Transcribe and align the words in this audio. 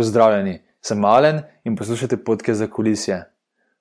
Pozdravljeni, 0.00 0.62
sem 0.80 0.98
Malen 0.98 1.42
in 1.64 1.74
poslušate 1.76 2.16
podke 2.24 2.54
za 2.54 2.66
kulisje. 2.66 3.18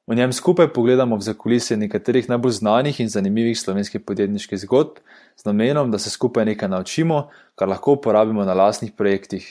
V 0.07 0.15
njem 0.15 0.33
skupaj 0.33 0.67
pogledamo 0.73 1.15
v 1.15 1.21
zakulisje 1.23 1.77
nekaterih 1.77 2.27
najbolj 2.29 2.51
znanih 2.51 2.99
in 2.99 3.07
zanimivih 3.09 3.59
slovenskih 3.59 4.01
podjetniških 4.01 4.59
zgodb, 4.59 4.97
z 5.35 5.45
namenom, 5.45 5.91
da 5.91 5.99
se 5.99 6.09
skupaj 6.09 6.45
nekaj 6.45 6.69
naučimo, 6.69 7.29
kar 7.55 7.69
lahko 7.71 7.93
uporabimo 7.95 8.43
na 8.43 8.53
lastnih 8.53 8.91
projektih. 8.91 9.45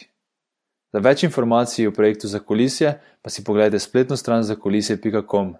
Za 0.92 1.00
več 1.00 1.22
informacij 1.24 1.88
o 1.88 1.92
projektu 1.92 2.28
za 2.28 2.40
kulisje 2.40 2.98
pa 3.22 3.30
si 3.30 3.44
pogledajte 3.44 3.78
spletno 3.78 4.16
stran 4.16 4.44
za 4.44 4.56
kulisje.com. 4.56 5.54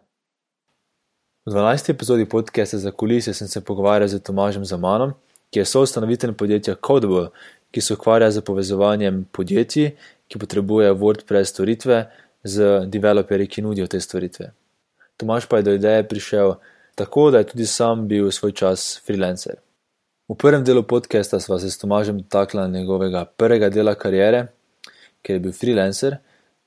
V 1.47 1.55
12. 1.55 1.91
epizodi 1.91 2.29
podcasta 2.29 2.79
za 2.79 2.93
kulisje 2.93 3.35
sem 3.35 3.49
se 3.49 3.65
pogovarjal 3.65 4.09
z 4.09 4.21
Tomažem 4.21 4.65
Zamanom, 4.65 5.17
ki 5.51 5.59
je 5.59 5.65
soustanovitelj 5.65 6.35
podjetja 6.37 6.77
Codable, 6.87 7.31
ki 7.71 7.81
se 7.81 7.95
ukvarja 7.95 8.31
z 8.31 8.41
povezovanjem 8.41 9.25
podjetij, 9.33 9.97
ki 10.29 10.39
potrebujejo 10.39 10.95
WordPress 10.95 11.55
storitve, 11.55 12.07
z 12.45 12.87
developerji, 12.87 13.47
ki 13.47 13.63
nudijo 13.63 13.87
te 13.87 14.01
storitve. 14.01 14.51
Tomaš 15.17 15.47
pa 15.47 15.57
je 15.57 15.63
do 15.63 15.73
ideje 15.73 16.09
prišel 16.09 16.55
tako, 16.95 17.31
da 17.31 17.39
je 17.39 17.47
tudi 17.47 17.67
sam 17.67 18.09
bil 18.09 18.31
svoj 18.31 18.53
čas 18.53 19.03
freelancer. 19.07 19.57
V 20.29 20.35
prvem 20.35 20.65
delu 20.65 20.83
podcasta 20.83 21.41
sva 21.41 21.59
se 21.59 21.71
s 21.71 21.79
Tomažem 21.79 22.19
dotaknila 22.19 22.67
njegovega 22.69 23.25
prvega 23.25 23.69
dela 23.69 23.95
kariere, 23.95 24.47
ker 25.23 25.37
je 25.37 25.41
bil 25.41 25.53
freelancer. 25.53 26.19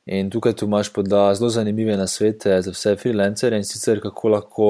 In 0.05 0.29
tukaj 0.29 0.53
Tomaš 0.53 0.89
poda 0.93 1.33
zelo 1.35 1.49
zanimive 1.49 1.97
nasvete 1.97 2.61
za 2.61 2.71
vse 2.71 2.95
freelancere 2.95 3.57
in 3.57 3.63
sicer 3.63 4.01
kako 4.01 4.29
lahko 4.29 4.69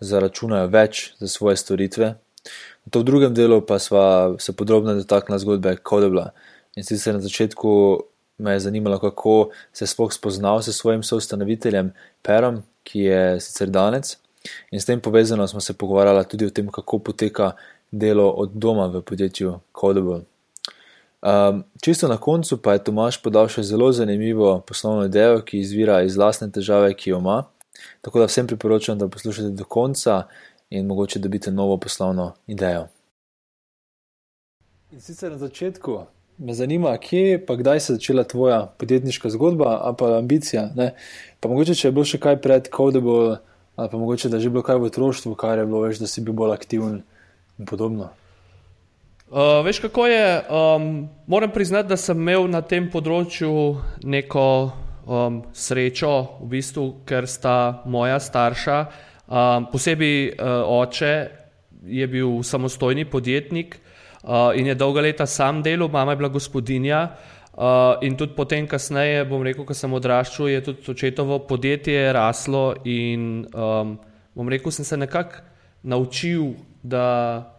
zaračunajo 0.00 0.66
več 0.66 1.12
za 1.20 1.28
svoje 1.28 1.56
storitve. 1.56 2.14
To 2.90 3.00
v 3.00 3.04
drugem 3.04 3.34
delu 3.34 3.60
pa 3.66 3.78
sva 3.78 4.34
se 4.38 4.56
podrobno 4.56 4.94
dotaknila 4.94 5.38
zgodbe 5.38 5.76
Codebla. 5.88 6.30
In 6.76 6.84
sicer 6.84 7.14
na 7.14 7.20
začetku 7.20 8.02
me 8.38 8.52
je 8.52 8.60
zanimalo, 8.60 8.98
kako 8.98 9.50
se 9.72 9.86
sploh 9.86 10.12
spoznal 10.12 10.62
s 10.62 10.68
svojim 10.76 11.02
soustanoviteljem 11.02 11.92
Perom, 12.22 12.62
ki 12.82 13.00
je 13.00 13.40
sicer 13.40 13.70
danec. 13.70 14.16
In 14.70 14.80
s 14.80 14.84
tem 14.84 15.00
povezano 15.00 15.46
smo 15.48 15.60
se 15.60 15.72
pogovarjali 15.72 16.24
tudi 16.28 16.46
o 16.46 16.50
tem, 16.50 16.68
kako 16.68 16.98
poteka 16.98 17.52
delo 17.90 18.30
od 18.30 18.50
doma 18.54 18.86
v 18.86 19.02
podjetju 19.02 19.60
Codable. 19.80 20.20
Um, 21.22 21.64
čisto 21.82 22.08
na 22.08 22.16
koncu 22.16 22.62
pa 22.62 22.72
je 22.72 22.84
Tomaš 22.84 23.20
podal 23.22 23.46
še 23.48 23.62
zelo 23.62 23.92
zanimivo 23.92 24.60
poslovno 24.66 25.04
idejo, 25.06 25.42
ki 25.46 25.60
izvira 25.60 26.00
iz 26.02 26.16
lastne 26.18 26.50
težave, 26.50 26.94
ki 26.94 27.10
jo 27.10 27.20
ima. 27.22 27.44
Tako 28.02 28.18
da 28.18 28.26
vsem 28.26 28.46
priporočam, 28.46 28.98
da 28.98 29.08
poslušate 29.08 29.54
do 29.54 29.64
konca 29.64 30.24
in 30.70 30.86
mogoče 30.86 31.22
dobite 31.22 31.50
novo 31.50 31.76
poslovno 31.76 32.32
idejo. 32.46 32.88
In 34.92 35.00
sicer 35.00 35.30
na 35.30 35.38
začetku 35.38 36.00
me 36.42 36.54
zanima, 36.54 36.96
kje 36.98 37.38
pa 37.46 37.56
kdaj 37.56 37.80
se 37.80 37.92
je 37.92 37.96
začela 37.96 38.24
tvoja 38.24 38.66
podjetniška 38.78 39.30
zgodba 39.30 39.78
ali 39.82 39.96
pa 39.98 40.18
ambicija. 40.18 40.70
Ne? 40.74 40.92
Pa 41.40 41.48
mogoče, 41.48 41.74
če 41.74 41.88
je 41.88 41.92
bilo 41.92 42.04
še 42.04 42.18
kaj 42.22 42.40
pred 42.42 42.68
Codable, 42.76 43.36
ali 43.76 43.90
pa 43.90 43.98
mogoče, 43.98 44.28
da 44.28 44.40
je 44.40 44.48
že 44.48 44.50
bilo 44.50 44.64
kaj 44.66 44.80
v 44.82 44.90
otroštvu, 44.90 45.34
kar 45.38 45.58
je 45.58 45.66
bilo 45.66 45.84
več, 45.86 46.00
da 46.02 46.10
si 46.10 46.24
bil 46.24 46.34
bolj 46.34 46.56
aktiven 46.56 47.02
in 47.58 47.68
podobno. 47.68 48.10
Uh, 49.32 49.62
veš, 49.64 49.80
kako 49.86 50.06
je? 50.06 50.24
Um, 50.50 51.08
moram 51.26 51.50
priznati, 51.50 51.88
da 51.88 51.96
sem 51.96 52.18
imel 52.18 52.50
na 52.52 52.60
tem 52.60 52.90
področju 52.92 53.78
neko 54.04 54.48
um, 55.06 55.38
srečo, 55.56 56.42
v 56.42 56.50
bistvu, 56.58 56.88
ker 57.08 57.24
sta 57.24 57.84
moja 57.88 58.18
starša, 58.20 58.80
um, 59.30 59.70
posebej 59.72 60.18
uh, 60.34 60.66
oče, 60.68 61.14
je 61.82 62.06
bil 62.06 62.42
samostojni 62.46 63.08
podjetnik 63.10 63.80
uh, 64.22 64.50
in 64.56 64.66
je 64.66 64.74
dolga 64.74 65.00
leta 65.00 65.26
sam 65.26 65.62
delal, 65.62 65.88
mama 65.88 66.12
je 66.12 66.16
bila 66.16 66.28
gospodinja. 66.28 67.08
Uh, 67.52 68.00
in 68.00 68.16
tudi 68.16 68.32
potem, 68.32 68.66
kasneje, 68.66 69.26
bom 69.28 69.42
rekel, 69.44 69.66
ko 69.68 69.74
sem 69.76 69.92
odraščal, 69.92 70.48
je 70.48 70.60
tudi 70.70 70.88
očetovo 70.88 71.38
podjetje 71.44 72.12
raslo. 72.12 72.72
In 72.88 73.44
um, 73.52 73.98
bom 74.34 74.48
rekel, 74.48 74.72
sem 74.72 74.88
se 74.88 74.96
nekako 74.96 75.44
naučil, 75.82 76.54
da, 76.82 77.52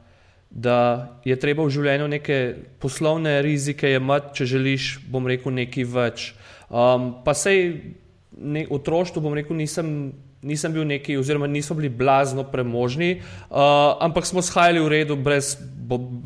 da 0.50 0.78
je 1.26 1.38
treba 1.40 1.64
v 1.64 1.76
življenju 1.76 2.08
neke 2.08 2.40
poslovne 2.82 3.38
rizike 3.46 3.94
imeti, 3.94 4.34
če 4.40 4.50
želiš, 4.56 4.88
bom 5.14 5.30
rekel, 5.30 5.54
nekaj 5.62 5.90
več. 5.94 6.32
Um, 6.74 7.12
pa 7.22 7.38
sej 7.38 7.94
ne, 8.34 8.66
otroštvo, 8.66 9.22
bom 9.22 9.38
rekel, 9.38 9.60
nisem 9.62 10.14
nisem 10.44 10.74
bil 10.74 10.86
neki, 10.88 11.18
oziroma 11.18 11.48
nismo 11.48 11.76
bili 11.80 11.90
blazno 11.90 12.44
premožni, 12.44 13.18
uh, 13.20 13.58
ampak 14.04 14.28
smo 14.28 14.42
shajali 14.42 14.80
v 14.84 14.94
redu, 14.98 15.16
brez 15.16 15.56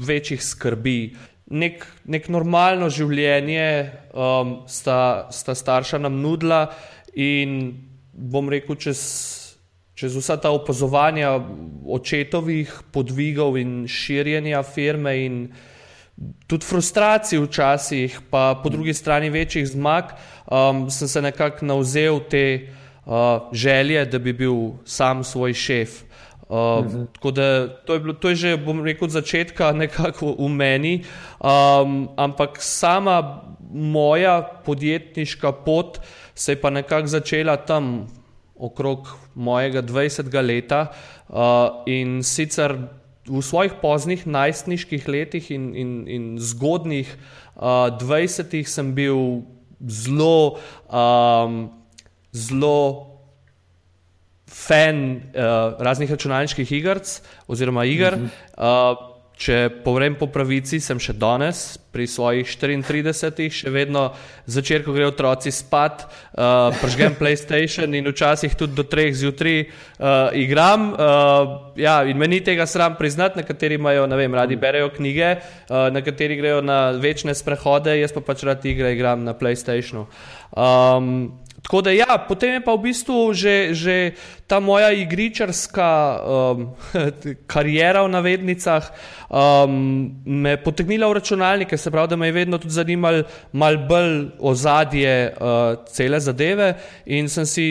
večjih 0.08 0.44
skrbi. 0.44 1.16
Nek, 1.48 1.86
nek 2.04 2.28
normalno 2.28 2.90
življenje 2.92 3.68
um, 4.12 4.62
sta, 4.68 5.30
sta 5.32 5.56
starša 5.56 6.02
nam 6.04 6.20
nudila, 6.22 6.66
in 7.18 7.74
bom 8.14 8.50
rekel, 8.50 8.78
čez, 8.78 9.02
čez 9.98 10.16
vsa 10.18 10.38
ta 10.42 10.52
opazovanja 10.54 11.34
očetovih 11.88 12.74
podvigov 12.94 13.58
in 13.58 13.88
širjenja 13.90 14.62
firme, 14.64 15.16
in 15.26 15.40
tudi 16.50 16.66
frustracij 16.66 17.42
včasih, 17.42 18.20
pa 18.30 18.60
po 18.62 18.70
drugi 18.70 18.94
strani 18.94 19.30
večjih 19.30 19.68
zmag, 19.70 20.14
um, 20.46 20.90
sem 20.90 21.08
se 21.08 21.22
nekako 21.22 21.66
nauzel 21.66 22.22
te 22.30 22.44
želje, 23.52 24.06
da 24.06 24.20
bi 24.20 24.34
bil 24.34 24.54
sam 24.86 25.24
svoj 25.24 25.54
šef. 25.54 26.02
Uh, 26.50 26.58
uh 26.58 26.86
mhm. 26.86 26.98
-huh. 26.98 27.08
Tako 27.14 27.32
da 27.32 27.68
to 27.86 27.94
je, 27.94 28.00
bilo, 28.00 28.14
to 28.14 28.30
je 28.30 28.36
že, 28.36 28.58
bom 28.58 28.86
rekel, 28.86 29.06
od 29.06 29.12
začetka 29.12 29.72
nekako 29.84 30.36
v 30.40 30.50
meni, 30.50 31.04
um, 31.40 32.10
ampak 32.18 32.58
sama 32.60 33.42
moja 33.74 34.62
podjetniška 34.66 35.52
pot 35.52 36.00
se 36.36 36.52
je 36.52 36.62
pa 36.62 36.70
nekako 36.70 37.08
začela 37.08 37.58
tam 37.58 38.08
okrog 38.56 39.18
mojega 39.36 39.82
20. 39.82 40.42
leta 40.42 40.88
uh, 41.30 41.36
in 41.86 42.24
sicer 42.24 42.78
v 43.28 43.42
svojih 43.42 43.74
poznih 43.82 44.28
najstniških 44.28 45.08
letih 45.08 45.52
in, 45.52 45.76
in, 45.76 46.08
in 46.08 46.40
zgodnih 46.40 47.18
uh, 47.56 47.62
20. 47.62 48.64
sem 48.64 48.94
bil 48.96 49.42
zelo 49.88 50.58
um, 50.90 51.77
zelo 52.32 53.14
fan 54.48 55.16
uh, 55.16 55.76
raznih 55.84 56.12
računalniških 56.12 56.72
iger 56.72 57.00
oziroma 57.48 57.86
iger. 57.86 58.14
Uh 58.14 58.20
-huh. 58.58 58.92
uh, 58.94 59.18
če 59.38 59.70
povem 59.86 60.16
po 60.18 60.26
pravici, 60.34 60.80
sem 60.82 60.98
še 60.98 61.14
danes 61.14 61.78
pri 61.94 62.08
svojih 62.10 62.50
34, 62.50 63.50
še 63.54 63.70
vedno 63.74 64.08
začer, 64.50 64.82
ko 64.86 64.96
grejo 64.96 65.12
otroci 65.14 65.54
spat, 65.54 66.08
uh, 66.34 66.74
pržgem 66.82 67.14
PlayStation 67.22 67.94
in 67.94 68.10
včasih 68.10 68.58
tudi 68.58 68.74
do 68.78 68.86
treh 68.90 69.14
zjutraj 69.14 69.60
uh, 69.62 70.34
igram. 70.34 70.90
Uh, 70.94 71.78
ja, 71.78 72.02
in 72.10 72.18
meni 72.18 72.42
tega 72.42 72.66
sram 72.66 72.98
priznati, 72.98 73.44
nekateri 73.44 73.78
imajo, 73.78 74.10
ne 74.10 74.18
vem, 74.18 74.34
radi 74.34 74.58
berejo 74.58 74.90
knjige, 74.98 75.36
uh, 75.38 75.88
nekateri 75.94 76.42
grejo 76.42 76.62
na 76.66 76.98
večne 76.98 77.38
sprehode, 77.38 77.94
jaz 78.02 78.16
pa 78.16 78.26
pač 78.26 78.46
rad 78.48 78.66
igre 78.66 78.96
igram 78.98 79.22
na 79.28 79.38
PlayStationu. 79.38 80.08
Um, 80.58 81.38
Tako 81.68 81.82
da, 81.82 81.92
ja, 81.92 82.16
potem 82.28 82.54
je 82.54 82.62
pa 82.64 82.72
v 82.80 82.88
bistvu 82.88 83.34
že, 83.36 83.76
že 83.76 84.16
ta 84.48 84.64
moja 84.64 84.88
igričarska 84.96 85.90
um, 86.24 86.72
karijera 87.52 88.08
v 88.08 88.14
navednicah 88.16 88.88
um, 89.28 90.16
me 90.24 90.56
potegnila 90.56 91.12
v 91.12 91.20
računalnike, 91.20 91.76
se 91.76 91.92
pravi, 91.92 92.08
da 92.08 92.16
me 92.16 92.32
je 92.32 92.38
vedno 92.40 92.56
tudi 92.58 92.72
zanimalo 92.72 93.28
malo 93.52 93.84
bolj 93.84 94.32
ozadje 94.40 95.36
uh, 95.36 95.84
cele 95.92 96.24
zadeve 96.24 96.72
in 97.06 97.28
sem 97.28 97.44
si 97.46 97.68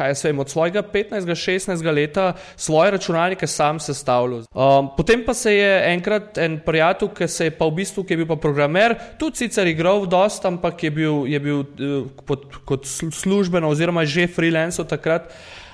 kaj 0.00 0.14
jaz 0.14 0.24
vem, 0.24 0.38
od 0.40 0.48
svojega 0.48 0.82
15-16 0.82 1.92
leta 1.92 2.32
svoje 2.56 2.90
računalnike 2.96 3.46
sam 3.46 3.80
sestavljal. 3.80 4.46
Um, 4.54 4.88
potem 4.96 5.24
pa 5.26 5.34
se 5.34 5.54
je 5.54 5.72
enkrat 5.92 6.38
en 6.38 6.60
prijatelj, 6.64 7.12
ki 7.18 7.28
se 7.28 7.50
je 7.50 7.56
pa 7.56 7.68
v 7.68 7.76
bistvu, 7.82 8.04
ki 8.04 8.16
je 8.16 8.22
bil 8.22 8.30
pa 8.30 8.38
programer, 8.40 8.96
tudi 9.20 9.44
sicer 9.44 9.68
igral 9.68 10.00
v 10.04 10.10
dost, 10.10 10.46
ampak 10.48 10.84
je 10.88 10.90
bil, 10.90 11.26
je 11.28 11.40
bil 11.40 11.60
uh, 11.60 12.06
pod, 12.26 12.48
kot 12.64 12.88
službeno 12.88 13.68
oziroma 13.68 14.06
že 14.08 14.28
freelance 14.32 14.80
takrat, 14.88 15.28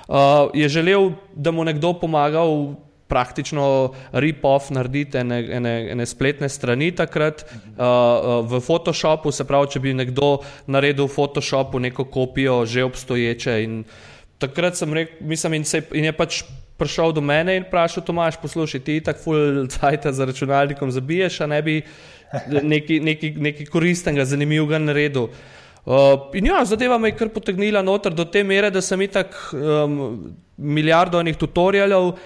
uh, 0.07 0.51
je 0.53 0.67
želel, 0.69 1.13
da 1.33 1.55
mu 1.55 1.63
nekdo 1.63 1.93
pomagal 2.01 2.75
praktično 3.07 3.93
rip-off 4.11 4.67
narediti 4.75 5.17
ene, 5.17 5.39
ene, 5.55 5.73
ene 5.91 6.05
spletne 6.05 6.49
strani 6.51 6.91
takrat 6.91 7.45
uh, 7.47 7.79
uh, 7.79 8.51
v 8.51 8.59
Photoshopu, 8.59 9.31
se 9.31 9.47
pravi, 9.47 9.71
če 9.71 9.79
bi 9.79 9.95
nekdo 9.95 10.33
naredil 10.67 11.07
v 11.07 11.15
Photoshopu 11.15 11.79
neko 11.79 12.09
kopijo 12.11 12.65
že 12.65 12.83
obstoječe 12.83 13.57
in 13.63 13.83
takrat 14.39 14.77
sem 14.77 14.93
rekel, 14.93 15.27
mislim, 15.27 15.53
in, 15.59 15.65
se, 15.65 15.81
in 15.91 16.07
je 16.09 16.13
pač 16.15 16.41
prišel 16.77 17.13
do 17.17 17.21
mene 17.25 17.57
in 17.57 17.65
vprašal, 17.65 18.05
Tomaš, 18.05 18.37
poslušaj, 18.41 18.83
ti 18.85 18.99
tako 19.03 19.23
full 19.23 19.67
cajt 19.73 20.09
za 20.13 20.25
računalnikom 20.25 20.91
zabiješ, 20.91 21.41
a 21.41 21.47
ne 21.49 21.61
bi 21.61 21.81
nekaj 22.71 23.69
koristnega, 23.71 24.25
zanimivega 24.25 24.79
naredil. 24.81 25.31
Uh, 25.87 26.27
in 26.35 26.49
ja, 26.49 26.65
zadeva 26.67 26.97
me 26.99 27.13
je 27.13 27.15
kar 27.15 27.29
potegnila 27.31 27.79
noter 27.81 28.11
do 28.11 28.25
te 28.27 28.41
mere, 28.43 28.67
da 28.69 28.81
sem 28.83 29.01
itak 29.05 29.37
um, 29.55 30.33
milijardo 30.57 31.21
enih 31.23 31.37
tutorialov 31.39 32.09
uh, 32.09 32.17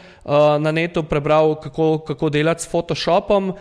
na 0.57 0.71
netu 0.73 1.03
prebral, 1.05 1.53
kako, 1.61 1.99
kako 2.07 2.31
delati 2.33 2.65
s 2.65 2.71
Photoshopom. 2.71 3.51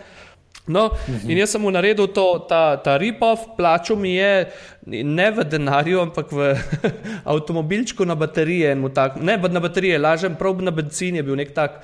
No, 0.67 0.91
in 1.25 1.39
jaz 1.39 1.55
sem 1.55 1.61
mu 1.63 1.71
naredil 1.73 2.11
to, 2.13 2.25
ta, 2.49 2.77
ta 2.77 2.93
rip-off, 3.01 3.47
plačal 3.57 3.97
mi 3.97 4.13
je 4.13 4.45
ne 4.85 5.27
v 5.33 5.43
denarju, 5.43 6.03
ampak 6.05 6.29
v 6.31 6.53
avtomobilčku 7.33 8.05
na 8.05 8.15
baterije. 8.15 8.75
Tak, 8.93 9.17
ne 9.17 9.37
na 9.41 9.59
baterije, 9.59 9.97
lažem, 9.97 10.37
prav 10.37 10.61
na 10.61 10.71
benzin 10.71 11.17
je 11.17 11.25
bil 11.25 11.35
nek 11.35 11.55
tak 11.57 11.81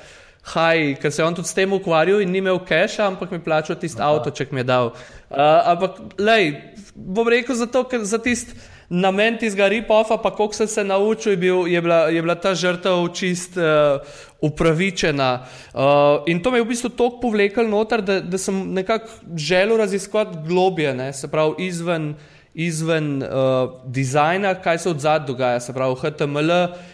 haj, 0.54 0.96
ker 1.02 1.12
se 1.12 1.22
je 1.22 1.26
on 1.26 1.36
tudi 1.36 1.50
s 1.50 1.58
tem 1.58 1.74
ukvarjal 1.74 2.22
in 2.24 2.32
ni 2.32 2.40
imel 2.40 2.60
keša, 2.64 3.10
ampak 3.12 3.32
mi 3.32 3.40
plačal 3.44 3.76
tisti 3.80 4.02
avto, 4.04 4.32
če 4.32 4.48
mi 4.52 4.64
je 4.64 4.68
dal. 4.70 4.94
Uh, 5.28 5.74
ampak, 5.74 6.00
lej, 6.22 6.54
bom 6.96 7.28
rekel 7.28 7.58
zato, 7.60 7.84
ker 7.90 8.06
za 8.08 8.22
tisti 8.24 8.56
namen 8.90 9.38
tistega 9.38 9.68
rip-offa, 9.70 10.18
pa 10.24 10.32
koliko 10.32 10.56
sem 10.56 10.68
se 10.68 10.84
naučil, 10.84 11.32
je, 11.32 11.38
bil, 11.38 11.68
je, 11.68 11.82
bila, 11.82 12.00
je 12.14 12.22
bila 12.22 12.36
ta 12.36 12.56
žrtev 12.56 13.08
čist 13.14 13.58
uh, 13.58 14.00
upravičena. 14.42 15.44
Uh, 15.74 16.24
in 16.28 16.40
to 16.44 16.52
me 16.52 16.62
je 16.62 16.64
v 16.64 16.72
bistvu 16.72 16.90
toliko 16.90 17.20
povlekel 17.28 17.68
noter, 17.68 18.02
da, 18.02 18.20
da 18.22 18.38
sem 18.38 18.56
nekako 18.74 19.36
želel 19.36 19.78
raziskovati 19.78 20.38
globje, 20.48 20.96
ne, 20.96 21.14
se 21.14 21.28
pravi 21.28 21.68
izven 21.68 22.16
izven 22.58 23.24
uh, 23.24 23.70
dizajna, 23.86 24.56
kaj 24.56 24.78
se 24.78 24.90
od 24.90 25.00
zadaj 25.00 25.28
dogaja, 25.28 25.60
se 25.60 25.74
pravi 25.74 25.96
HTML 26.02 26.52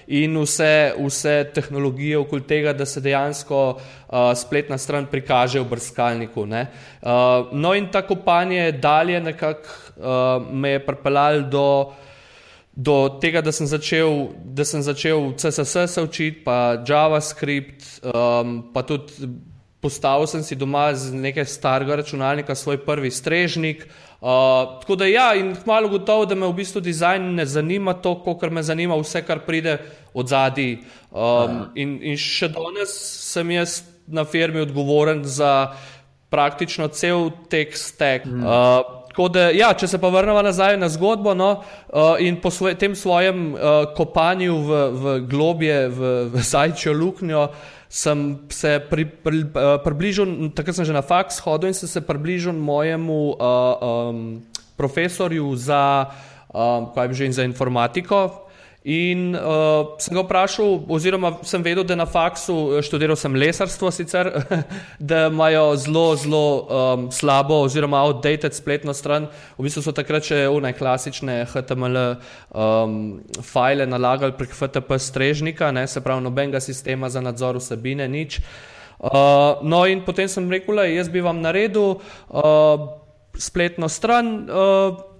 in 0.08 0.36
vse, 0.42 0.92
vse 1.00 1.36
tehnologije 1.56 2.18
okoli 2.18 2.44
tega, 2.48 2.74
da 2.74 2.86
se 2.86 3.02
dejansko 3.02 3.62
uh, 3.72 4.34
spletna 4.36 4.78
stran 4.78 5.08
prikaže 5.08 5.64
v 5.64 5.70
brskalniku. 5.72 6.44
Uh, 6.44 6.58
no 7.52 7.72
in 7.80 7.88
ta 7.92 8.02
kopanje 8.02 8.72
dalje 8.72 9.22
nekako 9.22 9.83
uh, 9.98 10.42
me 10.52 10.70
je 10.76 10.86
pripeljalo 10.86 11.42
do, 11.42 11.94
do 12.76 12.98
tega, 13.22 13.42
da 13.42 13.52
sem 13.52 13.68
začel, 13.68 14.28
da 14.46 14.66
sem 14.66 14.82
začel 14.82 15.34
CSS 15.38 15.94
se 15.94 16.02
učiti, 16.02 16.44
pa 16.44 16.78
JavaScript, 16.88 18.06
um, 18.06 18.62
pa 18.74 18.84
tudi 18.84 19.30
postavil 19.84 20.28
sem 20.28 20.44
si 20.44 20.56
doma 20.56 20.94
z 20.96 21.12
nekaj 21.12 21.46
starega 21.46 22.00
računalnika 22.00 22.56
svoj 22.56 22.80
prvi 22.86 23.12
strežnik. 23.12 23.84
Uh, 24.24 24.80
tako 24.80 24.96
da 24.96 25.06
ja, 25.06 25.34
in 25.36 25.52
hmalo 25.56 25.90
gotovo, 25.92 26.26
da 26.26 26.36
me 26.36 26.48
v 26.48 26.56
bistvu 26.56 26.80
dizajn 26.82 27.34
ne 27.36 27.46
zanima 27.46 27.94
to, 27.94 28.16
kar 28.40 28.50
me 28.50 28.64
zanima 28.64 28.96
vse, 28.96 29.22
kar 29.28 29.44
pride 29.44 29.78
od 30.14 30.32
zadaj. 30.32 30.78
Um, 31.12 31.66
in, 31.76 31.98
in 32.00 32.16
še 32.16 32.48
danes 32.56 32.96
sem 33.34 33.52
jaz 33.52 33.82
na 34.08 34.24
firmi 34.24 34.64
odgovoren 34.64 35.26
za 35.28 35.76
praktično 36.32 36.88
cel 36.88 37.30
tek 37.52 37.76
stek. 37.78 38.24
Uh, 39.18 39.30
Da, 39.30 39.50
ja, 39.54 39.70
če 39.78 39.86
se 39.88 40.00
pa 40.02 40.10
vrnemo 40.10 40.42
nazaj 40.42 40.74
na 40.82 40.88
zgodbo 40.90 41.36
no, 41.38 41.62
uh, 41.62 42.18
in 42.18 42.40
po 42.42 42.50
svoj, 42.50 42.74
tem 42.82 42.96
svojem 42.98 43.54
uh, 43.54 43.94
kopanju 43.94 44.56
v, 44.58 44.80
v 44.90 45.14
globje, 45.30 45.78
v, 45.94 46.14
v 46.34 46.42
zajčjo 46.54 46.96
luknjo, 46.98 47.44
sem 47.94 48.42
se 48.50 48.80
pri, 48.90 49.06
pri, 49.06 49.44
uh, 49.54 49.78
približal, 49.86 50.50
takrat 50.58 50.82
sem 50.82 50.90
že 50.90 50.98
na 50.98 51.06
faks 51.06 51.38
hodil 51.46 51.70
in 51.70 51.78
sem 51.78 51.86
se 51.86 52.02
približal 52.02 52.58
mojemu 52.58 53.38
uh, 53.38 53.38
um, 53.38 54.42
profesorju 54.82 55.46
za, 55.62 56.10
um, 56.50 56.90
kaj 56.98 57.06
bi 57.06 57.14
že 57.14 57.30
in 57.30 57.38
za 57.38 57.46
informatiko, 57.46 58.50
In 58.84 59.32
uh, 59.32 59.96
sem 60.04 60.12
ga 60.12 60.26
vprašal, 60.26 60.82
oziroma 60.92 61.38
sem 61.48 61.64
vedel, 61.64 61.86
da 61.88 61.96
na 61.96 62.04
faksu 62.04 62.82
študiral 62.84 63.16
sem 63.16 63.32
lesarstvo, 63.32 63.88
sicer, 63.96 64.28
da 65.00 65.30
imajo 65.30 65.78
zelo, 65.80 66.04
zelo 66.20 66.42
um, 66.68 67.06
slabo, 67.08 67.62
oziroma 67.64 68.02
outdated 68.04 68.52
spletno 68.52 68.92
stran. 68.92 69.30
V 69.56 69.64
bistvu 69.64 69.86
so 69.86 69.94
takrat 69.96 70.28
še 70.28 70.42
unaj 70.52 70.76
klasične 70.76 71.38
HTML 71.54 72.02
um, 72.04 72.98
file 73.40 73.88
nalagali 73.88 74.36
prek 74.36 74.52
FTP 74.52 75.00
strežnika, 75.00 75.72
ne, 75.72 75.88
se 75.88 76.04
pravi, 76.04 76.26
nobenega 76.28 76.60
sistema 76.60 77.08
za 77.08 77.24
nadzor 77.24 77.62
vsebine, 77.64 78.10
nič. 78.12 78.42
Uh, 79.00 79.64
no, 79.64 79.86
in 79.88 80.04
potem 80.04 80.28
sem 80.28 80.52
rekel, 80.52 80.76
da 80.76 80.90
jaz 80.92 81.08
bi 81.08 81.24
vam 81.24 81.40
naredil 81.40 81.96
uh, 81.96 82.76
spletno 83.40 83.88
stran. 83.88 84.36
Uh, 84.44 85.13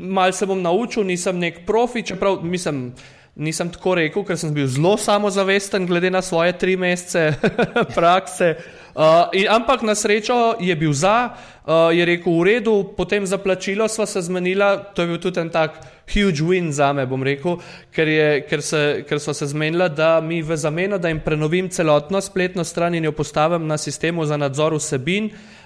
malo 0.00 0.32
se 0.32 0.46
bom 0.46 0.62
naučil, 0.62 1.04
nisem 1.04 1.38
nek 1.38 1.66
profi, 1.66 2.02
čeprav 2.02 2.44
mislim, 2.44 2.92
nisem 3.34 3.70
tako 3.72 3.94
rekel, 3.94 4.24
ker 4.26 4.38
sem 4.38 4.52
bil 4.54 4.66
zelo 4.68 4.96
samozavesten, 4.98 5.86
glede 5.86 6.10
na 6.10 6.22
svoje 6.22 6.52
tri 6.58 6.76
mesece 6.76 7.34
prakse. 7.96 8.56
Uh, 8.90 9.30
in, 9.32 9.46
ampak 9.48 9.82
na 9.86 9.94
srečo 9.94 10.58
je 10.60 10.74
bil 10.76 10.92
za, 10.92 11.30
uh, 11.30 11.94
je 11.94 12.04
rekel 12.04 12.34
v 12.40 12.44
redu, 12.44 12.74
potem 12.96 13.26
za 13.26 13.38
plačilo 13.38 13.86
sva 13.88 14.06
se 14.06 14.22
zmenila, 14.22 14.76
to 14.76 15.02
je 15.02 15.08
bil 15.08 15.20
tudi 15.22 15.40
en 15.40 15.50
tak 15.50 15.78
huge 16.10 16.42
win 16.42 16.72
za 16.74 16.90
me, 16.92 17.06
bom 17.06 17.22
rekel, 17.22 17.60
ker, 17.94 18.08
je, 18.10 18.28
ker, 18.50 18.62
se, 18.66 18.82
ker 19.06 19.22
so 19.22 19.30
se 19.32 19.46
zmenila, 19.46 19.88
da 19.88 20.18
mi 20.20 20.42
v 20.42 20.58
zameno, 20.58 20.98
da 20.98 21.08
jim 21.08 21.22
prenovim 21.22 21.70
celotno 21.70 22.20
spletno 22.20 22.64
stran 22.66 22.98
in 22.98 23.06
jo 23.06 23.12
postavim 23.14 23.66
na 23.66 23.78
sistemu 23.78 24.26
za 24.26 24.36
nadzor 24.36 24.74
vsebin, 24.74 25.30
uh, 25.30 25.59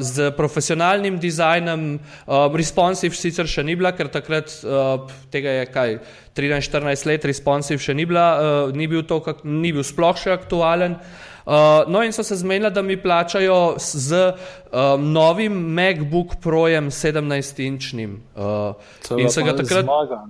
z 0.00 0.30
profesionalnim 0.36 1.18
dizajnom, 1.22 1.84
uh, 2.26 2.46
responsive 2.54 3.14
sicer 3.14 3.46
še 3.46 3.62
ni 3.62 3.76
bila, 3.78 3.92
ker 3.94 4.10
takrat 4.10 4.50
uh, 4.66 5.06
tega 5.30 5.60
je 5.60 5.68
kaj 5.70 5.94
13-14 6.36 7.06
let, 7.06 7.28
responsive 7.30 7.78
še 7.82 7.94
ni, 7.94 8.08
bila, 8.10 8.26
uh, 8.36 8.74
ni, 8.74 8.88
bil 8.90 9.06
to, 9.06 9.20
kak, 9.22 9.44
ni 9.46 9.70
bil 9.76 9.86
sploh 9.86 10.18
še 10.18 10.34
aktualen. 10.34 10.98
Uh, 11.46 11.86
no, 11.86 12.02
in 12.02 12.10
so 12.10 12.26
se 12.26 12.40
zmenili, 12.40 12.72
da 12.74 12.82
mi 12.82 12.98
plačajo 12.98 13.76
z 13.78 14.18
um, 14.26 15.06
novim 15.14 15.54
MacBook 15.78 16.40
Projem 16.42 16.90
17-inčnim. 16.90 18.18
Uh, 18.34 18.74
in 19.14 19.30
se 19.30 19.46
ga 19.46 19.54
takrat. 19.54 19.86
Zmaga, 19.86 20.24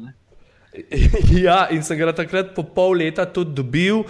ja, 1.47 1.69
in 1.73 1.81
se 1.83 1.97
ga 1.97 2.13
takrat 2.13 2.53
po 2.53 2.67
pol 2.69 3.01
leta 3.01 3.25
tudi 3.25 3.57
dobil. 3.57 4.05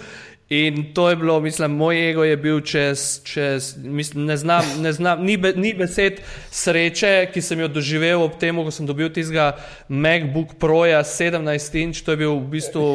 In 0.49 0.93
to 0.93 1.09
je 1.09 1.15
bilo, 1.15 1.39
mislim, 1.39 1.71
moj 1.71 2.09
ego 2.09 2.23
je 2.23 2.37
bil 2.37 2.61
čez, 2.61 3.23
čez 3.23 3.75
mislim, 3.83 4.25
ne 4.25 4.37
znam, 4.37 4.63
ne 4.79 4.93
znam, 4.93 5.25
ni, 5.25 5.37
be, 5.37 5.51
ni 5.55 5.73
besed 5.73 6.21
sreče, 6.51 7.27
ki 7.33 7.41
sem 7.43 7.59
jo 7.59 7.67
doživel 7.67 8.23
ob 8.23 8.37
tem, 8.39 8.55
ko 8.55 8.71
sem 8.71 8.87
dobil 8.87 9.11
tistega 9.11 9.57
MacBook 9.89 10.55
Proja 10.59 11.03
17 11.03 11.75
inč, 11.81 11.99
to 11.99 12.15
je 12.15 12.21
bil 12.23 12.39
v 12.39 12.47
bistvu 12.55 12.85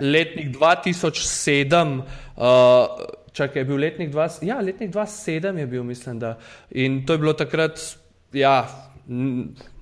letnik 0.00 0.56
2007. 0.56 2.00
Uh, 2.40 3.04
Čakaj, 3.34 3.60
je 3.60 3.68
bil 3.68 3.84
letnik 3.84 4.12
20, 4.14 4.48
ja, 4.48 4.56
letnik 4.64 4.94
2007 4.94 5.60
je 5.60 5.66
bil, 5.66 5.84
mislim, 5.84 6.18
da. 6.18 6.38
In 6.70 7.02
to 7.04 7.12
je 7.12 7.20
bilo 7.20 7.36
takrat, 7.36 7.80
ja, 8.32 8.62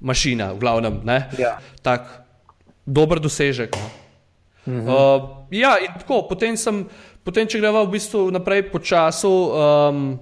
mašina, 0.00 0.52
v 0.56 0.58
glavnem, 0.58 1.02
ne. 1.06 1.28
Ja. 1.38 1.58
Tak, 1.86 2.08
dober 2.86 3.22
dosežek. 3.22 3.76
No. 3.78 3.90
Mhm. 4.66 4.88
Uh, 4.88 5.28
ja, 5.50 5.76
in 5.82 5.90
tako, 5.98 6.22
potem 6.28 6.56
sem. 6.56 6.86
Potem, 7.22 7.46
če 7.46 7.60
gremo 7.62 7.84
v 7.86 7.94
bistvu 7.94 8.30
naprej 8.34 8.66
po 8.72 8.82
času, 8.82 9.30
um, 9.30 10.18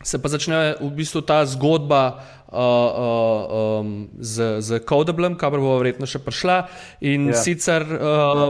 se 0.00 0.16
pa 0.16 0.28
začne 0.32 0.80
v 0.80 0.88
bistvu 0.96 1.20
ta 1.20 1.42
zgodba 1.44 2.02
uh, 2.48 2.56
uh, 2.56 3.80
um, 3.80 4.08
z, 4.16 4.60
z 4.64 4.80
Codablem, 4.88 5.36
kamor 5.36 5.60
bo 5.60 5.76
verjetno 5.76 6.08
še 6.08 6.22
prišla. 6.24 6.56
In 7.04 7.28
yeah. 7.28 7.36
Ja. 7.36 7.42
sicer, 7.44 7.84
uh, 7.84 8.48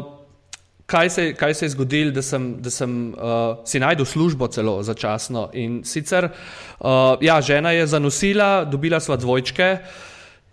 kaj, 0.86 1.10
se, 1.10 1.24
kaj 1.34 1.58
se 1.58 1.66
je 1.66 1.74
zgodilo, 1.74 2.14
da 2.14 2.22
sem, 2.22 2.54
da 2.62 2.70
sem 2.70 3.10
uh, 3.18 3.58
si 3.66 3.82
najdel 3.82 4.06
službo 4.06 4.46
celo 4.46 4.78
začasno. 4.86 5.50
In 5.58 5.82
sicer, 5.82 6.30
uh, 6.30 7.18
ja, 7.18 7.40
žena 7.42 7.74
je 7.74 7.90
zanosila, 7.90 8.62
dobila 8.62 9.02
sva 9.02 9.18
dvojčke. 9.18 9.70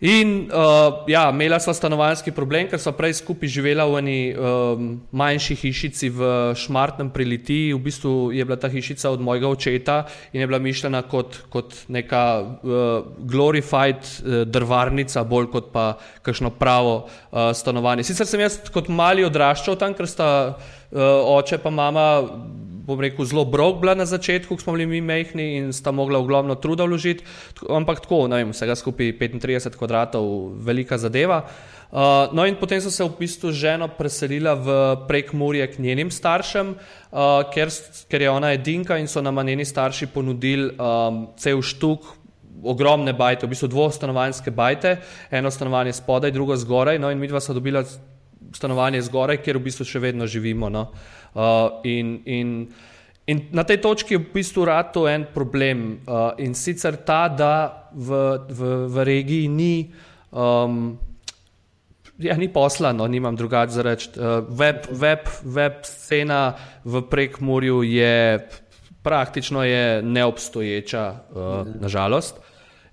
In 0.03 0.50
uh, 0.51 1.05
ja, 1.07 1.29
imela 1.31 1.62
sva 1.63 1.72
stanovanjski 1.72 2.33
problem, 2.36 2.65
ker 2.67 2.79
sva 2.81 2.91
prej 2.91 3.22
skupaj 3.22 3.48
živela 3.48 3.86
v 3.88 4.01
eni 4.01 4.15
um, 4.36 4.89
manjši 5.15 5.55
hišici 5.62 6.10
v 6.12 6.31
Šmartnem 6.60 7.07
pri 7.13 7.24
Litiji. 7.29 7.69
V 7.72 7.79
bistvu 7.86 8.12
je 8.36 8.43
bila 8.43 8.57
ta 8.60 8.67
hišica 8.67 9.13
od 9.15 9.24
mojega 9.24 9.48
očeta 9.48 9.95
in 10.36 10.43
je 10.43 10.50
bila 10.51 10.60
mišljena 10.60 11.05
kot, 11.07 11.38
kot 11.48 11.77
neka 11.88 12.24
uh, 12.43 13.07
glorified 13.31 14.03
uh, 14.03 14.43
drvarnica, 14.43 15.24
bolj 15.24 15.48
kot 15.55 15.72
pa 15.72 15.86
kakšno 16.19 16.51
pravo 16.60 17.05
uh, 17.07 17.53
stanovanje. 17.55 18.03
Sicer 18.03 18.27
sem 18.27 18.43
jaz 18.43 18.60
kot 18.75 18.91
mali 18.91 19.24
odraščal 19.24 19.79
tam, 19.79 19.95
ker 19.95 20.12
sta 20.12 20.29
uh, 20.51 21.31
oče 21.39 21.63
pa 21.63 21.72
mama 21.72 22.10
bom 22.84 23.00
rekel, 23.00 23.25
zelo 23.25 23.46
brok 23.48 23.80
bila 23.82 23.96
na 23.96 24.06
začetku, 24.06 24.56
ko 24.56 24.62
smo 24.62 24.74
bili 24.75 24.86
mi 24.86 25.02
mehni 25.02 25.46
in 25.58 25.72
sta 25.74 25.92
mogla 25.96 26.20
ogromno 26.20 26.56
truda 26.56 26.84
vložiti, 26.84 27.24
ampak 27.70 28.04
tako, 28.04 28.28
ne 28.28 28.42
vem, 28.42 28.52
vsega 28.52 28.75
skupaj 28.75 29.16
35 29.20 29.80
kvadratov, 29.80 30.28
velika 30.60 31.00
zadeva. 31.00 31.46
Uh, 31.94 32.34
no, 32.34 32.44
in 32.50 32.58
potem 32.58 32.82
so 32.82 32.90
se 32.92 33.06
v 33.06 33.13
bistvu 33.20 33.52
ženo 33.54 33.88
preselila 33.88 34.56
v 34.58 34.68
prek 35.08 35.30
Murje 35.38 35.68
k 35.75 35.80
njenim 35.80 36.10
staršem, 36.12 36.74
uh, 36.74 37.46
ker, 37.54 37.70
ker 38.10 38.25
je 38.25 38.32
ona 38.34 38.52
edinka 38.58 38.98
in 38.98 39.08
so 39.08 39.22
nam 39.22 39.38
njeni 39.46 39.66
starši 39.66 40.10
ponudili 40.10 40.74
um, 40.74 41.28
cel 41.38 41.62
štuk, 41.62 42.18
ogromne 42.63 43.13
bajte, 43.13 43.46
v 43.46 43.54
bistvu 43.54 43.68
dvostanovanjske 43.68 44.52
bajte, 44.52 44.98
eno 45.32 45.52
stanovanje 45.52 45.94
spodaj, 45.94 46.32
drugo 46.32 46.56
zgoraj. 46.58 47.00
No, 47.00 47.12
in 47.12 47.20
mi 47.20 47.28
dva 47.28 47.40
sta 47.44 47.54
dobila 47.54 47.84
stanovanje 48.53 49.01
zgoraj, 49.01 49.41
kjer 49.43 49.60
v 49.60 49.67
bistvu 49.67 49.88
še 49.88 50.01
vedno 50.03 50.27
živimo. 50.29 50.69
No. 50.69 50.88
Uh, 51.33 51.79
in, 51.83 52.19
in, 52.25 52.51
in 53.27 53.45
na 53.51 53.63
tej 53.67 53.81
točki 53.81 54.15
je 54.15 54.22
v 54.22 54.33
bistvu 54.33 54.65
rado 54.69 55.07
en 55.10 55.25
problem 55.33 56.03
uh, 56.05 56.33
in 56.38 56.53
sicer 56.55 57.01
ta, 57.05 57.27
da 57.27 57.53
v, 57.91 58.22
v, 58.50 58.75
v 58.89 59.07
regiji 59.10 59.50
ni. 59.50 59.75
Um, 60.31 61.00
Ja, 62.22 62.38
ni 62.38 62.45
poslano, 62.45 63.07
nimam 63.10 63.33
drugače 63.36 63.74
za 63.74 63.81
reči. 63.81 64.10
Uh, 64.13 64.45
web, 64.45 64.86
web, 64.93 65.25
web 65.50 65.81
scena 65.81 66.53
v 66.86 67.01
prekmorju 67.10 67.81
je 67.83 68.38
praktično 69.03 69.63
je 69.63 70.01
neobstoječa, 70.01 71.03
uh, 71.33 71.67
nažalost. 71.81 72.36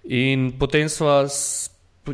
In 0.05 0.53
potem 0.59 0.89
smo 0.89 1.29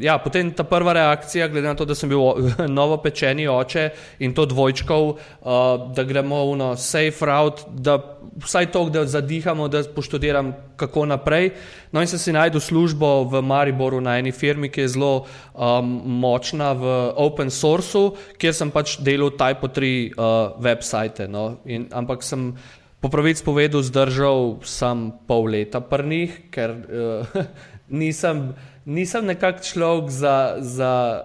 ja, 0.00 0.18
potem 0.18 0.50
ta 0.56 0.64
prva 0.64 0.92
reakcija, 0.96 1.48
glede 1.48 1.68
na 1.68 1.74
to, 1.74 1.84
da 1.84 1.94
sem 1.94 2.10
bil 2.10 2.20
novo 2.78 2.96
pečeni 3.02 3.48
oče 3.48 3.88
in 4.24 4.34
to 4.34 4.46
dvojčkov, 4.46 5.08
uh, 5.08 5.88
da 5.96 6.04
gremo 6.04 6.42
v 6.52 6.56
no 6.60 6.70
safe 6.76 7.26
route, 7.26 7.66
da 7.70 7.98
vsaj 8.44 8.70
to, 8.72 8.84
da 8.90 9.04
zadihamo, 9.06 9.68
da 9.68 9.82
poštudiram, 9.94 10.52
kako 10.76 11.06
naprej. 11.06 11.50
No, 11.92 12.00
in 12.00 12.08
sem 12.10 12.18
si 12.20 12.32
najdel 12.32 12.60
službo 12.60 13.24
v 13.24 13.42
Mariboru 13.42 14.00
na 14.00 14.18
eni 14.20 14.32
firmi, 14.32 14.68
ki 14.68 14.84
je 14.84 14.88
zelo 14.96 15.12
um, 15.54 15.92
močna 16.20 16.72
v 16.76 16.96
open 17.16 17.50
sourceu, 17.50 18.16
kjer 18.36 18.54
sem 18.54 18.72
pač 18.72 18.98
delal 19.00 19.32
Type 19.38 19.72
3 19.72 19.92
uh, 20.12 20.58
website. 20.60 21.28
No, 21.28 21.56
in, 21.64 21.88
ampak 21.92 22.22
sem. 22.26 22.52
Po 22.96 23.12
pravici 23.12 23.44
povedal, 23.44 23.84
zdržal 23.84 24.64
sem 24.64 25.12
pol 25.28 25.52
leta 25.52 25.84
prnih, 25.84 26.48
ker 26.50 26.72
uh, 26.72 27.36
nisem 28.02 28.56
nisem 28.86 29.26
nekako 29.26 29.62
človek 29.62 30.10
za, 30.10 30.56
za, 30.58 31.22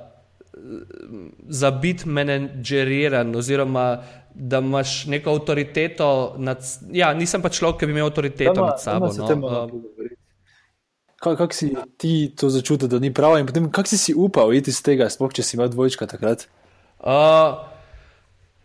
za 1.48 1.72
biti 1.72 2.10
menedžeriran, 2.10 3.36
oziroma 3.36 4.04
da 4.34 4.60
imaš 4.60 5.06
neko 5.06 5.30
avtoriteto. 5.30 6.36
Nad, 6.38 6.66
ja, 6.92 7.14
nisem 7.14 7.42
pa 7.42 7.50
človek, 7.50 7.80
ki 7.80 7.86
bi 7.90 7.96
imel 7.98 8.10
avtoriteto 8.10 8.54
dama, 8.54 8.68
nad 8.68 8.82
sabo. 8.82 9.12
No. 9.18 9.68
Kako 11.22 11.36
kak 11.38 11.54
si 11.54 11.74
ti 11.98 12.34
to 12.38 12.50
začutil, 12.50 12.90
da 12.90 13.00
ni 13.00 13.14
prav, 13.14 13.38
in 13.38 13.46
potem 13.46 13.70
kako 13.72 13.94
si, 13.94 13.98
si 13.98 14.14
upal 14.18 14.54
iti 14.58 14.74
iz 14.74 14.82
tega, 14.82 15.10
sploh 15.10 15.34
če 15.34 15.46
si 15.46 15.58
imel 15.58 15.70
dvojčka 15.70 16.08
takrat? 16.10 16.48
Uh, 16.98 17.62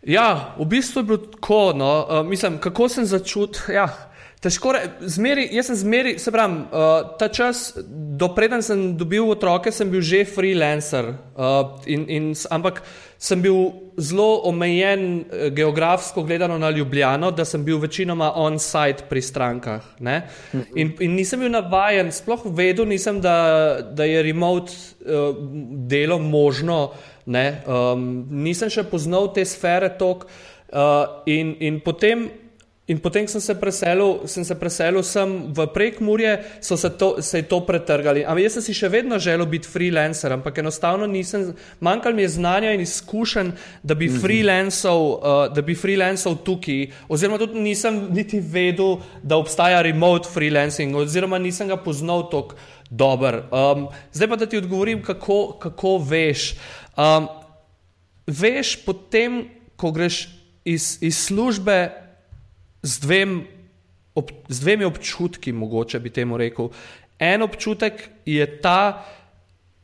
ja, 0.01 0.55
v 0.57 0.65
bistvu 0.65 1.03
je 1.03 1.09
bilo 1.11 1.19
tako. 1.37 1.61
No, 1.77 1.91
uh, 2.01 2.25
mislim, 2.25 2.57
kako 2.57 2.89
sem 2.89 3.05
začutil. 3.05 3.75
Ja, 3.77 3.85
Težko 4.47 4.71
je, 4.71 5.47
jaz 5.51 5.67
sem 5.67 5.75
zmeri, 5.75 6.13
se 6.23 6.31
pravi, 6.31 6.61
uh, 6.71 7.17
ta 7.19 7.27
čas, 7.27 7.73
dopreden 8.15 8.61
sem 8.63 8.93
dobil 8.95 9.25
otroke, 9.27 9.73
sem 9.75 9.89
bil 9.91 9.99
že 9.99 10.21
freelancer, 10.23 11.09
uh, 11.35 11.75
in, 11.83 12.05
in, 12.07 12.29
ampak 12.55 12.79
sem 13.19 13.41
bil 13.43 13.91
zelo 13.99 14.45
omejen 14.47 15.03
uh, 15.19 15.49
geografsko 15.51 16.23
gledano 16.23 16.55
na 16.57 16.69
Ljubljano, 16.71 17.33
da 17.35 17.43
sem 17.43 17.65
bil 17.67 17.81
večinoma 17.83 18.31
on-site 18.39 19.09
pri 19.09 19.21
strankah. 19.21 19.83
Mhm. 19.99 20.63
In, 20.79 20.95
in 21.03 21.19
nisem 21.19 21.43
bil 21.43 21.51
navajen, 21.51 22.11
sploh 22.15 22.47
vedel 22.47 22.87
nisem, 22.87 23.19
da, 23.19 23.83
da 23.83 24.07
je 24.07 24.23
remote 24.23 24.71
uh, 24.71 25.35
delo 25.91 26.21
možno. 26.23 26.93
Um, 27.27 28.27
nisem 28.31 28.71
še 28.71 28.87
poznal 28.87 29.33
te 29.35 29.43
sfere 29.43 29.91
tok 29.99 30.29
uh, 30.71 31.27
in, 31.27 31.57
in 31.59 31.83
potem. 31.83 32.29
In 32.87 33.01
potem, 33.03 33.25
ko 33.27 33.33
sem 33.35 33.43
se 33.43 33.51
preselil, 33.59 34.21
sem 34.31 34.45
se 34.47 34.55
preselil 34.55 35.03
sem 35.03 35.31
v 35.51 35.65
Prekmurje, 35.75 36.37
so 36.63 36.77
se, 36.79 36.87
to, 36.95 37.17
se 37.19 37.41
je 37.41 37.47
to 37.51 37.59
pretrgali. 37.67 38.23
Ampak 38.23 38.45
jaz 38.45 38.55
sem 38.55 38.63
si 38.69 38.75
še 38.79 38.87
vedno 38.87 39.19
želel 39.19 39.43
biti 39.51 39.67
freelancer, 39.67 40.31
ampak 40.31 40.61
enostavno 40.63 41.03
nisem, 41.03 41.49
manjkalo 41.83 42.15
mi 42.15 42.23
je 42.23 42.29
znanja 42.37 42.71
in 42.71 42.85
izkušenj, 42.85 43.51
da 43.83 43.91
bi 43.91 44.07
mhm. 44.07 44.23
freelancal, 44.23 45.03
uh, 45.03 45.41
da 45.51 45.65
bi 45.67 45.75
freelancal 45.75 46.39
tukaj, 46.47 46.87
oziroma 47.11 47.41
tudi 47.43 47.59
nisem 47.59 47.99
niti 48.15 48.39
vedel, 48.39 49.01
da 49.19 49.35
obstaja 49.35 49.83
remote 49.83 50.31
freelancing, 50.31 50.95
oziroma 50.95 51.43
nisem 51.43 51.67
ga 51.67 51.75
poznal 51.75 52.29
tako 52.31 52.55
dobro. 52.87 53.43
Um, 53.51 53.87
zdaj 54.15 54.31
pa 54.31 54.39
da 54.39 54.47
ti 54.47 54.63
odgovorim, 54.63 55.03
kako, 55.03 55.57
kako 55.59 55.97
veš. 56.07 56.53
Um, 56.95 57.27
veš 58.31 58.77
potem, 58.87 59.43
ko 59.75 59.91
greš 59.91 60.29
iz, 60.63 60.95
iz 61.03 61.25
službe 61.27 62.06
z, 62.87 63.03
dvem, 63.03 63.41
ob, 64.15 64.31
z 64.47 64.63
dvemi 64.63 64.87
občutki, 64.87 65.51
mogoče 65.51 65.99
bi 65.99 66.09
temu 66.09 66.37
rekel. 66.39 66.71
En 67.19 67.43
občutek 67.43 68.09
je 68.25 68.45
ta, 68.61 69.03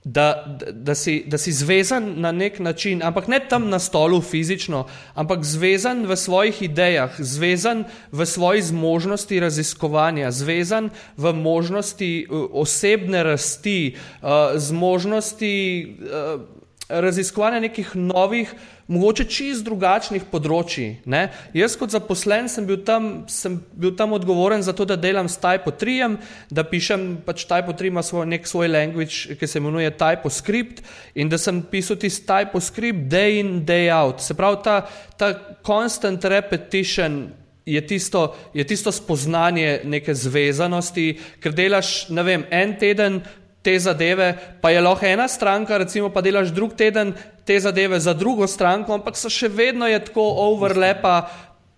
da, 0.03 0.57
da, 0.59 0.71
da, 0.71 0.95
si, 0.95 1.23
da 1.27 1.37
si 1.37 1.51
zvezan 1.51 2.13
na 2.17 2.31
nek 2.31 2.59
način, 2.59 3.03
ampak 3.03 3.27
ne 3.27 3.39
tam 3.39 3.69
na 3.69 3.79
stolu 3.79 4.21
fizično, 4.21 4.85
ampak 5.15 5.43
zvezan 5.43 6.05
v 6.05 6.15
svojih 6.15 6.61
idejah, 6.61 7.15
zvezan 7.19 7.85
v 8.11 8.25
svoji 8.25 8.61
zmožnosti 8.61 9.39
raziskovanja, 9.39 10.31
zvezan 10.31 10.89
v 11.17 11.33
možnosti 11.33 12.27
uh, 12.29 12.47
osebne 12.51 13.23
rasti, 13.23 13.95
uh, 14.21 14.55
zmožnosti 14.55 15.55
uh, 15.87 16.62
raziskovanja 17.01 17.59
nekih 17.59 17.95
novih 17.95 18.53
mogoče 18.87 19.25
čist 19.31 19.63
drugačnih 19.63 20.25
področji. 20.31 20.87
Ne? 21.09 21.27
Jaz 21.55 21.77
kot 21.79 21.93
zaposlen 21.93 22.49
sem 22.51 22.65
bil, 22.67 22.81
tam, 22.85 23.23
sem 23.31 23.55
bil 23.79 23.93
tam 23.97 24.15
odgovoren 24.17 24.63
za 24.65 24.75
to, 24.75 24.85
da 24.85 24.97
delam 24.99 25.29
s 25.31 25.39
TypeO3, 25.41 26.17
da 26.51 26.65
pišem, 26.67 27.05
pač 27.25 27.45
TypeO3 27.49 27.91
ima 27.91 28.03
svoj, 28.03 28.27
nek 28.33 28.49
svoj 28.49 28.71
language, 28.71 29.37
ki 29.39 29.47
se 29.47 29.61
imenuje 29.61 29.93
TypeOScript 29.99 30.83
in 31.15 31.31
da 31.31 31.39
sem 31.39 31.63
pisal 31.71 31.99
tisti 32.01 32.27
TypeOScript 32.27 33.07
day 33.11 33.39
in 33.39 33.61
day 33.65 33.87
out. 33.93 34.21
Se 34.21 34.35
pravi, 34.35 34.59
ta, 34.65 34.81
ta 35.17 35.31
constant 35.65 36.25
repetition 36.25 37.23
je 37.65 37.79
tisto, 37.87 38.35
je 38.53 38.63
tisto 38.67 38.91
spoznanje 38.91 39.81
neke 39.87 40.15
zvezanosti, 40.15 41.13
ker 41.39 41.55
delaš, 41.55 42.09
vem, 42.11 42.43
en 42.51 42.75
teden 42.79 43.21
te 43.63 43.79
zadeve, 43.79 44.33
pa 44.61 44.69
je 44.69 44.81
lahko 44.81 45.05
ena 45.07 45.27
stranka, 45.27 45.77
recimo 45.77 46.09
pa 46.11 46.21
delaš 46.21 46.51
drug 46.51 46.75
teden 46.75 47.13
te 47.45 47.59
zadeve 47.59 47.99
za 47.99 48.13
drugo 48.13 48.47
stranko, 48.47 48.93
ampak 48.93 49.17
so 49.17 49.31
še 49.31 49.47
vedno 49.47 49.87
je 49.87 49.99
tako 50.05 50.27
overlapa 50.51 51.15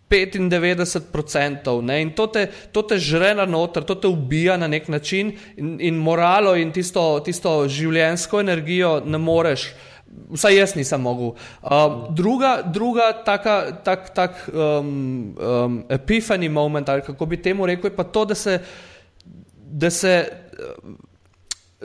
95%. 0.10 1.82
Ne? 1.82 2.02
In 2.02 2.12
to 2.16 2.28
te, 2.28 2.48
to 2.72 2.82
te 2.82 2.98
žre 3.02 3.34
na 3.36 3.46
noter, 3.46 3.84
to 3.84 3.96
te 3.96 4.08
ubija 4.08 4.58
na 4.58 4.68
nek 4.68 4.88
način 4.88 5.34
in, 5.58 5.78
in 5.82 5.98
moralo 5.98 6.56
in 6.56 6.72
tisto, 6.72 7.20
tisto 7.26 7.68
življensko 7.68 8.40
energijo 8.40 9.02
ne 9.06 9.18
moreš. 9.18 9.74
Vsaj 10.32 10.56
jaz 10.56 10.76
nisem 10.78 11.02
mogel. 11.02 11.34
Uh, 11.62 12.08
druga, 12.16 12.62
druga 12.64 13.12
taka, 13.26 13.82
tak, 13.84 14.14
tak 14.16 14.46
um, 14.54 15.36
um, 15.36 15.84
epiphany 15.90 16.50
moment, 16.50 16.90
ali 16.90 17.02
kako 17.02 17.26
bi 17.26 17.42
temu 17.42 17.66
rekel, 17.66 17.90
je 17.90 17.96
pa 17.96 18.04
to, 18.04 18.26
da 18.26 18.36
se, 18.36 18.60
da 19.56 19.90
se 19.90 20.45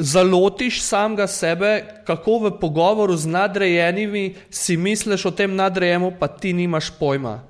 zalotiš 0.00 0.80
samega 0.82 1.26
sebe, 1.26 1.84
kako 2.06 2.38
v 2.38 2.50
pogovoru 2.60 3.16
z 3.16 3.28
nadrejenimi 3.28 4.34
si 4.50 4.76
misliš 4.76 5.26
o 5.28 5.30
tem 5.30 5.54
nadrejemu, 5.56 6.14
pa 6.18 6.28
ti 6.28 6.52
nimaš 6.52 6.90
pojma. 6.98 7.42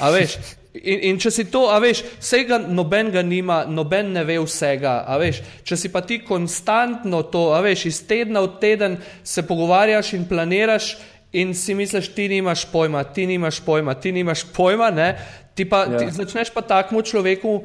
A 0.00 0.10
veš? 0.10 0.38
In, 0.76 0.98
in 1.08 1.20
če 1.22 1.30
si 1.30 1.46
to, 1.48 1.68
a 1.72 1.78
veš, 1.80 2.02
vsega 2.20 2.58
noben 2.58 3.08
ga 3.14 3.22
nima, 3.22 3.62
noben 3.70 4.10
ne 4.12 4.24
ve 4.26 4.36
vsega, 4.42 4.98
a 5.08 5.16
veš, 5.20 5.40
če 5.64 5.78
si 5.78 5.88
pa 5.92 6.02
ti 6.04 6.18
konstantno 6.26 7.22
to, 7.32 7.48
a 7.56 7.62
veš, 7.64 7.86
iz 7.88 8.02
tedna 8.08 8.42
v 8.44 8.50
teden 8.60 8.98
se 9.24 9.46
pogovarjaš 9.46 10.12
in 10.18 10.26
planiraš 10.28 10.96
in 11.32 11.54
si 11.54 11.74
misliš, 11.74 12.10
ti 12.16 12.28
nimaš 12.28 12.66
pojma, 12.72 13.04
ti 13.04 13.26
nimaš 13.30 13.62
pojma, 13.64 13.94
ti 13.94 14.12
nimaš 14.12 14.44
pojma, 14.56 14.90
ne, 14.90 15.08
ti 15.54 15.64
pa 15.64 15.86
ja. 15.86 16.02
ti 16.02 16.10
začneš 16.12 16.52
pa 16.52 16.60
takmu 16.66 17.00
človeku 17.00 17.62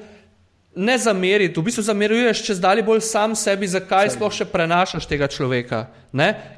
ne 0.75 0.97
zameriti, 0.97 1.59
v 1.59 1.63
bistvu 1.63 1.83
zameruješ 1.83 2.45
čez 2.47 2.59
dalje 2.59 2.83
bolj 2.83 3.01
sam 3.03 3.35
sebi, 3.35 3.67
zakaj 3.67 4.07
Saj. 4.07 4.15
sploh 4.15 4.31
še 4.31 4.47
prenašaš 4.47 5.07
tega 5.09 5.27
človeka. 5.27 5.89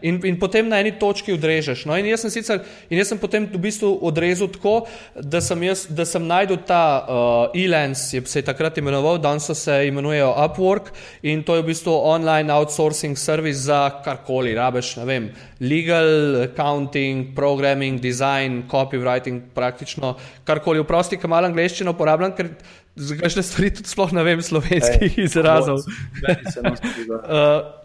In, 0.01 0.17
in 0.25 0.37
potem 0.41 0.65
na 0.65 0.79
eni 0.81 0.95
točki 0.97 1.33
odrežeš. 1.33 1.85
No, 1.85 1.93
in, 1.97 2.07
jaz 2.09 2.25
sicer, 2.33 2.63
in 2.89 2.97
jaz 2.97 3.11
sem 3.13 3.19
potem 3.21 3.45
v 3.45 3.59
bistvu 3.61 3.91
odrezal 4.01 4.49
tako, 4.49 4.87
da 5.13 5.41
sem, 5.45 5.61
jaz, 5.65 5.85
da 5.93 6.05
sem 6.09 6.25
najdel 6.25 6.57
ta 6.65 6.81
uh, 7.05 7.57
e-lens, 7.57 8.07
se 8.09 8.41
je 8.41 8.45
takrat 8.45 8.77
imenoval, 8.81 9.21
danes 9.21 9.45
se 9.45 9.77
imenujejo 9.89 10.31
Upwork 10.45 10.89
in 11.21 11.45
to 11.45 11.57
je 11.57 11.61
v 11.61 11.69
bistvu 11.69 11.93
online 11.93 12.53
outsourcing 12.53 13.17
service 13.17 13.65
za 13.69 14.01
karkoli, 14.05 14.55
rabeš, 14.57 14.95
ne 15.01 15.05
vem, 15.05 15.29
legal, 15.61 16.41
accounting, 16.49 17.35
programming, 17.37 18.01
design, 18.01 18.63
copywriting, 18.69 19.53
praktično 19.53 20.15
karkoli. 20.49 20.81
Vprosti, 20.81 21.21
kam 21.21 21.29
malo 21.29 21.49
angliščino 21.49 21.93
uporabljam, 21.93 22.33
ker 22.33 22.55
Za 22.95 23.15
kakšne 23.17 23.43
stvari 23.43 23.71
tudi 23.73 23.89
sploh 23.89 24.11
ne 24.13 24.23
vem 24.23 24.41
slovenskih 24.41 25.17
Ej, 25.17 25.23
izrazov. 25.27 25.81
Uh, 25.81 27.65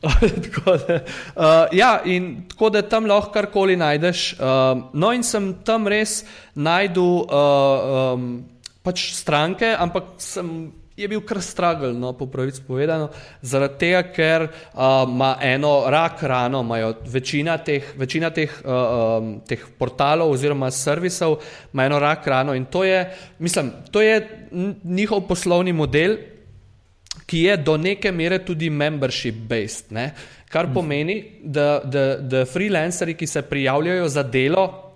tako, 0.44 0.76
da, 0.76 0.94
uh, 1.36 1.68
ja, 1.72 2.00
in 2.04 2.48
tako 2.48 2.70
da 2.70 2.82
tam 2.82 3.06
lahko 3.06 3.32
karkoli 3.32 3.76
najdeš. 3.76 4.32
Uh, 4.32 4.82
no, 4.92 5.12
in 5.12 5.22
sem 5.22 5.52
tam 5.64 5.88
res 5.88 6.24
najdel 6.54 7.04
uh, 7.28 8.14
um, 8.14 8.30
pač 8.82 9.10
stranke, 9.14 9.74
ampak 9.76 10.16
sem 10.18 10.72
je 11.00 11.08
bil 11.08 11.22
kar 11.26 11.40
stragl, 11.42 11.92
no, 11.96 12.12
po 12.12 12.26
pravici 12.30 12.62
povedano, 12.66 13.08
zaradi 13.42 13.78
tega, 13.80 14.02
ker 14.12 14.46
ima 14.74 15.30
uh, 15.36 15.44
eno 15.44 15.72
rak 15.90 16.22
rano, 16.22 16.60
imajo 16.60 16.92
večina 17.12 17.56
teh, 17.64 17.94
večina 17.96 18.30
teh, 18.30 18.50
uh, 18.64 19.20
um, 19.20 19.30
teh 19.48 19.62
portalov 19.78 20.32
oziroma 20.34 20.70
servisov, 20.70 21.38
ima 21.72 21.88
eno 21.88 21.98
rak 21.98 22.26
rano 22.26 22.54
in 22.54 22.66
to 22.66 22.84
je, 22.84 23.04
mislim, 23.38 23.72
to 23.90 24.02
je 24.02 24.20
njihov 24.84 25.26
poslovni 25.28 25.72
model, 25.72 26.16
ki 27.26 27.46
je 27.46 27.56
do 27.56 27.76
neke 27.76 28.12
mere 28.12 28.38
tudi 28.44 28.70
membership-based, 28.70 29.90
ne? 29.94 30.10
kar 30.50 30.66
pomeni, 30.74 31.22
da, 31.42 31.78
da, 31.84 32.16
da 32.16 32.44
freelanceri, 32.44 33.14
ki 33.14 33.26
se 33.26 33.42
prijavljajo 33.42 34.08
za 34.08 34.22
delo, 34.22 34.89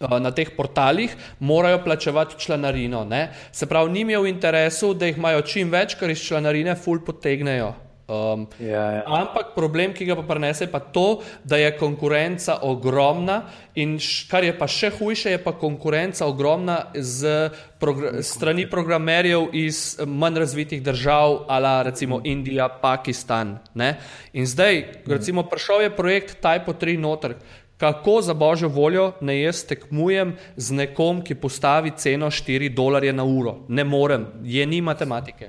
Na 0.00 0.30
teh 0.32 0.48
portalih 0.56 1.12
morajo 1.38 1.82
plačevati 1.84 2.38
članarino. 2.40 3.04
Ne? 3.04 3.32
Se 3.52 3.66
pravi, 3.68 3.92
njim 3.92 4.10
je 4.10 4.18
v 4.18 4.30
interesu, 4.32 4.94
da 4.94 5.06
jih 5.06 5.18
imajo 5.20 5.42
čim 5.42 5.70
več, 5.70 5.94
ker 6.00 6.10
iz 6.10 6.24
članarine 6.24 6.74
ful 6.74 7.02
potegnejo. 7.04 7.74
Um, 8.10 8.48
ja, 8.58 8.82
ja. 8.90 9.02
Ampak 9.06 9.52
problem, 9.54 9.92
ki 9.94 10.02
ga 10.08 10.16
pa 10.18 10.24
prenese, 10.26 10.66
je 10.66 10.70
pa 10.72 10.80
to, 10.82 11.22
da 11.46 11.60
je 11.60 11.70
konkurenca 11.78 12.56
ogromna 12.66 13.44
in 13.78 14.00
š, 14.02 14.26
kar 14.26 14.42
je 14.42 14.50
pa 14.58 14.66
še 14.66 14.90
hujše, 14.96 15.36
je 15.36 15.38
pa 15.38 15.52
konkurenca 15.54 16.26
ogromna 16.26 16.90
z 16.98 17.52
progr 17.78 18.18
strani 18.26 18.66
programerjev 18.66 19.54
iz 19.54 20.00
manj 20.02 20.42
razvitih 20.42 20.82
držav, 20.82 21.44
ala 21.46 21.84
recimo 21.86 22.18
Indija, 22.26 22.66
Pakistan. 22.82 23.60
Ne? 23.78 23.94
In 24.34 24.42
zdaj, 24.42 25.06
recimo, 25.06 25.46
prišel 25.46 25.86
je 25.86 25.94
projekt 25.94 26.40
Type 26.42 26.74
3 26.74 26.98
noter. 26.98 27.38
Kako 27.80 28.22
za 28.22 28.34
božjo 28.34 28.68
voljo 28.68 29.12
ne 29.20 29.40
jaz 29.40 29.64
tekmujem 29.64 30.34
z 30.56 30.72
nekom, 30.72 31.22
ki 31.24 31.34
postavi 31.34 31.92
ceno 31.96 32.26
4 32.28 32.68
dolarje 32.74 33.12
na 33.12 33.24
uro? 33.24 33.54
Ne 33.68 33.84
morem, 33.84 34.26
je 34.44 34.66
ni 34.66 34.82
matematike. 34.84 35.48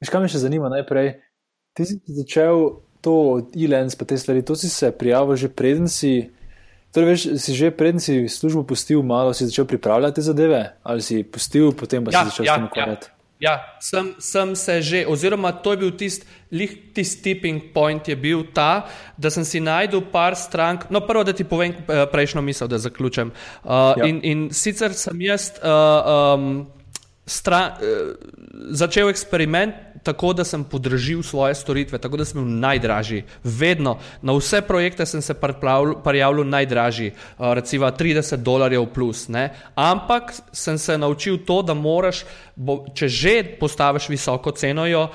Veš, 0.00 0.10
kaj 0.12 0.20
me 0.20 0.28
še 0.28 0.42
zanima 0.42 0.68
najprej? 0.68 1.14
Ti 1.72 1.86
si 1.88 1.96
začel 2.18 2.82
to 3.00 3.14
od 3.38 3.56
e-lens, 3.56 3.96
pa 3.96 4.04
te 4.04 4.18
stvari, 4.20 4.44
to 4.44 4.52
si 4.60 4.68
se 4.68 4.92
prijavil 4.92 5.40
že 5.40 5.48
preden 5.48 5.88
si. 5.88 6.28
Torej, 6.92 7.08
veš, 7.08 7.24
si 7.40 7.56
že 7.56 7.72
preden 7.72 8.00
si 8.00 8.28
službo 8.28 8.66
pustil, 8.68 9.00
malo 9.00 9.32
si 9.32 9.48
začel 9.48 9.64
pripravljati 9.64 10.20
zadeve, 10.20 10.62
ali 10.84 11.00
si 11.00 11.24
pustil, 11.24 11.72
potem 11.72 12.04
pa 12.04 12.12
ja, 12.12 12.28
si 12.28 12.34
začel 12.34 12.44
ja, 12.44 12.52
s 12.52 12.56
tem 12.60 12.68
ukvarjati? 12.68 13.08
Ja. 13.08 13.23
Ja, 13.42 13.58
sem, 13.80 14.14
sem 14.18 14.54
se 14.56 14.82
že, 14.82 15.06
oziroma 15.06 15.52
to 15.52 15.74
je 15.74 15.76
bil 15.76 15.90
tisti 15.98 16.26
tist 16.94 17.22
tipping 17.22 17.72
point, 17.74 18.08
je 18.08 18.16
bil 18.16 18.44
ta, 18.54 18.86
da 19.18 19.30
sem 19.30 19.44
si 19.44 19.60
najdel 19.60 20.04
par 20.12 20.36
strank. 20.38 20.86
No, 20.90 21.02
prvo, 21.02 21.24
da 21.26 21.34
ti 21.34 21.44
povem 21.44 21.74
eh, 21.74 22.04
prejšnjo 22.06 22.42
misel, 22.42 22.70
da 22.70 22.78
zaključim. 22.78 23.32
Uh, 23.64 23.98
ja. 23.98 24.06
in, 24.06 24.20
in 24.22 24.46
sicer 24.54 24.94
sem 24.94 25.18
jaz 25.20 25.50
uh, 25.58 26.38
um, 26.38 26.66
stran, 27.26 27.74
uh, 27.82 28.14
začel 28.70 29.10
eksperiment 29.10 29.74
tako, 30.04 30.32
da 30.32 30.44
sem 30.44 30.64
podražil 30.64 31.22
svoje 31.22 31.54
storitve, 31.54 31.98
tako 31.98 32.16
da 32.20 32.24
sem 32.24 32.40
bil 32.42 32.50
najdražji. 32.60 33.24
Vedno, 33.44 33.98
na 34.22 34.36
vse 34.36 34.60
projekte 34.62 35.06
sem 35.06 35.22
se 35.22 35.34
prijavil 36.04 36.44
najdražji, 36.44 37.12
uh, 37.12 37.52
recimo 37.56 37.90
30 37.90 38.36
dolarjev 38.36 38.86
plus. 38.94 39.28
Ne? 39.28 39.48
Ampak 39.74 40.32
sem 40.52 40.78
se 40.78 40.98
naučil 40.98 41.38
to, 41.46 41.62
da 41.62 41.74
moraš, 41.74 42.24
bo, 42.56 42.84
če 42.94 43.08
že 43.08 43.36
postaviš 43.60 44.08
visoko 44.08 44.52
ceno, 44.52 44.86
jo 44.86 45.08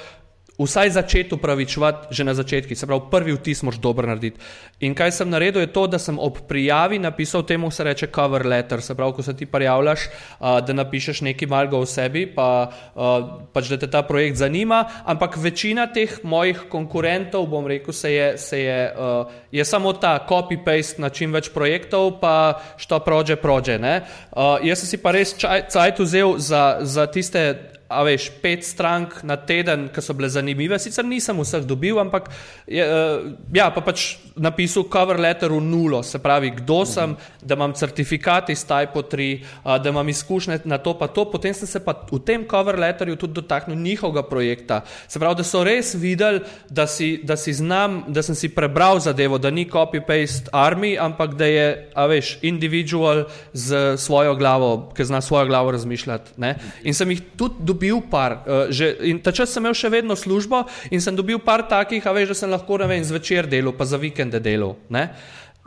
vsaj 0.59 0.89
začeti 0.89 1.35
upravičevati 1.35 2.07
že 2.11 2.23
na 2.23 2.33
začetku, 2.33 2.75
se 2.75 2.87
pravi, 2.87 3.01
prvi 3.11 3.33
vtis 3.33 3.63
moš 3.63 3.79
dobro 3.79 4.07
narediti. 4.07 4.39
In 4.79 4.95
kaj 4.95 5.11
sem 5.11 5.29
naredil, 5.29 5.61
je 5.61 5.71
to, 5.73 5.87
da 5.87 5.99
sem 5.99 6.19
ob 6.19 6.37
prijavi 6.47 6.99
napisal 6.99 7.43
temu, 7.43 7.71
se 7.71 7.83
reče 7.83 8.07
cover 8.15 8.45
letter, 8.45 8.81
se 8.81 8.95
pravi, 8.95 9.13
ko 9.13 9.23
se 9.23 9.35
ti 9.37 9.45
prijavljaš, 9.45 9.99
uh, 10.05 10.59
da 10.67 10.73
napišeš 10.73 11.21
nekaj 11.21 11.47
malega 11.47 11.77
o 11.77 11.85
sebi, 11.85 12.25
pa, 12.35 12.71
uh, 12.95 13.47
pač 13.53 13.71
da 13.71 13.77
te 13.77 13.87
ta 13.87 14.01
projekt 14.03 14.37
zanima, 14.37 14.85
ampak 15.05 15.37
večina 15.37 15.87
teh 15.87 16.19
mojih 16.23 16.65
konkurentov, 16.69 17.47
bom 17.47 17.67
rekel, 17.67 17.93
se 17.93 18.13
je, 18.13 18.37
se 18.37 18.61
je, 18.63 18.93
uh, 18.95 19.31
je 19.51 19.65
samo 19.65 19.93
ta 19.93 20.19
copy-paste 20.29 20.99
na 20.99 21.09
čim 21.09 21.33
več 21.33 21.49
projektov, 21.53 22.19
pa 22.19 22.61
što 22.77 22.99
prođe, 22.99 23.35
prođe. 23.35 23.79
Uh, 23.79 24.59
jaz 24.63 24.79
sem 24.79 24.87
si 24.87 24.97
pa 24.97 25.11
res 25.11 25.35
cajt 25.69 25.99
vzel 25.99 26.37
za, 26.37 26.79
za 26.81 27.05
tiste 27.07 27.78
a 27.89 28.03
veš, 28.05 28.29
pet 28.41 28.61
strank 28.61 29.23
na 29.25 29.33
teden, 29.33 29.87
ki 29.89 30.01
so 30.05 30.13
bile 30.13 30.29
zanimive. 30.29 30.77
Sicer 30.77 31.05
nisem 31.05 31.39
vseh 31.41 31.65
dobil, 31.65 31.97
ampak 31.97 32.27
je, 32.69 32.85
uh, 32.85 33.31
ja, 33.49 33.71
pa 33.73 33.81
pač 33.81 34.19
napisal 34.37 34.85
cover 34.93 35.17
letter 35.17 35.49
v 35.49 35.57
nulo, 35.65 36.03
se 36.05 36.21
pravi, 36.21 36.51
kdo 36.61 36.83
sem, 36.85 37.15
da 37.41 37.57
imam 37.57 37.73
certifikat 37.73 38.51
iz 38.53 38.61
Type 38.69 38.93
3, 38.93 39.29
uh, 39.41 39.79
da 39.81 39.89
imam 39.89 40.05
izkušnje 40.05 40.59
na 40.69 40.77
to, 40.77 40.93
pa 40.99 41.09
to. 41.09 41.25
Potem 41.33 41.55
sem 41.57 41.65
se 41.65 41.81
pa 41.81 41.95
v 41.97 42.19
tem 42.21 42.45
cover 42.45 42.77
letterju 42.77 43.17
tudi 43.17 43.39
dotaknil 43.41 43.81
njihovega 43.81 44.23
projekta. 44.29 44.83
Se 45.09 45.17
pravi, 45.17 45.41
da 45.41 45.47
so 45.47 45.63
res 45.65 45.95
videli, 45.97 46.43
da 46.69 46.85
si, 46.85 47.17
da 47.25 47.39
si 47.41 47.57
znam, 47.57 48.03
da 48.13 48.21
sem 48.21 48.37
si 48.37 48.51
prebral 48.53 49.01
zadevo, 49.01 49.41
da 49.41 49.49
ni 49.49 49.65
copy-paste 49.65 50.53
army, 50.53 50.93
ampak 50.93 51.33
da 51.33 51.49
je, 51.49 51.67
a 51.97 52.05
veš, 52.05 52.37
individual 52.45 53.25
z 53.53 53.97
svojo 53.97 54.37
glavo, 54.37 54.91
ki 54.93 55.09
zna 55.09 55.25
svojo 55.25 55.49
glavo 55.49 55.73
razmišljati. 55.73 56.37
In 56.85 56.93
sem 56.93 57.17
jih 57.17 57.25
tudi 57.33 57.78
dobil 57.79 58.03
par, 58.11 58.43
uh, 58.43 58.67
že, 58.67 58.99
in 59.07 59.23
ta 59.23 59.31
čas 59.31 59.47
sem 59.47 59.63
imel 59.63 59.71
še 59.71 59.87
vedno 59.87 60.19
službo 60.19 60.67
in 60.91 60.99
sem 60.99 61.15
dobil 61.15 61.39
par 61.39 61.63
takih, 61.63 62.03
a 62.03 62.11
veš, 62.11 62.35
da 62.35 62.35
sem 62.35 62.51
lahko 62.51 62.75
vem, 62.83 62.99
zvečer 62.99 63.47
delal, 63.47 63.71
pa 63.71 63.87
za 63.87 63.95
vikende 63.95 64.43
delal. 64.43 64.75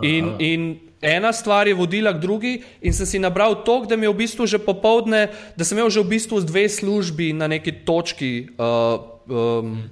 In, 0.05 0.37
in 0.37 0.61
ena 1.01 1.33
stvar 1.33 1.65
je 1.65 1.75
vodila 1.75 2.13
k 2.13 2.21
drugi, 2.21 2.53
in 2.85 2.93
sem 2.93 3.09
si 3.09 3.17
nabral 3.17 3.65
to, 3.65 3.89
da 3.89 3.97
mi 3.97 4.05
je 4.05 4.13
v 4.13 4.21
bistvu 4.21 4.45
že 4.45 4.61
popovdne, 4.61 5.33
da 5.57 5.65
sem 5.65 5.81
imel 5.81 5.89
že 5.89 6.05
v 6.05 6.13
bistvu 6.13 6.45
dve 6.45 6.69
službi 6.69 7.33
na 7.33 7.49
neki 7.49 7.81
točki. 7.89 8.53
Uh, 8.61 9.25
um, 9.33 9.89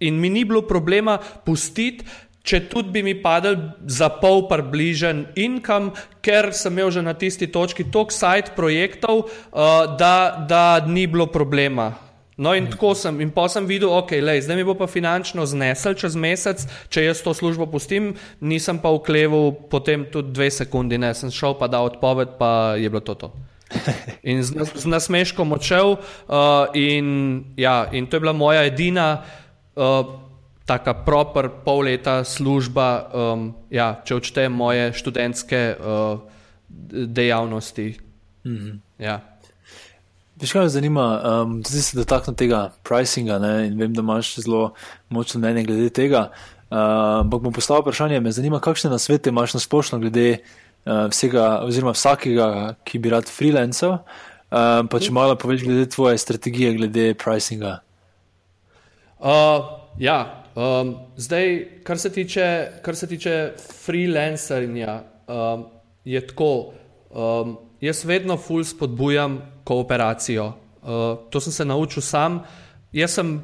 in 0.00 0.16
mi 0.16 0.30
ni 0.30 0.46
bilo 0.46 0.62
problema 0.62 1.18
pustiti, 1.18 2.06
če 2.42 2.62
tudi 2.72 2.94
bi 2.94 3.02
mi 3.04 3.14
padel 3.20 3.56
za 3.86 4.08
pol 4.20 4.46
približen 4.48 5.26
income, 5.36 5.92
ker 6.24 6.50
sem 6.56 6.72
imel 6.72 6.92
že 6.94 7.04
na 7.04 7.14
tisti 7.14 7.50
točki 7.52 7.90
toliko 7.92 8.14
side 8.14 8.56
projektov, 8.56 9.26
uh, 9.26 9.96
da, 10.00 10.46
da 10.48 10.80
ni 10.86 11.06
bilo 11.06 11.28
problema. 11.28 11.92
No, 12.40 12.54
in 12.56 12.70
tako 12.72 12.94
sem, 12.96 13.18
in 13.20 13.28
pa 13.36 13.44
sem 13.52 13.66
videl, 13.68 13.90
ok, 13.92 14.14
lej, 14.24 14.46
zdaj 14.46 14.56
mi 14.56 14.64
bo 14.64 14.72
pa 14.72 14.86
finančno 14.88 15.44
znesel 15.44 15.92
čez 15.92 16.16
mesec, 16.16 16.62
če 16.88 17.04
jaz 17.04 17.20
to 17.20 17.34
službo 17.36 17.66
pustim, 17.68 18.14
nisem 18.40 18.80
pa 18.80 18.88
vkleval 18.94 19.52
potem 19.68 20.06
tudi 20.08 20.32
dve 20.32 20.48
sekundi, 20.48 20.96
ne, 20.96 21.12
sem 21.12 21.28
šel 21.28 21.58
pa 21.60 21.68
da 21.68 21.82
odpoved, 21.84 22.40
pa 22.40 22.80
je 22.80 22.88
bilo 22.88 23.04
to 23.04 23.18
to. 23.20 23.28
In 24.30 24.40
z, 24.40 24.56
z 24.72 24.88
nasmeškom 24.88 25.52
odšel, 25.52 26.00
uh, 26.00 26.72
in, 26.72 27.44
ja, 27.60 27.92
in 27.92 28.08
to 28.08 28.16
je 28.16 28.24
bila 28.24 28.32
moja 28.32 28.64
edina. 28.64 29.20
Uh, 29.76 30.29
taka 30.70 30.94
proper 30.94 31.48
pol 31.64 31.88
leta 31.90 32.20
služba, 32.24 33.10
um, 33.10 33.50
ja, 33.74 33.96
če 34.06 34.20
odštejem 34.20 34.54
moje 34.54 34.92
študentske 34.94 35.60
uh, 35.74 36.22
dejavnosti. 37.10 37.98
Mm 38.44 38.56
-hmm. 38.56 38.78
ja. 38.98 39.20
Veš, 40.40 40.52
kaj 40.52 40.62
me 40.62 40.68
zanima, 40.68 41.06
um, 41.20 41.62
zdaj 41.66 41.82
se 41.82 41.96
dotaknem 41.96 42.36
tega 42.36 42.70
pricinga 42.82 43.38
ne, 43.38 43.66
in 43.66 43.78
vem, 43.78 43.92
da 43.92 44.00
imaš 44.00 44.36
zelo 44.36 44.72
močno 45.08 45.40
mnenje 45.40 45.64
glede 45.64 45.90
tega. 45.90 46.30
Uh, 46.70 46.78
ampak 47.26 47.40
uh, 47.40 47.42
bom 47.42 47.52
postavil 47.52 47.82
vprašanje, 47.82 48.20
me 48.20 48.32
zanima, 48.32 48.60
kakšne 48.60 48.90
nasvete 48.90 49.30
imaš 49.30 49.54
na 49.54 49.60
splošno 49.60 49.98
glede 49.98 50.38
uh, 50.38 51.10
vsega, 51.10 51.60
oziroma 51.66 51.92
vsakega, 51.92 52.74
ki 52.84 52.98
bi 52.98 53.10
rad 53.10 53.28
freelancer. 53.28 53.90
Uh, 53.90 54.86
pa 54.90 54.98
če 54.98 55.12
malo 55.12 55.36
poveš 55.36 55.64
glede 55.64 55.88
tvoje 55.90 56.18
strategije, 56.18 56.74
glede 56.74 57.14
pricinga. 57.14 57.80
Uh, 59.18 59.66
ja, 59.98 60.39
Um, 60.60 60.96
zdaj, 61.16 61.66
kar 61.84 61.98
se 61.98 62.10
tiče, 62.12 62.68
kar 62.82 62.96
se 62.96 63.06
tiče 63.06 63.52
freelancerja, 63.84 65.02
um, 65.28 65.64
je 66.04 66.20
tako. 66.26 66.72
Um, 67.10 67.56
jaz 67.80 68.04
vedno 68.04 68.36
ful 68.36 68.64
spodbujam 68.64 69.38
kooperacijo. 69.64 70.46
Uh, 70.82 71.30
to 71.30 71.40
sem 71.40 71.52
se 71.52 71.64
naučil 71.64 72.02
sam. 72.02 72.42
Jaz 72.92 73.14
sem, 73.16 73.38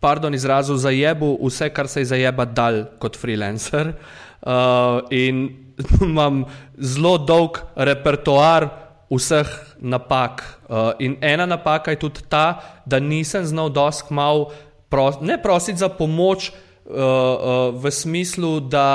pardon, 0.00 0.34
izrazil 0.34 0.76
zajebu 0.76 1.36
vse, 1.42 1.68
kar 1.68 1.88
se 1.88 2.00
je 2.00 2.10
zajeba 2.14 2.44
dal 2.44 2.84
kot 2.98 3.16
freelancer. 3.16 3.92
Uh, 4.40 5.02
in 5.10 5.48
imam 6.08 6.44
zelo 6.78 7.18
dolg 7.18 7.60
repertoar 7.76 8.70
vseh 9.10 9.48
napak. 9.78 10.42
Uh, 10.68 10.92
in 10.98 11.18
ena 11.20 11.46
napaka 11.46 11.90
je 11.90 12.00
tudi 12.06 12.24
ta, 12.28 12.62
da 12.86 12.98
nisem 13.00 13.44
znal 13.44 13.68
dosk 13.68 14.10
mal 14.10 14.48
pros, 14.96 15.20
ne 15.20 15.36
prositi 15.42 15.78
za 15.78 15.92
pomoč 15.92 16.48
uh, 16.48 16.96
uh, 16.96 17.76
v 17.76 17.92
smislu, 17.92 18.60
da. 18.60 18.88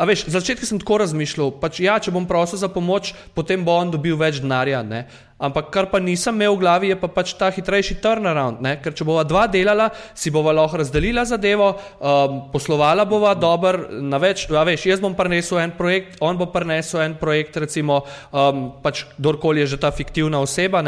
A 0.00 0.06
veš, 0.08 0.24
za 0.32 0.40
začetek 0.40 0.64
sem 0.64 0.78
tako 0.80 1.02
razmišljal, 1.02 1.50
pač, 1.60 1.82
ja, 1.84 1.98
če 2.00 2.14
bom 2.14 2.24
prosil 2.24 2.56
za 2.56 2.70
pomoč, 2.72 3.12
potem 3.36 3.60
bo 3.60 3.74
on 3.76 3.90
dobil 3.92 4.16
več 4.16 4.38
denarja. 4.40 4.80
Ne? 4.86 5.04
Ampak 5.40 5.68
kar 5.72 5.88
pa 5.92 6.00
nisem 6.00 6.36
imel 6.36 6.56
v 6.56 6.60
glavi, 6.62 6.88
je 6.92 6.96
pa 7.00 7.08
pač 7.12 7.34
ta 7.36 7.50
hitrejši 7.52 7.98
turnaround. 8.00 8.62
Ne? 8.64 8.78
Ker 8.80 8.96
če 8.96 9.04
bova 9.08 9.26
dva 9.28 9.44
delala, 9.48 9.90
si 10.16 10.32
bova 10.32 10.54
lahko 10.56 10.80
razdelila 10.80 11.26
zadevo, 11.28 11.74
um, 11.76 12.38
poslovala 12.52 13.04
bova 13.08 13.34
dobro, 13.36 14.00
na 14.00 14.20
več. 14.20 14.46
A 14.48 14.64
veš, 14.68 14.88
jaz 14.88 15.04
bom 15.04 15.16
prinesel 15.16 15.60
en 15.66 15.74
projekt, 15.76 16.16
on 16.24 16.40
bo 16.40 16.48
prinesel 16.52 17.04
en 17.04 17.18
projekt, 17.20 17.60
recimo, 17.60 18.02
um, 18.32 18.70
pač 18.80 19.04
kdorkoli 19.18 19.66
je 19.66 19.74
že 19.76 19.82
ta 19.84 19.92
fiktivna 19.92 20.40
oseba. 20.40 20.80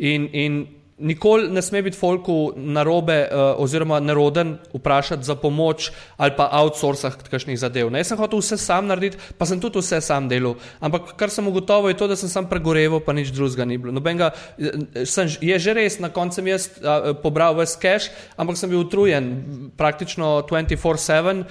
In, 0.00 0.28
in 0.32 0.64
nikoli 0.98 1.48
ne 1.50 1.62
sme 1.62 1.82
biti 1.82 1.98
folku 1.98 2.52
narobe 2.56 3.16
uh, 3.26 3.60
oziroma 3.62 4.00
neroden 4.00 4.58
vprašati 4.74 5.24
za 5.24 5.34
pomoč 5.34 5.90
ali 6.16 6.32
pa 6.36 6.48
outsourcati 6.52 7.30
kakšnih 7.30 7.58
zadev. 7.58 7.90
Ne, 7.90 7.98
jaz 7.98 8.12
sem 8.12 8.18
hotel 8.18 8.38
vse 8.38 8.58
sam 8.60 8.86
narediti, 8.86 9.18
pa 9.38 9.46
sem 9.46 9.60
tudi 9.60 9.82
vse 9.82 10.00
sam 10.00 10.28
delal. 10.30 10.54
Ampak 10.80 11.16
kar 11.18 11.34
sem 11.34 11.48
ugotovil 11.48 11.90
je 11.90 11.98
to, 11.98 12.08
da 12.08 12.16
sem 12.16 12.30
sam 12.30 12.46
pregoreval, 12.50 13.02
pa 13.02 13.12
nič 13.12 13.34
drugega 13.34 13.66
ni 13.66 13.78
bilo. 13.78 13.92
Nobenga, 13.94 14.30
eh, 14.58 15.04
sem, 15.06 15.28
je 15.40 15.58
že 15.58 15.74
res, 15.74 15.98
na 15.98 16.12
koncu 16.14 16.38
sem 16.38 16.46
jaz 16.54 16.70
uh, 16.78 17.10
pobral 17.18 17.58
vse 17.58 17.78
cash, 17.82 18.10
ampak 18.38 18.58
sem 18.58 18.70
bil 18.70 18.86
utrujen 18.86 19.70
praktično 19.76 20.46
24-7. 20.46 21.44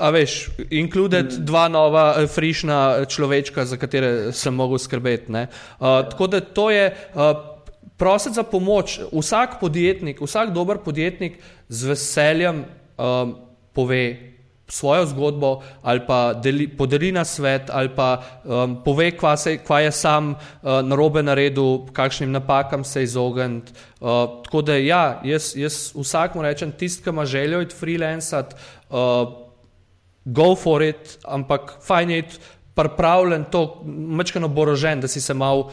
a 0.00 0.08
veš, 0.14 0.54
inkluded 0.70 1.26
mm. 1.26 1.44
dva 1.44 1.68
nova, 1.68 2.26
frišna 2.30 3.04
človečka, 3.10 3.66
za 3.66 3.76
katere 3.76 4.32
sem 4.32 4.54
mogel 4.54 4.78
skrbeti. 4.78 5.28
Uh. 5.28 6.08
Tako 6.08 6.26
da 6.26 6.40
to 6.40 6.70
je. 6.70 6.94
Uh, 7.12 7.49
Prositi 7.96 8.34
za 8.34 8.42
pomoč, 8.42 9.00
vsak 9.12 9.60
podjetnik, 9.60 10.20
vsak 10.20 10.52
dober 10.52 10.78
podjetnik 10.84 11.38
z 11.68 11.86
veseljem 11.86 12.64
um, 12.96 13.34
pove, 13.72 14.30
svojo 14.70 15.06
zgodbo, 15.06 15.62
ali 15.82 16.00
pa 16.06 16.32
deli, 16.34 16.68
podeli 16.68 17.12
na 17.12 17.24
svet, 17.24 17.70
ali 17.70 17.90
pa 17.94 18.22
um, 18.44 18.78
pove, 18.84 19.10
kva, 19.18 19.36
se, 19.36 19.58
kva 19.58 19.80
je 19.80 19.92
sam 19.92 20.32
uh, 20.34 20.80
narobe 20.82 21.22
naredil, 21.22 21.90
kakšnim 21.92 22.32
napakam 22.32 22.84
se 22.84 23.02
izogniti. 23.02 23.72
Uh, 24.00 24.40
tako 24.44 24.62
da, 24.62 24.76
ja, 24.76 25.20
jaz, 25.24 25.52
jaz 25.56 25.90
vsakmu 25.94 26.42
rečem, 26.42 26.72
tisti, 26.72 27.02
ki 27.02 27.10
ima 27.10 27.26
željo 27.26 27.62
iti 27.62 27.76
freelancati, 27.76 28.54
uh, 28.90 29.50
go 30.24 30.54
for 30.54 30.82
it, 30.82 31.18
ampak 31.24 31.76
fajn 31.86 32.10
je 32.10 32.24
pripravljen 32.74 33.44
to, 33.50 33.82
mečkano 33.84 34.48
borožen, 34.48 35.00
da 35.00 35.08
si 35.08 35.20
se 35.20 35.34
mal 35.34 35.68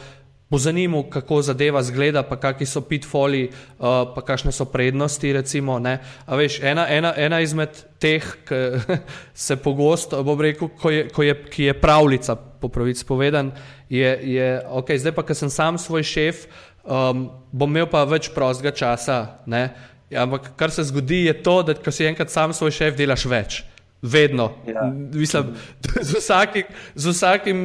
pozanimal, 0.50 1.04
kako 1.12 1.42
zadeva 1.42 1.84
zgleda, 1.84 2.24
pa 2.24 2.38
kakšni 2.40 2.66
so 2.66 2.82
pitfoli, 2.82 3.48
uh, 3.50 4.08
pa 4.16 4.24
kakšne 4.24 4.52
so 4.56 4.66
prednosti. 4.72 5.34
Recimo, 5.34 5.80
veš, 6.28 6.60
ena, 6.64 6.88
ena, 6.90 7.14
ena 7.18 7.42
izmed 7.44 7.76
teh, 8.00 8.24
ki 8.48 8.62
se 9.48 9.60
pogosto, 9.60 10.24
bom 10.24 10.40
rekel, 10.42 10.72
ko 10.80 10.94
je, 10.94 11.08
ko 11.12 11.24
je, 11.24 11.36
ki 11.52 11.70
je 11.72 11.76
pravljica, 11.82 12.36
po 12.36 12.72
pravici 12.74 13.06
povedan, 13.06 13.52
je, 13.90 14.08
je 14.24 14.48
ok, 14.66 14.96
zdaj 14.98 15.14
pa, 15.16 15.26
ker 15.28 15.36
sem 15.38 15.52
sam 15.52 15.78
svoj 15.78 16.04
šef, 16.08 16.48
um, 16.88 17.28
bom 17.52 17.70
imel 17.70 17.90
pa 17.92 18.06
več 18.08 18.32
prostega 18.34 18.72
časa. 18.72 19.44
Ne? 19.46 19.68
Ampak 20.16 20.54
kar 20.56 20.72
se 20.72 20.88
zgodi, 20.88 21.26
je 21.28 21.36
to, 21.44 21.60
da 21.68 21.76
ko 21.76 21.92
si 21.92 22.08
enkrat 22.08 22.32
sam 22.32 22.56
svoj 22.56 22.72
šef, 22.72 22.96
delaš 22.98 23.28
več. 23.28 23.60
Vedno. 24.02 24.52
Ja. 24.70 24.86
Mislim, 24.94 25.56
z, 25.82 26.20
vsakim, 26.22 26.68
z 26.96 27.12
vsakim 27.12 27.62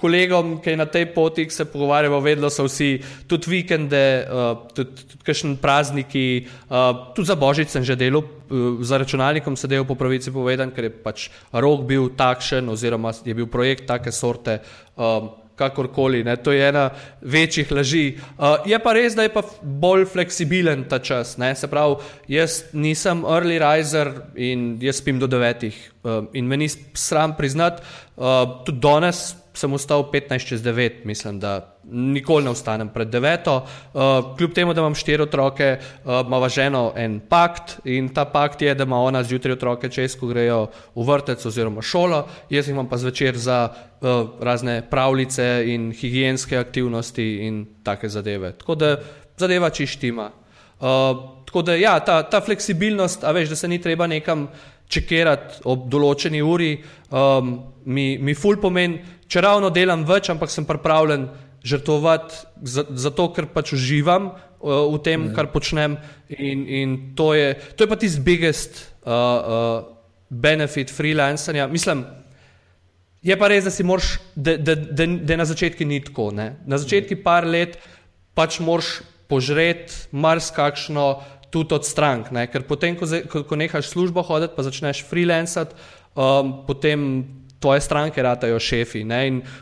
kolegom, 0.00 0.58
ki 0.64 0.74
je 0.74 0.80
na 0.80 0.86
tej 0.86 1.06
poti, 1.14 1.46
se 1.50 1.64
pogovarjamo, 1.68 2.20
vedno 2.20 2.50
so 2.50 2.64
vsi, 2.66 3.00
tudi 3.28 3.50
vikende, 3.50 4.04
uh, 4.26 4.50
tudi, 4.74 5.04
tudi 5.04 5.24
kakšni 5.26 5.56
prazniki, 5.60 6.26
uh, 6.68 7.12
tudi 7.16 7.28
za 7.28 7.36
božič 7.36 7.68
sem 7.68 7.84
že 7.84 7.98
delal, 8.00 8.24
uh, 8.24 8.80
za 8.80 8.98
računalnikom 8.98 9.56
sem 9.56 9.70
delal 9.70 9.88
po 9.88 9.98
pravici 9.98 10.32
povedan, 10.32 10.72
ker 10.72 10.88
je 10.88 10.94
pač 11.04 11.28
rok 11.52 11.84
bil 11.86 12.10
takšen, 12.16 12.68
oziroma 12.72 13.12
je 13.24 13.36
bil 13.36 13.50
projekt 13.50 13.86
take 13.90 14.12
sorte. 14.12 14.60
Um, 14.96 15.36
Kakorkoli, 15.60 16.22
ne, 16.24 16.38
to 16.40 16.54
je 16.56 16.68
ena 16.68 16.86
večjih 17.20 17.68
laži. 17.72 18.16
Uh, 18.38 18.64
je 18.64 18.78
pa 18.80 18.94
res, 18.96 19.12
da 19.12 19.26
je 19.26 19.32
pa 19.34 19.42
bolj 19.60 20.06
fleksibilen 20.08 20.86
ta 20.88 21.02
čas. 21.04 21.34
Ne, 21.36 21.52
se 21.52 21.68
pravi, 21.68 21.98
jaz 22.32 22.62
nisem 22.72 23.20
early 23.28 23.58
riser 23.60 24.08
in 24.40 24.78
jaz 24.80 25.02
spim 25.02 25.20
do 25.20 25.28
devetih. 25.28 25.76
Uh, 26.02 26.24
in 26.32 26.46
meni 26.48 26.68
sram 26.94 27.36
priznati, 27.36 27.82
uh, 28.16 28.24
tudi 28.64 28.80
danes 28.80 29.34
sem 29.52 29.72
vstal 29.74 30.06
15 30.12 30.48
čez 30.48 30.62
9, 30.62 31.04
mislim, 31.04 31.40
da 31.40 31.76
nikoli 31.84 32.44
ne 32.44 32.50
ostanem 32.50 32.88
pred 32.88 33.08
9. 33.08 33.50
Uh, 33.60 34.36
kljub 34.36 34.54
temu, 34.54 34.74
da 34.74 34.80
imam 34.80 34.94
štiri 34.94 35.22
otroke, 35.22 35.78
uh, 35.78 36.26
ima 36.26 36.48
ženo 36.48 36.92
en 36.96 37.20
pakt 37.20 37.80
in 37.84 38.08
ta 38.14 38.24
pakt 38.24 38.62
je, 38.62 38.74
da 38.74 38.84
ima 38.84 39.02
ona 39.02 39.22
zjutraj 39.22 39.52
otroke 39.52 39.90
čez, 39.90 40.16
ko 40.16 40.30
grejo 40.30 40.68
v 40.94 41.04
vrtec 41.04 41.44
oziroma 41.46 41.82
šolo, 41.82 42.26
jaz 42.50 42.68
imam 42.68 42.88
pa 42.88 42.96
zvečer 42.96 43.36
za 43.36 43.68
uh, 43.68 44.08
razne 44.40 44.82
pravljice 44.90 45.64
in 45.66 45.92
higijenske 45.92 46.58
aktivnosti 46.58 47.46
in 47.46 47.66
take 47.82 48.08
zadeve. 48.08 48.52
Tako 48.52 48.74
da 48.74 48.96
zadeva 49.36 49.70
čištima. 49.70 50.30
Uh, 50.80 50.86
tako 51.46 51.62
da 51.62 51.74
ja, 51.74 52.00
ta, 52.00 52.22
ta 52.22 52.40
fleksibilnost, 52.40 53.24
a 53.24 53.32
veš, 53.32 53.48
da 53.48 53.56
se 53.56 53.68
ni 53.68 53.80
treba 53.82 54.06
nekam 54.06 54.48
čekirati 54.90 55.62
ob 55.70 55.86
določeni 55.90 56.42
uri, 56.42 56.74
um, 57.14 57.54
mi, 57.86 58.18
mi 58.18 58.34
ful 58.34 58.58
pomeni, 58.60 59.00
če 59.30 59.42
ravno 59.44 59.70
delam 59.70 60.04
več, 60.08 60.30
ampak 60.32 60.50
sem 60.52 60.66
pripravljen 60.68 61.28
žrtvovati 61.62 62.34
zato, 62.64 62.96
za 62.96 63.12
ker 63.36 63.50
pač 63.54 63.74
uživam 63.76 64.30
uh, 64.32 64.88
v 64.90 65.00
tem, 65.04 65.28
mm. 65.28 65.34
kar 65.36 65.50
počnem. 65.52 65.98
In, 66.32 66.64
in 66.66 66.96
to, 67.16 67.32
je, 67.36 67.54
to 67.76 67.84
je 67.84 67.90
pa 67.90 67.98
tisti 68.00 68.24
biggest 68.24 68.80
uh, 69.04 69.12
uh, 69.12 69.84
benefit 70.30 70.90
freelancanja. 70.94 71.68
Mislim, 71.70 72.04
je 73.22 73.36
pa 73.36 73.50
res, 73.52 73.66
da 73.68 73.72
si 73.74 73.84
moraš, 73.84 74.16
da, 74.34 74.56
da, 74.56 74.74
da, 74.74 75.06
da 75.06 75.36
na 75.36 75.46
začetku 75.48 75.84
ni 75.84 76.00
tako. 76.04 76.30
Ne? 76.34 76.54
Na 76.66 76.80
začetku 76.80 77.20
par 77.24 77.46
let 77.46 77.76
pač 78.34 78.60
moraš 78.64 79.00
požreti 79.30 80.10
marsikakšno 80.10 81.06
tudi 81.50 81.74
od 81.74 81.86
strank. 81.86 82.30
Ne? 82.30 82.46
Ker 82.50 82.64
potem, 82.66 82.96
ko, 82.96 83.08
ko, 83.30 83.44
ko 83.44 83.58
nehaš 83.58 83.90
službo 83.92 84.22
hoditi, 84.22 84.54
pa 84.56 84.66
začneš 84.66 85.04
freelancati, 85.10 85.76
um, 86.14 86.62
potem 86.66 87.26
tvoje 87.60 87.80
stranke 87.80 88.22
ratajo 88.22 88.58
šefi. 88.58 89.04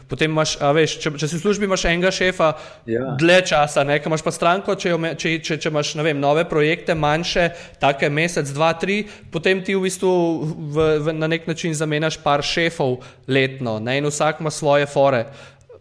Potem 0.08 0.30
imaš, 0.30 0.54
veš, 0.74 0.94
če, 1.02 1.12
če 1.18 1.28
si 1.28 1.36
v 1.36 1.42
službi, 1.42 1.66
imaš 1.66 1.84
enega 1.90 2.12
šefa, 2.14 2.52
ja. 2.86 3.10
dlje 3.18 3.40
časa, 3.50 3.82
ne? 3.84 3.98
imaš 3.98 4.22
pa 4.22 4.32
stranko, 4.34 4.76
če, 4.78 4.94
če, 5.18 5.34
če, 5.42 5.58
če 5.58 5.72
imaš 5.72 5.92
vem, 5.98 6.20
nove 6.22 6.46
projekte, 6.48 6.94
manjše, 6.94 7.48
take 7.82 8.10
mesec, 8.10 8.46
dva, 8.54 8.70
tri, 8.78 9.02
potem 9.34 9.64
ti 9.66 9.74
v 9.74 9.82
bistvu 9.88 10.14
v, 10.46 10.88
v, 11.02 11.18
na 11.18 11.26
nek 11.26 11.50
način 11.50 11.74
zamenjaš 11.74 12.20
par 12.22 12.46
šefov 12.46 13.00
letno 13.26 13.80
ne? 13.82 13.98
in 13.98 14.06
vsak 14.06 14.44
ima 14.44 14.54
svoje 14.54 14.86
fore. 14.86 15.26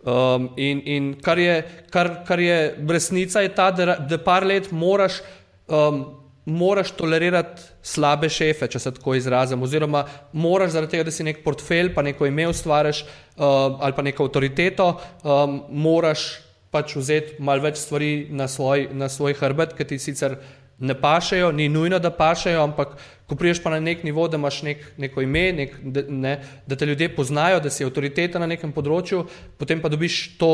Um, 0.07 0.49
in 0.57 0.81
in 0.87 1.07
kar, 1.21 1.37
je, 1.37 1.61
kar, 1.91 2.23
kar 2.25 2.39
je 2.39 2.77
resnica, 2.89 3.41
je 3.43 3.49
ta, 3.53 3.69
da, 3.75 3.97
da 3.99 4.17
par 4.17 4.45
let 4.47 4.71
moraš 4.71 5.19
um, 5.67 6.01
moraš 6.47 6.91
tolerirati 6.95 7.61
slabe 7.83 8.29
šefe, 8.31 8.69
če 8.71 8.79
se 8.79 8.93
tako 8.95 9.17
izrazim, 9.17 9.61
oziroma 9.63 10.05
moraš 10.31 10.77
zaradi 10.77 10.95
tega, 10.95 11.07
da 11.07 11.11
si 11.11 11.25
nek 11.27 11.41
portfelj, 11.43 11.91
pa 11.95 12.03
neko 12.07 12.25
ime 12.25 12.47
ustvariš 12.47 13.03
um, 13.03 13.79
ali 13.81 13.95
pa 13.95 14.05
neko 14.07 14.29
avtoriteto, 14.29 14.93
um, 15.23 15.59
moraš 15.69 16.29
pač 16.71 16.95
vzeti 16.95 17.41
malo 17.43 17.63
več 17.63 17.81
stvari 17.81 18.27
na 18.31 18.47
svoj, 18.47 18.87
na 18.95 19.09
svoj 19.11 19.35
hrbet, 19.39 19.75
ki 19.75 19.87
ti 19.91 19.99
sicer 19.99 20.37
ne 20.79 20.93
pašejo, 20.95 21.51
ni 21.51 21.67
nujno, 21.69 21.99
da 21.99 22.11
pašejo, 22.13 22.63
ampak 22.63 22.95
ko 23.27 23.35
priješ 23.35 23.63
pa 23.63 23.73
na 23.73 23.79
nek 23.83 24.03
nivo, 24.07 24.27
da 24.27 24.37
imaš 24.37 24.61
nek, 24.63 24.83
neko 24.97 25.23
ime, 25.25 25.51
nek, 25.53 25.77
da, 25.83 26.03
ne, 26.07 26.35
da 26.67 26.75
te 26.75 26.85
ljudje 26.85 27.15
poznajo, 27.15 27.59
da 27.59 27.69
si 27.73 27.85
avtoriteta 27.85 28.39
na 28.39 28.47
nekem 28.47 28.71
področju, 28.71 29.25
potem 29.57 29.81
pa 29.81 29.89
dobiš 29.89 30.37
to 30.39 30.53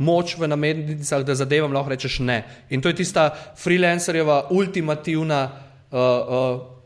moč 0.00 0.34
v 0.38 0.48
namernicah, 0.48 1.22
da 1.24 1.36
zadevam 1.36 1.72
lahko 1.76 1.92
rečeš 1.92 2.18
ne. 2.24 2.42
In 2.72 2.80
to 2.80 2.88
je 2.88 3.02
tista 3.02 3.30
freelancerjeva 3.60 4.46
ultimativna 4.50 5.42
uh, 5.44 6.00
uh, 6.00 6.80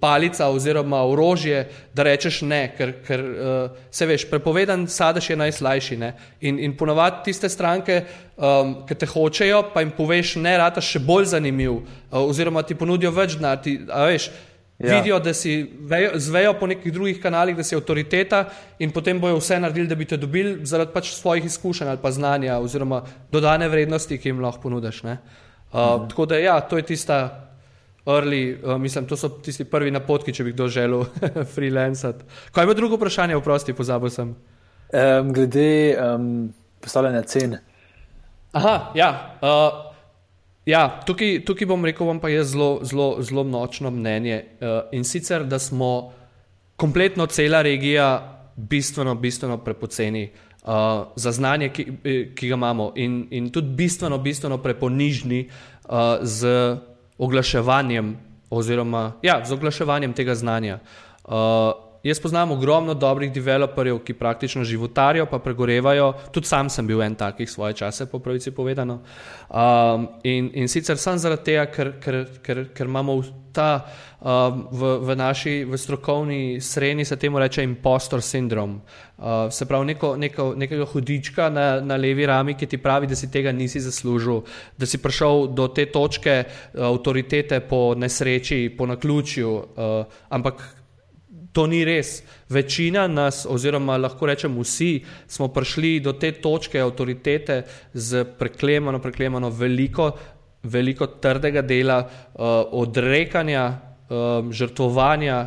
palica 0.00 0.48
oziroma 0.50 1.02
orožje, 1.06 1.64
da 1.94 2.02
rečeš 2.06 2.40
ne, 2.42 2.60
ker, 2.78 2.92
ker 3.06 3.20
uh, 3.22 3.76
se 3.90 4.06
veš, 4.06 4.26
prepovedan 4.30 4.86
sadež 4.90 5.30
je 5.30 5.36
najslajši. 5.38 5.98
Ne? 5.98 6.12
In, 6.40 6.58
in 6.58 6.76
ponovadi 6.76 7.28
tiste 7.30 7.50
stranke, 7.50 8.02
um, 8.36 8.74
ki 8.86 8.98
te 8.98 9.06
hočejo, 9.06 9.62
pa 9.74 9.82
jim 9.82 9.92
poveš 9.94 10.36
ne, 10.42 10.56
rata 10.58 10.82
še 10.82 11.02
bolj 11.02 11.32
zanimiv, 11.34 11.80
uh, 11.80 12.20
oziroma 12.22 12.62
ti 12.62 12.78
ponudijo 12.78 13.14
več 13.14 13.38
denarja. 13.38 14.30
Ja. 14.78 14.96
Vidijo, 14.96 15.18
da 15.18 15.34
si 15.34 15.72
vejo, 15.80 16.10
zvejo 16.14 16.52
po 16.54 16.66
nekih 16.66 16.92
drugih 16.92 17.18
kanalih, 17.22 17.56
da 17.56 17.64
si 17.66 17.74
avtoriteta 17.74 18.44
in 18.78 18.92
potem 18.94 19.18
bojo 19.20 19.40
vse 19.40 19.58
naredili, 19.60 19.88
da 19.90 19.94
bi 19.98 20.06
te 20.06 20.16
dobili 20.16 20.66
zaradi 20.66 20.92
pač 20.94 21.10
svojih 21.16 21.44
izkušenj 21.44 21.88
ali 21.88 21.98
pa 22.02 22.12
znanja 22.14 22.58
oziroma 22.62 23.02
dodane 23.32 23.68
vrednosti, 23.68 24.18
ki 24.18 24.28
jim 24.28 24.40
lahko 24.40 24.62
ponudiš. 24.62 25.02
Uh, 25.02 25.10
mhm. 25.10 26.08
Tako 26.08 26.26
da 26.26 26.38
ja, 26.38 26.60
to 26.60 26.76
je 26.76 26.82
tista 26.82 27.48
early, 28.06 28.54
uh, 28.62 28.78
mislim, 28.80 29.06
to 29.06 29.16
so 29.16 29.28
tisti 29.28 29.64
prvi 29.64 29.90
napotki, 29.90 30.32
če 30.32 30.44
bi 30.44 30.52
kdo 30.52 30.68
želel 30.68 31.04
freelancati. 31.54 32.24
Kaj 32.52 32.64
ima 32.64 32.74
drugo 32.74 32.96
vprašanje, 32.96 33.36
vprosti, 33.36 33.74
pozabil 33.74 34.10
sem. 34.10 34.30
Um, 34.92 35.32
glede 35.32 35.98
um, 35.98 36.54
postavljanja 36.80 37.22
cen. 37.22 37.58
Aha, 38.52 38.92
ja. 38.94 39.10
Uh, 39.42 39.87
Ja, 40.68 41.00
tukaj, 41.06 41.38
tukaj 41.48 41.66
bom 41.66 41.84
rekel, 41.84 42.04
vam 42.06 42.18
pa 42.20 42.28
je 42.28 42.42
zelo, 42.44 42.80
zelo, 42.84 43.22
zelo 43.24 43.44
nočno 43.44 43.90
mnenje. 43.90 44.42
Uh, 44.60 44.66
in 44.92 45.04
sicer, 45.04 45.46
da 45.48 45.58
smo 45.58 46.12
kompletno 46.76 47.26
cela 47.26 47.62
regija 47.62 48.08
bistveno, 48.56 49.14
bistveno 49.14 49.58
prepoceni 49.64 50.28
uh, 50.28 50.68
za 51.16 51.32
znanje, 51.32 51.70
ki, 51.72 51.86
ki 52.36 52.48
ga 52.48 52.54
imamo, 52.54 52.92
in, 52.96 53.26
in 53.30 53.48
tudi 53.50 53.72
bistveno, 53.80 54.18
bistveno 54.18 54.58
preponižni 54.58 55.48
uh, 55.48 56.20
z 56.22 56.76
oglaševanjem, 57.18 58.16
oziroma 58.50 59.12
ja, 59.22 59.40
z 59.44 59.52
oglaševanjem 59.52 60.12
tega 60.12 60.34
znanja. 60.34 60.78
Uh, 61.24 61.32
Jaz 62.02 62.20
poznam 62.20 62.52
ogromno 62.54 62.94
dobrih 62.94 63.32
developerjev, 63.32 63.98
ki 64.06 64.14
praktično 64.14 64.64
životarijo, 64.64 65.26
pa 65.26 65.38
pregorevajo. 65.38 66.12
Tudi 66.32 66.46
sam 66.46 66.70
sem 66.70 66.86
bil 66.86 67.02
en 67.02 67.14
takih 67.14 67.50
svoje 67.50 67.74
čase, 67.74 68.06
po 68.06 68.18
pravici 68.18 68.50
povedano. 68.54 69.00
Um, 69.50 70.08
in, 70.22 70.50
in 70.54 70.68
sicer 70.68 70.98
sem 70.98 71.18
zaradi 71.18 71.50
tega, 71.50 71.66
ker, 71.66 71.92
ker, 71.98 72.20
ker, 72.42 72.62
ker 72.74 72.86
imamo 72.86 73.18
ta 73.52 73.82
um, 74.20 74.68
v, 74.70 74.92
v 75.02 75.16
naši 75.18 75.64
v 75.66 75.78
strokovni 75.78 76.60
sreni, 76.62 77.04
se 77.04 77.16
temu 77.16 77.38
reče 77.42 77.66
impostor 77.66 78.22
sindrom. 78.22 78.78
Uh, 79.18 79.50
se 79.50 79.66
pravi, 79.66 79.90
neko, 79.90 80.14
neko, 80.16 80.52
nekega 80.56 80.86
hudička 80.86 81.50
na, 81.50 81.80
na 81.80 81.96
levi 81.98 82.26
rami, 82.26 82.54
ki 82.54 82.66
ti 82.66 82.78
pravi, 82.78 83.10
da 83.10 83.18
si 83.18 83.30
tega 83.30 83.52
nisi 83.52 83.82
zaslužil, 83.82 84.44
da 84.78 84.86
si 84.86 85.02
prišel 85.02 85.48
do 85.50 85.66
te 85.74 85.90
točke 85.90 86.44
uh, 86.46 86.86
avtoritete 86.92 87.60
po 87.60 87.94
nesreči, 87.98 88.68
po 88.78 88.86
naključju. 88.86 89.50
Uh, 89.50 90.20
ampak 90.30 90.77
To 91.52 91.66
ni 91.66 91.84
res. 91.84 92.22
Večina 92.48 93.06
nas, 93.08 93.46
oziroma 93.48 93.96
lahko 93.96 94.26
rečemo 94.28 94.62
vsi, 94.62 95.04
smo 95.26 95.48
prišli 95.48 96.00
do 96.00 96.12
te 96.12 96.32
točke 96.32 96.80
avtoritete 96.80 97.62
z 97.94 98.24
preklemano, 98.38 99.00
preklemano 99.00 99.50
veliko, 99.50 100.10
veliko 100.62 101.06
trdega 101.06 101.62
dela, 101.62 101.98
uh, 102.04 102.44
odrekanja, 102.72 103.64
um, 104.08 104.52
žrtvovanja, 104.52 105.40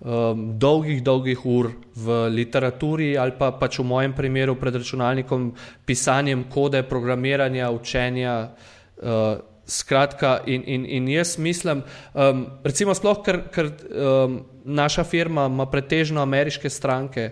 um, 0.00 0.44
dolgih, 0.58 1.02
dolgih 1.02 1.46
ur 1.46 1.70
v 1.94 2.20
literaturi 2.34 3.14
ali 3.18 3.32
pa 3.38 3.52
pač 3.54 3.78
v 3.78 3.86
mojem 3.86 4.12
primeru 4.12 4.58
pred 4.58 4.74
računalnikom, 4.74 5.52
pisanjem 5.86 6.46
kode, 6.50 6.82
programiranja, 6.82 7.70
učenja. 7.70 8.38
Uh, 8.98 9.36
Skratka, 9.64 10.42
in, 10.44 10.60
in, 10.68 10.82
in 10.84 11.06
jaz 11.08 11.38
mislim, 11.40 11.78
um, 12.12 12.42
recimo, 12.68 12.92
sploh, 12.92 13.22
ker, 13.24 13.38
ker 13.48 13.70
um, 13.96 14.34
naša 14.64 15.04
firma 15.04 15.46
ima 15.46 15.66
pretežno 15.70 16.22
ameriške 16.22 16.70
stranke, 16.70 17.30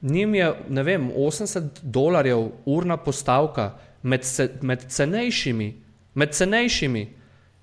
njim 0.00 0.34
je, 0.34 0.52
ne 0.68 0.82
vem, 0.82 1.10
80 1.10 1.68
dolarjev 1.82 2.48
urna 2.64 2.96
postavka 2.96 3.78
med, 4.02 4.20
med 4.60 4.84
cenejšimi, 4.88 5.82
med 6.14 6.32
cenejšimi. 6.32 7.16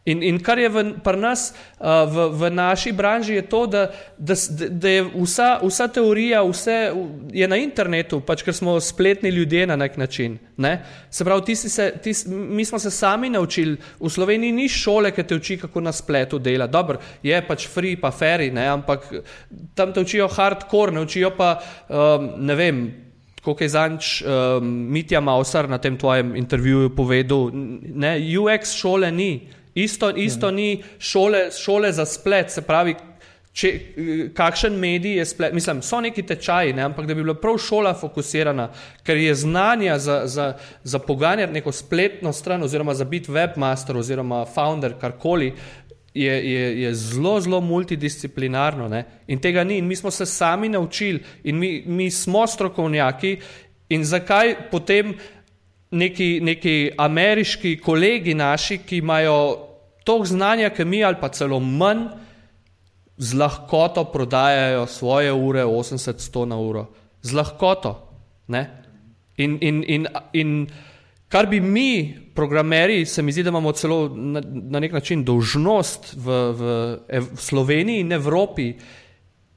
In, 0.05 0.23
in 0.25 0.39
kar 0.41 0.57
je 0.57 0.65
v, 0.65 0.81
pri 1.05 1.17
nas, 1.21 1.51
uh, 1.77 2.09
v, 2.09 2.23
v 2.33 2.49
naši 2.49 2.89
branži, 2.89 3.35
je 3.37 3.43
to, 3.45 3.67
da, 3.69 3.83
da, 4.17 4.33
da 4.69 4.89
je 4.89 5.03
vsa, 5.13 5.49
vsa 5.61 5.85
teorija, 5.93 6.41
vse 6.41 6.77
je 7.29 7.45
na 7.47 7.59
internetu, 7.61 8.17
pač 8.25 8.41
ker 8.41 8.55
smo 8.57 8.79
spletni 8.81 9.29
ljudje 9.29 9.67
na 9.69 9.77
nek 9.77 9.99
način. 10.01 10.39
Ne? 10.57 10.73
Se 11.09 11.25
pravi, 11.25 11.55
se, 11.55 11.91
ti, 12.01 12.15
mi 12.33 12.65
smo 12.65 12.79
se 12.81 12.89
sami 12.91 13.29
naučili, 13.29 13.77
v 13.99 14.09
Sloveniji 14.09 14.57
ni 14.57 14.65
šole, 14.69 15.13
ki 15.13 15.27
te 15.27 15.37
uči, 15.37 15.59
kako 15.61 15.85
na 15.85 15.93
spletu 15.93 16.41
dela. 16.41 16.65
Dobro, 16.65 16.97
je 17.21 17.37
pač 17.45 17.69
free, 17.69 17.93
pa 17.93 18.09
ferry, 18.09 18.49
ampak 18.57 19.05
tam 19.77 19.93
te 19.93 20.01
učijo 20.01 20.25
hardcore, 20.33 20.97
ne 20.97 21.05
učijo 21.05 21.35
pa 21.37 21.53
um, 21.61 22.29
ne 22.41 22.57
vem. 22.57 22.83
Kot 23.41 23.61
je 23.61 23.69
zanč 23.69 24.19
um, 24.21 24.65
Mitja 24.65 25.21
Mausar 25.21 25.69
na 25.69 25.77
tem 25.77 25.93
tvojem 25.97 26.35
intervjuju 26.37 26.95
povedal, 26.97 27.49
ne, 27.53 28.17
UX 28.17 28.73
šole 28.77 29.11
ni. 29.13 29.60
Isto, 29.75 30.09
isto 30.09 30.47
mhm. 30.47 30.55
ni 30.55 30.83
šole, 30.99 31.51
šole 31.51 31.91
za 31.91 32.05
splet, 32.05 32.51
se 32.51 32.61
pravi, 32.61 32.95
če, 33.53 33.71
kakšen 34.35 34.75
medij 34.79 35.17
je 35.19 35.25
splet. 35.25 35.53
Mislim, 35.53 35.81
so 35.83 35.99
neki 36.03 36.23
tečaji, 36.27 36.73
ne, 36.73 36.85
ampak 36.87 37.07
da 37.07 37.15
bi 37.15 37.23
bila 37.23 37.35
prav 37.39 37.59
šola 37.59 37.93
fokusirana, 37.99 38.69
ker 39.07 39.19
je 39.19 39.35
znanje 39.35 39.97
za, 39.99 40.21
za, 40.25 40.53
za 40.83 40.99
poganjati 40.99 41.53
neko 41.53 41.71
spletno 41.71 42.33
stran, 42.33 42.63
oziroma 42.63 42.93
za 42.93 43.05
biti 43.05 43.31
webmaster 43.31 43.97
oziroma 43.97 44.45
founder, 44.45 44.95
karkoli. 45.01 45.53
Je, 46.13 46.31
je, 46.51 46.63
je 46.81 46.89
zelo, 46.93 47.37
zelo 47.39 47.61
multidisciplinarno 47.63 48.89
ne? 48.91 49.05
in 49.31 49.39
tega 49.39 49.63
ni. 49.63 49.77
In 49.79 49.87
mi 49.87 49.95
smo 49.95 50.11
se 50.11 50.25
sami 50.25 50.69
naučili, 50.69 51.21
in 51.43 51.59
mi, 51.59 51.83
mi 51.87 52.09
smo 52.11 52.47
strokovnjaki. 52.47 53.37
In 53.89 54.03
zakaj 54.05 54.55
potem 54.71 55.13
neki, 55.91 56.39
neki 56.43 56.75
ameriški 56.97 57.77
kolegi 57.77 58.33
naši, 58.33 58.77
ki 58.85 58.97
imajo 58.97 59.37
toliko 60.03 60.25
znanja, 60.25 60.69
ki 60.69 60.85
mi 60.85 61.03
ali 61.03 61.19
pa 61.21 61.29
celo 61.29 61.59
manj, 61.59 62.07
z 63.21 63.37
lahkoto 63.37 64.03
prodajajo 64.09 64.87
svoje 64.87 65.33
ure 65.33 65.63
80-100 65.65 66.45
na 66.45 66.57
uro. 66.57 66.87
Z 67.21 67.33
lahkoto. 67.37 67.91
In, 69.37 69.57
in, 69.61 69.83
in, 69.87 70.07
in 70.33 70.67
kar 71.29 71.45
bi 71.47 71.61
mi, 71.61 72.17
programeri, 72.35 73.05
se 73.05 73.21
mi 73.21 73.31
zdi, 73.31 73.43
da 73.43 73.53
imamo 73.53 73.71
celo 73.71 74.09
na, 74.15 74.41
na 74.43 74.79
nek 74.79 74.91
način 74.91 75.23
dolžnost 75.23 76.15
v, 76.17 76.39
v, 76.51 76.61
v 77.07 77.37
Sloveniji 77.37 78.01
in 78.01 78.11
Evropi, 78.11 78.73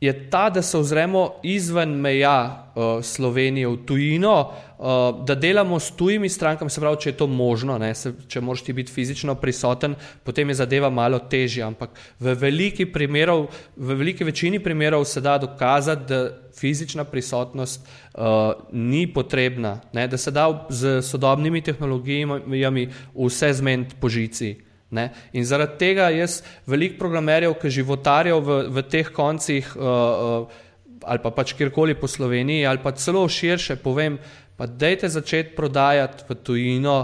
je 0.05 0.31
ta, 0.31 0.51
da 0.51 0.63
se 0.63 0.79
ozremo 0.79 1.31
izven 1.43 1.89
meja 1.89 2.71
uh, 2.75 3.05
Slovenije 3.05 3.69
v 3.69 3.77
tujino, 3.87 4.35
uh, 4.79 5.25
da 5.25 5.35
delamo 5.35 5.79
s 5.81 5.91
tujimi 5.97 6.29
strankami, 6.29 6.71
se 6.71 6.81
pravi, 6.81 7.01
če 7.01 7.11
je 7.11 7.17
to 7.17 7.27
možno, 7.27 7.79
se, 7.95 8.13
če 8.29 8.41
moraš 8.41 8.65
biti 8.67 8.93
fizično 8.93 9.35
prisoten, 9.35 9.95
potem 10.25 10.49
je 10.49 10.59
zadeva 10.61 10.91
malo 10.91 11.19
težja. 11.19 11.67
Ampak 11.67 11.97
v 12.21 12.35
veliki, 12.35 12.87
primerov, 12.87 13.47
v 13.77 13.97
veliki 14.03 14.25
večini 14.25 14.61
primerov 14.61 15.05
se 15.09 15.21
da 15.25 15.39
dokazati, 15.39 16.05
da 16.09 16.21
fizična 16.55 17.05
prisotnost 17.05 17.89
uh, 18.15 18.53
ni 18.73 19.07
potrebna, 19.13 19.81
ne? 19.93 20.07
da 20.09 20.21
se 20.21 20.31
da 20.31 20.67
z 20.69 21.01
sodobnimi 21.03 21.63
tehnologijami 21.63 22.89
vse 23.15 23.53
zmeniti 23.53 23.97
po 24.01 24.09
žici. 24.09 24.55
Ne? 24.95 25.09
In 25.35 25.47
zaradi 25.47 25.79
tega 25.81 26.09
jaz 26.15 26.39
veliko 26.71 27.01
programerjev, 27.03 27.57
ki 27.59 27.73
životarijo 27.81 28.39
v, 28.41 28.61
v 28.71 28.85
teh 28.87 29.11
koncih 29.15 29.75
uh, 29.75 29.83
uh, 29.83 30.63
ali 31.05 31.21
pa 31.21 31.31
pač 31.35 31.53
kjerkoli 31.59 31.97
po 31.99 32.09
Sloveniji 32.09 32.67
ali 32.67 32.81
pa 32.83 32.95
celo 32.97 33.27
širše, 33.29 33.77
povem, 33.83 34.19
pa 34.57 34.67
dejte 34.67 35.11
začeti 35.11 35.55
prodajati 35.57 36.25
v 36.29 36.37
tujino. 36.41 36.99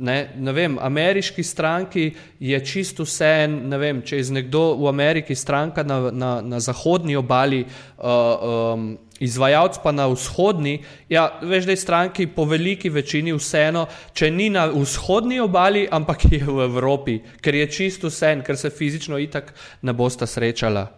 Ne, 0.00 0.32
ne 0.36 0.52
vem, 0.56 0.78
ameriški 0.80 1.42
stranki 1.44 2.06
je 2.40 2.58
čisto 2.64 3.04
vse, 3.04 3.46
ne 3.48 3.78
vem, 3.78 4.00
če 4.00 4.16
je 4.16 4.32
nekdo 4.32 4.62
v 4.80 4.88
Ameriki 4.88 5.36
stranka 5.36 5.84
na, 5.84 5.98
na, 6.10 6.30
na 6.40 6.60
zahodni 6.60 7.18
obali, 7.20 7.60
uh, 7.64 8.74
um, 8.74 8.86
izvajalec 9.20 9.78
pa 9.82 9.92
na 9.92 10.06
vzhodni, 10.08 10.78
ja, 11.08 11.26
veš, 11.42 11.68
da 11.68 11.76
je 11.76 11.80
stranki 11.80 12.26
po 12.26 12.44
veliki 12.48 12.90
večini 12.90 13.34
vseeno, 13.36 13.86
če 14.16 14.30
ni 14.30 14.48
na 14.50 14.66
vzhodni 14.72 15.40
obali, 15.40 15.86
ampak 15.90 16.24
je 16.32 16.40
v 16.44 16.64
Evropi, 16.64 17.18
ker 17.40 17.54
je 17.54 17.68
čisto 17.70 18.08
vse, 18.08 18.38
ker 18.46 18.56
se 18.56 18.70
fizično 18.70 19.18
itak 19.20 19.52
ne 19.82 19.92
bosta 19.92 20.26
srečala. 20.26 20.88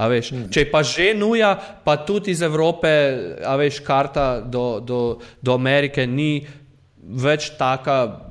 Veš, 0.00 0.30
mm. 0.32 0.48
Če 0.54 0.64
pa 0.70 0.80
že 0.86 1.10
nuja, 1.18 1.52
pa 1.84 1.98
tudi 2.06 2.32
iz 2.32 2.40
Evrope, 2.42 2.88
a 3.44 3.56
veš, 3.60 3.82
karta 3.84 4.40
do, 4.40 4.80
do, 4.80 5.00
do 5.42 5.56
Amerike 5.56 6.06
ni 6.06 6.46
več 7.00 7.50
taka 7.58 8.29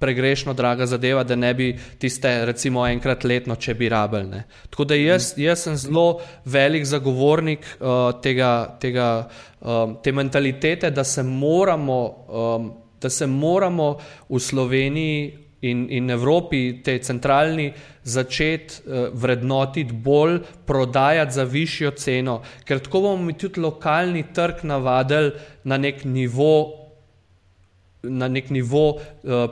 pregrešno 0.00 0.54
draga 0.54 0.86
zadeva, 0.86 1.24
da 1.24 1.36
ne 1.36 1.54
bi 1.54 1.78
tiste, 1.98 2.44
recimo, 2.48 2.86
enkrat 2.88 3.24
letno, 3.24 3.56
če 3.56 3.74
bi 3.74 3.88
rabljene. 3.92 4.44
Tako 4.70 4.84
da 4.88 4.96
jaz, 4.96 5.34
jaz 5.36 5.66
sem 5.66 5.76
zelo 5.76 6.20
velik 6.44 6.86
zagovornik 6.88 7.66
uh, 7.78 8.00
tega, 8.22 8.78
tega, 8.80 9.10
um, 9.60 9.98
te 10.02 10.12
mentalitete, 10.12 10.90
da 10.90 11.04
se 11.04 11.22
moramo, 11.22 12.00
um, 12.28 12.72
da 13.00 13.10
se 13.12 13.26
moramo 13.26 13.92
v 14.28 14.40
Sloveniji 14.40 15.22
in, 15.68 15.86
in 15.92 16.10
Evropi, 16.10 16.80
tej 16.84 17.02
centralni, 17.04 17.68
začeti 18.02 18.80
uh, 18.80 19.12
vrednotiti 19.12 19.92
bolj, 19.92 20.40
prodajati 20.66 21.36
za 21.36 21.44
višjo 21.44 21.92
ceno, 22.00 22.40
ker 22.64 22.80
tako 22.80 23.04
bomo 23.04 23.28
mi 23.28 23.36
tudi 23.36 23.60
lokalni 23.60 24.24
trg 24.32 24.64
navadili 24.64 25.32
na 25.64 25.76
nek 25.76 26.04
nivo 26.04 26.79
na 28.02 28.28
nek 28.28 28.50
nivo 28.50 28.84
uh, 28.96 29.02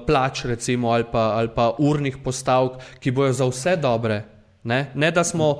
plač, 0.06 0.44
recimo, 0.44 0.92
ali 0.92 1.04
pa, 1.12 1.36
ali 1.36 1.50
pa 1.54 1.72
urnih 1.78 2.16
postavk, 2.24 2.80
ki 3.00 3.12
bojo 3.12 3.32
za 3.32 3.48
vse 3.48 3.76
dobre. 3.76 4.22
Ne, 4.64 4.90
ne 4.94 5.10
da 5.10 5.24
smo, 5.24 5.58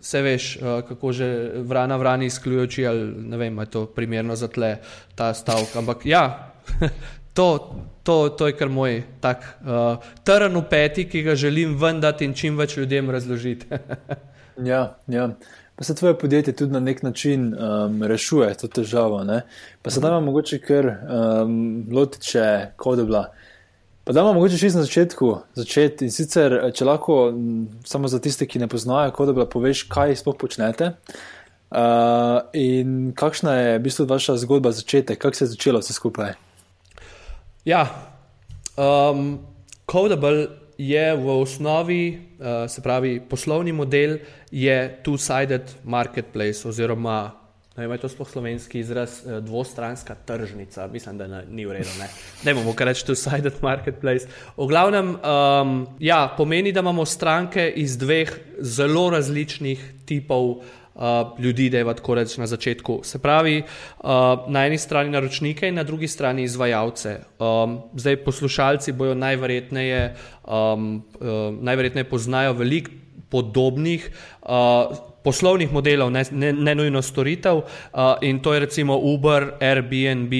se 0.00 0.22
veš, 0.22 0.56
uh, 0.56 0.82
kako 0.88 1.12
že 1.12 1.28
vrana 1.64 1.96
vrani 1.96 2.26
izključujoči, 2.26 2.86
ali 2.86 3.06
ne 3.30 3.36
vem, 3.36 3.58
je 3.58 3.66
to 3.66 3.86
primerno 3.86 4.36
za 4.36 4.48
tle 4.48 4.76
ta 5.14 5.34
stavek. 5.34 5.76
Ampak 5.76 6.06
ja, 6.06 6.52
to, 7.36 7.48
to, 8.02 8.28
to 8.28 8.46
je 8.46 8.56
kar 8.56 8.68
moj 8.68 9.02
tak 9.20 9.46
uh, 9.62 9.96
trn 10.24 10.56
v 10.56 10.64
peti, 10.70 11.08
ki 11.08 11.22
ga 11.22 11.34
želim 11.34 11.78
vendati 11.80 12.24
in 12.24 12.34
čim 12.34 12.58
več 12.58 12.76
ljudem 12.76 13.10
razložiti. 13.10 13.66
ja, 14.70 14.96
ja 15.08 15.30
pa 15.76 15.84
se 15.84 15.94
tvoje 15.94 16.18
podjetje 16.18 16.52
tudi 16.56 16.72
na 16.72 16.80
nek 16.80 17.02
način 17.02 17.54
um, 17.54 18.02
rešuje 18.02 18.54
to 18.54 18.68
težavo. 18.68 19.24
Ne? 19.24 19.42
Pa 19.82 19.90
se 19.90 20.00
da 20.00 20.20
mogoče 20.20 20.58
kar 20.58 20.86
um, 20.86 21.86
lotiče 21.92 22.66
kodobla. 22.76 23.32
Pa 24.04 24.12
da 24.12 24.20
imamo 24.20 24.34
mogoče 24.34 24.58
čisto 24.58 24.78
na 24.78 24.84
začetku 24.84 25.36
začeti 25.54 26.04
in 26.04 26.10
sicer, 26.12 26.58
če 26.74 26.84
lahko 26.84 27.32
samo 27.84 28.08
za 28.08 28.20
tiste, 28.20 28.46
ki 28.46 28.58
ne 28.58 28.68
poznajo 28.68 29.10
kodobla, 29.16 29.46
poveš, 29.48 29.86
kaj 29.88 30.16
sploh 30.20 30.36
počnete. 30.38 30.92
Uh, 31.74 32.44
in 32.52 33.12
kakšna 33.16 33.54
je 33.54 33.78
v 33.78 33.82
bistvu 33.82 34.06
vaša 34.06 34.36
zgodba 34.36 34.70
začetek, 34.72 35.18
kako 35.18 35.36
se 35.36 35.44
je 35.44 35.54
začelo 35.56 35.80
vse 35.80 35.96
skupaj? 35.96 36.34
Ja, 37.64 37.88
um, 38.76 39.38
Codable 39.90 40.46
je 40.78 41.16
v 41.16 41.30
osnovi, 41.40 42.18
uh, 42.38 42.70
se 42.70 42.82
pravi, 42.82 43.20
poslovni 43.20 43.72
model 43.72 44.18
je 44.50 45.00
two-sided 45.04 45.74
marketplace, 45.84 46.68
oziroma 46.68 47.40
ne 47.74 47.88
vem, 47.88 47.98
to 47.98 48.06
sploh 48.08 48.28
slovenski 48.30 48.78
izraz, 48.78 49.22
uh, 49.26 49.40
dvostranska 49.42 50.14
tržnica. 50.26 50.86
Mislim, 50.86 51.18
da 51.18 51.42
ni 51.42 51.66
v 51.66 51.80
redu. 51.80 51.90
Ne, 51.98 52.06
ne 52.44 52.54
bomo 52.54 52.74
kar 52.74 52.86
reči 52.86 53.06
two-sided 53.06 53.58
marketplace. 53.62 54.30
V 54.56 54.68
glavnem, 54.70 55.16
um, 55.18 55.74
ja, 55.98 56.28
pomeni, 56.36 56.72
da 56.72 56.84
imamo 56.86 57.04
stranke 57.04 57.66
iz 57.66 57.98
dveh 57.98 58.30
zelo 58.60 59.10
različnih 59.10 59.82
tipov 60.06 60.50
uh, 60.50 60.64
ljudi, 61.38 61.70
da 61.70 61.78
je 61.78 61.94
tako 61.94 62.14
reči 62.14 62.40
na 62.40 62.46
začetku. 62.46 63.00
Se 63.02 63.18
pravi, 63.18 63.62
uh, 63.62 64.10
na 64.48 64.66
eni 64.66 64.78
strani 64.78 65.10
naročnike 65.10 65.68
in 65.68 65.74
na 65.74 65.82
drugi 65.82 66.08
strani 66.08 66.42
izvajalce. 66.42 67.18
Um, 67.38 67.80
zdaj 67.96 68.16
poslušalci 68.24 68.92
bojo 68.92 69.14
najverjetneje, 69.14 70.14
um, 70.46 71.02
uh, 71.20 71.54
najverjetneje 71.60 72.04
poznajo 72.04 72.52
veliko 72.52 72.90
podobnih. 73.30 74.10
Uh, 74.42 74.96
poslovnih 75.24 75.72
modelov, 75.72 76.10
ne, 76.12 76.22
ne, 76.30 76.52
ne 76.52 76.74
nujno 76.74 77.02
storitev. 77.02 77.56
Uh, 77.56 78.00
in 78.22 78.42
to 78.44 78.54
je 78.54 78.60
recimo 78.60 78.98
Uber, 78.98 79.54
Airbnb, 79.60 80.32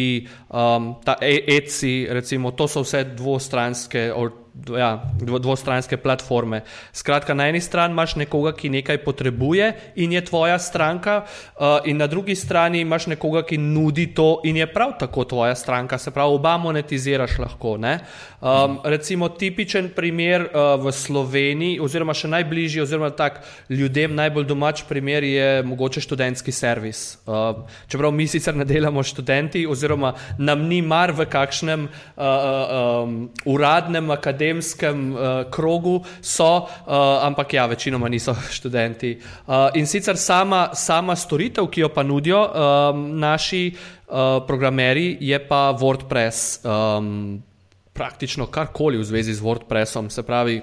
um, 0.52 0.94
ta 1.04 1.16
Etsy, 1.20 2.06
recimo, 2.10 2.52
to 2.52 2.68
so 2.68 2.84
vse 2.84 3.04
dvostranske. 3.16 4.12
Ja, 4.54 5.02
dvostranske 5.20 5.96
platforme. 5.96 6.62
Skratka, 6.92 7.34
na 7.34 7.48
eni 7.48 7.60
strani 7.60 7.92
imaš 7.92 8.14
nekoga, 8.16 8.52
ki 8.54 8.70
nekaj 8.70 9.00
potrebuje 9.04 9.72
in 9.96 10.12
je 10.12 10.24
tvoja 10.24 10.58
stranka, 10.58 11.24
uh, 11.24 11.82
in 11.84 11.96
na 11.96 12.06
drugi 12.06 12.34
strani 12.34 12.80
imaš 12.80 13.06
nekoga, 13.06 13.42
ki 13.42 13.58
nudi 13.58 14.06
to 14.14 14.40
in 14.44 14.56
je 14.56 14.66
prav 14.66 14.94
tako 14.98 15.24
tvoja 15.24 15.54
stranka. 15.54 15.98
Se 15.98 16.10
pravi, 16.10 16.34
oba 16.34 16.56
monetiziraš 16.56 17.38
lahko. 17.38 17.74
Um, 17.74 18.78
recimo, 18.84 19.28
tipičen 19.28 19.88
primer 19.96 20.46
uh, 20.46 20.78
v 20.84 20.92
Sloveniji, 20.92 21.80
oziroma 21.82 22.14
še 22.14 22.30
najbližji, 22.30 22.82
oziroma 22.82 23.10
tak 23.10 23.42
ljudem 23.68 24.14
najbolj 24.14 24.46
domač 24.46 24.84
primer 24.88 25.24
je 25.24 25.62
mogoče 25.66 26.00
študentski 26.00 26.52
servis. 26.52 27.18
Uh, 27.26 27.64
čeprav 27.90 28.12
mi 28.14 28.28
sicer 28.30 28.54
ne 28.54 28.64
delamo 28.64 29.02
študenti, 29.02 29.66
oziroma 29.66 30.14
nam 30.38 30.68
ni 30.68 30.82
mar 30.82 31.12
v 31.12 31.26
kakšnem 31.26 31.88
uh, 31.88 32.22
um, 32.22 33.18
uradnem 33.50 34.10
akademiku 34.14 34.43
akademskem 34.44 35.12
uh, 35.12 35.50
krogu 35.50 36.04
so, 36.20 36.56
uh, 36.56 36.66
ampak 37.24 37.52
ja, 37.52 37.66
večinoma 37.66 38.08
niso 38.08 38.34
študenti. 38.56 39.18
Uh, 39.46 39.70
in 39.74 39.86
sicer 39.86 40.16
sama, 40.16 40.74
sama 40.74 41.16
storitev, 41.16 41.68
ki 41.70 41.80
jo 41.80 41.88
pa 41.88 42.02
nudijo 42.02 42.44
um, 42.44 43.18
naši 43.18 43.72
uh, 43.72 44.44
programeri, 44.46 45.16
je 45.20 45.38
pa 45.48 45.72
WordPress. 45.72 46.60
Um, 46.64 47.42
praktično 47.94 48.46
karkoli 48.46 48.98
v 48.98 49.04
zvezi 49.04 49.34
z 49.34 49.40
WordPressom, 49.40 50.10
se 50.10 50.22
pravi. 50.22 50.62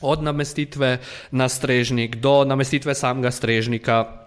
Od 0.00 0.22
namestitve 0.22 0.98
na 1.30 1.48
strežnik 1.48 2.16
do 2.16 2.44
namestitve 2.44 2.94
samega 2.94 3.30
strežnika, 3.30 4.19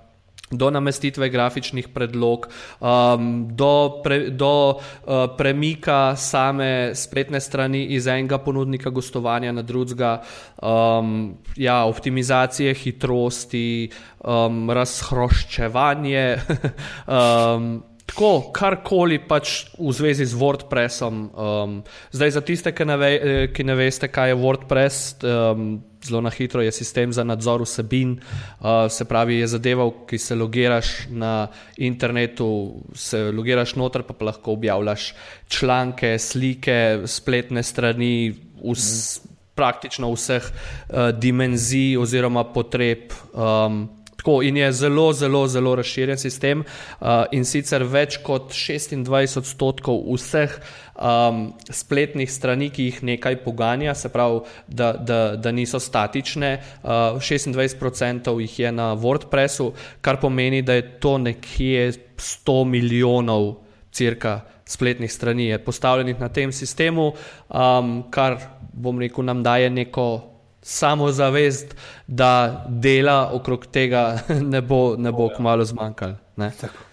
do 0.58 0.70
namestitve 0.70 1.30
grafičnih 1.30 1.88
predlog, 1.94 2.48
um, 2.80 3.48
do, 3.56 4.02
pre, 4.04 4.30
do 4.30 4.54
uh, 4.70 5.26
premika 5.38 6.16
same 6.16 6.96
spletne 6.96 7.42
strani 7.42 7.86
iz 7.96 8.08
enega 8.08 8.38
ponudnika 8.38 8.90
gostovanja 8.90 9.52
na 9.52 9.62
drugega, 9.62 10.22
um, 10.62 11.38
ja, 11.56 11.84
optimizacije 11.86 12.74
hitrosti, 12.74 13.90
um, 14.20 14.70
razhroščevanje. 14.72 16.38
um, 17.08 17.84
Tako, 18.04 18.52
karkoli 18.52 19.16
pač 19.24 19.72
v 19.80 19.92
zvezi 19.96 20.26
z 20.28 20.36
WordPressom. 20.36 21.16
Um, 21.32 21.80
zdaj, 22.12 22.36
za 22.36 22.42
tiste, 22.44 22.74
ki 22.76 22.86
ne, 22.86 22.98
ve, 23.00 23.12
ki 23.56 23.64
ne 23.64 23.76
veste, 23.80 24.10
kaj 24.12 24.34
je 24.34 24.40
WordPress, 24.42 25.24
um, 25.24 25.80
zelo 26.04 26.20
na 26.20 26.30
hitro 26.30 26.60
je 26.60 26.72
sistem 26.76 27.16
za 27.16 27.24
nadzor 27.24 27.64
vsebin, 27.64 28.20
uh, 28.20 28.92
se 28.92 29.08
pravi, 29.08 29.40
je 29.40 29.48
zadeva, 29.56 29.88
ki 29.88 30.20
se 30.20 30.36
logiraš 30.36 31.08
na 31.16 31.48
internetu, 31.80 32.84
se 32.92 33.32
logiraš 33.32 33.78
noter, 33.80 34.04
pa, 34.04 34.14
pa 34.14 34.34
lahko 34.34 34.60
objavljaš 34.60 35.14
članke, 35.48 36.18
slike, 36.20 37.08
spletne 37.08 37.64
strani, 37.64 38.36
vs, 38.60 39.24
mm. 39.24 39.36
praktično 39.56 40.12
vseh 40.12 40.44
uh, 40.44 41.10
dimenzij 41.16 41.96
oziroma 42.04 42.44
potreb. 42.52 43.16
Um, 43.32 44.03
Tako, 44.24 44.42
in 44.48 44.58
je 44.58 44.72
zelo, 44.72 45.14
zelo, 45.14 45.48
zelo 45.48 45.76
razširjen 45.76 46.18
sistem, 46.18 46.62
uh, 46.64 47.26
in 47.36 47.44
sicer 47.44 47.84
več 47.84 48.22
kot 48.24 48.54
26 48.56 49.42
odstotkov 49.42 50.00
vseh 50.16 50.54
um, 50.96 51.42
spletnih 51.68 52.32
strani, 52.32 52.70
ki 52.72 52.86
jih 52.88 53.02
nekaj 53.04 53.42
poganja, 53.44 53.92
se 53.92 54.08
pravi, 54.14 54.40
da, 54.68 54.94
da, 54.96 55.36
da 55.36 55.52
niso 55.52 55.76
statične, 55.84 56.54
uh, 56.86 57.20
26 57.20 57.84
odstotkov 57.84 58.40
jih 58.40 58.58
je 58.64 58.72
na 58.72 58.94
WordPressu, 58.96 59.74
kar 60.00 60.22
pomeni, 60.24 60.64
da 60.64 60.80
je 60.80 60.88
to 61.04 61.18
nekje 61.20 61.92
100 62.16 62.60
milijonov 62.64 63.58
crka 63.92 64.40
spletnih 64.64 65.12
strani 65.12 65.52
postavljenih 65.66 66.20
na 66.24 66.32
tem 66.32 66.56
sistemu, 66.56 67.12
um, 67.52 67.98
kar 68.08 68.40
bom 68.72 69.04
rekel, 69.04 69.28
nam 69.28 69.44
daje 69.44 69.68
neko 69.70 70.33
samozavest, 70.64 71.76
da 72.08 72.66
dela 72.70 73.30
okrog 73.34 73.66
tega 73.66 74.20
ne 74.54 74.62
bo, 74.62 74.96
ne 74.98 75.12
bo 75.12 75.30
kmalo 75.36 75.66
zmanjkalo. 75.66 76.16
Tako. 76.36 76.84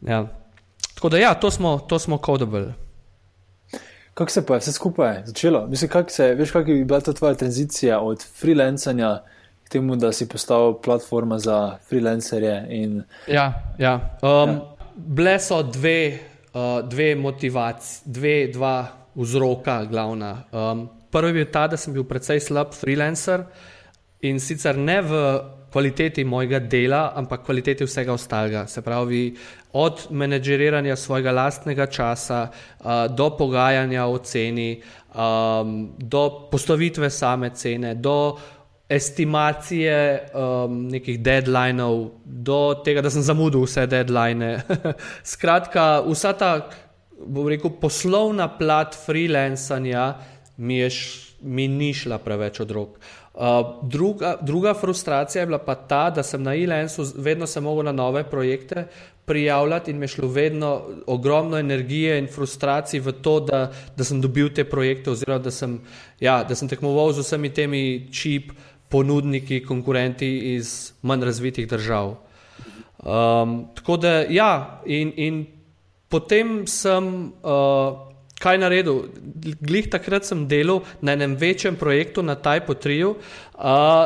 Ja. 0.00 0.26
Tako 0.94 1.08
da, 1.08 1.18
ja, 1.18 1.34
to 1.34 1.50
smo, 1.50 1.78
to 1.78 1.98
smo 1.98 2.18
kodabili. 2.18 2.72
Kako 4.14 4.30
se 4.30 4.46
pa 4.46 4.54
je 4.54 4.60
vse 4.60 4.72
skupaj 4.72 5.22
začelo? 5.24 5.66
Mislim, 5.66 5.90
kak 5.90 6.10
se, 6.10 6.34
veš, 6.34 6.50
kak 6.50 6.68
je 6.68 6.84
bila 6.84 7.00
ta 7.00 7.12
tvoja 7.12 7.34
tranzicija 7.34 8.00
od 8.00 8.24
freelancanja 8.40 9.22
k 9.64 9.68
temu, 9.68 9.96
da 9.96 10.12
si 10.12 10.28
postal 10.28 10.80
platforma 10.82 11.38
za 11.38 11.78
freelancerje? 11.88 12.66
In... 12.68 13.02
Ja, 13.26 13.62
ja. 13.78 14.18
Um, 14.22 14.50
ja. 14.50 14.60
Bile 14.96 15.38
so 15.40 15.62
dve, 15.62 16.18
uh, 16.54 16.88
dve 16.88 17.14
motivacije, 17.16 18.02
dve, 18.04 18.46
dva 18.52 18.86
vzroka, 19.14 19.84
glavna. 19.84 20.42
Um, 20.52 20.88
Prvi 21.14 21.30
je 21.30 21.44
bil 21.44 21.50
ta, 21.54 21.68
da 21.70 21.78
sem 21.78 21.94
bil 21.94 22.04
precej 22.04 22.42
slab 22.42 22.74
freelancer 22.74 23.46
in 24.26 24.40
sicer 24.42 24.74
ne 24.74 24.98
v 25.04 25.20
kvaliteti 25.74 26.24
mojega 26.24 26.58
dela, 26.58 27.12
ampak 27.18 27.42
kvaliteti 27.46 27.86
vsega 27.86 28.12
ostalega. 28.14 28.66
Se 28.66 28.82
pravi, 28.82 29.34
od 29.74 30.06
menedžeriranja 30.10 30.96
svojega 30.96 31.32
lastnega 31.34 31.86
časa 31.86 32.46
do 33.10 33.30
pogajanja 33.38 34.06
o 34.06 34.18
ceni, 34.22 34.82
do 35.98 36.22
postavitve 36.50 37.10
same 37.10 37.50
cene, 37.54 37.94
do 37.94 38.38
estimacije 38.88 40.30
nekih 40.70 41.18
deadlineov, 41.18 42.22
do 42.24 42.60
tega, 42.84 43.02
da 43.02 43.10
sem 43.10 43.22
zamudil 43.26 43.66
vse 43.66 43.86
deadline. 43.90 44.60
Skratka, 45.34 46.04
vsa 46.06 46.34
ta, 46.38 46.52
bom 47.18 47.48
rekel, 47.50 47.74
poslovna 47.82 48.46
plat 48.58 48.94
freelancanja 48.94 50.06
mi, 50.56 50.78
je, 50.78 50.90
mi 51.40 51.68
ni 51.68 51.94
šla 51.94 52.18
preveč 52.18 52.60
od 52.60 52.70
rok. 52.70 52.98
Uh, 53.34 53.40
druga, 53.90 54.36
druga 54.42 54.74
frustracija 54.74 55.42
je 55.42 55.46
bila 55.46 55.58
pa 55.58 55.74
ta, 55.74 56.10
da 56.10 56.22
sem 56.22 56.42
na 56.42 56.54
e-lensu 56.54 57.02
vedno 57.16 57.46
se 57.46 57.60
mogel 57.60 57.84
na 57.84 57.92
nove 57.92 58.24
projekte 58.30 58.86
prijavljati 59.24 59.90
in 59.90 59.98
me 59.98 60.08
šlo 60.08 60.28
vedno 60.28 60.82
ogromno 61.06 61.58
energije 61.58 62.18
in 62.18 62.26
frustracij 62.26 63.00
v 63.00 63.12
to, 63.12 63.40
da, 63.40 63.72
da 63.96 64.04
sem 64.04 64.20
dobil 64.20 64.52
te 64.54 64.64
projekte 64.64 65.10
oziroma 65.10 65.38
da 65.38 65.50
sem, 65.50 65.80
ja, 66.20 66.44
da 66.44 66.54
sem 66.54 66.68
tekmoval 66.68 67.12
z 67.12 67.24
vsemi 67.24 67.50
temi 67.50 68.08
čip 68.12 68.52
ponudniki, 68.88 69.64
konkurenti 69.64 70.54
iz 70.54 70.92
manj 71.02 71.24
razvitih 71.24 71.68
držav. 71.68 72.14
Um, 73.04 73.66
tako 73.74 73.96
da 73.96 74.20
ja, 74.28 74.80
in, 74.86 75.12
in 75.16 75.46
potem 76.08 76.66
sem 76.66 77.32
uh, 77.42 78.13
kaj 78.44 78.60
naredil? 78.60 79.08
Glih 79.64 79.88
takrat 79.92 80.28
sem 80.28 80.44
delal 80.48 80.82
na 81.00 81.16
enem 81.16 81.36
večjem 81.40 81.76
projektu 81.80 82.22
na 82.22 82.36
Tajpu 82.36 82.76
3 82.76 83.00
uh, 83.08 83.16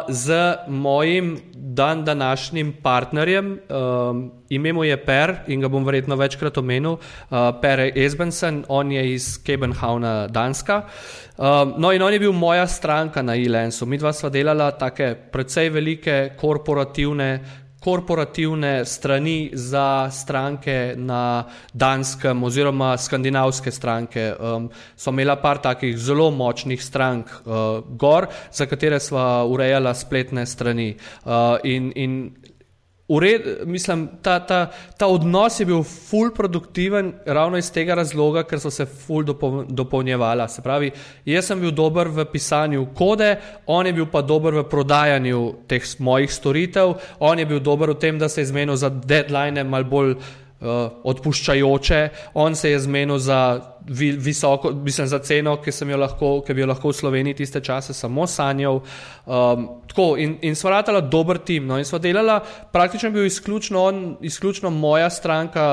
z 0.09 0.39
mojim 0.69 1.37
dan 1.55 2.05
današnjim 2.05 2.73
partnerjem. 2.83 3.59
Um, 3.69 4.31
ime 4.49 4.73
mu 4.73 4.85
je 4.85 4.97
Per 4.97 5.35
in 5.47 5.61
ga 5.61 5.69
bom 5.69 5.85
verjetno 5.85 6.17
večkrat 6.17 6.59
omenil. 6.59 6.99
Uh, 6.99 7.53
per 7.63 7.81
Esbensen, 7.95 8.65
on 8.69 8.93
je 8.93 9.05
iz 9.15 9.39
Kebenhavna, 9.45 10.27
Danska. 10.27 10.83
Um, 11.39 11.75
no, 11.79 11.93
in 11.93 12.03
on 12.03 12.13
je 12.13 12.19
bil 12.19 12.33
moja 12.33 12.67
stranka 12.67 13.23
na 13.23 13.37
e-lensu. 13.37 13.87
Mi 13.87 13.99
dva 13.99 14.13
sva 14.13 14.31
delala 14.31 14.71
take 14.79 15.15
precej 15.33 15.71
velike 15.71 16.19
korporativne 16.41 17.31
korporativne 17.81 18.85
strani 18.85 19.51
za 19.53 20.11
stranke 20.11 20.95
na 20.97 21.45
Danskem 21.73 22.43
oziroma 22.43 22.97
skandinavske 22.97 23.71
stranke. 23.71 24.33
Um, 24.41 24.71
so 24.97 25.11
imela 25.11 25.37
par 25.37 25.63
takih 25.63 25.99
zelo 25.99 26.31
močnih 26.31 26.83
strank 26.83 27.31
uh, 27.31 27.81
gor, 27.89 28.27
za 28.53 28.67
katere 28.67 29.01
sva 29.01 29.45
urejala 29.47 29.95
spletne 29.95 30.47
strani. 30.47 30.97
Uh, 31.25 31.57
in, 31.65 31.93
in 31.95 32.19
Ured, 33.09 33.43
mislim, 33.65 34.09
ta, 34.23 34.47
ta, 34.47 34.71
ta 34.97 35.07
odnos 35.07 35.61
je 35.61 35.67
bil 35.67 35.83
ful 35.83 36.29
produktiven 36.37 37.13
ravno 37.27 37.57
iz 37.57 37.71
tega 37.73 37.95
razloga, 37.97 38.43
ker 38.45 38.61
so 38.61 38.71
se 38.71 38.85
ful 38.85 39.25
dopolnjevala. 39.69 40.49
Se 40.49 40.61
pravi, 40.63 40.91
jaz 41.25 41.49
sem 41.49 41.61
bil 41.61 41.73
dober 41.73 42.11
v 42.13 42.27
pisanju 42.29 42.85
kode, 42.95 43.31
on 43.67 43.89
je 43.89 43.95
bil 43.97 44.11
pa 44.13 44.21
dober 44.23 44.61
v 44.61 44.67
prodajanju 44.69 45.41
teh 45.69 45.89
mojih 45.99 46.33
storitev, 46.33 46.99
on 47.21 47.41
je 47.41 47.49
bil 47.49 47.65
dober 47.65 47.95
v 47.95 47.99
tem, 48.03 48.19
da 48.21 48.29
se 48.29 48.45
je 48.45 48.53
zmenil 48.53 48.77
za 48.77 48.93
deadline 48.93 49.65
mal 49.65 49.89
bolj 49.89 50.13
uh, 50.13 50.93
odpuščajoče, 51.09 52.03
on 52.35 52.55
se 52.55 52.77
je 52.77 52.85
zmenil 52.85 53.19
za 53.19 53.41
vi, 53.89 54.11
visoko, 54.13 54.71
mislim, 54.71 55.07
za 55.07 55.19
ceno, 55.19 55.57
ki, 55.63 55.73
lahko, 55.97 56.41
ki 56.47 56.55
bi 56.55 56.61
jo 56.61 56.69
lahko 56.71 56.93
v 56.93 56.99
Sloveniji 56.99 57.35
tiste 57.35 57.61
čase 57.61 57.95
samo 57.95 58.27
sanjal. 58.27 58.81
Um, 59.27 59.69
tako, 59.89 60.17
in 60.17 60.39
in 60.43 60.57
sva 60.57 60.79
ratala 60.79 61.01
dober 61.01 61.39
tim. 61.39 61.67
No, 61.67 61.79
in 61.79 61.85
sva 61.85 61.99
delala, 61.99 62.41
praktično 62.73 63.11
bil 63.11 63.27
izključno 63.27 63.83
on, 63.85 64.17
izključno 64.21 64.71
moja 64.71 65.11
stranka, 65.11 65.69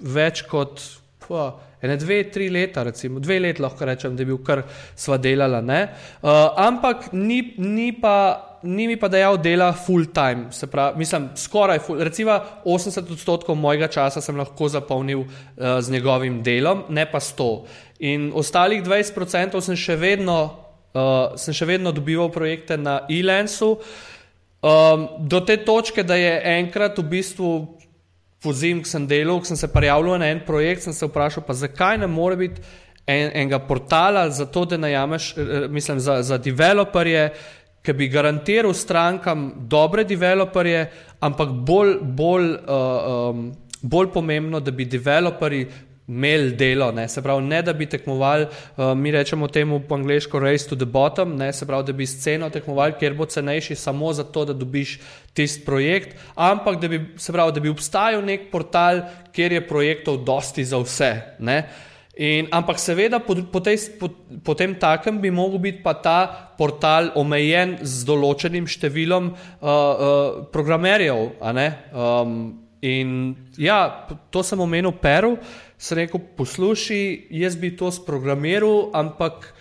več 0.00 0.42
kot. 0.48 0.82
Pua, 1.26 1.52
Ene 1.78 1.94
dve, 1.96 2.24
tri 2.30 2.48
leta, 2.50 2.82
recimo, 2.82 3.20
dve 3.22 3.36
leti 3.38 3.62
lahko 3.62 3.86
rečem, 3.86 4.16
da 4.16 4.24
je 4.24 4.26
bil 4.26 4.40
kar 4.42 4.64
sva 4.98 5.14
delala. 5.22 5.60
Uh, 5.62 6.30
ampak 6.58 7.12
ni, 7.12 7.54
ni 7.58 7.92
pa 7.94 8.47
ni 8.62 8.86
mi 8.86 8.96
pa 8.96 9.08
dejal 9.08 9.38
dela 9.38 9.72
full 9.72 10.06
time, 10.14 10.52
se 10.52 10.66
pravi, 10.66 10.98
mislim, 10.98 11.28
skoraj 11.36 11.78
full, 11.78 12.02
recimo 12.04 12.40
80 12.64 13.12
odstotkov 13.12 13.56
mojega 13.56 13.88
časa 13.88 14.20
sem 14.20 14.36
lahko 14.36 14.68
zapolnil 14.68 15.24
uh, 15.24 15.78
z 15.80 15.92
njegovim 15.92 16.42
delom, 16.42 16.84
ne 16.88 17.06
pa 17.10 17.20
100. 17.20 17.48
In 17.98 18.30
ostalih 18.34 18.82
20 18.82 19.22
odstotkov 19.22 19.64
sem 19.66 19.76
še 19.76 19.96
vedno. 19.96 20.38
Uh, 20.88 21.36
sem 21.36 21.52
še 21.54 21.66
vedno 21.68 21.90
dobival 21.92 22.30
projekte 22.32 22.78
na 22.80 23.02
e-lensu, 23.12 23.74
um, 24.64 25.02
do 25.20 25.40
te 25.44 25.58
točke, 25.60 26.02
da 26.02 26.16
je 26.16 26.32
enkrat 26.56 26.96
v 26.98 27.04
bistvu 27.12 27.50
po 28.42 28.52
zim, 28.56 28.80
ki 28.82 28.88
sem 28.88 29.06
delal, 29.06 29.40
ki 29.42 29.52
sem 29.52 29.58
se 29.60 29.68
prijavil 29.70 30.16
na 30.18 30.30
en 30.32 30.40
projekt, 30.46 30.86
sem 30.86 30.96
se 30.96 31.06
vprašal, 31.06 31.44
pa 31.46 31.54
zakaj 31.58 31.98
ne 32.00 32.08
more 32.10 32.38
biti 32.38 32.62
en, 33.08 33.30
enega 33.34 33.58
portala 33.58 34.30
za 34.30 34.46
to, 34.46 34.64
da 34.64 34.76
najameš, 34.76 35.32
eh, 35.36 35.68
mislim, 35.68 36.00
za, 36.00 36.22
za 36.22 36.38
developerje, 36.38 37.32
ki 37.82 37.92
bi 37.92 38.08
garantiral 38.08 38.74
strankam 38.74 39.52
dobre 39.68 40.04
developerje, 40.04 40.86
ampak 41.20 41.52
bolj, 41.66 41.98
bolj, 42.02 42.50
uh, 42.54 43.30
um, 43.30 43.44
bolj 43.82 44.10
pomembno, 44.12 44.60
da 44.60 44.70
bi 44.70 44.84
developerji 44.84 45.66
imeli 46.08 46.54
delo, 46.56 46.92
ne? 46.92 47.08
se 47.08 47.22
pravi, 47.22 47.44
ne 47.44 47.62
da 47.62 47.72
bi 47.72 47.86
tekmovali, 47.86 48.46
uh, 48.76 48.94
mi 48.96 49.10
rečemo 49.10 49.48
temu 49.48 49.80
po 49.88 49.94
angliško 49.94 50.40
race 50.40 50.68
to 50.68 50.76
the 50.76 50.84
bottom, 50.84 51.36
ne? 51.36 51.52
se 51.52 51.66
pravi, 51.66 51.84
da 51.86 51.92
bi 51.92 52.06
sceno 52.06 52.48
tekmovali, 52.50 52.96
kjer 52.98 53.14
bo 53.14 53.26
cenejši 53.26 53.74
samo 53.74 54.12
zato, 54.12 54.44
da 54.44 54.52
dobiš 54.52 54.98
tisti 55.32 55.64
projekt, 55.64 56.16
ampak 56.34 56.80
da 56.80 56.88
bi, 56.88 57.02
pravi, 57.26 57.52
da 57.52 57.60
bi 57.60 57.68
obstajal 57.68 58.24
nek 58.24 58.48
portal, 58.50 59.02
kjer 59.32 59.52
je 59.52 59.68
projektov 59.68 60.24
dosti 60.24 60.64
za 60.64 60.80
vse. 60.80 61.12
Ne? 61.38 61.62
In, 62.18 62.48
ampak 62.50 62.82
seveda 62.82 63.20
po, 63.22 63.38
po, 63.46 63.62
tej, 63.62 63.94
po, 63.94 64.10
po 64.42 64.58
tem 64.58 64.74
takem 64.74 65.22
bi 65.22 65.30
mogel 65.30 65.62
biti 65.62 65.78
pa 65.86 65.94
ta 65.94 66.50
portal 66.58 67.12
omejen 67.14 67.78
z 67.86 68.02
določenim 68.08 68.66
številom 68.66 69.30
uh, 69.30 69.36
uh, 69.62 69.86
programerjev. 70.50 71.38
Um, 71.94 72.58
in 72.82 73.38
ja, 73.54 74.08
to 74.34 74.42
sem 74.42 74.58
omenil 74.58 74.98
Peru, 74.98 75.36
sem 75.78 76.02
rekel, 76.02 76.18
posluši, 76.34 77.30
jaz 77.38 77.54
bi 77.54 77.70
to 77.78 77.94
sprogramiral, 77.94 78.90
ampak 78.98 79.54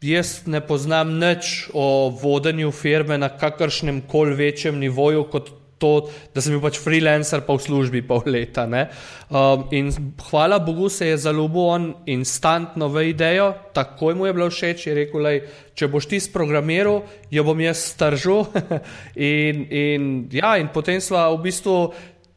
jaz 0.00 0.48
ne 0.48 0.64
poznam 0.64 1.12
nič 1.20 1.68
o 1.76 2.08
vodenju 2.08 2.72
firme 2.72 3.20
na 3.20 3.28
kakršnem 3.28 4.06
koli 4.08 4.32
večjem 4.32 4.80
nivoju 4.80 5.28
kot 5.28 5.57
to, 5.78 6.10
da 6.34 6.42
sem 6.42 6.54
bil 6.54 6.62
pač 6.62 6.80
freelancer, 6.82 7.44
pa 7.46 7.56
v 7.56 7.64
službi 7.64 8.02
pol 8.06 8.26
leta. 8.26 8.66
Um, 8.68 9.66
in 9.74 9.90
hvala 10.28 10.58
Bogu 10.62 10.90
se 10.90 11.10
je 11.10 11.16
zaljubil 11.24 11.64
on 11.64 11.88
instantno 12.06 12.90
v 12.92 13.08
idejo, 13.12 13.52
takoj 13.74 14.14
mu 14.18 14.26
je 14.26 14.34
bilo 14.34 14.50
všeč, 14.50 14.86
je 14.86 14.94
rekel, 14.98 15.22
lej, 15.22 15.40
če 15.78 15.88
boš 15.88 16.10
ti 16.10 16.20
sprogramiral, 16.20 17.02
jo 17.30 17.46
bom 17.46 17.60
jaz 17.62 17.84
stržil. 17.94 18.46
in, 19.32 19.66
in, 19.70 20.06
ja, 20.34 20.56
in 20.58 20.72
potem 20.74 21.00
smo 21.00 21.24
v 21.38 21.42
bistvu. 21.48 21.80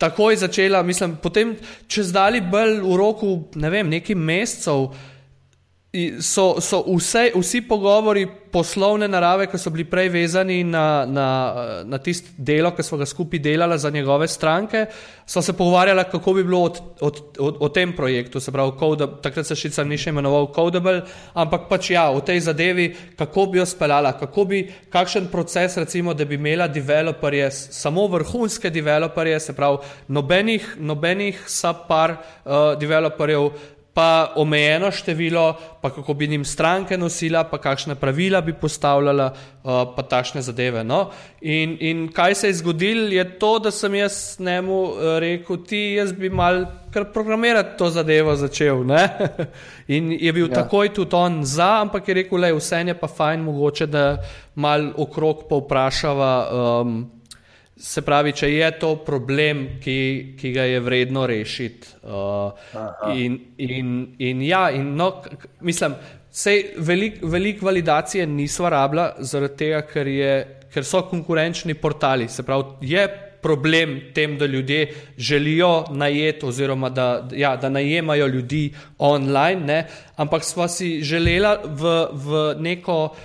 Takoj 0.02 0.34
začela, 0.42 0.80
mislim, 0.82 1.12
potem, 1.22 1.52
če 1.86 2.08
zdali 2.10 2.40
bolj 2.42 2.80
v 2.82 2.96
roku, 2.98 3.36
ne 3.62 3.70
vem, 3.70 3.86
nekaj 3.86 4.18
mesecev, 4.18 4.88
so, 6.20 6.62
so 6.62 6.86
vse, 6.88 7.32
vsi 7.36 7.62
pogovori 7.68 8.24
poslovne 8.52 9.08
narave, 9.12 9.50
ki 9.52 9.60
so 9.60 9.72
bili 9.76 9.84
prej 9.84 10.08
vezani 10.14 10.62
na, 10.64 11.04
na, 11.06 11.26
na 11.84 11.98
tisto 12.00 12.32
delo, 12.38 12.72
ki 12.72 12.84
smo 12.84 13.00
ga 13.02 13.06
skupaj 13.06 13.40
delali 13.44 13.76
za 13.80 13.90
njegove 13.92 14.28
stranke, 14.28 14.86
so 15.28 15.42
se 15.42 15.54
pogovarjali, 15.54 16.06
kako 16.12 16.34
bi 16.34 16.44
bilo 16.44 16.62
od, 16.64 16.80
od, 17.02 17.20
od, 17.40 17.58
o 17.60 17.70
tem 17.70 17.92
projektu. 17.96 18.40
Se 18.40 18.52
pravi, 18.52 18.72
Code, 18.80 19.08
takrat 19.24 19.48
se 19.48 19.56
še 19.56 19.84
ni 19.84 19.98
še 20.00 20.14
imenoval 20.16 20.48
Codable, 20.56 21.02
ampak 21.34 21.68
pač 21.68 21.92
ja, 21.92 22.08
o 22.12 22.24
tej 22.24 22.40
zadevi, 22.48 22.88
kako 23.20 23.46
bi 23.52 23.60
jo 23.60 23.68
speljala, 23.68 24.14
kako 24.20 24.48
bi, 24.48 24.64
kakšen 24.92 25.28
proces, 25.32 25.76
recimo, 25.76 26.16
da 26.16 26.26
bi 26.26 26.40
imela 26.40 26.70
developerje, 26.72 27.52
samo 27.52 28.08
vrhunske 28.16 28.72
developerje, 28.72 29.40
se 29.44 29.56
pravi, 29.60 29.84
nobenih, 30.08 30.76
nobenih 30.80 31.44
subpar 31.52 32.16
uh, 32.16 32.80
developerjev 32.80 33.52
pa 33.94 34.34
omejeno 34.36 34.92
število, 34.92 35.56
pa 35.82 35.90
kako 35.90 36.14
bi 36.14 36.26
jim 36.32 36.46
stranke 36.46 36.98
nosila, 36.98 37.44
pa 37.44 37.58
kakšne 37.58 37.96
pravila 37.96 38.42
bi 38.42 38.54
postavljala, 38.54 39.26
uh, 39.64 39.72
pa 39.96 40.04
takšne 40.04 40.42
zadeve. 40.42 40.84
No? 40.84 41.10
In, 41.42 41.78
in 41.80 42.08
kaj 42.14 42.36
se 42.36 42.48
je 42.48 42.54
zgodilo, 42.62 43.10
je 43.12 43.26
to, 43.40 43.60
da 43.60 43.72
sem 43.72 43.96
jaz 43.96 44.40
njemu 44.40 44.82
uh, 44.84 45.18
rekel, 45.20 45.58
ti 45.68 45.82
jaz 45.98 46.14
bi 46.14 46.30
mal 46.30 46.66
kar 46.92 47.12
programirati 47.14 47.78
to 47.78 47.90
zadevo 47.90 48.36
začel. 48.36 48.84
in 49.96 50.12
je 50.12 50.34
bil 50.34 50.48
ja. 50.48 50.64
takoj 50.64 50.94
tudi 50.94 51.16
on 51.16 51.44
za, 51.44 51.82
ampak 51.82 52.08
je 52.08 52.14
rekel, 52.24 52.40
le 52.40 52.54
vse 52.56 52.84
je 52.88 53.00
pa 53.00 53.08
fajn, 53.08 53.44
mogoče 53.44 53.88
da 53.88 54.06
mal 54.56 54.92
okrog 54.98 55.48
pa 55.50 55.60
vprašava. 55.60 56.36
Um, 56.52 57.21
Se 57.82 58.04
pravi, 58.06 58.34
če 58.38 58.48
je 58.52 58.68
to 58.78 58.92
problem, 59.02 59.64
ki, 59.82 59.98
ki 60.38 60.52
ga 60.54 60.68
je 60.70 60.82
vredno 60.86 61.24
rešiti. 61.26 61.96
Uh, 62.06 62.52
in, 63.18 63.40
in, 63.58 63.96
in 64.22 64.44
ja, 64.46 64.68
in 64.70 64.92
no, 65.00 65.16
mislim, 65.66 65.96
veliko 66.78 67.28
velik 67.28 67.62
validacije 67.62 68.28
nismo 68.28 68.70
rabili, 68.70 69.08
zaradi 69.26 69.58
tega, 69.58 69.82
ker, 69.90 70.08
je, 70.08 70.36
ker 70.74 70.86
so 70.86 71.02
konkurenčni 71.10 71.74
portali. 71.74 72.30
Se 72.30 72.46
pravi, 72.46 72.94
je 72.94 73.08
problem 73.42 74.14
tem, 74.14 74.38
da 74.38 74.46
ljudje 74.46 74.94
želijo 75.18 75.86
najeti, 75.90 76.46
oziroma 76.46 76.90
da, 76.90 77.28
ja, 77.34 77.56
da 77.58 77.70
najemajo 77.70 78.28
ljudi 78.28 78.74
online, 78.98 79.66
ne? 79.66 79.88
ampak 80.16 80.44
smo 80.44 80.68
si 80.68 81.02
želeli 81.02 81.58
v, 81.66 82.08
v 82.12 82.56
neko 82.60 83.16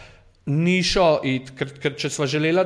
nišo, 0.47 1.07
it, 1.27 1.51
ker, 1.59 1.73
ker 1.83 1.97
če 1.99 2.11
smo 2.11 2.27
želeli 2.31 2.63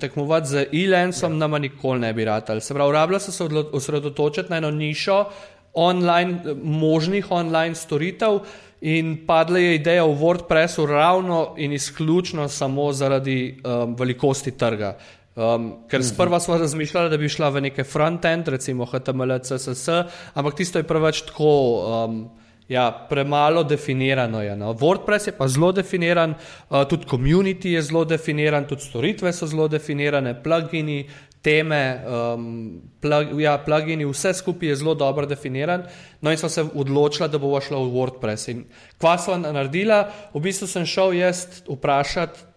tekmovati 0.00 0.46
z 0.46 0.66
e-lensom, 0.72 1.32
ja. 1.32 1.38
nama 1.38 1.58
nikoli 1.58 2.00
ne 2.00 2.12
bi 2.14 2.24
ratali. 2.24 2.60
Se 2.60 2.74
pravi, 2.74 2.92
rabila 2.92 3.18
so 3.20 3.32
se 3.32 3.44
osredotočiti 3.72 4.50
na 4.50 4.62
eno 4.62 4.70
nišo 4.70 5.24
online, 5.74 6.54
možnih 6.62 7.26
online 7.30 7.74
storitev. 7.74 8.40
In 8.80 9.26
padla 9.26 9.58
je 9.58 9.74
ideja 9.74 10.04
v 10.04 10.14
WordPressu 10.20 10.86
ravno 10.86 11.54
in 11.56 11.72
izključno 11.72 12.48
samo 12.48 12.92
zaradi 12.92 13.58
um, 13.64 13.96
velikosti 13.96 14.52
trga. 14.58 14.96
Um, 15.36 15.72
ker 15.90 16.00
mhm. 16.00 16.08
sprva 16.08 16.40
smo 16.40 16.58
razmišljali, 16.58 17.10
da 17.10 17.16
bi 17.16 17.28
šla 17.28 17.48
v 17.48 17.60
neke 17.60 17.84
front-end, 17.84 18.48
recimo 18.48 18.86
HTML, 18.86 19.38
CSS, 19.42 19.88
ampak 20.34 20.54
tisto 20.54 20.78
je 20.78 20.86
preveč 20.86 21.22
tako. 21.26 21.52
Um, 22.04 22.28
Ja, 22.68 23.06
premalo 23.08 23.62
definirano 23.62 24.42
je. 24.42 24.56
No. 24.56 24.72
WordPress 24.74 25.26
je 25.26 25.32
pa 25.36 25.46
zelo 25.48 25.72
definiran, 25.72 26.34
uh, 26.34 26.82
tudi 26.88 27.06
community 27.06 27.76
je 27.76 27.82
zelo 27.82 28.04
definiran, 28.04 28.66
tudi 28.66 28.82
storitve 28.82 29.32
so 29.32 29.46
zelo 29.46 29.68
definirane, 29.68 30.34
plugini, 30.42 31.04
teme, 31.46 32.02
um, 32.10 32.82
plug, 33.00 33.38
ja, 33.40 33.54
plugini, 33.62 34.06
vse 34.10 34.34
skupaj 34.34 34.68
je 34.68 34.76
zelo 34.82 34.94
dobro 34.98 35.26
definiran. 35.30 35.84
No, 36.20 36.30
in 36.30 36.38
smo 36.38 36.48
se 36.48 36.64
odločili, 36.74 37.28
da 37.28 37.38
bomo 37.38 37.60
šli 37.62 37.78
v 37.78 37.92
WordPress. 37.94 38.50
In 38.50 38.64
kva 38.98 39.14
smo 39.18 39.38
naredili? 39.38 40.02
V 40.34 40.42
bistvu 40.42 40.66
sem 40.66 40.86
šel 40.86 41.14
jaz 41.20 41.46
vprašati 41.68 42.56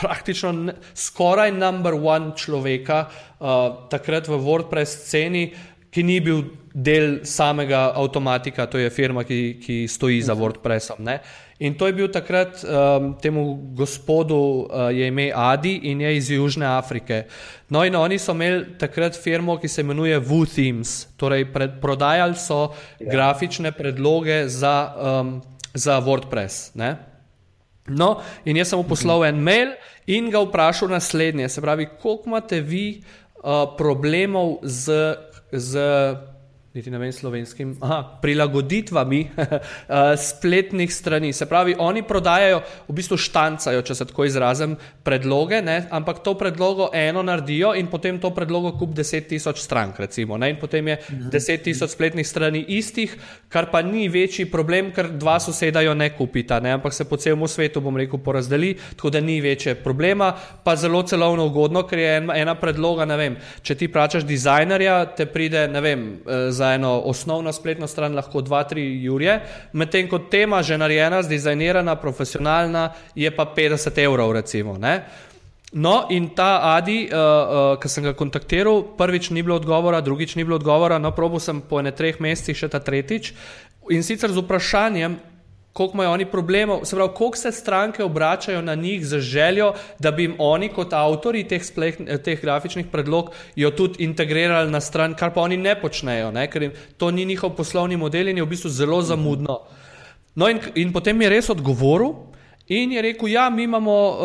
praktično 0.00 0.52
ne, 0.52 0.74
skoraj 0.94 1.52
number 1.52 1.94
one 1.94 2.32
človeka 2.36 3.04
uh, 3.10 3.88
takrat 3.90 4.28
v 4.28 4.38
WordPress 4.40 5.04
sceni, 5.04 5.50
ki 5.90 6.02
ni 6.06 6.20
bil 6.24 6.44
del 6.74 7.20
samega 7.24 7.90
avtomatika, 7.98 8.66
to 8.66 8.78
je 8.78 8.90
firma, 8.90 9.24
ki, 9.24 9.58
ki 9.62 9.88
stoji 9.88 10.22
za 10.22 10.34
mhm. 10.34 10.42
WordPressom. 10.42 11.02
Ne? 11.04 11.18
In 11.60 11.74
to 11.76 11.86
je 11.86 11.92
bil 11.92 12.08
takrat 12.08 12.62
um, 12.64 13.10
temu 13.20 13.58
gospodu, 13.76 14.64
uh, 14.64 14.88
je 14.88 15.06
ime 15.06 15.28
Adi 15.34 15.74
in 15.90 16.00
je 16.00 16.16
iz 16.16 16.30
Južne 16.30 16.66
Afrike. 16.66 17.26
No, 17.68 17.84
in 17.84 17.96
oni 17.96 18.18
so 18.18 18.32
imeli 18.32 18.78
takrat 18.80 19.18
firmo, 19.18 19.58
ki 19.60 19.68
se 19.68 19.84
imenuje 19.84 20.20
WooThemes, 20.20 20.94
torej 21.20 21.44
pred, 21.52 21.76
prodajali 21.82 22.38
so 22.38 22.70
ja. 22.98 23.10
grafične 23.12 23.72
predloge 23.76 24.48
za, 24.48 24.94
um, 24.96 25.42
za 25.74 26.00
WordPress. 26.00 26.72
Ne? 26.74 26.96
No, 27.88 28.22
in 28.44 28.56
jaz 28.56 28.72
sem 28.72 28.80
mu 28.80 28.88
poslal 28.88 29.26
en 29.28 29.42
mail 29.42 29.74
in 30.06 30.30
ga 30.32 30.40
vprašal 30.40 30.88
naslednje: 30.88 31.48
se 31.48 31.60
pravi, 31.60 31.90
koliko 32.00 32.30
imate 32.30 32.60
vi 32.60 33.02
uh, 33.42 33.66
problemov 33.76 34.62
z. 34.62 35.16
z 35.52 35.82
niti 36.74 36.90
ne 36.90 36.98
vem 37.02 37.10
slovenskim, 37.10 37.72
aha, 37.82 38.18
prilagoditvami 38.22 39.20
eh, 39.34 40.16
spletnih 40.16 40.92
strani. 40.94 41.32
Se 41.32 41.46
pravi, 41.50 41.74
oni 41.78 42.04
prodajajo, 42.06 42.60
v 42.86 42.94
bistvu 42.94 43.16
štancajo, 43.18 43.82
če 43.82 43.94
se 43.98 44.06
tako 44.06 44.26
izrazim, 44.28 44.76
predloge, 45.02 45.58
ne? 45.66 45.80
ampak 45.90 46.22
to 46.22 46.36
predlogo 46.38 46.86
eno 46.94 47.24
naredijo 47.26 47.72
in 47.74 47.90
potem 47.90 48.20
to 48.22 48.30
predlogo 48.34 48.70
kup 48.78 48.94
10 48.94 49.26
tisoč 49.32 49.64
strank, 49.64 49.98
recimo, 49.98 50.38
ne? 50.38 50.52
in 50.54 50.60
potem 50.62 50.92
je 50.92 50.98
10 51.34 51.64
tisoč 51.66 51.96
spletnih 51.96 52.28
strani 52.28 52.62
istih, 52.78 53.16
kar 53.50 53.66
pa 53.74 53.82
ni 53.82 54.06
večji 54.06 54.46
problem, 54.46 54.92
ker 54.94 55.10
dva 55.10 55.40
sosedajo 55.42 55.96
ne 55.98 56.12
kupita, 56.14 56.60
ne? 56.62 56.76
ampak 56.78 56.94
se 56.94 57.08
po 57.08 57.18
celem 57.18 57.42
svetu, 57.50 57.82
bom 57.82 57.98
rekel, 57.98 58.22
porazdeli, 58.22 58.76
tako 58.94 59.10
da 59.10 59.24
ni 59.24 59.40
večje 59.42 59.74
problema, 59.74 60.30
pa 60.62 60.76
zelo 60.78 61.02
celovno 61.02 61.50
ugodno, 61.50 61.82
ker 61.82 61.98
je 61.98 62.14
ena 62.38 62.54
predloga, 62.54 63.08
ne 63.10 63.18
vem, 63.18 63.42
če 63.66 63.74
ti 63.74 63.90
plačaš 63.90 64.22
dizajnerja, 64.28 65.02
te 65.18 65.26
pride, 65.26 65.66
ne 65.66 65.82
vem, 65.82 66.08
eh, 66.22 66.46
za 66.60 66.74
eno 66.76 66.92
osnovno 67.08 67.52
spletno 67.52 67.88
stran 67.88 68.14
lahko 68.14 68.44
2-3 68.44 68.84
jurje, 69.04 69.40
medtem 69.72 70.08
ko 70.08 70.20
tema 70.28 70.60
že 70.62 70.76
narejena, 70.78 71.22
zdizajnirana, 71.24 71.96
profesionalna, 71.96 72.90
je 73.16 73.32
pa 73.32 73.48
50 73.56 74.04
evrov. 74.04 74.36
Recimo, 74.36 74.76
No, 75.72 76.06
in 76.10 76.34
ta 76.34 76.74
Adi, 76.74 77.06
uh, 77.06 77.14
uh, 77.14 77.78
ki 77.78 77.88
sem 77.88 78.02
ga 78.02 78.12
kontaktiral, 78.18 78.82
prvič 78.98 79.30
ni 79.30 79.44
bilo 79.46 79.54
odgovora, 79.54 80.00
drugič 80.02 80.34
ni 80.34 80.42
bilo 80.42 80.58
odgovora, 80.58 80.98
no, 80.98 81.12
probo 81.14 81.38
sem 81.38 81.60
po 81.62 81.78
ne 81.78 81.94
treh 81.94 82.18
mesecih 82.18 82.58
še 82.58 82.68
ta 82.72 82.82
tretjič. 82.82 83.30
In 83.94 84.02
sicer 84.02 84.34
z 84.34 84.42
vprašanjem, 84.42 85.14
koliko 85.72 85.94
imajo 85.94 86.12
oni 86.12 86.26
problemov, 86.26 86.84
se 86.84 86.96
pravi, 86.96 87.10
koliko 87.14 87.36
se 87.36 87.52
stranke 87.52 88.04
obračajo 88.04 88.62
na 88.62 88.74
njih 88.74 89.06
z 89.06 89.18
željo, 89.18 89.72
da 89.98 90.10
bi 90.10 90.22
jim 90.22 90.34
oni 90.38 90.68
kot 90.68 90.92
avtori 90.92 91.44
teh, 91.48 91.64
spleh, 91.64 91.96
teh 92.24 92.40
grafičnih 92.42 92.86
predlog 92.92 93.30
jo 93.56 93.70
tudi 93.70 94.04
integrirali 94.04 94.70
na 94.70 94.80
stran, 94.80 95.14
kar 95.14 95.34
pa 95.34 95.40
oni 95.40 95.56
ne 95.56 95.80
počnejo, 95.80 96.30
ne? 96.30 96.50
ker 96.50 96.70
to 96.96 97.10
ni 97.10 97.24
njihov 97.24 97.54
poslovni 97.56 97.96
model 97.96 98.28
in 98.28 98.36
je 98.36 98.44
v 98.44 98.50
bistvu 98.50 98.70
zelo 98.70 99.02
zamudno. 99.02 99.60
No 100.34 100.48
in, 100.48 100.60
in 100.74 100.92
potem 100.92 101.22
je 101.22 101.28
res 101.28 101.50
odgovoril. 101.50 102.14
In 102.70 102.92
je 102.92 103.02
rekel, 103.02 103.28
ja, 103.28 103.48
mi 103.50 103.64
imamo 103.66 103.94
uh, 104.08 104.18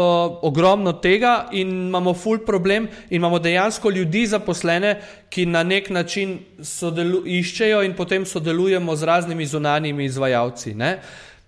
ogromno 0.45 0.91
tega 0.93 1.47
in 1.51 1.69
imamo 1.87 2.13
full 2.13 2.43
problem 2.45 2.83
in 3.09 3.15
imamo 3.17 3.39
dejansko 3.39 3.89
ljudi 3.89 4.27
zaposlene, 4.27 4.99
ki 5.29 5.45
na 5.45 5.63
nek 5.63 5.89
način 5.89 6.37
iščejo 7.25 7.81
in 7.83 7.95
potem 7.97 8.25
sodelujemo 8.25 8.95
z 8.95 9.03
raznimi 9.03 9.45
zunanjimi 9.45 10.05
izvajalci. 10.05 10.75
Ne? 10.75 10.99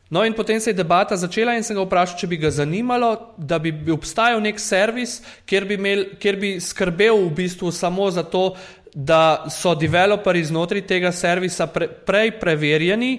No, 0.09 0.23
in 0.25 0.33
potem 0.33 0.59
se 0.59 0.69
je 0.69 0.73
debata 0.73 1.17
začela 1.17 1.57
in 1.57 1.63
sem 1.63 1.75
ga 1.75 1.83
vprašal, 1.83 2.15
če 2.21 2.27
bi 2.31 2.37
ga 2.39 2.51
zanimalo, 2.53 3.11
da 3.37 3.59
bi 3.59 3.73
obstajal 3.91 4.39
nek 4.39 4.59
servis, 4.59 5.19
kjer 5.45 5.67
bi, 5.67 5.75
imel, 5.75 6.05
kjer 6.21 6.39
bi 6.39 6.51
skrbel 6.63 7.25
v 7.25 7.33
bistvu 7.41 7.71
samo 7.75 8.07
za 8.11 8.23
to, 8.23 8.53
da 8.95 9.49
so 9.51 9.75
developeri 9.75 10.45
znotraj 10.47 10.85
tega 10.87 11.11
servisa 11.11 11.67
pre, 11.67 11.89
prej 12.07 12.31
preverjeni, 12.39 13.11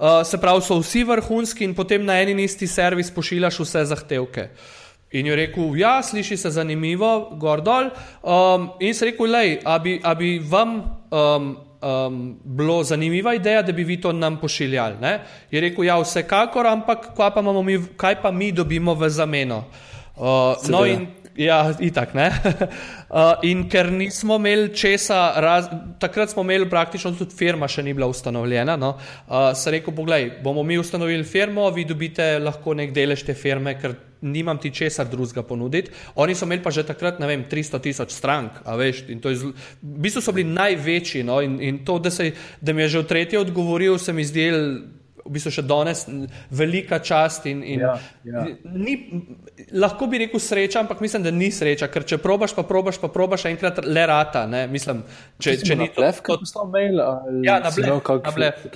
uh, 0.00 0.24
se 0.24 0.40
pravi, 0.40 0.64
so 0.64 0.80
vsi 0.80 1.04
vrhunski 1.04 1.68
in 1.68 1.76
potem 1.76 2.08
na 2.08 2.16
en 2.22 2.32
in 2.32 2.40
isti 2.40 2.66
servis 2.66 3.12
pošiljaš 3.12 3.60
vse 3.60 3.84
zahtevke. 3.92 4.48
In 5.12 5.26
je 5.26 5.36
rekel, 5.36 5.76
ja, 5.76 5.98
sliši 6.02 6.36
se 6.38 6.50
zanimivo, 6.54 7.36
gor 7.36 7.60
dol. 7.66 7.90
Um, 8.22 8.70
in 8.80 8.94
se 8.94 9.10
rekel, 9.10 9.28
lej, 9.28 9.58
a 9.66 9.78
bi, 9.78 9.98
a 10.02 10.14
bi 10.14 10.38
vam. 10.38 10.78
Um, 11.10 11.56
um, 11.82 12.38
bilo 12.44 12.82
zanimiva 12.84 13.34
ideja, 13.34 13.62
da 13.62 13.72
bi 13.72 13.84
vi 13.84 14.00
to 14.00 14.12
nam 14.12 14.40
pošiljali. 14.40 14.96
Ne? 15.00 15.20
Je 15.50 15.60
rekel, 15.60 15.84
ja, 15.84 15.98
vsekakor, 16.00 16.66
ampak 16.66 17.12
kaj 17.16 17.30
pa, 17.34 17.42
mi, 17.42 17.78
kaj 17.96 18.22
pa 18.22 18.30
mi 18.30 18.52
dobimo 18.52 18.94
v 18.94 19.08
zameno? 19.08 19.64
Uh, 20.16 20.68
no, 20.68 20.84
in, 20.86 21.06
ja, 21.36 21.74
itak, 21.80 22.14
ne. 22.14 22.28
uh, 23.10 23.32
in 23.46 23.66
ker 23.70 23.90
nismo 23.92 24.36
imeli 24.40 24.70
česa, 24.76 25.20
raz, 25.40 25.70
takrat 26.02 26.30
smo 26.30 26.42
imeli 26.42 26.68
praktično 26.70 27.12
tudi 27.18 27.36
firma, 27.36 27.68
še 27.68 27.84
ni 27.86 27.94
bila 27.94 28.08
ustanovljena. 28.10 28.76
No, 28.80 28.94
uh, 28.96 29.50
se 29.56 29.70
rekel, 29.74 29.94
poglej, 29.94 30.30
bomo 30.44 30.62
mi 30.66 30.78
ustanovili 30.78 31.24
firmo, 31.24 31.68
vi 31.74 31.86
dobite 31.88 32.38
lahko 32.42 32.74
nek 32.74 32.94
delež 32.96 33.24
te 33.26 33.34
firme, 33.34 33.76
ker 33.80 33.96
nimam 34.20 34.58
ti 34.60 34.70
česar 34.74 35.08
drugega 35.08 35.42
ponuditi. 35.42 35.90
Oni 36.20 36.34
so 36.34 36.44
imeli 36.44 36.62
pa 36.62 36.70
že 36.70 36.84
takrat, 36.86 37.20
ne 37.20 37.26
vem, 37.26 37.44
300 37.48 37.80
tisoč 37.80 38.12
strank, 38.12 38.60
a 38.64 38.76
veš, 38.76 39.04
in 39.08 39.20
to 39.20 39.32
je, 39.32 39.40
zl... 39.40 39.52
v 39.82 40.06
bistvu 40.06 40.22
so 40.24 40.34
bili 40.36 40.52
največji, 40.52 41.24
no, 41.24 41.40
in, 41.44 41.56
in 41.60 41.84
to, 41.84 41.98
da, 41.98 42.12
se, 42.12 42.32
da 42.60 42.72
mi 42.72 42.84
je 42.84 42.96
že 42.96 43.04
v 43.04 43.10
tretje 43.14 43.40
odgovoril, 43.40 43.98
se 43.98 44.12
mi 44.12 44.24
zdel, 44.24 44.82
v 45.24 45.32
bistvu 45.34 45.52
še 45.54 45.64
danes 45.66 46.04
velika 46.50 46.98
čast 47.04 47.46
in, 47.50 47.62
in 47.64 47.84
ja, 47.84 47.94
ja. 48.24 48.44
Ni, 48.64 48.94
lahko 49.72 50.08
bi 50.10 50.22
rekel 50.24 50.42
sreča, 50.42 50.80
ampak 50.82 51.02
mislim, 51.04 51.24
da 51.26 51.32
ni 51.34 51.50
sreča, 51.54 51.90
ker 51.92 52.06
če 52.08 52.20
probaš, 52.22 52.54
pa 52.56 52.64
probaš, 52.68 53.00
pa 53.02 53.10
probaš 53.12 53.46
enkrat 53.50 53.82
le 53.86 54.06
rata, 54.10 54.46
ne, 54.50 54.66
mislim, 54.70 55.04
če, 55.38 55.58
če 55.64 55.78
ni 55.78 55.90
to. 55.90 56.00
Blef, 56.02 56.22
kot... 56.26 56.46
mail, 56.72 57.02
ja, 57.44 57.60
na 57.64 57.72
blef, 57.74 58.10
na 58.24 58.34
blef. 58.36 58.66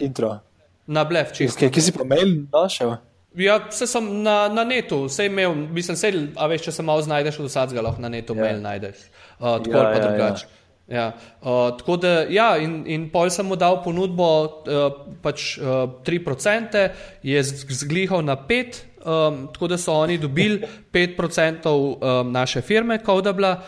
Na 0.87 1.05
blef, 1.09 1.33
čisto. 1.37 1.71
Kje 1.73 1.89
si 1.89 1.97
pa 1.97 2.05
mail 2.09 2.43
našel? 2.53 2.97
Ja, 3.35 3.57
vse 3.67 3.87
sem 3.91 4.11
na, 4.23 4.45
na 4.53 4.63
netu, 4.69 5.05
vse 5.09 5.27
imel, 5.27 5.55
mislim, 5.75 5.97
se, 5.99 6.11
a 6.39 6.47
veš, 6.51 6.69
če 6.69 6.77
se 6.77 6.85
malo 6.87 7.03
znajdeš, 7.03 7.41
od 7.43 7.49
vsakega 7.51 7.83
lahko 7.83 8.05
na 8.05 8.13
netu 8.13 8.37
ja. 8.37 8.45
mail 8.45 8.61
najdeš. 8.63 9.09
Uh, 9.41 9.57
tako 9.65 9.75
ja, 9.75 9.89
pa 9.89 9.97
ja, 9.99 10.05
drugače. 10.05 10.47
Ja. 10.47 10.64
Ja. 10.89 11.13
Uh, 11.41 11.77
tako 11.79 11.97
da, 11.97 12.27
ja, 12.29 12.57
in, 12.61 12.83
in 12.87 13.07
pol 13.13 13.31
sem 13.33 13.47
mu 13.49 13.57
dal 13.57 13.79
ponudbo, 13.85 14.27
uh, 14.69 14.83
pač 15.25 15.55
uh, 15.57 15.89
3%, 16.05 16.89
je 17.25 17.45
zglihal 17.73 18.21
na 18.25 18.37
5%, 18.37 18.93
um, 19.05 19.47
tako 19.53 19.69
da 19.69 19.79
so 19.79 19.93
oni 19.93 20.19
dobili 20.19 20.61
5% 20.93 21.69
um, 21.73 22.33
naše 22.33 22.61
firme, 22.61 22.99
Kodabla, 22.99 23.63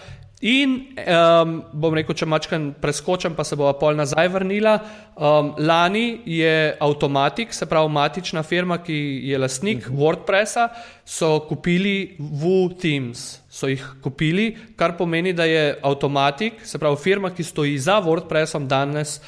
In 0.44 0.92
um, 1.00 1.52
bom 1.72 1.94
rekel, 1.96 2.12
če 2.12 2.26
mačkam 2.28 2.66
preskočim, 2.76 3.32
pa 3.32 3.44
se 3.44 3.56
bo 3.56 3.70
pol 3.80 3.96
nazaj 3.96 4.28
vrnila. 4.34 4.74
Um, 5.16 5.54
lani 5.56 6.20
je 6.28 6.76
Automatic, 6.84 7.54
se 7.56 7.64
pravi 7.66 7.88
matična 7.88 8.42
firma, 8.44 8.76
ki 8.84 8.96
je 9.30 9.38
lastnik 9.38 9.86
mhm. 9.86 9.96
-huh. 9.96 10.02
WordPressa, 10.02 10.68
so 11.04 11.40
kupili 11.48 12.16
WooTeams. 12.20 13.38
So 13.48 13.68
jih 13.68 13.84
kupili, 14.02 14.56
kar 14.76 14.96
pomeni, 14.96 15.32
da 15.32 15.44
je 15.44 15.78
Automatic, 15.82 16.52
se 16.64 16.78
pravi 16.78 16.96
firma, 16.96 17.30
ki 17.30 17.42
stoji 17.42 17.78
za 17.78 18.00
WordPressom, 18.00 18.66
danes 18.66 19.20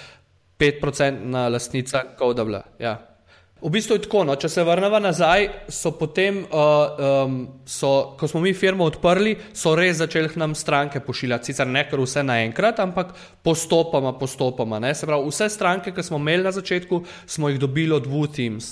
5% 0.59 1.49
lastnica 1.49 2.03
Codable. 2.19 2.63
Ja. 2.79 3.18
V 3.59 3.71
bistvu 3.75 3.97
je 3.97 4.03
tako, 4.05 4.21
no, 4.23 4.37
če 4.39 4.47
se 4.53 4.63
vrnemo 4.63 5.01
nazaj, 5.03 5.49
so 5.75 5.91
potem, 5.99 6.45
uh, 6.47 6.99
um, 7.27 7.39
so, 7.67 8.15
ko 8.15 8.29
smo 8.31 8.39
mi 8.45 8.53
firmo 8.55 8.87
odprli, 8.87 9.33
so 9.51 9.73
res 9.75 9.97
začeli 9.99 10.31
nam 10.39 10.55
stranke 10.55 11.01
pošiljati. 11.03 11.51
Sicer 11.51 11.67
ne 11.67 11.83
kar 11.91 11.99
vse 11.99 12.23
naenkrat, 12.23 12.79
ampak 12.79 13.11
postopoma, 13.43 14.13
postopoma. 14.21 14.79
Ne. 14.79 14.93
Se 14.95 15.09
pravi, 15.11 15.27
vse 15.27 15.49
stranke, 15.51 15.91
ki 15.91 16.05
smo 16.07 16.21
imeli 16.23 16.47
na 16.47 16.53
začetku, 16.55 17.01
smo 17.27 17.51
jih 17.51 17.59
dobili 17.59 17.97
od 17.97 18.07
WooTeams. 18.07 18.69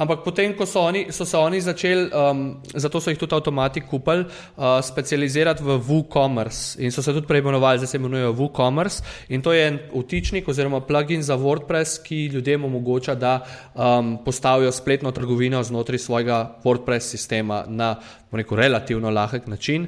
Ampak 0.00 0.24
potem, 0.24 0.56
ko 0.56 0.64
so, 0.64 0.86
oni, 0.88 1.04
so 1.12 1.28
se 1.28 1.36
oni 1.36 1.60
začeli, 1.60 2.08
um, 2.08 2.42
zato 2.72 3.04
so 3.04 3.12
jih 3.12 3.20
tudi 3.20 3.36
avtomati 3.36 3.84
kupili, 3.84 4.24
uh, 4.24 4.78
specializirati 4.80 5.60
v 5.68 5.76
WooCommerce 5.84 6.80
in 6.80 6.96
so 6.96 7.04
se 7.04 7.12
tudi 7.12 7.28
preimenovali, 7.28 7.82
zdaj 7.82 7.92
se 7.92 8.00
imenujejo 8.00 8.32
WooCommerce. 8.40 9.04
In 9.28 9.44
to 9.44 9.52
je 9.52 9.68
en 9.68 9.78
utičnik 9.92 10.48
oziroma 10.48 10.80
plugin 10.80 11.22
za 11.22 11.36
WordPress, 11.36 12.00
ki 12.00 12.24
ljudem 12.32 12.64
omogoča, 12.64 13.14
da 13.20 13.36
um, 13.74 14.13
postavijo 14.24 14.72
spletno 14.72 15.10
trgovino 15.10 15.62
znotraj 15.62 15.98
svojega 15.98 16.58
WordPress 16.64 17.10
sistema 17.10 17.64
na 17.68 17.96
rekel, 18.32 18.56
relativno 18.56 19.10
lahek 19.10 19.46
način. 19.46 19.86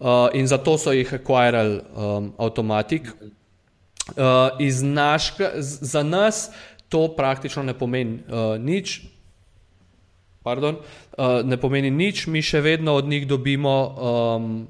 Uh, 0.00 0.06
in 0.34 0.46
zato 0.46 0.78
so 0.78 0.92
jih 0.92 1.12
acquirali 1.14 1.80
um, 1.94 2.32
Automatic. 2.38 3.02
Uh, 4.16 4.82
naška, 4.82 5.50
za 5.60 6.02
nas 6.02 6.50
to 6.88 7.14
praktično 7.16 7.62
ne 7.62 7.74
pomeni 7.78 8.18
uh, 8.28 8.58
nič. 8.58 9.00
Pardon, 10.42 10.76
uh, 10.76 11.40
ne 11.44 11.56
pomeni 11.56 11.90
nič, 11.90 12.26
mi 12.26 12.42
še 12.42 12.60
vedno 12.60 12.94
od 12.98 13.06
njih 13.08 13.28
dobimo 13.30 13.74
um, 13.88 14.66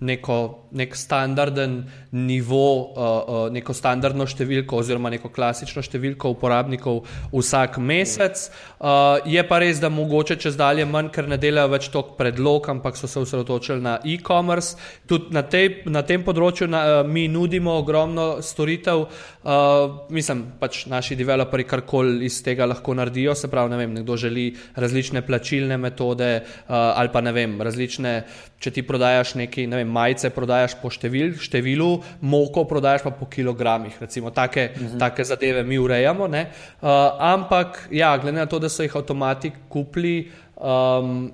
neko, 0.00 0.68
nek 0.74 0.96
standarden 0.96 1.76
nivo, 2.12 2.66
uh, 2.82 2.96
uh, 2.98 3.52
neko 3.54 3.74
standardno 3.74 4.26
številko 4.26 4.80
oziroma 4.82 5.10
neko 5.14 5.30
klasično 5.32 5.84
številko 5.86 6.32
uporabnikov 6.34 7.04
vsak 7.32 7.78
mesec. 7.78 8.42
Uh, 8.78 9.22
je 9.30 9.44
pa 9.46 9.60
res, 9.62 9.78
da 9.82 9.90
mogoče 9.94 10.36
čez 10.42 10.58
dalje 10.58 10.84
manj, 10.88 11.12
ker 11.14 11.28
ne 11.30 11.38
delajo 11.40 11.70
več 11.76 11.88
toliko 11.94 12.18
predlog, 12.18 12.68
ampak 12.74 12.98
so 12.98 13.10
se 13.10 13.22
osredotočili 13.22 13.84
na 13.84 13.96
e-commerce. 14.04 14.74
Tudi 15.06 15.30
na, 15.34 15.44
tej, 15.46 15.86
na 15.86 16.02
tem 16.02 16.26
področju 16.26 16.68
na, 16.70 16.82
uh, 16.82 17.06
mi 17.06 17.28
nudimo 17.30 17.78
ogromno 17.78 18.28
storitev. 18.42 19.06
Uh, 19.44 20.10
mislim, 20.14 20.44
pač 20.58 20.84
naši 20.90 21.16
developeri 21.16 21.68
karkoli 21.70 22.26
iz 22.26 22.40
tega 22.44 22.66
lahko 22.66 22.96
naredijo, 22.98 23.36
se 23.38 23.50
pravi, 23.52 23.72
ne 23.72 23.80
vem, 23.80 23.94
nekdo 24.00 24.18
želi 24.20 24.50
različne 24.74 25.22
plačilne 25.22 25.78
metode 25.80 26.30
uh, 26.42 26.74
ali 26.94 27.12
pa 27.14 27.22
ne 27.24 27.32
vem, 27.34 27.56
različne, 27.62 28.14
če 28.58 28.72
ti 28.74 28.84
prodajaš 28.86 29.34
neki, 29.38 29.66
ne 29.70 29.82
vem, 29.82 29.83
majice 29.84 30.30
prodajaš 30.30 30.74
po 30.82 30.90
števil, 30.90 31.34
številu, 31.40 32.02
moko 32.20 32.64
prodajaš 32.68 33.04
pa 33.06 33.12
po 33.14 33.28
kilogramih. 33.30 33.96
Recimo, 34.00 34.30
take, 34.30 34.70
uh 34.74 34.82
mhm. 34.82 34.94
-huh. 34.94 34.98
take 34.98 35.24
zadeve 35.24 35.62
mi 35.62 35.78
urejamo. 35.78 36.24
Uh, 36.24 36.88
ampak, 37.18 37.88
ja, 37.90 38.16
glede 38.18 38.38
na 38.38 38.46
to, 38.46 38.58
da 38.58 38.68
so 38.68 38.82
jih 38.82 38.96
avtomati 38.96 39.52
kupili. 39.68 40.30
Um, 40.56 41.32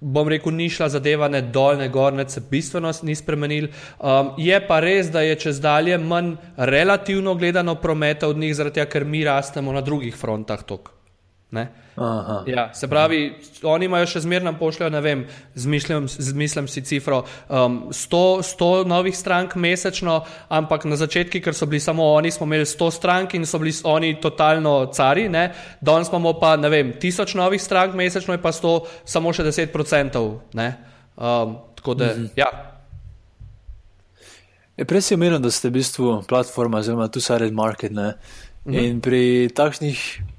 Bom 0.00 0.28
rekel, 0.28 0.54
ni 0.56 0.70
šla 0.72 0.88
zadeva 0.88 1.28
ne 1.28 1.42
dol, 1.42 1.76
ne 1.76 1.88
gor, 1.88 2.12
ne 2.12 2.24
se 2.28 2.40
bistveno 2.50 2.92
ni 3.02 3.14
spremenil. 3.14 3.66
Um, 4.00 4.30
je 4.38 4.60
pa 4.66 4.80
res, 4.80 5.10
da 5.12 5.20
je 5.20 5.34
čez 5.36 5.60
dalje 5.60 5.98
manj 5.98 6.36
relativno 6.56 7.34
gledano 7.34 7.74
prometa 7.74 8.28
od 8.28 8.36
njih, 8.36 8.54
zaradi 8.56 8.74
tega, 8.74 8.90
ker 8.90 9.04
mi 9.04 9.24
rastemo 9.24 9.72
na 9.72 9.80
drugih 9.80 10.16
frontah. 10.16 10.62
Tok. 10.64 10.99
Ja, 12.46 12.70
se 12.74 12.88
pravi, 12.88 13.18
oni 13.62 13.84
imajo 13.84 14.06
še 14.08 14.22
zmerno 14.24 14.52
pošljajo, 14.58 14.90
ne 14.94 15.00
vem, 15.04 15.24
zmišljam, 15.58 16.06
zmišljam 16.08 16.68
si 16.70 16.82
cifro, 16.86 17.24
um, 17.48 17.80
100, 17.92 18.20
100 18.46 18.68
novih 18.88 19.16
strank 19.16 19.56
mesečno, 19.60 20.20
ampak 20.48 20.86
na 20.88 20.96
začetku, 20.96 21.42
ker 21.44 21.56
so 21.56 21.68
bili 21.68 21.82
samo 21.82 22.06
oni, 22.14 22.30
smo 22.30 22.46
imeli 22.48 22.68
100 22.68 22.90
strank 22.94 23.34
in 23.34 23.44
so 23.46 23.58
bili 23.58 23.74
oni 23.84 24.14
totalno 24.20 24.86
cari, 24.94 25.28
danes 25.80 26.08
imamo 26.08 26.38
pa, 26.40 26.54
ne 26.56 26.72
vem, 26.72 26.94
1000 27.02 27.36
novih 27.36 27.62
strank 27.62 27.94
mesečno, 27.98 28.38
je 28.38 28.42
pa 28.42 28.54
100 28.54 28.74
samo 29.04 29.34
še 29.34 29.44
10%. 29.50 30.24
Um, 31.20 31.56
tako 31.76 31.94
da, 31.94 32.14
mhm. 32.14 32.32
ja. 32.36 32.50
Je 34.80 34.86
prej 34.88 35.02
si 35.04 35.14
omenil, 35.14 35.42
da 35.42 35.50
ste 35.52 35.68
v 35.68 35.82
bistvu 35.82 36.22
platforma, 36.28 36.78
oziroma 36.80 37.10
tu 37.12 37.20
side 37.20 37.50
market. 37.52 37.92
Mhm. 37.92 38.78
In 38.78 39.00
pri 39.04 39.50
takšnih 39.52 40.38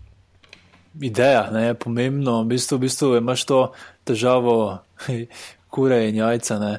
ideja, 1.02 1.50
ne, 1.52 1.66
je 1.66 1.74
pomembno. 1.74 2.42
V 2.44 2.46
bistvu, 2.56 2.78
v 2.78 2.82
bistvu 2.82 3.16
imaš 3.18 3.46
to 3.46 3.60
težavo, 4.04 4.80
kure 5.74 6.10
in 6.10 6.16
jajca. 6.16 6.60
Ne? 6.60 6.74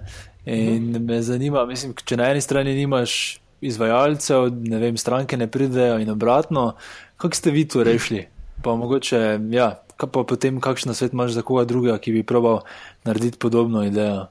In 0.46 0.94
-huh. 0.94 1.00
me 1.00 1.22
zanima, 1.22 1.66
mislim, 1.66 1.94
če 2.04 2.16
na 2.16 2.30
eni 2.30 2.40
strani 2.40 2.74
nimaš 2.74 3.40
izvajalcev, 3.60 4.50
ne 4.50 4.78
vem, 4.78 4.96
stranke 4.96 5.36
ne 5.36 5.46
pridejo 5.46 5.98
in 5.98 6.10
obratno, 6.10 6.74
kako 7.16 7.34
ste 7.34 7.50
vi 7.50 7.68
to 7.68 7.84
rešili? 7.84 8.26
Pa 8.62 8.74
mogoče, 8.74 9.38
ja, 9.50 9.82
pa 9.96 10.24
potem 10.24 10.60
kakšen 10.60 10.94
svet 10.94 11.12
imaš 11.12 11.30
za 11.30 11.42
koga 11.42 11.64
drugega, 11.64 11.98
ki 11.98 12.12
bi 12.12 12.22
probal 12.22 12.60
narediti 13.04 13.38
podobno 13.38 13.84
idejo? 13.84 14.26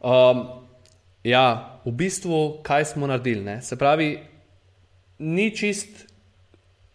Um, 0.00 0.46
ja, 1.24 1.78
v 1.84 1.92
bistvu, 1.92 2.62
kaj 2.62 2.84
smo 2.84 3.06
naredili? 3.06 3.44
Ne? 3.44 3.62
Se 3.62 3.76
pravi, 3.76 4.18
ni 5.18 5.50
čist, 5.56 6.06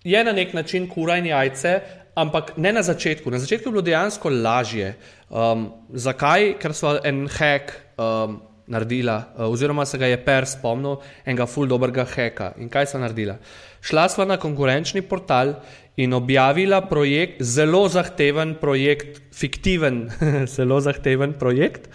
je 0.04 0.24
na 0.24 0.32
nek 0.32 0.54
način 0.54 0.89
kurajni 0.89 1.30
jajce, 1.30 1.80
ampak 2.22 2.54
ne 2.58 2.72
na 2.74 2.84
začetku. 2.86 3.32
Na 3.34 3.42
začetku 3.42 3.70
je 3.70 3.74
bilo 3.74 3.86
dejansko 3.86 4.30
lažje. 4.30 4.94
Um, 5.30 5.72
zakaj? 5.94 6.56
Ker 6.62 6.76
so 6.78 6.96
en 7.04 7.26
hack 7.28 7.74
um, 7.98 8.40
naredila, 8.72 9.18
uh, 9.36 9.50
oziroma 9.50 9.86
se 9.86 9.98
ga 9.98 10.08
je 10.08 10.20
Per 10.22 10.48
spomnil, 10.48 11.02
enega 11.26 11.48
full 11.50 11.68
dobrega 11.68 12.06
hacka. 12.08 12.54
In 12.62 12.70
kaj 12.72 12.92
so 12.94 13.02
naredila? 13.02 13.40
Šla 13.82 14.08
sva 14.14 14.28
na 14.30 14.38
konkurenčni 14.38 15.02
portal 15.02 15.58
in 15.98 16.14
objavila 16.14 16.82
projekt, 16.88 17.42
zelo 17.44 17.88
zahteven 17.90 18.56
projekt, 18.62 19.20
fiktiven, 19.36 20.06
zelo 20.56 20.80
zahteven 20.82 21.36
projekt. 21.40 21.90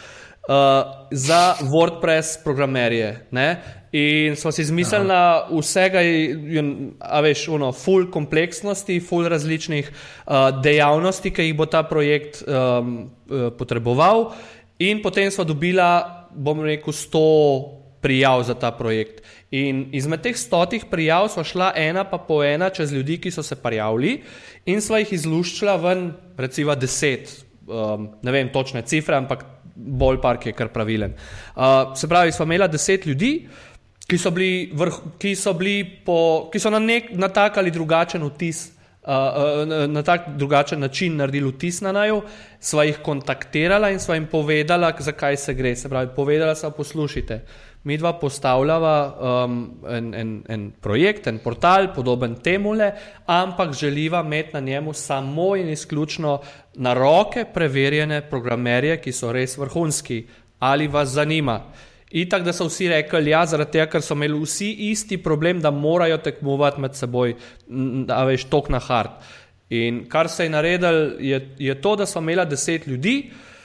Uh, 0.46 1.08
za 1.10 1.56
WordPress 1.66 2.38
programerje. 2.44 3.16
Ne? 3.34 3.48
In 3.96 4.36
smo 4.36 4.50
si 4.52 4.60
izmislili 4.62 5.08
na 5.08 5.46
vsega, 5.48 6.02
a 7.00 7.20
veš, 7.24 7.46
ono, 7.56 7.70
full 7.72 8.10
kompleksnosti, 8.12 8.98
full 9.00 9.28
različnih 9.32 9.88
uh, 9.88 10.50
dejavnosti, 10.60 11.32
ki 11.32 11.46
jih 11.46 11.54
bo 11.56 11.64
ta 11.70 11.80
projekt 11.88 12.42
um, 12.44 12.90
uh, 13.30 13.48
potreboval, 13.56 14.34
in 14.82 15.00
potem 15.00 15.30
smo 15.32 15.46
dobila, 15.48 15.88
bom 16.34 16.60
rekel, 16.66 16.92
sto 16.92 17.24
prijav 18.04 18.42
za 18.44 18.58
ta 18.58 18.68
projekt. 18.76 19.22
In 19.56 19.86
izmed 19.96 20.20
teh 20.26 20.36
stotih 20.36 20.84
prijav 20.90 21.30
smo 21.32 21.44
šla 21.46 21.70
ena 21.80 22.04
pa 22.04 22.18
po 22.18 22.42
ena 22.44 22.68
čez 22.68 22.92
ljudi, 22.92 23.16
ki 23.22 23.32
so 23.32 23.42
se 23.42 23.56
prijavili, 23.56 24.18
in 24.66 24.82
smo 24.84 25.00
jih 25.00 25.14
izluščila 25.16 25.76
ven, 25.80 26.10
recimo, 26.36 26.76
deset, 26.76 27.32
um, 27.64 28.10
ne 28.20 28.34
vem 28.34 28.52
točne 28.52 28.84
cifre, 28.84 29.16
ampak 29.16 29.46
bolj 29.76 30.20
park 30.20 30.50
je 30.50 30.52
kar 30.56 30.68
pravilen. 30.74 31.16
Uh, 31.54 31.96
se 31.96 32.08
pravi, 32.08 32.32
smo 32.32 32.44
imeli 32.44 32.68
deset 32.68 33.06
ljudi 33.06 33.32
ki 34.06 34.18
so 34.18 34.30
bili, 34.30 34.70
vrh, 34.74 35.02
ki 35.18 35.34
so 35.38 35.52
bili 35.58 35.82
po, 36.06 36.48
ki 36.52 36.62
so 36.62 36.70
na, 36.70 36.78
nek, 36.82 37.10
na 37.18 37.28
tak 37.28 37.58
ali 37.58 37.74
drugačen 37.74 38.22
vtis, 38.28 38.68
uh, 39.02 39.10
uh, 39.10 39.86
na 39.90 40.02
tak 40.06 40.28
drugačen 40.38 40.80
način 40.80 41.16
naredili 41.18 41.50
vtis 41.50 41.80
na 41.82 41.92
naju, 41.92 42.20
sva 42.60 42.86
jih 42.86 43.00
kontaktirala 43.02 43.90
in 43.90 43.98
sva 44.02 44.14
jim 44.14 44.28
povedala, 44.30 44.92
zakaj 44.98 45.36
se 45.36 45.54
gre. 45.54 45.74
Se 45.76 45.90
pravi, 45.90 46.12
povedala 46.16 46.54
sva, 46.54 46.70
poslušajte, 46.70 47.40
mi 47.86 47.98
dva 47.98 48.12
postavljava 48.18 48.94
um, 49.10 49.58
en, 49.90 50.14
en, 50.14 50.30
en 50.48 50.70
projekt, 50.82 51.26
en 51.26 51.38
portal, 51.42 51.92
podoben 51.94 52.34
temule, 52.42 52.92
ampak 53.26 53.74
želiva 53.74 54.22
imeti 54.26 54.54
na 54.54 54.60
njemu 54.60 54.92
samo 54.92 55.56
in 55.56 55.68
izključno 55.68 56.40
na 56.74 56.94
roke 56.94 57.44
preverjene 57.54 58.22
programerje, 58.30 59.00
ki 59.02 59.12
so 59.12 59.32
res 59.32 59.58
vrhunski. 59.58 60.24
Ali 60.58 60.88
vas 60.88 61.08
zanima? 61.08 61.60
Itak, 62.10 62.44
da 62.46 62.52
so 62.54 62.68
vsi 62.68 62.88
rekli, 62.88 63.32
ja, 63.32 63.42
zaradi 63.46 63.78
tega, 63.78 63.88
ker 63.90 64.02
so 64.04 64.14
imeli 64.14 64.38
vsi 64.38 64.68
isti 64.90 65.18
problem, 65.22 65.60
da 65.60 65.72
morajo 65.74 66.20
tekmovati 66.22 66.80
med 66.80 66.94
seboj, 66.94 67.34
da 68.06 68.22
veš, 68.28 68.46
tok 68.52 68.70
na 68.70 68.78
hard. 68.78 69.18
In 69.74 70.04
kar 70.08 70.30
se 70.30 70.46
je 70.46 70.52
naredil, 70.54 71.00
je, 71.18 71.40
je 71.58 71.74
to, 71.82 71.96
da 71.98 72.06
smo 72.06 72.22
imeli 72.22 72.46
deset 72.46 72.86
ljudi 72.86 73.16
uh, 73.26 73.55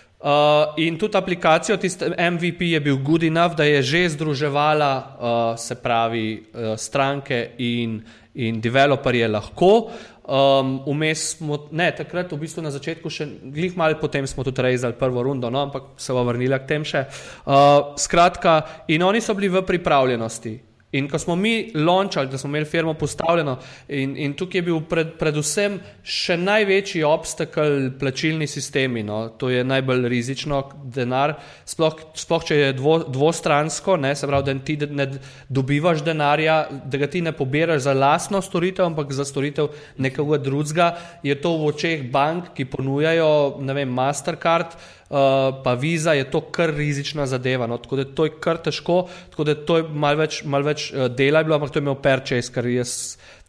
in 0.77 0.97
tudi 0.97 1.17
aplikacijo, 1.17 1.77
tiste 1.77 2.09
MVP 2.31 2.61
je 2.61 2.79
bil 2.79 2.97
good 3.01 3.23
enough, 3.23 3.55
da 3.55 3.63
je 3.63 3.81
že 3.81 4.09
združevala, 4.09 4.93
uh, 4.93 5.59
se 5.59 5.75
pravi, 5.75 6.43
uh, 6.53 6.77
stranke 6.77 7.51
in, 7.57 8.01
in 8.33 8.61
developerje 8.61 9.27
lahko. 9.27 9.89
Um, 10.31 10.85
smo, 11.15 11.67
ne, 11.71 11.91
takrat, 11.91 12.31
v 12.31 12.37
bistvu 12.37 12.61
na 12.61 12.71
začetku, 12.71 13.09
še 13.09 13.25
glih 13.51 13.73
malo 13.75 13.97
potem 13.99 14.27
smo 14.27 14.43
tudi 14.43 14.61
rezali 14.61 14.93
prvo 14.93 15.23
rundo, 15.23 15.49
no, 15.49 15.59
ampak 15.59 15.97
se 15.97 16.13
bomo 16.13 16.29
vrnili 16.29 16.59
k 16.59 16.69
tem 16.69 16.85
še. 16.85 17.07
Uh, 17.45 17.97
skratka, 17.97 18.85
in 18.87 19.03
oni 19.03 19.21
so 19.21 19.33
bili 19.33 19.49
v 19.49 19.65
pripravljenosti. 19.65 20.70
In 20.91 21.07
ko 21.07 21.19
smo 21.19 21.35
mi 21.35 21.71
launchali, 21.75 22.27
da 22.27 22.37
smo 22.37 22.49
imeli 22.49 22.65
firmo 22.65 22.93
postavljeno, 22.93 23.57
in, 23.87 24.17
in 24.17 24.33
tukaj 24.33 24.59
je 24.59 24.65
bil 24.67 24.81
pred, 24.89 25.13
predvsem 25.19 25.77
še 26.03 26.35
največji 26.37 27.03
obstakel 27.07 27.93
plačilni 27.99 28.47
sistemi. 28.47 29.03
No. 29.07 29.21
To 29.39 29.49
je 29.49 29.63
najbolj 29.63 30.09
rizično, 30.11 30.61
denar, 30.91 31.37
sploh, 31.65 31.95
sploh 32.19 32.43
če 32.43 32.59
je 32.59 32.73
dvo, 32.75 32.97
dvostransko, 33.07 33.95
ne, 34.03 34.11
se 34.19 34.27
pravi, 34.27 34.51
da 34.51 34.57
ti 34.67 34.77
ne 34.91 35.07
dobivaš 35.47 36.03
denarja, 36.03 36.57
da 36.83 36.99
ga 36.99 37.07
ti 37.07 37.23
ne 37.23 37.31
pobiraš 37.31 37.85
za 37.87 37.95
lastno 37.95 38.41
storitev, 38.43 38.89
ampak 38.91 39.15
za 39.15 39.25
storitev 39.25 39.71
nekoga 39.97 40.41
drugega, 40.43 40.91
je 41.23 41.39
to 41.39 41.55
v 41.55 41.71
očeh 41.71 42.09
bank, 42.11 42.51
ki 42.57 42.67
ponujajo, 42.67 43.61
ne 43.63 43.79
vem, 43.79 43.95
Mastercard. 43.95 44.75
Uh, 45.11 45.17
pa 45.63 45.73
viza 45.75 46.13
je 46.15 46.23
to 46.31 46.39
kar 46.55 46.71
rizična 46.71 47.25
zadeva. 47.27 47.67
No? 47.67 47.75
Tako 47.83 47.99
da 47.99 48.05
to 48.07 48.29
je 48.29 48.31
kar 48.39 48.61
težko, 48.63 49.09
tako 49.29 49.43
da 49.43 49.55
to 49.59 49.81
je 49.81 49.83
malo 49.91 50.21
več, 50.23 50.37
mal 50.47 50.63
več 50.63 50.87
uh, 50.93 51.09
dela, 51.11 51.43
bilo, 51.43 51.57
ampak 51.57 51.73
to 51.73 51.81
je 51.81 51.83
imel 51.83 51.99
perčes, 51.99 52.47
ker 52.53 52.69
jaz. 52.71 52.95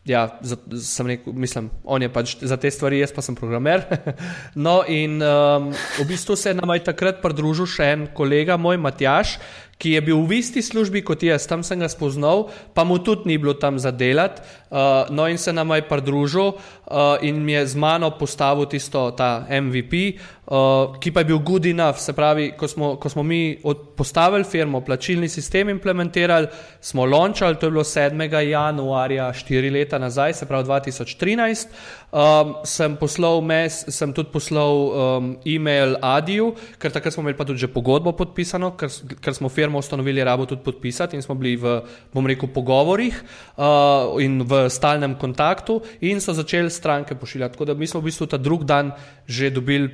Ja, 0.03 0.25
za, 0.43 0.57
sem 0.83 1.07
rekel, 1.07 1.31
mislim, 1.39 1.69
on 1.87 2.03
je 2.03 2.09
pač 2.11 2.33
za 2.43 2.57
te 2.59 2.73
stvari, 2.75 2.99
jaz 2.99 3.13
pa 3.15 3.23
sem 3.23 3.37
programer. 3.39 3.85
no, 4.67 4.81
in 4.91 5.23
um, 5.23 5.69
v 6.01 6.07
bistvu 6.09 6.35
se 6.35 6.51
nam 6.59 6.75
je 6.75 6.83
takrat 6.89 7.21
pridružil 7.23 7.71
še 7.71 7.87
en 7.95 8.09
kolega, 8.11 8.57
moj 8.59 8.81
Matjaš, 8.83 9.37
ki 9.79 9.95
je 9.95 10.03
bil 10.03 10.27
v 10.27 10.41
isti 10.43 10.59
službi 10.63 11.05
kot 11.07 11.23
jaz, 11.23 11.47
tam 11.47 11.63
sem 11.67 11.79
ga 11.79 11.87
spoznal, 11.91 12.49
pa 12.75 12.83
mu 12.83 12.99
tudi 12.99 13.31
ni 13.31 13.39
bilo 13.39 13.55
tam 13.55 13.79
za 13.79 13.95
delati. 13.95 14.43
Uh, 14.73 15.05
no, 15.11 15.29
in 15.29 15.37
se 15.39 15.53
nam 15.53 15.71
je 15.71 15.83
pridružil 15.85 16.47
uh, 16.49 17.21
in 17.21 17.49
je 17.49 17.67
z 17.67 17.77
mano 17.77 18.11
postavil 18.11 18.65
tisto, 18.67 19.11
ta 19.13 19.45
MVP, 19.45 20.17
uh, 20.49 20.97
ki 20.97 21.13
pa 21.13 21.21
je 21.21 21.29
bil 21.29 21.39
good 21.45 21.67
enough. 21.69 22.01
Se 22.01 22.13
pravi, 22.17 22.55
ko 22.57 22.69
smo, 22.69 22.97
ko 22.97 23.09
smo 23.13 23.23
mi 23.23 23.61
postavili 23.97 24.45
firmo, 24.49 24.81
plačilni 24.81 25.29
sistem 25.29 25.69
implementirali, 25.69 26.49
smo 26.81 27.05
launchali, 27.05 27.61
to 27.61 27.67
je 27.67 27.71
bilo 27.71 27.85
7. 27.85 28.49
januarja, 28.49 29.29
4 29.33 29.73
leta 29.73 29.99
nazaj, 29.99 30.41
se 30.41 30.49
pravi 30.49 30.65
2013. 30.65 31.69
Um, 32.13 32.57
sem, 32.65 32.97
poslal 32.97 33.41
mes, 33.41 33.85
sem 33.89 34.11
tudi 34.13 34.29
poslal 34.33 34.73
um, 34.89 35.29
e-mail 35.49 35.95
Adiju, 36.01 36.51
ker 36.77 36.93
takrat 36.93 37.15
smo 37.15 37.25
imeli 37.25 37.37
pa 37.39 37.47
tudi 37.49 37.65
že 37.65 37.73
pogodbo 37.73 38.13
podpisano, 38.13 38.75
ker, 38.77 38.93
ker 39.21 39.33
smo 39.33 39.49
firmo 39.49 39.81
ustanovili, 39.81 40.25
rabo 40.25 40.45
tudi 40.45 40.61
podpisati 40.65 41.17
in 41.17 41.25
smo 41.25 41.35
bili 41.41 41.57
v, 41.57 41.79
bom 42.13 42.29
rekel, 42.29 42.53
pogovorih 42.53 43.17
uh, 43.57 44.21
in 44.21 44.43
v 44.45 44.62
stalnem 44.69 45.15
kontaktu 45.15 45.81
in 46.01 46.21
so 46.21 46.33
začeli 46.33 46.71
stranke 46.71 47.15
pošiljati. 47.15 47.55
Tako 47.55 47.65
da 47.65 47.75
mi 47.75 47.87
smo 47.87 48.01
v 48.01 48.05
bistvu 48.05 48.27
ta 48.27 48.37
drug 48.37 48.65
dan 48.65 48.93
že 49.27 49.51
dobili 49.51 49.91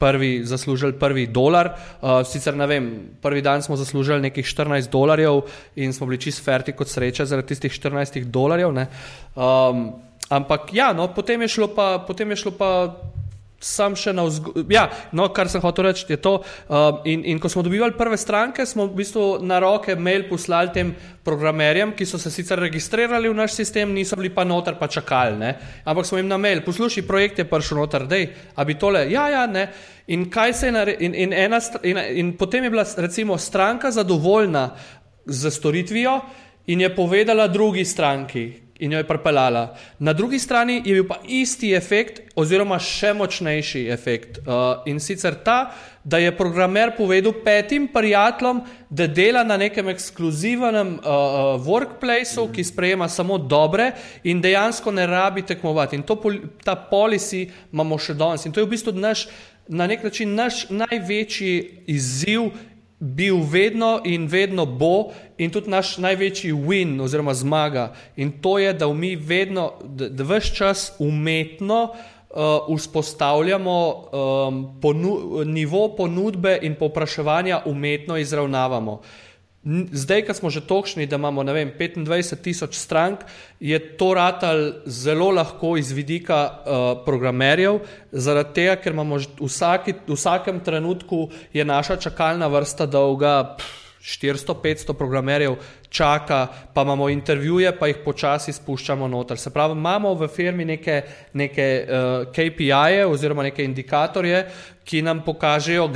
prvi, 0.00 0.44
zaslužili 0.44 0.92
prvi 0.98 1.26
dolar. 1.26 1.74
Uh, 2.00 2.24
sicer 2.24 2.56
ne 2.56 2.66
vem, 2.66 2.86
prvi 3.22 3.42
dan 3.42 3.62
smo 3.62 3.76
zaslužili 3.76 4.20
nekih 4.20 4.46
14 4.46 4.90
dolarjev 4.90 5.42
in 5.76 5.92
smo 5.92 6.06
bili 6.06 6.20
čist 6.20 6.44
ferti 6.44 6.72
kot 6.72 6.88
sreča 6.88 7.26
zaradi 7.26 7.52
tistih 7.52 7.72
14 7.72 8.24
dolarjev. 8.24 8.72
Um, 8.72 9.92
ampak 10.28 10.72
ja, 10.72 10.92
no, 10.92 11.12
potem 11.14 11.42
je 11.42 11.48
šlo 11.48 11.68
pa. 11.74 11.98
Potem 12.06 12.30
je 12.30 12.36
šlo 12.36 12.52
pa 12.56 12.70
sam 13.60 13.94
še 13.96 14.14
na 14.16 14.24
vzgor. 14.24 14.64
Ja, 14.72 14.86
no, 15.12 15.28
kar 15.36 15.50
sem 15.52 15.60
hotel 15.60 15.90
reči, 15.90 16.06
je 16.08 16.16
to. 16.20 16.38
Uh, 16.40 17.02
in, 17.04 17.22
in 17.28 17.40
ko 17.40 17.50
smo 17.52 17.62
dobivali 17.62 17.92
prve 17.98 18.16
stranke, 18.16 18.64
smo 18.66 18.88
v 18.88 18.96
bistvu 19.02 19.24
na 19.44 19.60
roke 19.60 19.94
mail 20.00 20.24
poslali 20.30 20.72
tem 20.72 20.94
programerjem, 21.24 21.92
ki 21.96 22.08
so 22.08 22.18
se 22.18 22.32
sicer 22.32 22.58
registrirali 22.58 23.28
v 23.28 23.36
naš 23.36 23.58
sistem, 23.60 23.92
niso 23.94 24.16
bili 24.16 24.32
pa 24.32 24.46
noter, 24.48 24.78
pa 24.80 24.88
čakali. 24.88 25.36
Ne? 25.36 25.52
Ampak 25.84 26.08
smo 26.08 26.18
jim 26.18 26.30
na 26.30 26.40
mail, 26.40 26.64
poslušaj, 26.64 27.04
projekt 27.06 27.44
je 27.44 27.48
prišel 27.48 27.82
noter, 27.82 28.08
da 28.08 28.64
bi 28.64 28.78
tole, 28.80 29.04
ja, 29.12 29.28
ja, 29.28 29.44
ne. 29.46 29.68
In, 30.10 30.24
in, 30.26 31.14
in, 31.14 31.32
ena, 31.36 31.60
in, 31.86 31.98
in 32.18 32.32
potem 32.40 32.64
je 32.64 32.70
bila 32.72 32.82
recimo 32.96 33.38
stranka 33.38 33.92
zadovoljna 33.94 34.70
z 35.26 35.50
storitvijo 35.50 36.16
in 36.66 36.80
je 36.80 36.96
povedala 36.96 37.46
drugi 37.46 37.84
stranki, 37.84 38.69
in 38.80 38.92
jo 38.92 38.98
je 38.98 39.06
pripeljala. 39.08 39.76
Na 39.98 40.12
drugi 40.12 40.38
strani 40.38 40.82
je 40.84 40.94
bil 40.94 41.06
pa 41.08 41.20
isti 41.28 41.72
efekt, 41.76 42.20
oziroma 42.34 42.78
še 42.78 43.12
močnejši 43.14 43.86
efekt. 43.92 44.40
Uh, 44.40 44.80
in 44.88 45.00
sicer 45.00 45.36
ta, 45.44 45.74
da 46.04 46.18
je 46.18 46.32
programer 46.36 46.94
povedal 46.96 47.34
petim 47.44 47.88
prijateljem, 47.92 48.62
da 48.90 49.06
dela 49.06 49.44
na 49.44 49.56
nekem 49.60 49.88
ekskluzivnem 49.92 50.94
uh, 50.98 51.04
uh 51.04 51.66
workplaceu, 51.66 52.48
ki 52.52 52.64
sprejema 52.64 53.08
samo 53.08 53.38
dobre 53.38 53.92
in 54.24 54.40
dejansko 54.40 54.92
ne 54.92 55.06
rabi 55.06 55.42
tekmovati. 55.42 55.96
In 55.96 56.02
to, 56.02 56.16
ta 56.64 56.74
policy 56.90 57.50
imamo 57.72 57.98
še 57.98 58.14
danes. 58.14 58.46
In 58.46 58.52
to 58.52 58.60
je 58.60 58.66
v 58.66 58.72
bistvu 58.72 58.96
naš, 58.96 59.28
na 59.68 59.86
nek 59.86 60.02
način 60.02 60.34
naš 60.34 60.64
največji 60.70 61.84
izziv 61.86 62.50
bil 63.00 63.40
vedno 63.50 64.00
in 64.04 64.26
vedno 64.26 64.66
bo, 64.66 65.12
in 65.38 65.50
tudi 65.50 65.70
naš 65.70 65.96
največji 65.98 66.52
win 66.52 67.00
oziroma 67.00 67.34
zmaga. 67.34 67.94
In 68.16 68.32
to 68.40 68.58
je, 68.58 68.72
da 68.72 68.92
mi 68.92 69.16
vedno, 69.16 69.72
da, 69.84 70.08
da 70.08 70.24
vse 70.24 70.54
čas 70.54 70.92
umetno 70.98 71.82
uh, 71.92 72.76
vzpostavljamo 72.76 73.78
um, 73.88 74.80
ponu 74.80 75.44
nivo 75.44 75.88
ponudbe 75.96 76.58
in 76.62 76.74
povpraševanja 76.74 77.62
umetno 77.64 78.16
izravnavamo. 78.16 78.92
Uh, 78.92 79.29
Zdaj, 79.92 80.22
ko 80.24 80.34
smo 80.34 80.48
že 80.50 80.62
točni, 80.64 81.04
da 81.06 81.18
imamo 81.20 81.42
vem, 81.44 81.68
25 81.76 82.40
tisoč 82.40 82.78
strank, 82.80 83.20
je 83.60 83.76
to 83.96 84.14
ratal 84.16 84.80
zelo 84.86 85.28
lahko 85.30 85.76
iz 85.76 85.92
vidika 85.92 86.38
uh, 86.48 87.04
programerjev, 87.04 87.82
zaradi 88.12 88.54
tega, 88.56 88.78
ker 88.80 88.96
imamo 88.96 89.18
vsaki, 89.40 89.94
v 90.08 90.16
vsakem 90.16 90.64
trenutku 90.64 91.28
je 91.52 91.64
naša 91.64 91.96
čakalna 91.96 92.48
vrsta 92.48 92.86
dolga. 92.86 93.56
400-500 94.00 94.94
programerjev 94.96 95.58
čaka, 95.92 96.46
pa 96.74 96.82
imamo 96.82 97.10
intervjuje, 97.12 97.74
pa 97.78 97.90
jih 97.90 97.98
počasi 98.04 98.52
spuščamo 98.52 99.08
noter. 99.08 99.36
Se 99.36 99.52
pravi, 99.52 99.76
imamo 99.76 100.14
v 100.16 100.28
firmi 100.28 100.64
neke, 100.64 101.02
neke 101.36 101.66
uh, 101.84 102.32
KPI-je 102.32 103.04
oziroma 103.06 103.44
neke 103.44 103.64
indikatorje, 103.64 104.46
ki 104.90 105.02
nam 105.06 105.22
pokažejo, 105.22 105.88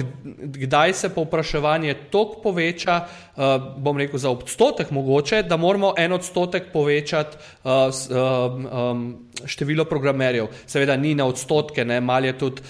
kdaj 0.54 0.94
se 0.94 1.08
povpraševanje 1.14 1.94
toliko 2.14 2.40
poveča, 2.46 3.00
uh, 3.02 3.42
bom 3.76 3.98
rekel 3.98 4.18
za 4.22 4.30
odstotek 4.30 4.90
mogoče, 4.90 5.42
da 5.42 5.56
moramo 5.56 5.94
en 5.98 6.12
odstotek 6.12 6.70
povečati 6.72 7.36
um, 7.64 8.66
um, 8.66 9.06
število 9.46 9.84
programerjev. 9.84 10.46
Seveda 10.66 10.96
ni 10.96 11.14
na 11.14 11.26
odstotke, 11.26 11.84
ne, 11.84 12.00
mal 12.00 12.24
je 12.24 12.32
tudi, 12.38 12.62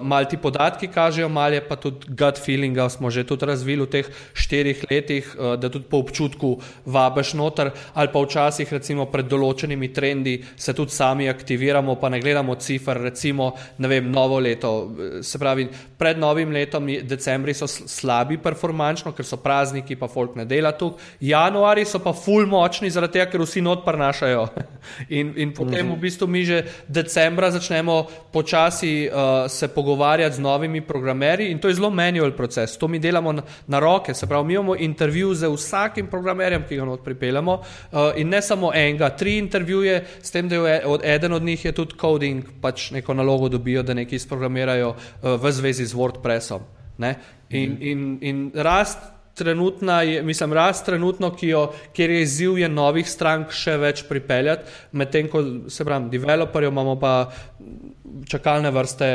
mal 0.00 0.24
ti 0.30 0.36
podatki 0.36 0.88
kažejo, 0.88 1.28
mal 1.28 1.52
je 1.52 1.60
pa 1.68 1.76
tudi 1.76 2.06
gut 2.08 2.38
feelinga 2.38 2.88
smo 2.88 3.10
že 3.10 3.24
tudi 3.26 3.46
razvili 3.46 3.82
v 3.82 3.90
teh 3.90 4.10
štirih 4.32 4.84
letih, 4.90 5.34
da 5.58 5.68
tudi 5.68 5.84
po 5.90 5.98
občutku 6.04 6.60
vabiš 6.86 7.34
noter, 7.34 7.70
ali 7.94 8.08
pa 8.12 8.22
včasih, 8.22 8.72
recimo, 8.72 9.06
pred 9.10 9.26
določenimi 9.28 9.90
trendi 9.92 10.38
se 10.56 10.72
tudi 10.72 10.94
sami 10.94 11.28
aktiviramo, 11.28 11.96
pa 12.00 12.08
ne 12.08 12.20
gledamo 12.20 12.54
cifr, 12.54 13.02
recimo, 13.10 13.52
ne 13.78 13.88
vem, 13.88 14.10
novo 14.10 14.38
leto. 14.38 14.94
Se 15.22 15.38
pravi, 15.38 15.63
pred 15.98 16.18
novim 16.18 16.52
letom, 16.52 16.86
decembri 17.02 17.54
so 17.54 17.68
slabi 17.68 18.38
performančno, 18.42 19.12
ker 19.16 19.26
so 19.26 19.38
prazniki, 19.40 19.96
pa 19.96 20.08
folk 20.08 20.36
ne 20.36 20.44
dela 20.44 20.72
tu, 20.76 20.92
januari 21.20 21.84
so 21.84 22.00
pa 22.02 22.12
full 22.12 22.46
močni, 22.50 22.90
zaradi 22.90 23.18
tega, 23.18 23.30
ker 23.32 23.44
vsi 23.44 23.62
not 23.64 23.84
prnašajo. 23.86 24.46
In, 25.08 25.32
in 25.40 25.52
potem 25.56 25.88
v 25.94 25.96
bistvu 25.96 26.26
mi 26.28 26.44
že 26.44 26.58
decembra 26.92 27.48
začnemo 27.48 28.28
počasi 28.32 29.08
uh, 29.08 29.48
se 29.48 29.68
pogovarjati 29.68 30.36
z 30.36 30.44
novimi 30.44 30.80
programerji 30.80 31.48
in 31.50 31.58
to 31.58 31.68
je 31.68 31.74
zelo 31.74 31.90
manual 31.90 32.32
proces. 32.36 32.76
To 32.76 32.88
mi 32.88 32.98
delamo 32.98 33.32
na, 33.32 33.42
na 33.66 33.78
roke, 33.80 34.14
se 34.14 34.26
pravi, 34.26 34.46
mi 34.46 34.54
imamo 34.54 34.76
intervju 34.76 35.34
z 35.34 35.48
vsakim 35.48 36.06
programerjem, 36.06 36.66
ki 36.68 36.76
ga 36.76 36.84
not 36.84 37.04
pripeljamo. 37.04 37.54
Uh, 37.54 38.12
in 38.16 38.28
ne 38.28 38.42
samo 38.42 38.72
enega, 38.74 39.08
tri 39.16 39.38
intervjuje, 39.38 40.04
s 40.22 40.30
tem, 40.30 40.48
da 40.48 40.56
je 40.56 40.86
od, 40.86 41.00
eden 41.04 41.32
od 41.32 41.42
njih 41.42 41.64
je 41.64 41.72
tudi 41.72 41.96
coding, 42.00 42.44
pač 42.60 42.90
neko 42.90 43.14
nalogo 43.14 43.48
dobijo, 43.48 43.82
da 43.82 43.94
nekaj 43.94 44.16
izprogramirajo 44.16 44.88
uh, 44.88 45.40
v 45.40 45.53
zvezi 45.54 45.86
z 45.86 45.96
WordPressom. 45.96 46.66
In, 47.50 47.72
mhm. 47.72 47.82
in, 47.82 48.18
in 48.20 48.50
rast. 48.54 48.98
Trenutna 49.34 49.96
je, 50.06 50.20
mislim, 50.22 50.52
rast 50.54 50.84
trenutno, 50.86 51.32
jo, 51.42 51.64
kjer 51.92 52.10
je 52.10 52.20
izziv 52.22 52.58
je 52.58 52.68
novih 52.70 53.08
strank 53.10 53.50
še 53.50 53.72
več 53.82 54.04
pripeljati, 54.06 54.70
medtem 54.94 55.26
ko 55.26 55.42
se 55.66 55.82
pravim, 55.84 56.06
developerjev 56.12 56.70
imamo 56.70 56.94
pa 57.02 57.14
čakalne 58.30 58.70
vrste 58.70 59.08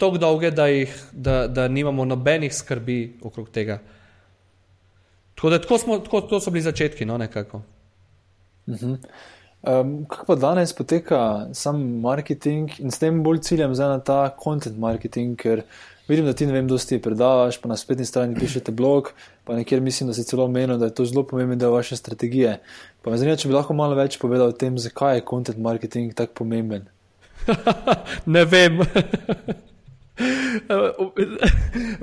tako 0.00 0.16
dolge, 0.16 0.48
da, 0.50 0.70
jih, 0.72 0.96
da, 1.12 1.42
da 1.44 1.68
nimamo 1.68 2.08
nobenih 2.08 2.54
skrbi 2.56 3.18
okrog 3.28 3.52
tega. 3.52 3.82
Tako 5.36 5.52
da 5.52 5.60
tako 5.60 5.78
smo, 5.78 5.98
tako, 6.00 6.24
to 6.32 6.40
so 6.40 6.50
bili 6.50 6.64
začetki, 6.64 7.04
no 7.04 7.18
nekako. 7.20 7.60
-huh. 8.66 8.96
Um, 9.62 10.06
kako 10.08 10.26
pa 10.26 10.34
danes 10.34 10.72
poteka 10.72 11.48
sam 11.52 12.00
marketing 12.00 12.70
in 12.78 12.90
s 12.90 12.98
tem 12.98 13.22
bolj 13.22 13.44
ciljem 13.46 13.74
za 13.74 13.88
na 13.88 13.98
ta 13.98 14.34
content 14.42 14.78
marketing, 14.78 15.36
ker 15.38 15.62
vidim, 16.08 16.26
da 16.26 16.32
ti 16.32 16.46
ne 16.46 16.52
vem, 16.52 16.68
dosti 16.68 16.98
predavaš, 17.02 17.60
pa 17.60 17.68
na 17.68 17.76
spletni 17.76 18.06
strani 18.06 18.36
pišete 18.38 18.72
blog, 18.72 19.12
pa 19.44 19.56
nekjer 19.56 19.80
mislim, 19.80 20.10
da 20.10 20.14
si 20.14 20.24
celo 20.24 20.48
menil, 20.48 20.78
da 20.78 20.90
je 20.90 20.94
to 20.94 21.04
zelo 21.04 21.26
pomemben 21.26 21.58
del 21.58 21.74
vaše 21.74 21.96
strategije. 21.96 22.58
Pa 23.02 23.10
me 23.10 23.18
zanima, 23.18 23.36
če 23.36 23.48
bi 23.48 23.54
lahko 23.54 23.74
malo 23.74 23.98
več 23.98 24.18
povedal 24.22 24.52
o 24.52 24.56
tem, 24.56 24.78
zakaj 24.78 25.18
je 25.18 25.26
content 25.30 25.58
marketing 25.58 26.14
tako 26.14 26.42
pomemben. 26.42 26.86
ne 28.34 28.44
vem. 28.44 28.82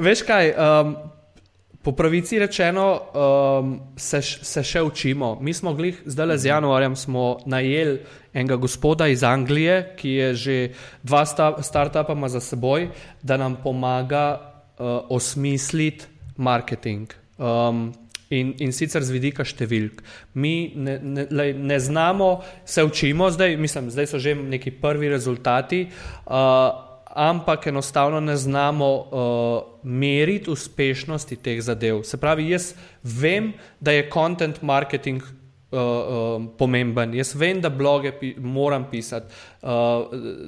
Veš 0.05 0.21
kaj? 0.27 0.53
Um, 0.53 0.95
Po 1.83 1.91
pravici 1.91 2.39
rečeno, 2.39 2.85
um, 2.95 3.73
se, 3.99 4.21
se 4.21 4.61
še 4.63 4.81
učimo. 4.81 5.35
Mi 5.43 5.51
smo 5.53 5.73
glih, 5.75 5.97
zdaj 6.05 6.27
le 6.29 6.37
z 6.39 6.47
januarjem, 6.47 6.95
najeli 7.45 7.97
enega 8.33 8.55
gospoda 8.55 9.09
iz 9.11 9.23
Anglije, 9.23 9.95
ki 9.99 10.09
je 10.09 10.29
že 10.33 10.55
dva 11.03 11.25
sta, 11.27 11.49
startupa 11.59 12.15
za 12.29 12.39
seboj, 12.39 12.87
da 13.21 13.35
nam 13.37 13.57
pomaga 13.63 14.23
uh, 14.79 15.11
osmisliti 15.11 16.07
marketing. 16.37 17.11
Um, 17.37 17.91
in, 18.29 18.55
in 18.63 18.71
sicer 18.71 19.03
z 19.03 19.11
vidika 19.11 19.43
številk. 19.43 19.99
Mi 20.39 20.71
ne, 20.75 20.97
ne, 21.03 21.27
le, 21.29 21.51
ne 21.51 21.79
znamo, 21.83 22.31
se 22.65 22.83
učimo, 22.83 23.27
zdaj, 23.35 23.57
mislim, 23.59 23.91
zdaj 23.91 24.07
so 24.07 24.23
že 24.23 24.37
neki 24.39 24.71
prvi 24.79 25.11
rezultati. 25.11 25.83
Uh, 26.23 26.92
ampak 27.15 27.67
enostavno 27.67 28.19
ne 28.19 28.35
znamo 28.35 28.95
uh, 28.95 29.09
meriti 29.83 30.49
uspešnosti 30.49 31.35
teh 31.35 31.61
zadev. 31.61 32.01
Se 32.03 32.17
pravi, 32.17 32.49
jaz 32.49 32.73
vem, 33.03 33.53
da 33.79 33.91
je 33.91 34.09
content 34.13 34.61
marketing 34.61 35.21
uh, 35.21 35.79
uh, 35.79 36.45
pomemben, 36.57 37.13
jaz 37.13 37.35
vem, 37.35 37.61
da 37.61 37.69
bloge 37.69 38.11
pi 38.19 38.33
moram 38.37 38.87
pisati, 38.91 39.33
uh, 39.61 39.69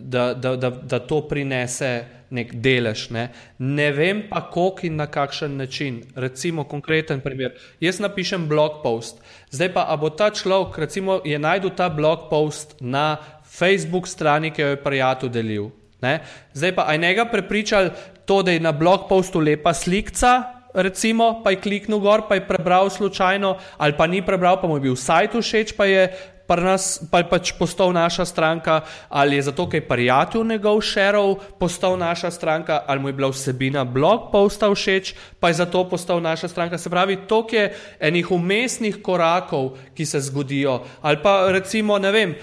da, 0.01 0.33
da, 0.33 0.55
da, 0.55 0.69
da 0.69 0.99
to 0.99 1.21
prinese 1.29 2.05
nek 2.29 2.55
delež. 2.57 3.09
Ne, 3.13 3.29
ne 3.59 3.91
vem 3.93 4.25
pa, 4.29 4.41
koliko 4.49 4.87
in 4.89 4.97
na 4.97 5.05
kakšen 5.07 5.57
način. 5.57 6.01
Recimo, 6.15 6.63
konkreten 6.63 7.21
primer. 7.21 7.53
Jaz 7.79 8.01
napišem 8.01 8.49
blog 8.49 8.81
post, 8.83 9.21
zdaj 9.51 9.73
pa, 9.73 9.85
a 9.89 9.97
bo 10.01 10.09
ta 10.09 10.31
človek, 10.33 10.81
recimo, 10.81 11.21
je 11.25 11.39
najdel 11.39 11.77
ta 11.77 11.89
blog 11.89 12.29
post 12.29 12.77
na 12.81 13.17
Facebook 13.45 14.07
strani, 14.07 14.51
ki 14.51 14.61
jo 14.61 14.73
je 14.73 14.83
prijatelj 14.83 15.29
delil. 15.29 15.73
Ne? 16.05 16.19
Zdaj 16.53 16.75
pa 16.77 16.85
aj 16.93 17.01
njega 17.01 17.25
prepričali 17.25 17.89
to, 18.29 18.43
da 18.45 18.53
je 18.53 18.61
na 18.61 18.71
blog 18.71 19.09
postu 19.09 19.41
lepa 19.41 19.73
slika, 19.73 20.43
recimo, 20.75 21.41
pa 21.43 21.55
je 21.55 21.61
kliknil 21.63 21.99
gor, 22.03 22.27
pa 22.29 22.37
je 22.37 22.45
prebral 22.47 22.89
slučajno, 22.89 23.55
ali 23.77 23.97
pa 23.97 24.07
ni 24.07 24.21
prebral, 24.21 24.59
pa 24.61 24.67
mu 24.67 24.77
je 24.77 24.85
bil 24.85 24.95
sajt 24.99 25.37
všeč, 25.39 25.73
pa 25.77 25.87
je 25.89 26.09
nas, 26.53 27.01
pa 27.11 27.23
je 27.23 27.29
pač 27.29 27.51
postal 27.57 27.93
naša 27.93 28.25
stranka, 28.25 28.81
ali 29.09 29.35
je 29.35 29.49
zato, 29.49 29.65
ker 29.69 29.81
je 29.81 29.87
prijatelj 29.87 30.43
njegov 30.45 30.81
šerov 30.81 31.35
postal 31.59 31.97
naša 31.97 32.31
stranka, 32.31 32.83
ali 32.87 32.99
mu 32.99 33.09
je 33.09 33.13
bila 33.13 33.29
vsebina 33.33 33.83
blog 33.83 34.29
posta 34.31 34.69
všeč, 34.69 35.15
pa 35.39 35.49
je 35.49 35.53
zato 35.65 35.83
postal 35.89 36.21
naša 36.21 36.47
stranka. 36.47 36.77
Se 36.77 36.89
pravi, 36.89 37.17
to 37.27 37.47
je 37.51 37.73
enih 37.99 38.31
umestnih 38.31 39.01
korakov, 39.01 39.73
ki 39.95 40.05
se 40.05 40.19
zgodijo. 40.19 40.81
Ali 41.01 41.17
pa 41.23 41.49
recimo, 41.51 41.97
ne 41.97 42.11
vem, 42.11 42.35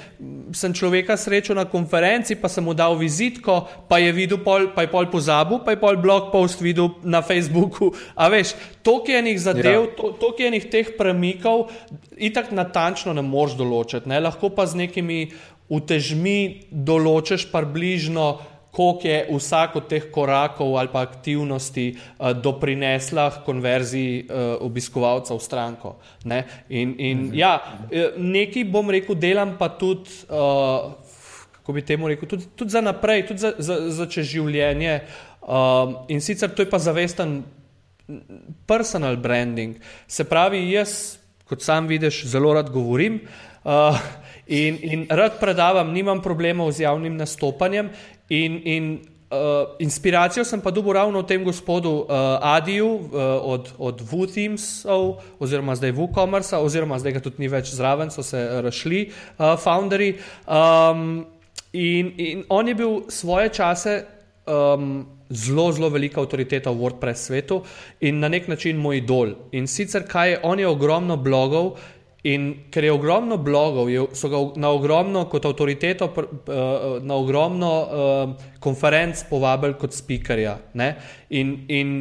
sem 0.53 0.75
človeka 0.75 1.17
srečal 1.17 1.57
na 1.57 1.65
konferenci, 1.65 2.35
pa 2.35 2.49
sem 2.49 2.65
mu 2.65 2.75
dal 2.75 2.99
vizitko, 2.99 3.69
pa 3.89 3.99
je 3.99 4.13
videl, 4.13 4.43
pol, 4.43 4.73
pa 4.75 4.83
je 4.83 4.91
pol 4.91 5.07
pozabil, 5.07 5.63
pa 5.63 5.71
je 5.71 5.81
pol 5.81 5.97
blog 5.97 6.33
post 6.33 6.61
videl 6.61 6.99
na 7.03 7.23
Facebooku. 7.23 7.93
A 8.17 8.29
veš, 8.29 8.57
to 8.83 9.03
je 9.07 9.19
enih 9.19 9.41
zadev, 9.41 9.83
ja. 9.85 10.13
to 10.21 10.35
je 10.39 10.47
enih 10.47 10.67
teh 10.71 10.93
premikov, 10.99 11.71
itak 12.17 12.51
natančno 12.51 13.15
ne 13.15 13.23
moreš 13.23 13.57
določiti, 13.59 14.09
ne? 14.11 14.21
lahko 14.21 14.51
pa 14.55 14.67
z 14.67 14.85
nekimi 14.85 15.21
utežmi 15.73 16.69
določiš 16.71 17.47
približno, 17.53 18.27
koliko 18.73 19.09
je 19.09 19.19
vsak 19.29 19.77
od 19.77 19.89
teh 19.89 20.05
korakov 20.11 20.79
ali 20.81 20.89
pa 20.93 21.05
aktivnosti 21.05 21.93
uh, 21.93 22.33
doprinesla 22.33 23.31
k 23.31 23.43
konverziji 23.45 24.25
uh, 24.25 24.65
obiskovalca 24.65 25.37
v 25.37 25.45
stranko. 25.45 25.97
Ne? 26.25 26.45
In, 26.69 26.95
in 26.99 27.19
mhm. 27.29 27.35
ja, 27.37 27.61
eh, 27.93 28.17
nekaj 28.17 28.65
bom 28.65 28.91
rekel, 28.91 29.15
delam 29.15 29.57
pa 29.61 29.69
tudi. 29.69 30.11
Uh, 30.29 30.93
Kako 31.63 31.77
bi 31.77 31.83
temu 31.87 32.09
rekel, 32.11 32.27
tudi, 32.27 32.49
tudi 32.59 32.75
za 32.75 32.81
naprej, 32.83 33.21
tudi 33.29 33.39
za, 33.39 33.53
za, 33.55 33.77
za 33.95 34.07
čez 34.11 34.27
življenje. 34.27 34.97
Um, 35.47 35.93
in 36.11 36.19
sicer 36.19 36.51
to 36.51 36.65
je 36.65 36.71
pa 36.71 36.81
zavesten 36.83 37.45
personal 38.67 39.17
branding. 39.17 39.77
Se 40.07 40.25
pravi, 40.25 40.65
jaz 40.71 41.19
kot 41.53 41.63
sam 41.63 41.87
vidiš, 41.87 42.25
zelo 42.27 42.55
rad 42.55 42.71
govorim 42.71 43.21
uh, 43.65 43.99
in, 44.47 44.79
in 44.83 45.07
rad 45.11 45.41
predavam, 45.41 45.93
nimam 45.93 46.23
problemov 46.23 46.73
z 46.73 46.87
javnim 46.87 47.17
nastopanjem. 47.17 47.91
In, 48.33 48.61
in 48.65 48.87
uh, 49.33 49.77
inspiracijo 49.79 50.45
sem 50.49 50.61
pa 50.61 50.71
dobil 50.71 50.97
ravno 50.97 51.21
v 51.21 51.29
tem 51.29 51.45
gospodu 51.45 51.93
uh, 51.93 52.07
Adiju 52.41 52.89
uh, 52.89 53.05
od, 53.43 53.73
od 53.79 54.01
WooTeamsov, 54.01 55.21
oziroma 55.39 55.77
zdaj 55.77 55.93
WooCommerce, 55.93 56.57
oziroma 56.57 56.99
zdaj 56.99 57.19
ga 57.19 57.25
tudi 57.25 57.45
ni 57.45 57.53
več 57.53 57.75
zraven, 57.77 58.11
so 58.11 58.25
se 58.25 58.41
rašli, 58.65 59.11
uh, 59.11 59.53
founderji. 59.61 60.17
Um, 60.49 61.27
in, 61.73 62.13
in 62.17 62.45
on 62.49 62.69
je 62.69 62.75
bil 62.75 63.01
svoje 63.13 63.53
čase. 63.53 64.05
Um, 64.49 65.21
zelo, 65.33 65.73
zelo 65.73 65.89
velika 65.89 66.21
avtoriteta 66.21 66.71
v 66.71 66.79
WordPress 66.79 67.27
svetu 67.27 67.63
in 68.01 68.21
na 68.21 68.29
nek 68.29 68.49
način 68.49 68.77
moj 68.77 69.01
idol. 69.03 69.35
In 69.53 69.67
sicer, 69.67 70.07
kaj 70.09 70.31
je, 70.31 70.39
on 70.43 70.61
je 70.61 70.69
ogromno 70.69 71.17
blogov 71.17 71.77
In 72.23 72.71
ker 72.71 72.85
je 72.87 72.93
ogromno 72.95 73.37
blogov, 73.43 73.89
je, 73.91 74.05
so 74.15 74.29
ga 74.31 74.39
na 74.63 74.69
ogromno, 74.71 75.25
kot 75.27 75.43
avtoriteto, 75.49 76.07
uh, 76.07 77.01
na 77.03 77.17
ogromno 77.19 77.71
uh, 77.83 78.51
konferenc 78.63 79.25
povabili 79.27 79.75
kot 79.75 79.91
speakerja. 79.97 80.55
In, 81.35 81.57
in 81.67 81.97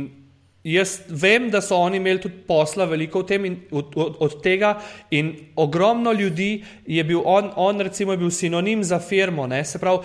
Jaz 0.64 0.99
vem, 1.09 1.49
da 1.49 1.57
so 1.62 1.74
oni 1.82 1.97
imeli 1.97 2.22
tudi 2.22 2.36
posla 2.47 2.86
veliko 2.86 3.24
tem 3.26 3.45
in, 3.45 3.55
od, 3.72 3.95
od, 3.95 4.18
od 4.20 4.34
tega, 4.43 4.76
in 5.09 5.32
ogromno 5.55 6.12
ljudi 6.14 6.64
je 6.86 7.03
bil 7.03 7.22
on, 7.26 7.49
on 7.55 7.82
recimo, 7.82 8.14
je 8.14 8.18
bil 8.18 8.30
sinonim 8.30 8.84
za 8.84 8.99
firmo. 8.99 9.47
Ne? 9.47 9.64
Se 9.66 9.80
pravi, 9.80 9.97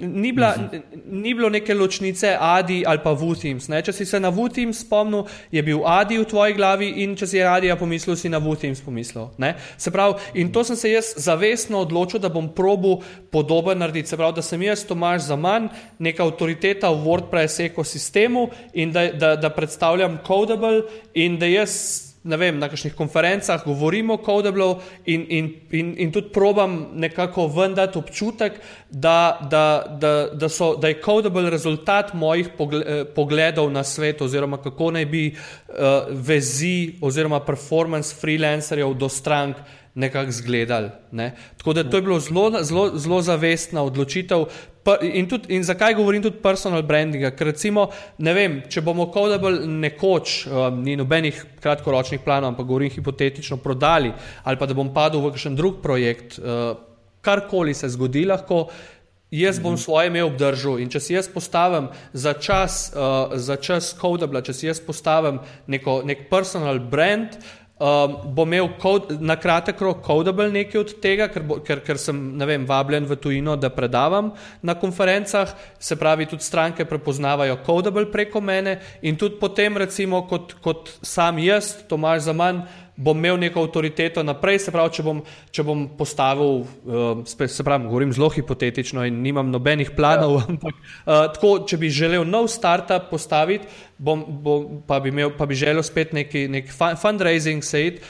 ni, 0.00 0.32
bila, 0.32 0.54
uh 0.56 0.62
-huh. 0.62 0.80
ni 1.10 1.34
bilo 1.34 1.48
neke 1.48 1.74
ločnice 1.74 2.36
Adi 2.40 2.84
ali 2.86 2.98
pa 3.04 3.12
Vutims. 3.12 3.68
Če 3.84 3.92
si 3.92 4.04
se 4.04 4.20
na 4.20 4.28
Vutims 4.28 4.80
spomnil, 4.80 5.24
je 5.52 5.62
bil 5.62 5.86
Adi 5.86 6.18
v 6.18 6.24
tvoji 6.24 6.54
glavi, 6.54 6.88
in 6.88 7.16
če 7.16 7.26
si 7.26 7.36
je 7.36 7.46
Adi 7.46 7.76
pomislil, 7.78 8.16
si 8.16 8.28
na 8.28 8.38
Vutims 8.38 8.80
pomislil. 8.80 9.28
Ne? 9.38 9.54
Se 9.76 9.90
pravi, 9.90 10.14
in 10.34 10.52
to 10.52 10.64
sem 10.64 10.76
se 10.76 10.90
jaz 10.90 11.04
zavestno 11.16 11.78
odločil, 11.78 12.20
da 12.20 12.28
bom 12.28 12.48
probil 12.54 12.96
podoben 13.30 13.78
narediti. 13.78 14.08
Se 14.08 14.16
pravi, 14.16 14.32
da 14.34 14.42
sem 14.42 14.62
jaz 14.62 14.84
Tomaž 14.84 15.20
za 15.20 15.36
manj, 15.36 15.68
neka 15.98 16.22
avtoriteta 16.22 16.90
v 16.90 17.04
WordPress 17.04 17.60
ekosistemu 17.60 18.48
in 18.72 18.92
da, 18.92 19.12
da, 19.12 19.36
da 19.36 19.50
predstavljam 19.50 19.97
predstavljam 19.98 20.18
Codable 20.26 20.82
in 21.14 21.38
da 21.38 21.46
jaz 21.46 22.08
vem, 22.24 22.58
na 22.58 22.68
kakšnih 22.68 22.94
konferencah 22.94 23.62
govorim 23.64 24.10
o 24.10 24.18
Codable 24.18 24.82
in, 25.06 25.24
in, 25.28 25.54
in, 25.70 25.94
in 25.98 26.12
tudi 26.12 26.28
probam 26.32 26.90
nekako 26.94 27.46
vendati 27.46 27.98
občutek, 27.98 28.60
da, 28.90 29.38
da, 29.50 29.96
da, 30.00 30.28
da, 30.34 30.48
so, 30.48 30.76
da 30.76 30.88
je 30.88 31.00
Codable 31.04 31.50
rezultat 31.50 32.12
mojih 32.14 32.48
eh, 32.48 33.04
pogledov 33.14 33.70
na 33.70 33.84
svet 33.84 34.20
oziroma 34.22 34.58
kako 34.62 34.90
naj 34.90 35.06
bi 35.06 35.24
uh, 35.32 35.74
vezi 36.10 36.98
oziroma 37.00 37.40
performance 37.40 38.14
freelancerjev 38.20 38.94
do 38.94 39.08
strank 39.08 39.56
nekako 39.94 40.28
izgledali. 40.28 40.90
Ne? 41.12 41.32
Tako 41.56 41.72
da 41.72 41.90
to 41.90 41.96
je 41.96 42.02
bilo 42.02 42.20
zelo, 42.20 42.62
zelo, 42.62 42.90
zelo 42.94 43.22
zavestna 43.22 43.82
odločitev. 43.82 44.44
In, 45.02 45.28
tudi, 45.28 45.54
in 45.54 45.64
zakaj 45.64 45.94
govorim 45.94 46.22
tudi 46.22 46.40
personal 46.42 46.82
branding? 46.82 47.24
Ker 47.36 47.50
recimo, 47.50 47.88
ne 48.24 48.34
vem, 48.34 48.58
če 48.70 48.82
bomo 48.84 49.08
Codable 49.12 49.66
nekoč, 49.68 50.36
um, 50.48 50.82
ni 50.84 50.96
nobenih 50.96 51.40
kratkoročnih 51.62 52.22
planov, 52.24 52.54
ampak 52.54 52.68
govorim 52.68 52.92
hipotetično, 52.92 53.60
prodali 53.62 54.12
ali 54.44 54.60
pa 54.60 54.66
da 54.66 54.76
bom 54.76 54.92
padel 54.94 55.20
v 55.24 55.32
kakšen 55.34 55.58
drug 55.58 55.82
projekt, 55.84 56.38
uh, 56.38 56.72
karkoli 57.20 57.74
se 57.74 57.90
zgodi 57.92 58.24
lahko. 58.28 58.68
Jaz 59.28 59.58
bom 59.60 59.76
svoje 59.76 60.08
ime 60.08 60.22
obdržal 60.24 60.78
in 60.80 60.88
če 60.88 61.02
si 61.04 61.12
jaz 61.12 61.26
postavim 61.28 61.90
za 62.16 62.32
čas, 62.32 62.88
uh, 62.96 63.36
za 63.36 63.58
čas 63.60 63.92
Codable, 64.00 64.40
če 64.40 64.54
si 64.56 64.70
jaz 64.70 64.80
postavim 64.80 65.42
neko, 65.68 66.00
nek 66.08 66.30
personal 66.30 66.80
brand, 66.80 67.36
uh, 67.36 67.67
Um, 67.78 68.34
bo 68.34 68.42
imel 68.42 68.72
na 69.22 69.36
kratek 69.38 69.80
rok 69.80 70.00
Codable 70.02 70.48
nekaj 70.50 70.80
od 70.80 70.92
tega, 70.98 71.28
ker, 71.30 71.44
bo, 71.46 71.60
ker, 71.62 71.78
ker 71.86 71.94
sem 71.94 72.34
vem, 72.42 72.64
vabljen 72.66 73.06
v 73.06 73.14
tujino, 73.14 73.54
da 73.54 73.70
predavam 73.70 74.32
na 74.66 74.74
konferencah, 74.74 75.52
se 75.78 75.94
pravi, 75.94 76.26
tudi 76.26 76.42
stranke 76.42 76.82
prepoznavajo 76.84 77.60
Codable 77.62 78.10
preko 78.10 78.42
mene 78.42 78.80
in 79.02 79.14
tudi 79.14 79.38
potem, 79.38 79.78
recimo, 79.78 80.24
kot, 80.26 80.56
kot 80.58 80.90
sam 81.06 81.38
jaz, 81.38 81.76
Tomaž 81.86 82.26
Zaman, 82.26 82.64
bom 82.98 83.18
imel 83.18 83.38
neko 83.38 83.62
avtoriteto 83.62 84.22
naprej, 84.26 84.58
se 84.66 84.74
pravi, 84.74 84.90
če 84.98 85.04
bom, 85.06 85.20
če 85.54 85.64
bom 85.66 85.84
postavil, 85.98 86.64
uh, 86.66 87.22
se 87.22 87.64
pravi, 87.64 87.86
govorim 87.86 88.12
zelo 88.14 88.28
hipotetično 88.34 89.06
in 89.06 89.20
nimam 89.22 89.52
nobenih 89.54 89.92
planov, 89.96 90.40
ja. 90.40 90.46
ampak 90.50 90.74
uh, 90.74 91.28
tako, 91.36 91.52
če 91.70 91.78
bi 91.78 91.92
želel 91.94 92.26
nov 92.26 92.50
startup 92.50 93.06
postaviti, 93.12 93.70
bom, 93.98 94.24
bom, 94.42 94.80
pa, 94.86 94.98
bi 95.04 95.14
imel, 95.14 95.30
pa 95.38 95.46
bi 95.46 95.58
želel 95.58 95.86
spet 95.86 96.12
neki, 96.16 96.48
neki 96.50 96.74
fundraising 96.98 97.62
sejt, 97.62 98.02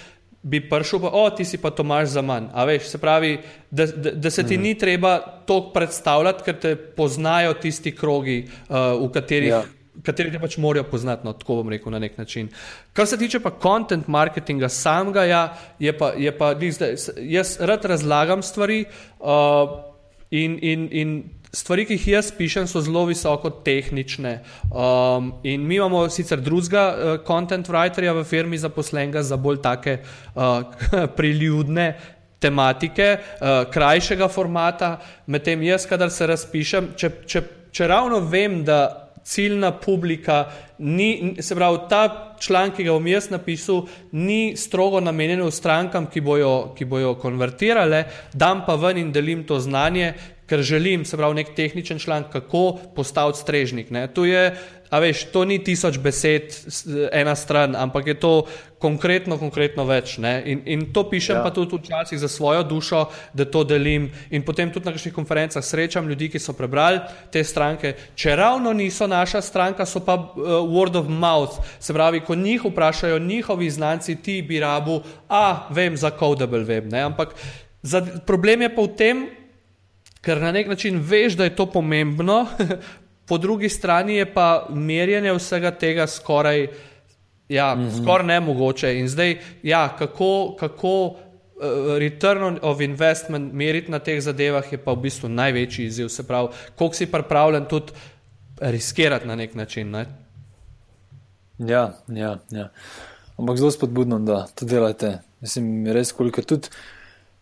bi 0.48 0.62
prišel, 0.64 1.02
pa, 1.04 1.12
o, 1.12 1.28
ti 1.36 1.44
si 1.44 1.60
pa 1.60 1.68
Tomaž 1.74 2.14
za 2.14 2.24
manj. 2.24 2.48
A 2.56 2.64
veš, 2.64 2.88
se 2.88 3.00
pravi, 3.02 3.34
da, 3.68 3.84
da, 3.92 4.16
da 4.16 4.30
se 4.32 4.46
ti 4.46 4.56
mhm. 4.56 4.62
ni 4.64 4.78
treba 4.78 5.18
to 5.44 5.66
predstavljati, 5.74 6.48
ker 6.48 6.62
te 6.62 6.76
poznajo 6.76 7.58
tisti 7.60 7.92
krogi, 7.92 8.46
uh, 8.70 8.96
v 9.04 9.12
katerih. 9.12 9.52
Ja 9.52 9.66
kateri 10.04 10.32
te 10.32 10.40
pač 10.40 10.56
morajo 10.60 10.84
poznati, 10.90 11.26
no, 11.26 11.32
tako 11.32 11.60
bom 11.62 11.72
rekel 11.72 11.92
na 11.92 11.98
nek 12.02 12.18
način. 12.18 12.48
Kar 12.92 13.06
se 13.06 13.18
tiče 13.18 13.40
pa 13.40 13.52
content 13.62 14.08
marketinga 14.08 14.68
samega, 14.68 15.24
ja, 15.24 15.42
je 15.78 15.92
pa, 15.98 16.12
je 16.16 16.32
pa 16.38 16.54
zdaj, 16.54 16.96
jaz 17.18 17.56
rad 17.60 17.84
razlagam 17.84 18.42
stvari 18.42 18.84
uh, 19.20 19.78
in, 20.30 20.58
in, 20.62 20.88
in 20.92 21.16
stvari, 21.52 21.86
ki 21.88 21.96
jih 21.96 22.08
jaz 22.14 22.30
pišem, 22.36 22.68
so 22.68 22.82
zelo 22.84 23.06
visoko 23.08 23.50
tehnične. 23.64 24.38
Um, 24.68 25.32
in 25.42 25.66
mi 25.66 25.78
imamo 25.80 26.08
sicer 26.12 26.40
drugega 26.40 26.84
uh, 26.92 27.16
content 27.26 27.68
writerja 27.68 28.14
v 28.16 28.24
firmi 28.24 28.58
zaposlenega 28.58 29.22
za 29.22 29.36
bolj 29.36 29.62
take 29.64 29.98
uh, 30.34 30.62
priljudne. 31.18 31.92
Tematike, 32.38 33.16
uh, 33.18 33.64
krajšega 33.66 34.28
formata, 34.30 35.00
medtem 35.26 35.62
jaz, 35.66 35.88
kadar 35.90 36.12
se 36.14 36.26
razpišem, 36.30 36.92
če, 36.94 37.08
če, 37.26 37.40
če 37.74 37.88
ravno 37.90 38.20
vem, 38.30 38.60
da 38.62 39.07
ciljna 39.28 39.72
publika, 39.76 40.44
ni, 40.78 41.36
se 41.40 41.54
pravi, 41.54 41.78
ta 41.90 42.34
članek, 42.40 42.76
ki 42.78 42.86
ga 42.86 42.94
bom 42.96 43.06
jaz 43.06 43.28
napisal, 43.30 43.82
ni 44.12 44.56
strogo 44.56 45.00
namenjen 45.04 45.42
strankam, 45.52 46.06
ki 46.08 46.22
bojo, 46.24 46.52
ki 46.78 46.88
bojo 46.88 47.14
konvertirale, 47.20 48.04
dam 48.32 48.64
pa 48.66 48.78
ven 48.80 49.02
in 49.04 49.12
delim 49.12 49.44
to 49.44 49.60
znanje, 49.60 50.14
ker 50.48 50.62
želim, 50.64 51.04
se 51.04 51.16
pravi, 51.16 51.34
nek 51.42 51.54
tehničen 51.56 51.98
članek, 51.98 52.32
kako 52.32 52.78
postaviti 52.96 53.38
strežnik. 53.38 53.90
Ne. 53.90 54.06
Tu 54.08 54.24
je 54.24 54.50
A 54.88 54.98
veš, 55.04 55.26
to 55.32 55.44
ni 55.44 55.58
tisoč 55.60 55.98
besed, 56.00 56.54
ena 57.12 57.36
stran, 57.36 57.76
ampak 57.76 58.06
je 58.08 58.16
to 58.16 58.32
konkretno, 58.80 59.36
konkretno 59.36 59.84
več. 59.84 60.16
In, 60.18 60.62
in 60.64 60.86
to 60.96 61.04
pišem 61.10 61.36
ja. 61.36 61.42
pa 61.44 61.52
tudi 61.52 61.76
včasih 61.76 62.16
za 62.16 62.28
svojo 62.28 62.64
dušo, 62.64 63.02
da 63.36 63.44
to 63.44 63.66
delim. 63.68 64.08
In 64.32 64.46
potem 64.48 64.72
tudi 64.72 64.88
na 64.88 64.94
kakšnih 64.96 65.12
konferencah 65.12 65.64
srečam 65.64 66.08
ljudi, 66.08 66.30
ki 66.32 66.40
so 66.40 66.56
prebrali 66.56 67.02
te 67.32 67.44
stranke. 67.44 67.92
Če 68.16 68.38
ravno 68.40 68.72
niso 68.72 69.04
naša 69.04 69.44
stranka, 69.44 69.84
so 69.84 70.00
pa 70.00 70.16
uh, 70.16 70.64
word 70.64 70.96
of 70.96 71.10
mouth. 71.12 71.60
Se 71.80 71.92
pravi, 71.92 72.24
ko 72.24 72.38
njih 72.38 72.64
vprašajo 72.70 73.20
njihovi 73.20 73.68
znanci, 73.68 74.16
ti 74.24 74.40
bi 74.40 74.60
rabu, 74.60 75.02
a 75.28 75.68
vem 75.68 76.00
za 76.00 76.14
Codable 76.16 76.64
web. 76.64 76.88
Ne? 76.88 77.04
Ampak 77.12 77.36
za, 77.84 78.00
problem 78.24 78.64
je 78.64 78.72
pa 78.72 78.88
v 78.88 78.96
tem, 78.96 79.26
ker 80.20 80.40
na 80.40 80.52
nek 80.52 80.68
način 80.68 81.00
veš, 81.00 81.36
da 81.36 81.44
je 81.44 81.56
to 81.56 81.66
pomembno. 81.66 82.46
po 83.28 83.38
drugi 83.38 83.68
strani 83.68 84.14
je 84.16 84.34
pa 84.34 84.66
merjenje 84.70 85.32
vsega 85.32 85.70
tega 85.70 86.06
skoraj, 86.06 86.68
ja, 87.48 87.74
mm 87.74 87.80
-hmm. 87.80 88.02
skoraj 88.02 88.26
nemogoče. 88.26 88.98
In 88.98 89.08
zdaj, 89.08 89.38
ja, 89.62 89.96
kako, 89.98 90.56
kako 90.60 91.04
uh, 91.06 91.14
return 91.98 92.58
of 92.62 92.80
investment 92.80 93.52
meriti 93.52 93.90
na 93.90 93.98
teh 93.98 94.20
zadevah, 94.20 94.72
je 94.72 94.78
pa 94.78 94.92
v 94.92 94.96
bistvu 94.96 95.28
največji 95.28 95.86
izziv. 95.86 96.08
Se 96.08 96.26
pravi, 96.26 96.48
koliko 96.76 96.94
si 96.94 97.06
pripravljen 97.06 97.64
tudi 97.64 97.92
riskirati 98.60 99.26
na 99.26 99.36
nek 99.36 99.54
način. 99.54 99.90
Ne? 99.90 100.06
Ja, 101.58 101.92
ja, 102.08 102.38
ja. 102.50 102.68
Ampak 103.36 103.56
zelo 103.56 103.70
spodbudno, 103.70 104.18
da 104.18 104.46
to 104.54 104.66
delate. 104.66 105.18
Mislim, 105.40 105.86
res, 105.86 106.12
koliko 106.12 106.42
tudi. 106.42 106.68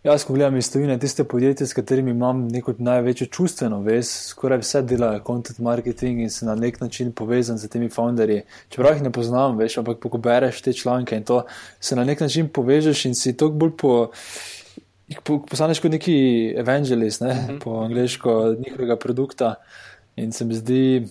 Jaz, 0.06 0.22
ko 0.24 0.34
gledam 0.36 0.56
iz 0.56 0.68
tujine, 0.70 0.98
tiste 1.02 1.24
podjetje, 1.24 1.66
s 1.66 1.74
katerimi 1.74 2.10
imam 2.10 2.44
neko 2.48 2.74
največjo 2.78 3.26
čustveno 3.26 3.80
vez, 3.82 4.06
skoraj 4.28 4.60
vse 4.62 4.82
delajo 4.86 5.22
content 5.26 5.58
marketing 5.58 6.20
in 6.22 6.30
se 6.30 6.46
na 6.46 6.54
nek 6.54 6.78
način 6.80 7.10
povezan 7.12 7.58
z 7.58 7.68
temi 7.68 7.88
founderji. 7.90 8.44
Čeprav 8.68 8.94
jih 8.94 9.02
ne 9.02 9.10
poznam, 9.12 9.56
veš, 9.58 9.78
ampak 9.82 9.98
ko 9.98 10.18
bereš 10.22 10.60
te 10.62 10.72
članke 10.72 11.16
in 11.16 11.24
to 11.24 11.40
se 11.80 11.96
na 11.96 12.04
nek 12.04 12.20
način 12.20 12.48
povežeš 12.48 13.04
in 13.04 13.14
si 13.14 13.36
toliko 13.36 13.58
bolj 13.58 13.72
po. 13.82 13.92
Postaneš 15.50 15.82
kot 15.82 15.90
neki 15.90 16.14
evangelist, 16.56 17.20
ne, 17.20 17.34
mhm. 17.34 17.52
-huh. 17.52 17.58
po 17.64 17.80
angliško, 17.80 18.54
njihovega 18.58 18.96
produkta. 18.96 19.54
In 20.16 20.32
se 20.32 20.44
mi 20.44 20.54
zdi, 20.54 21.08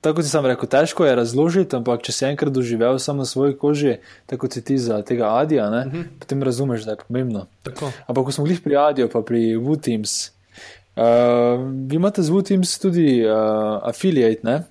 tako 0.00 0.22
si 0.22 0.28
sam 0.28 0.46
rekel, 0.46 0.68
težko 0.70 1.06
je 1.06 1.16
razložiti, 1.18 1.76
ampak 1.76 2.02
če 2.06 2.14
si 2.14 2.24
enkrat 2.28 2.54
doživel 2.54 2.98
samo 3.02 3.24
na 3.24 3.28
svoji 3.28 3.56
koži, 3.58 3.96
tako 4.30 4.50
si 4.50 4.62
ti 4.64 4.78
za 4.78 5.00
tega 5.02 5.32
Adija, 5.40 5.70
ne, 5.70 5.84
uh 5.86 5.86
mhm. 5.86 6.00
-huh. 6.00 6.18
potem 6.18 6.42
razumeš, 6.42 6.82
da 6.84 6.90
je 6.90 7.04
pomembno. 7.08 7.46
Tako. 7.62 7.92
Ampak 8.06 8.24
ko 8.24 8.32
smo 8.32 8.44
bili 8.44 8.60
pri 8.64 8.76
Adiju, 8.76 9.08
pa 9.12 9.22
pri 9.22 9.56
WooTeams, 9.56 10.30
uh, 10.96 11.04
vi 11.88 11.96
imate 11.96 12.22
z 12.22 12.30
WooTeams 12.30 12.82
tudi 12.82 13.24
uh, 13.26 13.32
affiliate, 13.82 14.40
ne? 14.42 14.62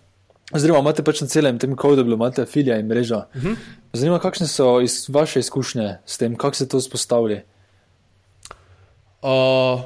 Oziroma, 0.54 0.80
imate 0.80 1.04
pač 1.04 1.22
na 1.22 1.28
celem 1.28 1.60
tem 1.60 1.76
kodu, 1.76 2.02
imate 2.02 2.42
affiliate 2.42 2.80
in 2.80 2.88
mrežo. 2.88 3.24
Uh 3.36 3.44
mhm. 3.44 3.48
-huh. 3.48 3.56
Zanima 3.94 4.20
kakšne 4.20 4.48
so 4.48 4.82
iz 4.82 5.06
vaše 5.10 5.40
izkušnje 5.40 5.98
s 6.06 6.18
tem, 6.18 6.36
kako 6.36 6.56
se 6.56 6.68
to 6.68 6.82
spostavlja? 6.82 7.42
Uh, 9.22 9.82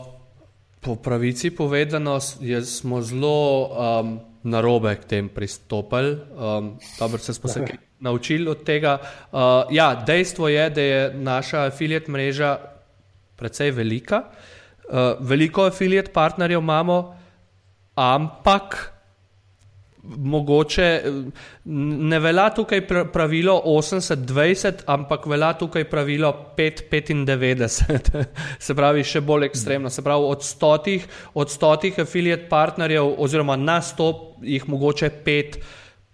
po 0.81 0.95
pravici 0.95 1.49
povedano, 1.49 2.19
smo 2.63 3.01
zelo. 3.01 3.69
Um, 4.01 4.30
na 4.43 4.61
robe 4.61 4.95
k 4.95 5.05
tem 5.05 5.29
pristopili. 5.29 6.17
Um, 6.33 6.79
dobro, 6.99 7.17
se 7.17 7.33
smo 7.33 7.49
se 7.49 7.65
naučili 7.99 8.49
od 8.49 8.63
tega. 8.63 8.97
Uh, 9.31 9.39
ja, 9.69 9.95
dejstvo 9.95 10.49
je, 10.49 10.69
da 10.69 10.81
je 10.81 11.13
naša 11.13 11.65
afiliat 11.65 12.07
mreža 12.07 12.57
precej 13.35 13.71
velika. 13.71 14.23
Uh, 14.23 15.17
veliko 15.19 15.65
afiliat 15.65 16.13
partnerjev 16.13 16.59
imamo, 16.59 17.17
ampak 17.95 18.93
mogoče 20.03 21.01
ne 21.65 22.19
velja 22.19 22.49
tukaj 22.49 22.81
pravilo 23.13 23.61
80-20, 23.65 24.83
ampak 24.85 25.25
velja 25.25 25.53
tukaj 25.53 25.83
pravilo 25.89 26.33
5-95, 26.57 28.23
se 28.65 28.75
pravi, 28.75 29.03
še 29.03 29.21
bolj 29.21 29.45
ekstremno. 29.51 29.89
Se 29.89 30.01
pravi, 30.01 30.25
od 30.25 30.43
stotih, 30.43 31.05
od 31.33 31.51
stotih 31.51 31.99
afiliat 31.99 32.49
partnerjev, 32.49 33.13
oziroma 33.17 33.55
na 33.55 33.81
sto, 33.81 34.11
jih 34.41 34.67
mogoče 34.69 35.09
pet 35.25 35.61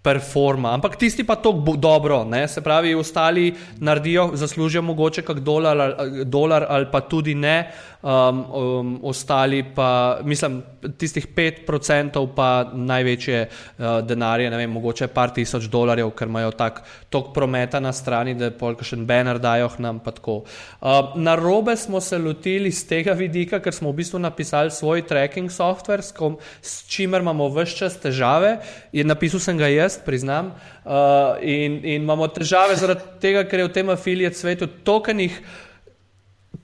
performa. 0.02 0.72
Ampak 0.72 0.96
tisti 0.96 1.24
pa 1.26 1.36
to 1.36 1.52
dobro, 1.76 2.22
ne? 2.24 2.46
se 2.48 2.62
pravi, 2.64 2.94
ostali 2.94 3.50
naredijo, 3.80 4.30
zaslužijo 4.34 4.82
mogoče 4.82 5.22
kak 5.22 5.40
dolar, 5.40 5.94
dolar 6.24 6.66
ali 6.68 6.86
pa 6.92 7.00
tudi 7.00 7.34
ne, 7.34 7.70
um, 8.02 8.44
um, 8.54 9.00
ostali 9.02 9.64
pa, 9.74 10.18
mislim, 10.24 10.62
tistih 10.98 11.26
5% 11.34 12.22
pa 12.36 12.70
največje 12.72 13.48
uh, 13.48 13.84
denarje, 14.06 14.50
ne 14.50 14.56
vem, 14.56 14.70
mogoče 14.70 15.08
par 15.14 15.32
tisoč 15.34 15.68
dolarjev, 15.72 16.10
ker 16.16 16.30
imajo 16.30 16.52
tak 16.58 16.82
tok 17.10 17.32
prometa 17.34 17.80
na 17.80 17.92
strani, 17.92 18.34
da 18.38 18.50
polk 18.54 18.84
še 18.86 18.96
en 18.98 19.06
banner 19.08 19.40
dajo 19.42 19.70
nam 19.82 19.98
pa 20.02 20.14
tako. 20.14 20.42
Uh, 20.80 21.14
na 21.16 21.34
robe 21.38 21.76
smo 21.76 22.00
se 22.00 22.18
lotili 22.18 22.70
z 22.72 22.86
tega 22.88 23.16
vidika, 23.18 23.60
ker 23.60 23.74
smo 23.74 23.92
v 23.92 24.00
bistvu 24.02 24.22
napisali 24.22 24.70
svoj 24.70 25.04
tracking 25.08 25.50
software, 25.52 26.02
s, 26.02 26.12
kom, 26.14 26.38
s 26.62 26.86
čimer 26.88 27.22
imamo 27.24 27.50
vse 27.54 27.76
čas 27.82 27.98
težave, 28.00 28.58
je 28.92 29.04
napisal 29.04 29.42
sem 29.42 29.58
ga 29.58 29.70
jaz, 29.70 29.98
priznam, 30.04 30.52
uh, 30.84 31.38
in, 31.42 31.80
in 31.82 32.02
imamo 32.02 32.28
težave 32.30 32.78
zaradi 32.78 33.18
tega, 33.22 33.44
ker 33.48 33.64
je 33.64 33.68
v 33.68 33.74
tem 33.74 33.90
afiliat 33.94 34.38
svetu 34.38 34.70
tokenih 34.86 35.42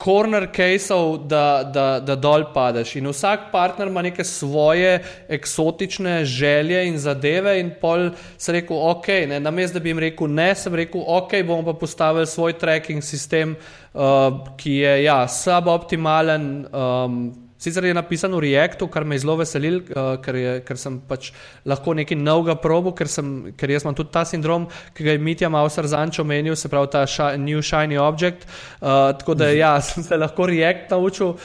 corner 0.04 0.46
caseov, 0.52 1.18
da, 1.28 1.62
da, 1.64 2.00
da 2.00 2.16
dol 2.16 2.44
padeš. 2.52 2.96
In 3.00 3.08
vsak 3.08 3.48
partner 3.52 3.88
ima 3.88 4.02
neke 4.04 4.24
svoje 4.24 4.98
eksotične 5.28 6.24
želje 6.24 6.82
in 6.88 6.98
zadeve, 6.98 7.56
in 7.60 7.70
pol 7.80 8.10
se 8.38 8.52
rekel, 8.52 8.76
ok, 8.76 9.08
ne, 9.28 9.40
na 9.40 9.50
mestu, 9.50 9.78
da 9.78 9.82
bi 9.82 9.94
jim 9.94 10.02
rekel 10.04 10.28
ne, 10.28 10.50
sem 10.54 10.74
rekel, 10.74 11.00
ok, 11.06 11.38
bomo 11.46 11.64
pa 11.72 11.78
postavili 11.80 12.26
svoj 12.26 12.58
tracking 12.58 13.04
sistem, 13.04 13.56
uh, 13.94 14.44
ki 14.56 14.76
je 14.82 15.02
ja, 15.04 15.24
suboptimalen. 15.28 16.66
Um, 16.72 17.43
Sicer 17.58 17.84
je 17.84 17.94
napisano 17.94 18.36
v 18.36 18.50
Reactu, 18.50 18.88
kar 18.90 19.04
me 19.04 19.14
je 19.14 19.22
zelo 19.22 19.36
veselil, 19.38 19.78
uh, 19.94 20.16
ker, 20.20 20.36
je, 20.36 20.54
ker 20.66 20.78
sem 20.80 20.96
pač 21.08 21.30
lahko 21.64 21.94
nekaj 21.94 22.18
novega 22.18 22.56
probo, 22.60 22.90
ker, 22.92 23.08
sem, 23.08 23.54
ker 23.56 23.70
jaz 23.70 23.86
imam 23.86 23.94
tudi 23.94 24.10
ta 24.12 24.24
sindrom, 24.26 24.66
ki 24.94 25.06
ga 25.06 25.14
je 25.14 25.22
Mitja 25.22 25.50
Mausar 25.52 25.86
zanč 25.88 26.18
omenil, 26.18 26.56
se 26.58 26.68
pravi 26.68 26.90
ta 26.92 27.04
ša, 27.06 27.30
New 27.38 27.62
Shiny 27.62 27.96
Object. 28.02 28.44
Uh, 28.82 29.14
tako 29.20 29.38
da 29.38 29.52
ja, 29.54 29.72
sem 29.86 30.02
se 30.02 30.18
lahko 30.18 30.50
React 30.50 30.92
naučil 30.96 31.32
uh, 31.32 31.38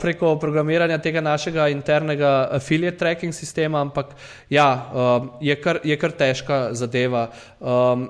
preko 0.00 0.34
programiranja 0.40 0.98
tega 1.04 1.20
našega 1.20 1.68
internega 1.70 2.48
affiliate 2.56 2.98
tracking 2.98 3.36
sistema, 3.36 3.84
ampak 3.84 4.16
ja, 4.50 4.68
uh, 4.90 5.30
je, 5.44 5.60
kar, 5.60 5.84
je 5.84 6.00
kar 6.00 6.16
težka 6.16 6.60
zadeva. 6.72 7.28
Um, 7.60 8.08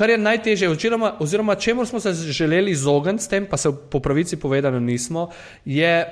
kar 0.00 0.10
je 0.10 0.18
najtežje, 0.18 0.68
oziroma, 0.72 1.12
oziroma 1.20 1.54
čemu 1.54 1.84
smo 1.86 2.00
se 2.00 2.12
želeli 2.12 2.72
izogniti 2.72 3.24
s 3.24 3.28
tem, 3.28 3.46
pa 3.46 3.56
se 3.56 3.68
po 3.90 4.00
pravici 4.00 4.36
povedano 4.36 4.80
nismo, 4.80 5.28
je 5.64 6.06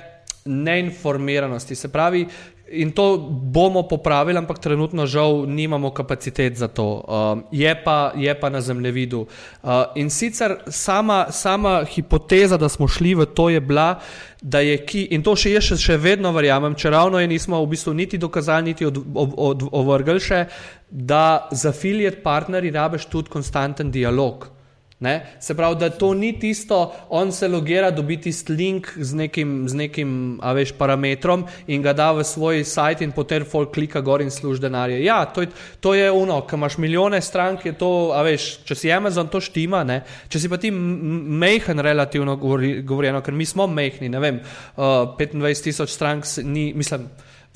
neinformiranosti. 0.45 1.75
Se 1.75 1.89
pravi, 1.89 2.27
in 2.71 2.91
to 2.91 3.17
bomo 3.31 3.83
popravili, 3.87 4.37
ampak 4.37 4.59
trenutno 4.59 5.05
žal 5.05 5.45
nimamo 5.47 5.91
kapacitet 5.91 6.57
za 6.57 6.67
to. 6.67 7.03
Uh, 7.07 7.41
je, 7.51 7.83
pa, 7.83 8.11
je 8.15 8.39
pa 8.39 8.49
na 8.49 8.61
zemljevidu. 8.61 9.25
Uh, 9.63 9.69
in 9.95 10.09
sicer 10.09 10.55
sama, 10.67 11.25
sama 11.31 11.83
hipoteza, 11.83 12.57
da 12.57 12.69
smo 12.69 12.87
šli 12.87 13.15
v 13.15 13.25
to, 13.25 13.49
je 13.49 13.59
bila, 13.59 13.99
da 14.41 14.59
je 14.59 14.77
ki, 14.85 15.07
in 15.11 15.23
to 15.23 15.35
še 15.35 15.55
jaz 15.55 15.71
še, 15.71 15.77
še 15.77 15.97
vedno 15.97 16.31
verjamem, 16.31 16.75
če 16.75 16.89
ravno 16.89 17.19
je 17.19 17.27
nismo 17.27 17.59
v 17.63 17.71
bistvu 17.73 17.93
niti 17.93 18.17
dokazali, 18.17 18.71
niti 18.71 18.85
od, 18.85 19.01
od, 19.13 19.33
od, 19.37 19.67
ovrgli 19.71 20.19
še, 20.19 20.45
da 20.89 21.49
za 21.51 21.73
afiliat 21.73 22.23
partnerji 22.23 22.71
rabiš 22.71 23.09
tudi 23.09 23.29
konstanten 23.29 23.91
dialog. 23.91 24.58
Ne? 24.99 25.25
Se 25.39 25.55
pravi, 25.55 25.77
da 25.79 25.89
to 25.89 26.13
ni 26.13 26.33
tisto, 26.39 26.91
on 27.09 27.31
se 27.31 27.47
logira, 27.47 27.87
dobi 27.91 28.17
tisti 28.19 28.51
link 28.53 28.89
z 28.97 29.15
nekim, 29.15 29.53
z 29.69 29.77
nekim 29.79 30.09
veš, 30.43 30.73
parametrom 30.75 31.45
in 31.71 31.81
ga 31.81 31.93
da 31.95 32.09
v 32.11 32.25
svoj 32.27 32.65
sajt 32.67 33.05
in 33.05 33.13
potem 33.15 33.45
folk 33.47 33.71
klika 33.73 34.01
gor 34.03 34.19
in 34.19 34.31
služi 34.31 34.65
denarje. 34.65 34.99
Ja, 35.03 35.21
to 35.25 35.45
to 35.79 35.93
je 35.95 36.11
ono, 36.11 36.41
ki 36.47 36.55
imaš 36.55 36.77
milijone 36.77 37.21
strank, 37.21 37.65
je 37.65 37.73
to, 37.79 38.11
veš, 38.27 38.49
če 38.67 38.75
si 38.75 38.91
Amazon, 38.91 39.31
to 39.31 39.39
štima, 39.39 39.85
ne? 39.87 40.01
če 40.27 40.39
si 40.39 40.51
pa 40.51 40.59
ti 40.59 40.71
mehen 40.71 41.79
relativno 41.79 42.35
govorjeno, 42.35 43.23
ker 43.23 43.33
mi 43.33 43.47
smo 43.47 43.67
mehni, 43.71 44.11
ne 44.11 44.19
vem, 44.19 44.43
uh, 44.75 45.15
25 45.15 45.63
tisoč 45.63 45.95
strank, 45.95 46.27
ni, 46.43 46.73
mislim, 46.75 47.07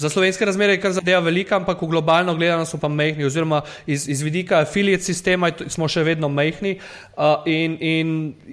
Za 0.04 0.10
slovenske 0.10 0.46
razmere 0.46 0.74
je 0.74 0.80
kar 0.84 0.92
zadeva 0.92 1.20
velika, 1.24 1.56
ampak 1.56 1.80
globalno 1.80 2.36
gledano 2.36 2.66
so 2.66 2.78
pa 2.78 2.88
mehni, 2.88 3.24
oziroma 3.24 3.62
iz, 3.88 4.10
iz 4.10 4.22
vidika 4.22 4.60
afiliat 4.60 5.02
sistema 5.02 5.48
smo 5.68 5.88
še 5.88 6.04
vedno 6.04 6.28
mehni. 6.30 6.74
Uh, 7.16 7.46
in, 7.48 7.78
in 7.80 8.10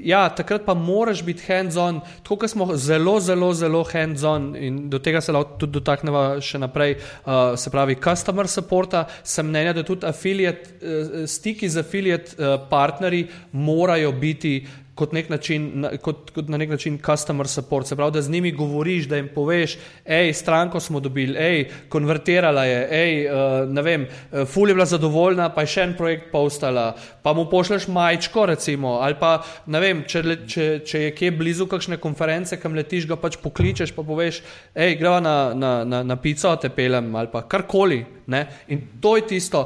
ja, 0.07 0.29
takrat 0.31 0.63
pa 0.63 0.77
moraš 0.79 1.25
biti 1.27 1.43
hands-on, 1.49 1.99
tako 2.23 2.45
kot 2.45 2.53
smo 2.53 2.69
zelo, 2.77 3.17
zelo, 3.21 3.49
zelo 3.55 3.83
hands-on 3.91 4.53
in 4.55 4.79
do 4.93 5.01
tega 5.03 5.19
se 5.21 5.35
lahko 5.35 5.59
tudi 5.59 5.81
dotaknemo 5.81 6.23
še 6.39 6.61
naprej, 6.63 6.95
uh, 7.25 7.57
se 7.59 7.75
pravi, 7.75 7.99
customer 7.99 8.47
supporta, 8.47 9.09
sem 9.27 9.51
mnenja, 9.51 9.75
da 9.75 9.83
tudi 9.89 10.07
afiliat, 10.07 10.71
uh, 10.79 11.25
stiki 11.27 11.67
z 11.67 11.83
afiliat 11.83 12.35
uh, 12.37 12.55
partnerji 12.71 13.27
morajo 13.59 14.15
biti 14.23 14.55
kot, 15.01 15.15
nek 15.17 15.31
način, 15.33 15.71
na, 15.85 15.95
kot, 16.03 16.31
kot 16.37 16.51
na 16.53 16.61
nek 16.61 16.75
način 16.75 16.99
customer 17.01 17.49
support. 17.49 17.89
Se 17.89 17.97
pravi, 17.97 18.13
da 18.13 18.23
z 18.23 18.31
njimi 18.31 18.53
govoriš, 18.53 19.09
da 19.09 19.17
jim 19.17 19.31
poveš, 19.35 19.79
hej, 20.05 20.33
stranko 20.37 20.81
smo 20.81 21.01
dobili, 21.01 21.39
hej, 21.41 21.65
konvertirala 21.89 22.65
je, 22.69 22.81
hej, 22.91 23.17
uh, 23.27 23.73
ne 23.73 23.85
vem, 23.87 24.07
uh, 24.07 24.45
ful 24.49 24.69
je 24.69 24.77
bila 24.77 24.87
zadovoljna, 24.91 25.49
pa 25.55 25.65
je 25.65 25.73
še 25.75 25.87
en 25.89 25.97
projekt 25.97 26.29
postala, 26.33 26.91
pa 27.25 27.33
mu 27.37 27.47
pošleš 27.51 27.89
majčko, 27.89 28.47
recimo, 28.53 28.99
ali 29.01 29.17
pa 29.21 29.39
ne 29.67 29.81
vem, 29.81 30.05
če, 30.09 30.23
če, 30.47 30.69
če 30.87 31.05
je 31.07 31.15
kje 31.17 31.33
blizu 31.39 31.69
kakšne 31.71 32.01
konference, 32.03 32.61
kam 32.61 32.77
letiš, 32.77 33.09
ga 33.09 33.17
pač 33.21 33.41
pokličeš, 33.41 33.95
pa 33.97 34.05
poveš, 34.07 34.43
hej, 34.77 34.99
greva 35.01 35.23
na, 35.25 35.37
na, 35.55 35.73
na, 35.85 36.05
na 36.05 36.21
pico, 36.21 36.53
te 36.61 36.69
pelem 36.75 37.15
ali 37.17 37.33
pa 37.33 37.47
karkoli. 37.49 38.05
Ne? 38.31 38.45
In 38.69 38.85
to 39.03 39.17
je 39.17 39.27
tisto. 39.27 39.65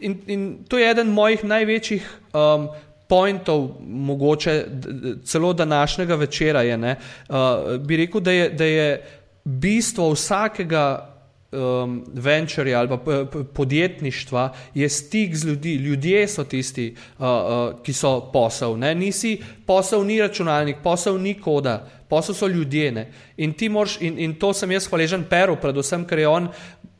In, 0.00 0.16
in 0.26 0.46
to 0.68 0.78
je 0.80 0.88
eden 0.88 1.12
mojih 1.12 1.44
največjih 1.44 2.06
um, 2.32 2.70
pointov, 3.12 3.68
mogoče 3.80 4.64
celo 5.24 5.52
današnjega 5.52 6.14
večera, 6.14 6.62
je, 6.62 6.76
uh, 6.76 7.36
bi 7.80 7.96
rekel, 7.96 8.20
da 8.20 8.32
je, 8.32 8.48
da 8.48 8.64
je 8.64 9.02
bistvo 9.44 10.10
vsakega 10.14 11.12
um, 11.52 12.04
venturja 12.14 12.80
ali 12.80 12.98
podjetništva 13.54 14.54
je 14.74 14.88
stik 14.88 15.36
z 15.36 15.44
ljudmi. 15.44 15.74
Ljudje 15.74 16.28
so 16.28 16.44
tisti, 16.44 16.94
uh, 17.18 17.24
uh, 17.26 17.82
ki 17.82 17.92
so 17.92 18.30
posel. 18.32 18.78
Ne? 18.78 18.94
Nisi 18.94 19.36
posel, 19.66 20.06
ni 20.06 20.20
računalnik, 20.20 20.76
posel 20.82 21.20
ni 21.20 21.34
koda, 21.34 21.88
posel 22.08 22.34
so 22.34 22.48
ljudje. 22.48 23.12
In, 23.36 23.54
moraš, 23.70 24.00
in, 24.00 24.18
in 24.18 24.34
to 24.34 24.52
sem 24.52 24.72
jaz 24.72 24.88
hvaležen 24.88 25.28
Peru, 25.28 25.56
predvsem, 25.60 26.08
ker 26.08 26.18
je 26.18 26.28
on 26.28 26.48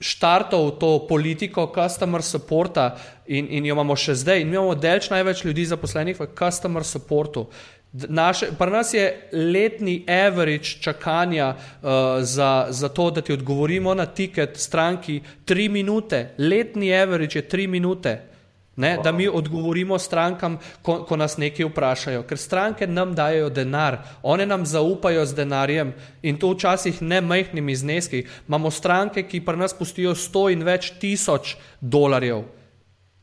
štartov 0.02 0.70
to 0.82 1.06
politiko 1.08 1.68
customer 1.74 2.22
supporta 2.22 2.96
in, 3.26 3.46
in 3.50 3.66
jo 3.66 3.76
imamo 3.76 3.96
še 3.96 4.16
zdaj. 4.18 4.42
In 4.42 4.50
mi 4.50 4.58
imamo 4.58 4.74
delč 4.74 5.08
največ 5.12 5.44
ljudi 5.46 5.68
zaposlenih 5.70 6.18
v 6.18 6.28
customer 6.38 6.84
supportu. 6.84 7.46
Naše, 7.92 8.54
pri 8.56 8.72
nas 8.72 8.94
je 8.94 9.04
letni 9.32 9.98
average 10.08 10.80
čakanja 10.80 11.52
uh, 11.52 12.24
za, 12.24 12.66
za 12.70 12.88
to, 12.88 13.10
da 13.10 13.20
ti 13.20 13.32
odgovorimo 13.32 13.94
na 13.94 14.06
tiket 14.06 14.56
stranki, 14.56 15.20
tri 15.44 15.68
minute. 15.68 16.32
Letni 16.38 16.88
average 16.96 17.38
je 17.38 17.48
tri 17.48 17.66
minute. 17.66 18.31
Ne, 18.76 18.98
da 19.04 19.12
mi 19.12 19.28
odgovorimo 19.28 19.98
strankam, 19.98 20.56
ko, 20.82 21.02
ko 21.04 21.16
nas 21.16 21.36
nekaj 21.36 21.66
vprašajo, 21.68 22.22
ker 22.24 22.38
stranke 22.40 22.86
nam 22.88 23.12
dajo 23.14 23.50
denar, 23.52 23.98
one 24.22 24.46
nam 24.46 24.64
zaupajo 24.66 25.26
z 25.28 25.36
denarjem 25.36 25.92
in 26.22 26.38
to 26.40 26.54
včasih 26.54 27.02
ne 27.02 27.20
majhnimi 27.20 27.76
zneski. 27.76 28.24
Imamo 28.48 28.70
stranke, 28.70 29.26
ki 29.28 29.42
pri 29.44 29.60
nas 29.60 29.76
pustijo 29.76 30.14
sto 30.16 30.48
in 30.48 30.64
več 30.64 30.94
tisoč 31.00 31.56
dolarjev. 31.80 32.46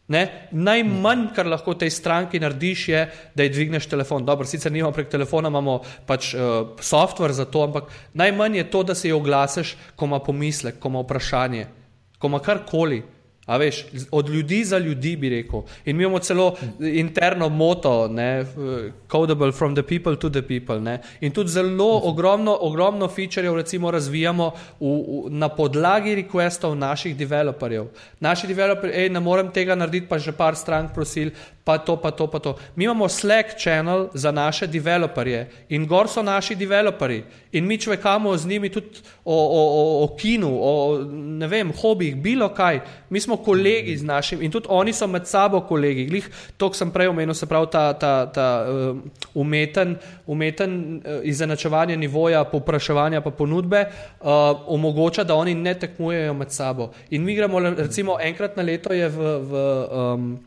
Ne? 0.10 0.24
Najmanj, 0.52 1.28
kar 1.34 1.50
lahko 1.50 1.74
tej 1.78 1.91
stranki 1.93 2.39
narediš, 2.41 2.88
je, 2.89 3.02
da 3.36 3.45
ji 3.45 3.54
dvigneš 3.54 3.86
telefon. 3.89 4.26
Dobro, 4.26 4.45
sicer 4.45 4.72
nimamo 4.74 4.93
prek 4.93 5.10
telefona, 5.10 5.50
imamo 5.50 5.80
pač 6.06 6.34
uh, 6.34 6.74
software 6.82 7.34
za 7.34 7.45
to, 7.45 7.66
ampak 7.66 7.89
najmanj 8.14 8.58
je 8.58 8.70
to, 8.70 8.84
da 8.84 8.95
se 8.95 9.10
ji 9.10 9.18
oglasiš, 9.18 9.76
ko 9.95 10.06
ima 10.06 10.20
pomislek, 10.20 10.80
ko 10.80 10.89
ima 10.89 11.02
vprašanje, 11.06 11.68
ko 12.18 12.28
ima 12.28 12.39
karkoli. 12.39 13.04
A 13.50 13.58
veš, 13.58 13.86
od 14.12 14.30
ljudi 14.30 14.64
za 14.64 14.78
ljudi 14.78 15.16
bi 15.18 15.30
rekel. 15.30 15.62
In 15.86 15.97
mi 15.97 16.04
imamo 16.04 16.20
celo 16.20 16.56
interno 16.80 17.50
moto, 17.50 18.08
ne, 18.08 18.45
codable 19.12 19.52
from 19.52 19.76
the 19.76 19.84
people 19.84 20.16
to 20.16 20.30
the 20.30 20.41
people. 20.41 20.80
Ne. 20.80 21.00
In 21.22 21.32
tudi 21.32 21.50
zelo 21.50 22.02
ogromno, 22.04 22.58
ogromno 22.62 23.08
featurejev 23.08 23.56
recimo 23.56 23.91
razvijamo 23.91 24.52
v, 24.80 24.86
v, 24.86 25.24
na 25.30 25.50
podlagi 25.50 26.16
requestov 26.16 26.78
naših 26.78 27.18
developerjev. 27.18 27.89
Naši 28.20 28.47
developerji, 28.47 28.95
hej, 28.95 29.10
ne 29.10 29.20
morem 29.20 29.50
tega 29.52 29.76
narediti, 29.76 30.08
pa 30.08 30.20
že 30.22 30.32
par 30.32 30.56
strank 30.56 30.93
prosil, 30.93 31.34
pa 31.70 31.78
to, 31.78 32.01
pa 32.01 32.09
to, 32.11 32.26
pa 32.28 32.39
to. 32.39 32.57
Mi 32.76 32.84
imamo 32.84 33.09
Slack 33.09 33.61
channel 33.61 34.07
za 34.13 34.32
naše 34.32 34.67
developerje 34.67 35.49
in 35.70 35.86
gor 35.86 36.09
so 36.09 36.24
naši 36.24 36.55
developerji 36.55 37.24
in 37.51 37.65
mi 37.65 37.78
čvekamo 37.78 38.38
z 38.38 38.47
njimi 38.47 38.70
tudi 38.70 38.88
o, 39.26 39.36
o, 39.36 39.61
o, 39.82 40.03
o 40.03 40.15
kinu, 40.17 40.49
o 40.61 40.97
ne 41.11 41.47
vem, 41.47 41.72
hobijih, 41.82 42.15
bilo 42.15 42.49
kaj. 42.49 42.80
Mi 43.09 43.22
smo 43.22 43.38
kolegi 43.38 43.97
z 43.97 44.03
našim 44.03 44.41
in 44.41 44.51
tudi 44.51 44.65
oni 44.70 44.93
so 44.93 45.07
med 45.07 45.28
sabo 45.28 45.61
kolegi. 45.61 46.05
Glih, 46.05 46.30
to, 46.57 46.70
kar 46.70 46.78
sem 46.78 46.91
prej 46.91 47.07
omenil, 47.07 47.34
se 47.34 47.45
pravi 47.45 47.70
ta, 47.72 47.93
ta, 47.93 48.26
ta 48.34 48.65
uh, 48.65 48.97
umeten, 49.34 49.95
umeten 50.28 50.74
uh, 50.97 51.22
izenačevanje 51.24 51.97
nivoja 51.97 52.43
popraševanja 52.43 53.22
pa 53.22 53.32
ponudbe, 53.32 53.86
uh, 54.22 54.28
omogoča, 54.67 55.24
da 55.24 55.36
oni 55.36 55.53
ne 55.55 55.74
tekmujejo 55.74 56.34
med 56.34 56.51
sabo. 56.51 56.91
In 57.09 57.24
mi 57.24 57.36
gremo, 57.36 57.59
recimo, 57.59 58.17
enkrat 58.22 58.57
na 58.57 58.63
leto 58.63 58.93
je 58.93 59.09
v. 59.09 59.38
v 59.49 59.65
um, 59.91 60.39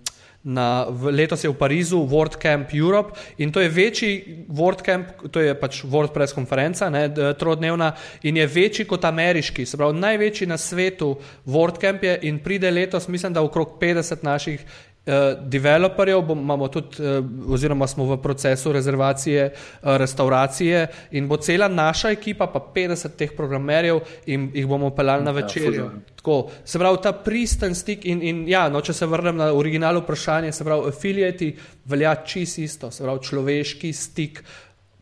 Na, 0.44 0.86
letos 0.90 1.44
je 1.44 1.50
v 1.50 1.54
Parizu 1.54 2.00
World 2.02 2.34
Camp 2.42 2.74
Europe 2.74 3.14
in 3.38 3.52
to 3.52 3.60
je 3.60 3.68
večji 3.68 4.46
World 4.50 4.82
Camp, 4.82 5.06
to 5.30 5.40
je 5.40 5.54
pač 5.54 5.84
World 5.84 6.10
Press 6.10 6.34
konferenca, 6.34 6.90
ne, 6.90 7.06
trodnevna 7.38 7.92
in 8.22 8.36
je 8.36 8.46
večji 8.46 8.84
kot 8.90 9.04
ameriški, 9.04 9.66
se 9.66 9.78
pravi 9.78 9.98
največji 9.98 10.46
na 10.50 10.58
svetu 10.58 11.14
World 11.46 11.78
Camp 11.78 12.02
je 12.02 12.18
in 12.22 12.40
pride 12.42 12.70
letos, 12.70 13.06
mislim, 13.08 13.32
da 13.32 13.42
okrog 13.42 13.78
50 13.80 14.24
naših 14.26 14.66
Uh, 15.02 15.48
developerjev 15.50 16.20
bom, 16.22 16.38
imamo 16.38 16.68
tudi, 16.68 17.02
uh, 17.02 17.24
oziroma 17.50 17.86
smo 17.90 18.04
v 18.06 18.16
procesu 18.22 18.72
rezervacije, 18.72 19.48
uh, 19.50 19.96
restauracije, 19.98 20.86
in 21.10 21.26
bo 21.28 21.36
cela 21.42 21.66
naša 21.68 22.12
ekipa, 22.14 22.46
pa 22.46 22.60
50 22.74 23.16
teh 23.18 23.32
programerjev, 23.36 23.98
in 24.26 24.50
jih 24.54 24.66
bomo 24.66 24.92
peljali 24.94 25.24
na 25.24 25.30
ja, 25.30 25.34
večerjo. 25.34 25.90
Ja, 26.24 26.42
se 26.64 26.78
pravi, 26.78 26.98
ta 27.02 27.12
pristen 27.12 27.74
stik. 27.74 28.04
In, 28.06 28.22
in 28.22 28.44
ja, 28.48 28.68
no, 28.68 28.80
če 28.80 28.94
se 28.94 29.06
vrnem 29.06 29.36
na 29.36 29.50
originalno 29.52 30.04
vprašanje, 30.04 30.52
se 30.52 30.64
pravi, 30.64 30.94
afiliati 30.94 31.56
velja 31.84 32.14
čisto 32.22 32.62
isto, 32.62 32.90
se 32.90 33.02
pravi, 33.02 33.24
človeški 33.26 33.92
stik 33.92 34.44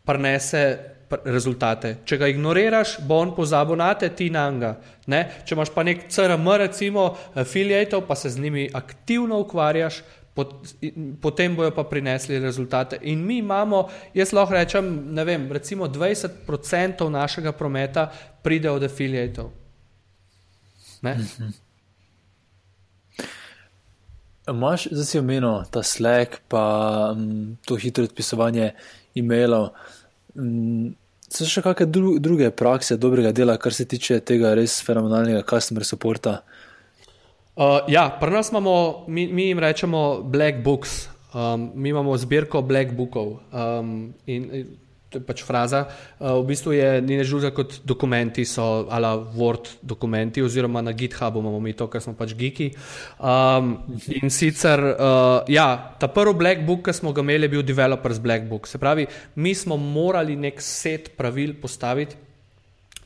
prenese 0.04 0.64
rezultate. 1.24 1.96
Če 2.06 2.18
ga 2.20 2.28
ignoriraš, 2.30 3.00
bo 3.06 3.18
on 3.20 3.34
pozabil 3.36 3.76
na 3.76 3.92
te, 3.98 4.08
ti 4.16 4.30
na 4.30 4.48
njega. 4.50 4.74
Če 5.44 5.54
imaš 5.54 5.72
pa 5.74 5.82
nek 5.86 6.06
CRM, 6.08 6.48
recimo, 6.62 7.16
afiliatov, 7.34 8.06
pa 8.08 8.14
se 8.14 8.30
z 8.30 8.40
njimi 8.40 8.68
aktivno 8.74 9.40
ukvarjaš, 9.42 10.02
pot, 10.34 10.54
potem 11.20 11.56
bojo 11.56 11.72
pa 11.74 11.84
prinesli 11.84 12.38
rezultate. 12.38 12.98
In 13.02 13.24
mi 13.26 13.38
imamo, 13.38 13.88
jaz 14.14 14.32
lahko 14.32 14.54
rečem, 14.54 14.90
ne 15.14 15.24
vem, 15.24 15.48
recimo 15.52 15.88
20% 15.88 17.08
našega 17.08 17.52
prometa 17.52 18.10
pride 18.42 18.70
od 18.70 18.86
afiliatov. 18.86 19.50
Máš, 24.50 24.88
zdaj 24.90 25.06
si 25.06 25.18
omenil 25.18 25.62
ta 25.70 25.82
Slack, 25.82 26.40
pa 26.48 26.64
um, 27.14 27.56
to 27.64 27.76
hitro 27.76 28.04
odpisovanje 28.04 28.72
e-mailov. 29.14 29.70
Um, 30.34 30.96
So 31.30 31.46
še 31.46 31.62
kakšne 31.62 31.86
dru 31.86 32.16
druge 32.18 32.50
prakse 32.50 32.96
dobrega 32.98 33.30
dela, 33.32 33.54
kar 33.58 33.74
se 33.74 33.86
tiče 33.86 34.18
tega 34.26 34.50
res 34.58 34.80
fenomenalnega 34.82 35.44
customer 35.46 35.86
supporta? 35.86 36.40
Uh, 37.54 37.86
ja, 37.92 38.08
pri 38.18 38.34
nas 38.34 38.50
imamo, 38.50 39.04
mi, 39.06 39.28
mi 39.30 39.50
jim 39.50 39.58
rečemo 39.62 40.22
Black 40.26 40.62
Books, 40.64 41.08
um, 41.34 41.70
mi 41.74 41.92
imamo 41.94 42.16
zbirko 42.18 42.62
Black 42.66 42.94
Bookov. 42.98 43.36
Um, 43.52 44.14
in, 44.26 44.48
to 45.10 45.18
je 45.18 45.26
pač 45.26 45.42
fraza. 45.42 45.84
Uh, 46.18 46.38
v 46.40 46.54
bistvu 46.54 46.72
je 46.78 46.88
ni 47.02 47.18
neč 47.18 47.28
drugega 47.28 47.50
kot 47.54 47.80
dokumenti, 47.82 48.46
so 48.46 48.86
ala 48.86 49.16
Word 49.18 49.82
dokumenti, 49.82 50.42
oziroma 50.42 50.82
na 50.82 50.94
GitHubu 50.94 51.42
imamo 51.42 51.60
mi 51.60 51.74
to, 51.74 51.90
ker 51.90 52.02
smo 52.02 52.14
pač 52.14 52.36
geeki. 52.38 52.70
Um, 53.18 53.74
in 54.22 54.30
sicer, 54.30 54.78
uh, 54.78 55.42
ja, 55.50 55.98
ta 55.98 56.06
prvi 56.08 56.38
Black 56.38 56.62
Book, 56.62 56.86
ki 56.86 56.94
smo 56.94 57.12
ga 57.12 57.26
imeli, 57.26 57.50
je 57.50 57.54
bil 57.58 57.66
Developers 57.66 58.22
Black 58.22 58.46
Book. 58.46 58.70
Se 58.70 58.78
pravi, 58.78 59.08
mi 59.34 59.54
smo 59.54 59.76
morali 59.76 60.38
nek 60.38 60.62
set 60.62 61.12
pravil 61.18 61.58
postaviti 61.58 62.16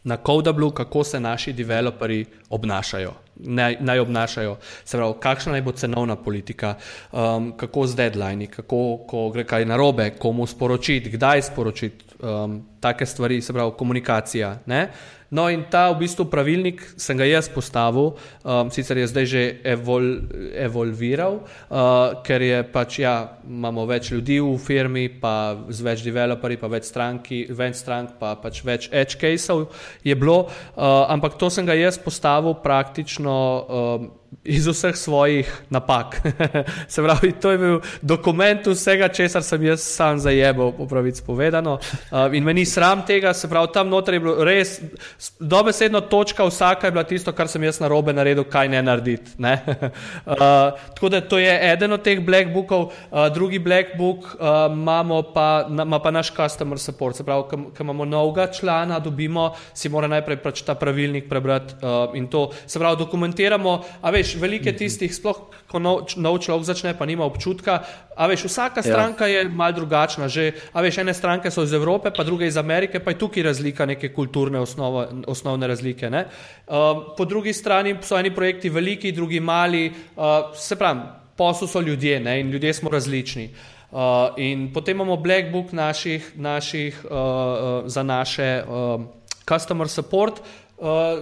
na 0.05 0.21
Codablu, 0.21 0.71
kako 0.77 1.05
se 1.09 1.21
naši 1.21 1.57
developerji 1.57 2.27
obnašajo 2.53 3.24
naj, 3.37 3.77
naj 3.81 3.99
obnašajo. 3.99 4.57
Se 4.85 4.97
pravi, 4.97 5.15
kakšna 5.21 5.53
naj 5.53 5.63
bo 5.63 5.73
cenovna 5.73 6.17
politika, 6.17 6.75
um, 7.13 7.53
kako 7.57 7.87
z 7.87 7.95
deadline, 7.97 8.47
kako 8.47 8.83
ko 9.09 9.29
gre 9.35 9.45
kaj 9.45 9.67
narobe, 9.67 10.11
komu 10.19 10.47
sporočiti, 10.47 11.11
kdaj 11.11 11.43
sporočiti, 11.43 12.05
um, 12.23 12.63
take 12.81 13.07
stvari, 13.07 13.43
se 13.43 13.53
pravi, 13.53 13.73
komunikacija. 13.79 14.59
Ne? 14.67 14.89
No, 15.35 15.49
in 15.51 15.65
ta 15.67 15.89
v 15.91 16.05
bistvu 16.05 16.29
pravilnik 16.31 16.83
sem 17.01 17.19
ga 17.19 17.27
jaz 17.27 17.49
postavil, 17.51 18.13
um, 18.45 18.69
sicer 18.71 19.01
je 19.01 19.07
zdaj 19.11 19.27
že 19.27 19.43
evol, 19.67 20.05
evolviral, 20.55 21.41
uh, 21.43 22.21
ker 22.23 22.45
je 22.45 22.61
pač, 22.71 23.01
ja, 23.03 23.15
imamo 23.43 23.83
več 23.89 24.13
ljudi 24.15 24.37
v 24.39 24.53
firmi, 24.63 25.09
pa 25.09 25.57
z 25.67 25.83
več 25.83 26.05
developerji, 26.07 26.61
pa 26.61 26.71
več, 26.71 26.87
stranki, 26.87 27.41
več 27.51 27.81
strank, 27.81 28.15
pa 28.21 28.37
pač 28.39 28.63
več 28.63 28.87
edge 28.93 29.19
caseov 29.19 29.67
je 30.07 30.15
bilo, 30.15 30.45
uh, 30.47 31.11
ampak 31.11 31.35
to 31.41 31.51
sem 31.51 31.67
ga 31.67 31.75
jaz 31.75 31.99
postavil 31.99 32.55
praktično. 32.63 33.24
Um, 33.31 34.13
iz 34.45 34.67
vseh 34.67 34.97
svojih 34.97 35.63
napak. 35.71 36.21
Se 36.93 37.03
pravi, 37.03 37.33
to 37.33 37.51
je 37.51 37.59
bil 37.59 37.81
dokument 38.03 38.67
vsega, 38.67 39.09
česar 39.09 39.43
sem 39.43 39.63
jaz 39.63 39.83
sam 39.83 40.19
zajebal, 40.19 40.73
po 40.73 40.87
pravici 40.87 41.23
povedano. 41.27 41.79
Uh, 42.11 42.35
in 42.35 42.45
meni 42.45 42.65
sram 42.67 43.05
tega, 43.07 43.33
se 43.35 43.49
pravi, 43.49 43.73
tam 43.73 43.89
noter 43.89 44.15
je 44.15 44.21
bilo 44.21 44.45
res, 44.45 44.81
dobesedno 45.41 46.01
točka 46.01 46.45
vsaka 46.45 46.87
je 46.87 46.93
bila 46.93 47.05
tisto, 47.05 47.33
kar 47.33 47.49
sem 47.49 47.63
jaz 47.65 47.81
na 47.81 47.89
robe 47.89 48.13
naredil, 48.13 48.45
kaj 48.45 48.69
ne 48.69 48.83
narediti. 48.83 49.37
Ne? 49.39 49.59
Uh, 50.25 50.37
tako 50.95 51.09
da 51.09 51.21
to 51.21 51.39
je 51.39 51.53
eden 51.73 51.93
od 51.93 52.03
teh 52.03 52.21
black 52.25 52.49
bookov, 52.53 52.93
uh, 53.11 53.27
drugi 53.35 53.59
black 53.59 53.97
book 53.99 54.25
uh, 54.25 54.73
imamo 54.73 55.23
pa, 55.35 55.67
na, 55.69 55.99
pa 55.99 56.11
naš 56.11 56.33
customer 56.35 56.79
support. 56.79 57.17
Se 57.17 57.25
pravi, 57.25 57.45
ko 57.51 57.85
imamo 57.85 58.05
novega 58.05 58.47
člana, 58.53 58.99
dobimo, 58.99 59.53
si 59.75 59.89
mora 59.89 60.09
najprej 60.09 60.41
pač 60.43 60.63
ta 60.67 60.75
pravilnik 60.75 61.29
prebrati 61.29 61.77
uh, 61.81 62.17
in 62.17 62.27
to, 62.33 62.49
se 62.67 62.79
pravi, 62.79 62.99
dokumentiramo, 63.05 63.75
a 64.01 64.11
veš, 64.11 64.24
veš, 64.25 64.41
veliko 64.41 64.73
je 64.73 64.77
tistih, 64.77 65.13
sploh 65.13 65.53
ko 65.69 65.79
nov, 65.83 66.17
nov 66.17 66.41
človek 66.41 66.65
začne, 66.65 66.93
pa 66.97 67.05
nima 67.05 67.27
občutka. 67.29 67.85
A 68.17 68.27
veš, 68.31 68.49
vsaka 68.49 68.81
ja. 68.81 68.89
stranka 68.89 69.29
ja. 69.29 69.45
je 69.45 69.53
mal 69.53 69.77
drugačna. 69.77 70.31
Že, 70.33 70.73
a 70.73 70.81
veš, 70.81 71.03
ene 71.05 71.13
stranke 71.13 71.53
so 71.53 71.67
iz 71.67 71.77
Evrope, 71.77 72.09
pa 72.15 72.25
druge 72.25 72.49
iz 72.49 72.57
Amerike, 72.57 73.03
pa 73.05 73.13
je 73.13 73.21
tukaj 73.21 73.45
razlika, 73.45 73.85
neke 73.87 74.09
kulturne 74.17 74.63
osnovo, 74.65 75.05
osnovne 75.29 75.69
razlike. 75.69 76.09
Uh, 76.09 77.15
po 77.17 77.25
drugi 77.29 77.53
strani 77.53 77.99
so 78.01 78.17
eni 78.17 78.33
projekti 78.33 78.73
veliki, 78.73 79.13
drugi 79.13 79.41
mali. 79.41 79.93
Uh, 80.17 80.57
se 80.57 80.79
pravi, 80.81 81.05
poslu 81.37 81.69
so 81.69 81.81
ljudje 81.81 82.21
ne? 82.21 82.41
in 82.41 82.51
ljudje 82.51 82.73
smo 82.75 82.91
različni. 82.91 83.51
Uh, 83.95 84.35
in 84.39 84.73
potem 84.75 84.97
imamo 84.97 85.17
Black 85.17 85.53
Book 85.53 85.73
naših, 85.73 86.33
naših, 86.35 87.05
uh, 87.05 87.11
uh, 87.11 87.87
za 87.87 88.03
naše 88.03 88.63
uh, 88.67 89.03
customer 89.47 89.89
support, 89.89 90.41
uh, 90.41 90.45
uh, 90.45 90.64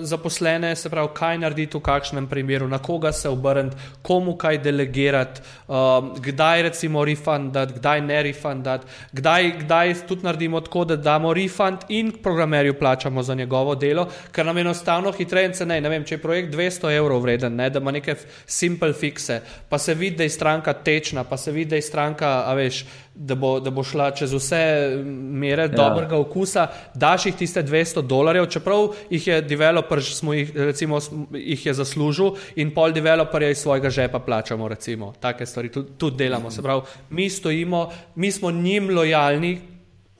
zaposlene, 0.00 0.76
se 0.76 0.90
pravi, 0.90 1.08
kaj 1.14 1.38
narediti 1.38 1.76
v 1.76 1.80
kakšnem 1.84 2.26
primeru, 2.26 2.68
na 2.68 2.78
koga 2.78 3.12
se 3.12 3.28
obrniti, 3.28 3.76
komu 4.02 4.36
kaj 4.36 4.58
delegirati, 4.58 5.40
uh, 5.68 5.76
kdaj 6.18 6.62
recimo 6.62 7.04
refundati, 7.04 7.74
kdaj 7.76 8.00
ne 8.00 8.22
refundati, 8.22 8.86
kdaj, 9.12 9.52
kdaj 9.60 9.94
tudi 10.08 10.24
naredimo 10.24 10.60
tako, 10.60 10.84
da 10.84 10.96
damo 10.96 11.34
refund 11.34 11.84
in 11.88 12.12
programerju 12.22 12.78
plačamo 12.78 13.22
za 13.22 13.34
njegovo 13.34 13.74
delo, 13.74 14.08
ker 14.32 14.46
nam 14.46 14.56
je 14.56 14.60
enostavno 14.60 15.12
hitreje 15.12 15.46
in 15.46 15.52
ceneje. 15.52 15.80
Ne 15.80 15.88
vem, 15.88 16.04
če 16.04 16.14
je 16.14 16.22
projekt 16.22 16.54
200 16.54 16.96
evrov 16.96 17.22
vreden, 17.22 17.56
ne, 17.56 17.70
da 17.70 17.78
ima 17.78 17.90
neke 17.92 18.16
simple 18.46 18.92
fixe, 18.92 19.40
pa 19.68 19.78
se 19.78 19.94
vidi, 19.94 20.16
da 20.16 20.22
je 20.22 20.30
stranka 20.30 20.72
tečna, 20.72 21.24
pa 21.24 21.36
se 21.36 21.52
vidi, 21.52 21.70
da 21.70 21.76
je 21.76 21.82
stranka, 21.82 22.42
a 22.46 22.54
veš 22.54 22.84
da 23.14 23.34
bo, 23.34 23.60
da 23.60 23.70
bo 23.70 23.82
šla 23.84 24.10
čez 24.16 24.32
vse 24.32 24.60
mere 25.04 25.62
ja. 25.62 25.68
dobrega 25.68 26.16
okusa, 26.16 26.66
daš 26.94 27.26
jih 27.26 27.34
tiste 27.36 27.62
200 27.62 28.02
dolarjev, 28.08 28.46
čeprav 28.46 28.88
jih 29.10 29.26
je 29.26 29.40
developer, 29.42 30.02
smo 30.04 30.32
jih, 30.34 30.52
recimo, 30.56 31.00
jih 31.36 31.66
je 31.66 31.74
zaslužil 31.74 32.32
in 32.56 32.72
pol 32.74 32.92
developerja 32.92 33.50
iz 33.50 33.58
svojega 33.58 33.90
žepa 33.90 34.18
plačamo, 34.18 34.68
recimo, 34.68 35.12
take 35.20 35.46
stvari 35.46 35.72
tudi, 35.72 35.92
tudi 35.98 36.16
delamo. 36.24 36.50
Se 36.50 36.62
pravi, 36.62 36.82
mi 37.10 37.30
stojimo, 37.30 37.90
mi 38.14 38.32
smo 38.32 38.50
njim 38.50 38.90
lojalni 38.96 39.60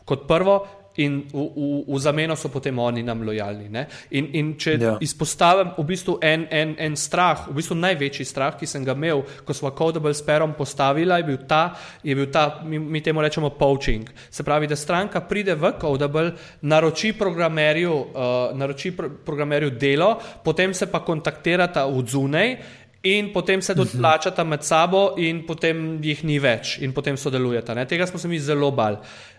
kot 0.05 0.29
prvo, 0.29 0.67
in 0.97 1.23
v, 1.33 1.39
v, 1.57 1.85
v 1.89 1.99
zameno 1.99 2.37
so 2.37 2.51
potem 2.53 2.79
oni 2.79 3.03
nam 3.03 3.23
lojalni. 3.25 3.71
In, 4.13 4.29
in 4.37 4.53
če 4.61 4.77
ja. 4.77 4.95
izpostavim 5.01 5.73
v 5.79 5.85
bistvu 5.89 6.19
en, 6.21 6.45
en, 6.51 6.75
en 6.79 6.97
strah, 6.99 7.47
v 7.49 7.57
bistvu 7.57 7.79
največji 7.81 8.27
strah, 8.29 8.57
ki 8.59 8.69
sem 8.69 8.85
ga 8.85 8.97
imel, 8.97 9.25
ko 9.47 9.57
smo 9.57 9.73
Codable 9.77 10.13
s 10.13 10.25
Perom 10.27 10.53
postavili, 10.59 11.15
je 11.23 11.29
bil 11.29 11.41
ta, 11.49 11.63
je 12.05 12.17
bil 12.17 12.29
ta 12.33 12.61
mi, 12.65 12.79
mi 12.79 13.01
temu 13.01 13.25
rečemo 13.25 13.55
poaching. 13.57 14.11
Se 14.31 14.45
pravi, 14.45 14.69
da 14.69 14.77
stranka 14.77 15.25
pride 15.25 15.57
v 15.57 15.73
Codable, 15.81 16.35
naroči 16.69 17.15
programerju, 17.17 17.95
uh, 17.95 18.53
naroči 18.59 18.93
pro, 18.97 19.09
programerju 19.25 19.73
delo, 19.81 20.15
potem 20.45 20.75
se 20.75 20.91
pa 20.91 21.01
kontaktirata 21.01 21.87
v 21.89 22.07
zunaj. 22.07 22.57
In 23.03 23.33
potem 23.33 23.59
se 23.63 23.75
tudi 23.75 23.99
mhm. 23.99 24.47
med 24.47 24.63
sabo, 24.63 25.15
in 25.19 25.43
potem 25.43 25.99
jih 26.03 26.23
ni 26.23 26.39
več, 26.39 26.79
in 26.79 26.93
potem 26.93 27.17
sodelujeta. 27.17 27.75
Ne? 27.75 27.83
Tega 27.87 28.07
smo 28.07 28.19
se 28.19 28.29
mi 28.29 28.39
zelo 28.39 28.71
bali. 28.71 28.97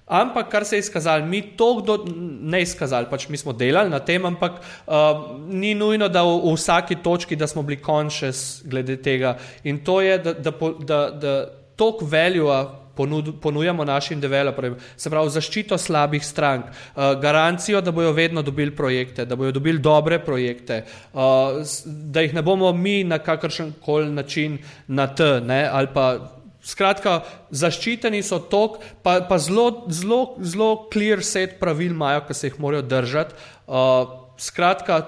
Ampak, 0.07 0.49
kar 0.51 0.65
se 0.65 0.75
je 0.75 0.79
izkazalo, 0.79 1.25
mi 1.25 1.41
to 1.41 1.75
kdo, 1.79 1.97
ne 2.41 2.61
izkazali, 2.61 3.07
pač 3.09 3.29
mi 3.29 3.37
smo 3.37 3.53
delali 3.53 3.89
na 3.89 4.01
tem, 4.03 4.25
ampak 4.25 4.59
uh, 4.59 5.39
ni 5.47 5.71
nujno, 5.75 6.09
da 6.11 6.25
v, 6.27 6.35
v 6.43 6.55
vsaki 6.57 6.99
točki, 7.03 7.35
da 7.39 7.47
smo 7.47 7.63
bili 7.63 7.79
končes 7.81 8.61
glede 8.67 8.97
tega. 9.01 9.37
In 9.63 9.79
to 9.83 10.01
je, 10.01 10.17
da, 10.19 10.33
da, 10.33 10.51
da, 10.79 10.99
da 11.09 11.33
toliko 11.75 12.05
value 12.05 12.59
ponujamo 13.41 13.85
našim 13.85 14.19
developerjem, 14.21 14.75
se 14.97 15.09
pravi 15.09 15.31
zaščito 15.33 15.77
slabih 15.79 16.25
strank, 16.25 16.67
uh, 16.67 17.15
garancijo, 17.21 17.81
da 17.81 17.95
bodo 17.95 18.11
vedno 18.11 18.43
dobili 18.43 18.75
projekte, 18.75 19.25
da 19.25 19.39
bodo 19.39 19.55
dobili 19.55 19.79
dobre 19.79 20.19
projekte, 20.19 20.83
uh, 21.13 21.63
da 21.85 22.21
jih 22.21 22.35
ne 22.35 22.43
bomo 22.43 22.73
mi 22.73 23.03
na 23.03 23.23
kakršen 23.23 23.73
koli 23.81 24.11
način 24.11 24.59
na 24.87 25.07
T 25.15 25.39
ne, 25.47 25.63
ali 25.71 25.87
pa. 25.93 26.42
Skratka, 26.63 27.17
zaščiteni 27.51 28.21
so 28.23 28.39
tok, 28.39 28.79
pa, 29.03 29.17
pa 29.27 29.35
zelo, 29.41 29.85
zelo, 29.91 30.37
zelo 30.39 30.69
clear 30.93 31.19
set 31.25 31.57
pravil 31.59 31.91
imajo, 31.91 32.21
ki 32.27 32.37
se 32.37 32.47
jih 32.47 32.61
morajo 32.63 32.85
držati. 32.87 33.35
Uh, 33.67 34.13
skratka, 34.39 35.01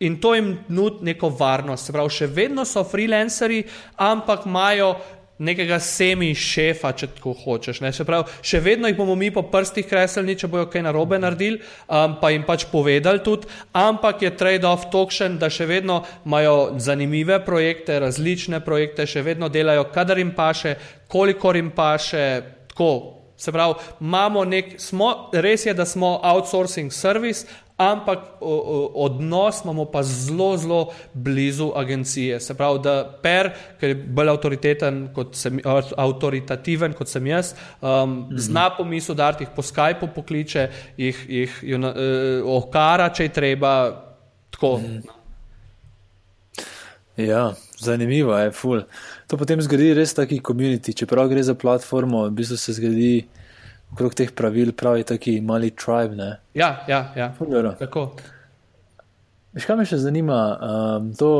in 0.00 0.18
to 0.20 0.34
jim 0.34 0.58
nudi 0.68 1.04
neko 1.06 1.30
varnost. 1.30 1.86
Se 1.86 1.94
pravi, 1.94 2.12
še 2.12 2.26
vedno 2.26 2.66
so 2.68 2.82
freelanceri, 2.84 3.62
ampak 4.02 4.44
imajo 4.50 4.96
nekega 5.38 5.78
semi-šefa, 5.82 6.92
če 6.96 7.08
tako 7.18 7.34
hočeš. 7.36 7.80
Pravi, 8.06 8.36
še 8.44 8.60
vedno 8.64 8.88
jih 8.88 8.96
bomo 8.96 9.16
mi 9.18 9.30
po 9.32 9.44
prstih 9.50 9.86
kreslili, 9.88 10.36
če 10.38 10.48
bojo 10.52 10.68
kaj 10.72 10.86
narobe 10.86 11.18
naredili, 11.20 11.60
um, 11.88 12.16
pa 12.20 12.32
jim 12.32 12.46
pač 12.46 12.66
povedali 12.72 13.22
tudi, 13.24 13.50
ampak 13.76 14.24
je 14.24 14.32
trade-off 14.36 14.88
tokšen, 14.92 15.38
da 15.40 15.50
še 15.52 15.68
vedno 15.68 16.02
imajo 16.24 16.78
zanimive 16.80 17.38
projekte, 17.44 18.00
različne 18.02 18.62
projekte, 18.64 19.06
še 19.08 19.24
vedno 19.26 19.50
delajo, 19.52 19.88
kadar 19.92 20.20
jim 20.20 20.32
paše, 20.36 20.76
kolikor 21.12 21.56
jim 21.56 21.70
paše, 21.74 22.26
tako. 22.72 23.12
Se 23.36 23.52
pravi, 23.52 23.74
imamo 24.00 24.46
nek, 24.48 24.78
smo, 24.80 25.28
res 25.32 25.66
je, 25.66 25.74
da 25.76 25.84
smo 25.84 26.14
outsourcing 26.24 26.88
service, 26.88 27.44
ampak 27.76 28.40
o, 28.40 28.54
o, 28.56 29.04
odnos 29.04 29.60
imamo 29.64 29.84
pa 29.84 30.02
zelo, 30.02 30.56
zelo 30.56 30.92
blizu 31.14 31.72
agencije. 31.76 32.40
Se 32.40 32.54
pravi, 32.54 32.80
da 32.84 33.18
Per, 33.22 33.50
ker 33.80 33.92
je 33.92 33.94
bolj 33.94 34.32
kot 35.14 35.36
sem, 35.36 35.60
avtoritativen 35.96 36.96
kot 36.96 37.08
sem 37.08 37.26
jaz, 37.26 37.52
um, 37.80 37.88
mm 37.88 38.28
-hmm. 38.28 38.38
zna 38.38 38.70
pomisel, 38.76 39.14
da 39.14 39.36
jih 39.40 39.48
po 39.56 39.62
Skypu 39.62 40.08
pokliče, 40.14 40.70
jih, 40.96 41.26
jih 41.28 41.62
uh, 41.78 42.62
okara, 42.62 43.08
če 43.08 43.22
je 43.22 43.28
treba. 43.28 44.02
Tako. 44.50 44.78
Mm. 44.78 45.02
Ja, 47.16 47.54
zanimivo 47.78 48.36
je, 48.38 48.50
ful. 48.50 48.80
To 49.26 49.36
potem 49.36 49.60
zgodi 49.62 49.94
res 49.94 50.14
taki 50.14 50.40
komunity, 50.40 50.92
čeprav 50.96 51.28
gre 51.28 51.42
za 51.42 51.54
platformo, 51.54 52.26
v 52.26 52.30
bistvu 52.30 52.56
se 52.56 52.72
zgodi 52.72 53.26
okrog 53.96 54.12
teh 54.12 54.28
pravil 54.36 54.74
pravi 54.76 55.04
taki 55.08 55.40
mali 55.40 55.70
tribe. 55.72 56.16
Ne? 56.16 56.36
Ja, 56.54 56.84
ja, 56.88 57.12
ja. 57.16 57.32
Tako. 57.78 58.10
Veš, 59.56 59.64
kaj 59.64 59.78
me 59.78 59.86
še 59.88 59.96
zanima, 60.02 60.36
um, 60.52 61.06
to 61.16 61.30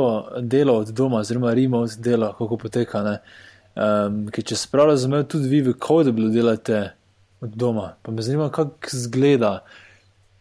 delo 0.41 0.79
od 0.81 0.89
doma, 0.89 1.21
oziroma 1.21 1.53
remote 1.53 1.99
delo, 2.01 2.31
kako 2.39 2.57
poteka. 2.63 3.03
Um, 3.77 4.23
če 4.33 4.57
se 4.57 4.71
prav 4.71 4.89
razumem, 4.89 5.27
tudi 5.29 5.51
vi 5.51 5.59
v 5.67 5.75
Kodeblu 5.77 6.31
delate 6.33 6.79
od 7.45 7.53
doma, 7.53 7.91
pa 8.01 8.09
me 8.09 8.25
zanima, 8.25 8.49
kako 8.49 8.89
izgleda. 8.89 9.59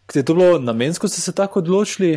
Ker 0.08 0.22
je 0.22 0.24
to 0.24 0.36
bilo 0.38 0.62
namensko, 0.62 1.10
ste 1.12 1.20
se 1.20 1.34
tako 1.36 1.60
odločili, 1.60 2.14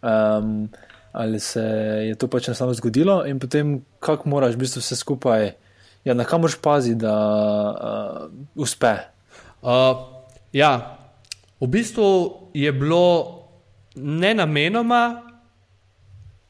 um, 0.00 0.70
ali 1.12 1.42
se 1.44 1.66
je 2.06 2.14
to 2.16 2.30
pač 2.32 2.48
enostavno 2.48 2.72
zgodilo, 2.78 3.18
in 3.28 3.42
potem 3.42 3.82
kako 4.00 4.32
moraš 4.32 4.56
v 4.56 4.62
bistvu 4.64 4.80
vse 4.80 4.96
skupaj, 4.96 5.50
ja, 6.08 6.16
na 6.16 6.24
kam 6.24 6.40
moraš 6.46 6.56
paziti, 6.64 7.02
da 7.04 7.12
uh, 7.76 8.64
uspe. 8.64 8.94
Uh, 9.66 9.98
ja, 10.54 10.98
v 11.58 11.66
bistvu 11.66 12.06
je 12.54 12.70
bilo 12.72 13.42
ne 13.98 14.30
namenoma, 14.34 15.22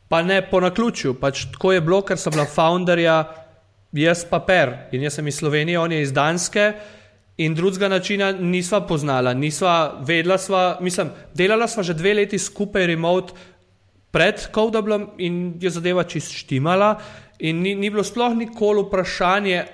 pa 0.08 0.22
ne 0.22 0.42
po 0.50 0.60
naključju. 0.60 1.14
Pač 1.20 1.46
tako 1.54 1.72
je 1.72 1.80
bilo, 1.80 2.02
ker 2.04 2.20
sem 2.20 2.34
bila 2.34 2.44
founderja, 2.44 3.16
jaz 3.96 4.26
pa 4.28 4.42
per 4.44 4.74
in 4.92 5.06
jaz 5.06 5.16
sem 5.16 5.32
iz 5.32 5.40
Slovenije, 5.40 5.78
on 5.80 5.92
je 5.96 6.02
iz 6.02 6.12
Danske. 6.12 6.72
In 7.40 7.54
drugega 7.54 7.88
načina 7.88 8.30
nisva 8.32 8.82
poznala, 8.86 9.32
nisva 9.32 9.96
vedela, 10.04 10.38
sva, 10.38 10.78
mislim, 10.80 11.10
delala 11.34 11.68
sva 11.68 11.82
že 11.84 11.94
dve 11.96 12.14
leti 12.14 12.38
skupaj 12.38 12.86
remote 12.86 13.32
pred 14.12 14.46
Kovdablom 14.52 15.10
in 15.18 15.56
je 15.60 15.70
zadeva 15.70 16.04
čist 16.04 16.32
štimala. 16.32 16.98
In 17.38 17.60
ni, 17.60 17.74
ni 17.74 17.90
bilo 17.90 18.04
sploh 18.04 18.36
nikoli 18.36 18.84
vprašanje, 18.86 19.64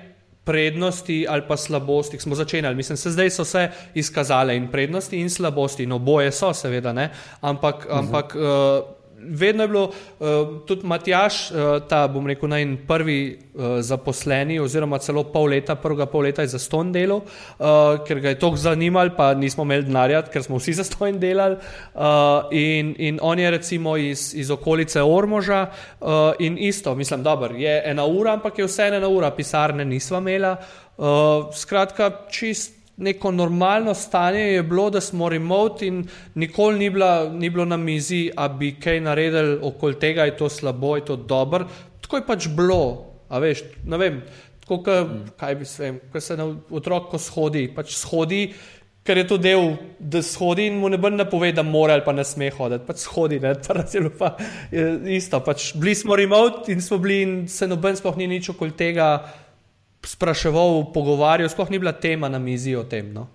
prednosti 0.44 1.26
ali 1.28 1.42
pa 1.48 1.56
slabosti, 1.56 2.16
ki 2.16 2.22
smo 2.22 2.34
začeli. 2.34 2.74
Mislim, 2.74 2.96
se 2.96 3.10
zdaj 3.10 3.30
so 3.30 3.44
se 3.44 3.68
izkazale 3.94 4.56
in 4.56 4.70
prednosti 4.70 5.20
in 5.20 5.30
slabosti, 5.30 5.86
no 5.86 5.98
boje 5.98 6.32
so, 6.32 6.52
seveda, 6.54 6.92
ne? 6.92 7.10
ampak. 7.40 7.86
Uh 7.86 7.92
-huh. 7.92 7.98
ampak 7.98 8.34
uh, 8.34 9.01
vedno 9.22 9.62
je 9.62 9.68
bilo, 9.68 9.84
uh, 9.84 10.26
tudi 10.66 10.86
Matjaš, 10.86 11.50
uh, 11.50 11.56
ta, 11.88 12.06
bom 12.08 12.26
rekel, 12.26 12.48
naj 12.48 12.66
prvi 12.88 13.38
uh, 13.54 13.62
zaposleni, 13.80 14.58
oziroma 14.60 14.98
celo 14.98 15.24
pol 15.32 15.50
leta, 15.54 15.74
prvega 15.74 16.06
pol 16.06 16.26
leta 16.28 16.42
je 16.42 16.52
za 16.54 16.58
ston 16.58 16.92
delal, 16.92 17.22
uh, 17.22 18.02
ker 18.06 18.20
ga 18.20 18.34
je 18.34 18.38
to 18.38 18.52
zanimalo, 18.56 19.14
pa 19.16 19.32
nismo 19.34 19.64
imeli 19.64 19.86
denarja, 19.88 20.22
ker 20.32 20.42
smo 20.42 20.60
vsi 20.60 20.76
za 20.80 20.84
ston 20.84 21.18
delali. 21.22 21.56
Uh, 21.94 22.50
in, 22.50 22.94
in 22.98 23.18
on 23.22 23.38
je 23.38 23.50
recimo 23.50 23.96
iz, 23.96 24.32
iz 24.34 24.50
okolice 24.50 25.02
Ormoža 25.02 25.66
uh, 26.00 26.08
in 26.38 26.58
isto, 26.58 26.94
mislim, 26.94 27.22
da 27.22 27.38
je 27.56 27.82
ena 27.86 28.06
ura, 28.06 28.32
ampak 28.32 28.58
je 28.58 28.66
vse 28.66 28.90
ena 28.92 29.08
ura, 29.08 29.30
pisarne 29.30 29.84
nismo 29.84 30.18
imeli. 30.18 30.56
Uh, 30.98 31.48
skratka, 31.54 32.10
čist 32.30 32.81
neko 32.96 33.30
normalno 33.30 33.94
stanje 33.94 34.40
je 34.40 34.62
bilo, 34.62 34.90
da 34.90 35.00
smo 35.00 35.28
remote 35.28 35.86
in 35.86 36.04
nikoli 36.34 36.78
ni, 36.78 36.90
bila, 36.90 37.28
ni 37.28 37.50
bilo 37.50 37.64
na 37.64 37.76
mizi, 37.76 38.30
da 38.36 38.48
bi 38.48 38.74
kaj 38.80 39.00
naredili 39.00 39.58
okoli 39.62 39.98
tega, 39.98 40.24
je 40.24 40.36
to 40.36 40.48
slabo, 40.48 40.96
je 40.96 41.04
to 41.04 41.16
dobro. 41.16 41.66
Tako 42.00 42.16
je 42.16 42.26
pač 42.26 42.48
bilo, 42.48 43.06
a 43.28 43.38
veš, 43.38 43.64
ne 43.84 43.98
vem. 43.98 44.22
Tako, 44.60 44.82
ka, 44.82 44.98
kaj 45.40 45.54
bi 45.54 45.64
se, 45.64 45.94
ko 46.12 46.20
se 46.20 46.36
otrok 46.70 47.10
ko 47.10 47.18
shodi, 47.18 47.66
pač 47.74 47.96
shodi, 47.96 48.44
ker 49.02 49.18
je 49.18 49.24
to 49.26 49.38
del, 49.42 49.72
da 49.98 50.22
shodi 50.22 50.68
in 50.70 50.76
mu 50.78 50.88
ne 50.92 50.98
bo 51.02 51.10
ne 51.10 51.24
pove, 51.26 51.50
da 51.52 51.64
mora 51.66 51.96
ali 51.96 52.04
pa 52.06 52.12
ne 52.14 52.22
sme 52.24 52.50
hoditi, 52.54 52.86
pač 52.86 53.02
shodi, 53.02 53.40
ne, 53.42 53.56
pa 53.58 53.82
zelo 53.90 54.12
pa 54.18 54.36
isto. 55.10 55.40
Pač 55.42 55.72
bili 55.74 55.96
smo 55.98 56.16
remote 56.16 56.70
in 56.72 56.82
smo 56.82 57.00
bili 57.02 57.22
in 57.22 57.32
se 57.48 57.66
noben 57.66 57.98
sploh 57.98 58.16
ni 58.20 58.30
nič 58.30 58.52
okoli 58.54 58.76
tega 58.78 59.08
spraševal, 60.06 60.92
pogovarjal, 60.94 61.48
sploh 61.48 61.70
ni 61.70 61.78
bila 61.78 61.92
tema 61.92 62.28
na 62.28 62.38
mizi 62.38 62.76
o 62.76 62.84
tem. 62.84 63.12
No? 63.14 63.28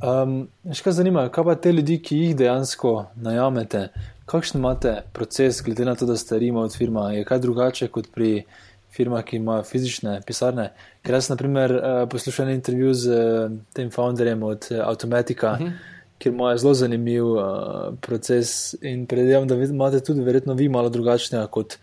Um, 0.00 0.46
še 0.72 0.86
kaj 0.86 0.96
zanima, 1.02 1.26
kaj 1.32 1.44
pa 1.44 1.54
te 1.60 1.72
ljudi, 1.74 1.98
ki 2.00 2.16
jih 2.16 2.36
dejansko 2.38 2.92
najamete, 3.20 3.88
kakšen 4.30 4.60
imate 4.62 4.94
proces, 5.12 5.60
glede 5.66 5.84
na 5.84 5.96
to, 5.98 6.08
da 6.08 6.16
ste 6.16 6.38
rima 6.40 6.62
od 6.64 6.76
firma, 6.76 7.10
je 7.12 7.26
kaj 7.28 7.42
drugače 7.42 7.90
kot 7.92 8.08
pri 8.14 8.44
firmah, 8.94 9.22
ki 9.26 9.38
imajo 9.38 9.66
fizične 9.66 10.20
pisarne. 10.26 10.70
Ker 11.04 11.18
jaz, 11.18 11.28
na 11.30 11.36
primer, 11.38 11.74
uh, 11.74 12.02
poslušam 12.10 12.48
intervju 12.50 12.94
z 12.94 13.18
uh, 13.18 13.58
tem 13.76 13.90
founderjem 13.90 14.42
od 14.46 14.70
uh, 14.70 14.80
Automatika, 14.86 15.52
uh 15.52 15.60
mhm. 15.60 15.68
-huh. 15.68 15.98
kjer 16.18 16.34
ima 16.34 16.56
zelo 16.56 16.74
zanimiv 16.74 17.26
uh, 17.26 17.42
proces 18.00 18.74
in 18.82 19.06
predvidevam, 19.06 19.48
da 19.48 19.54
imate 19.54 20.00
tudi 20.00 20.22
verjetno 20.22 20.54
vi 20.54 20.68
malo 20.68 20.88
drugačnega 20.88 21.46
kot 21.46 21.78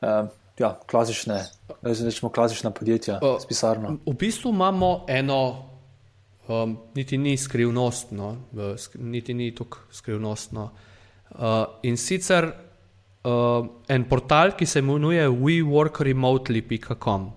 uh, 0.00 0.28
ja, 0.60 0.78
klasične 0.86 1.44
rečemo, 1.82 2.30
klasična 2.30 2.70
podjetja 2.70 3.18
uh, 3.22 3.40
s 3.40 3.46
pisarno. 3.46 3.96
V 4.06 4.14
bistvu 4.14 4.52
imamo 4.52 5.04
eno, 5.08 5.70
um, 6.48 6.78
niti 6.94 7.18
ni 7.18 7.36
skrivnostno, 7.36 8.36
sk 8.76 8.94
niti 8.98 9.34
ni 9.34 9.54
tako 9.54 9.78
skrivnostno. 9.90 10.70
Uh, 11.30 11.38
in 11.82 11.96
sicer 11.96 12.52
uh, 13.24 13.66
en 13.88 14.04
portal, 14.04 14.52
ki 14.56 14.66
se 14.66 14.78
imenuje 14.78 15.28
WeWorkRemotely.com. 15.28 17.30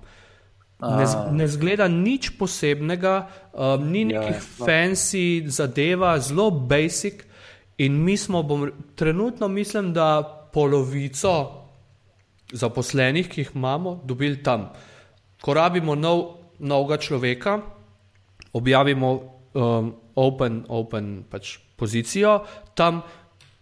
Ne, 0.84 1.06
ne 1.32 1.48
zgleda 1.48 1.88
nič 1.88 2.34
posebnega, 2.36 3.28
um, 3.54 3.92
ni 3.92 4.02
ja, 4.02 4.20
nekih 4.20 4.36
ja, 4.36 4.66
fancy 4.66 5.48
zadeva, 5.48 6.20
zelo 6.20 6.52
basic. 6.52 7.24
In 7.78 8.04
mi 8.04 8.18
smo, 8.18 8.44
bom, 8.44 8.72
trenutno 8.96 9.48
mislim, 9.48 9.94
da 9.94 10.24
polovico 10.54 11.63
zaposlenih, 12.54 13.28
ki 13.30 13.42
jih 13.42 13.52
imamo, 13.56 14.00
dobili 14.06 14.44
tam. 14.44 14.70
Ko 15.42 15.54
rabimo 15.54 15.96
nov, 15.96 16.24
novega 16.60 16.98
človeka, 17.02 17.58
objavimo 18.54 19.10
um, 19.54 19.94
open, 20.16 20.64
open 20.70 21.24
pač 21.30 21.58
pozicijo, 21.76 22.44
tam 22.78 23.02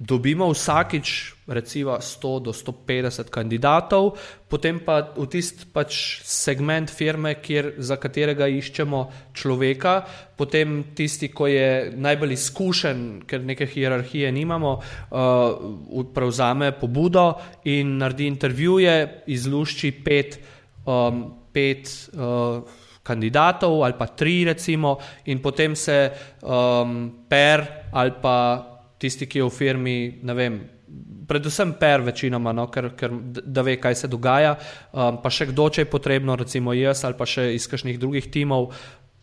dobimo 0.01 0.49
vsakič 0.49 1.37
recimo 1.45 1.99
100 2.01 2.39
do 2.39 2.51
150 2.53 3.29
kandidatov, 3.29 4.17
potem 4.49 4.79
pa 4.81 5.13
v 5.13 5.27
tisti 5.29 5.67
pač 5.69 6.21
segment 6.25 6.89
firme, 6.89 7.37
kjer, 7.37 7.77
za 7.77 7.99
katerega 8.01 8.47
iščemo 8.49 9.33
človeka, 9.35 10.01
potem 10.33 10.95
tisti, 10.97 11.29
ki 11.29 11.49
je 11.51 11.69
najbolj 12.01 12.33
izkušen, 12.33 12.97
ker 13.29 13.45
neke 13.45 13.67
hierarhije 13.69 14.31
nimamo, 14.31 14.73
uh, 14.79 16.01
prevzame 16.15 16.71
pobudo 16.73 17.35
in 17.69 17.99
naredi 18.01 18.25
intervjuje, 18.31 19.27
izlušči 19.27 19.91
pet, 20.01 20.39
um, 20.87 21.27
pet 21.53 21.91
uh, 22.15 22.63
kandidatov 23.03 23.83
ali 23.83 23.93
pa 23.97 24.07
tri, 24.17 24.45
recimo, 24.47 24.97
in 25.29 25.41
potem 25.43 25.75
se 25.75 26.09
um, 26.41 27.25
per 27.27 27.91
ali 27.91 28.13
pa 28.21 28.70
tisti, 29.01 29.27
ki 29.27 29.41
je 29.41 29.47
v 29.47 29.55
firmi, 29.55 29.97
ne 30.21 30.37
vem, 30.37 30.61
predvsem 31.27 31.73
per 31.79 32.03
večinoma, 32.05 32.53
no, 32.55 32.67
ker, 32.71 32.91
ker 32.99 33.13
da 33.41 33.63
ve, 33.65 33.77
kaj 33.81 34.03
se 34.03 34.09
dogaja, 34.11 34.55
um, 34.91 35.21
pa 35.23 35.31
še 35.33 35.49
kdo, 35.51 35.69
če 35.71 35.85
je 35.85 35.91
potrebno, 35.91 36.35
recimo 36.39 36.75
jaz 36.75 37.05
ali 37.07 37.17
pa 37.17 37.27
še 37.29 37.51
iz 37.55 37.69
kakšnih 37.71 37.99
drugih 38.01 38.27
timov, 38.33 38.71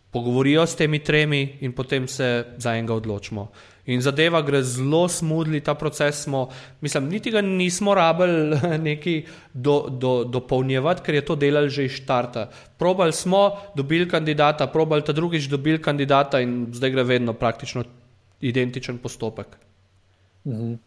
pogovorijo 0.09 0.63
s 0.65 0.75
temi 0.75 0.99
tremi 1.05 1.59
in 1.61 1.73
potem 1.77 2.07
se 2.09 2.45
za 2.57 2.73
enega 2.73 2.95
odločimo. 2.97 3.49
In 3.89 4.01
zadeva 4.05 4.41
gre 4.45 4.61
zelo 4.65 5.07
smudli, 5.09 5.61
ta 5.65 5.73
proces 5.73 6.23
smo, 6.25 6.47
mislim, 6.81 7.07
niti 7.09 7.31
ga 7.33 7.41
nismo 7.41 7.93
rabili 7.97 8.57
neki 8.89 9.15
do, 9.53 9.85
do, 9.89 10.23
dopolnjevati, 10.25 11.05
ker 11.05 11.19
je 11.19 11.25
to 11.25 11.37
delal 11.37 11.69
že 11.69 11.85
iz 11.85 11.97
štarta. 12.01 12.49
Probali 12.77 13.13
smo, 13.13 13.71
dobili 13.75 14.09
kandidata, 14.09 14.67
probali 14.67 15.05
ta 15.05 15.13
drugič, 15.13 15.49
dobili 15.49 15.81
kandidata 15.81 16.41
in 16.41 16.67
zdaj 16.73 16.91
gre 16.91 17.03
vedno 17.03 17.33
praktično 17.33 17.85
identičen 18.41 18.97
postopek. 18.97 19.68
Mhm. 20.47 20.77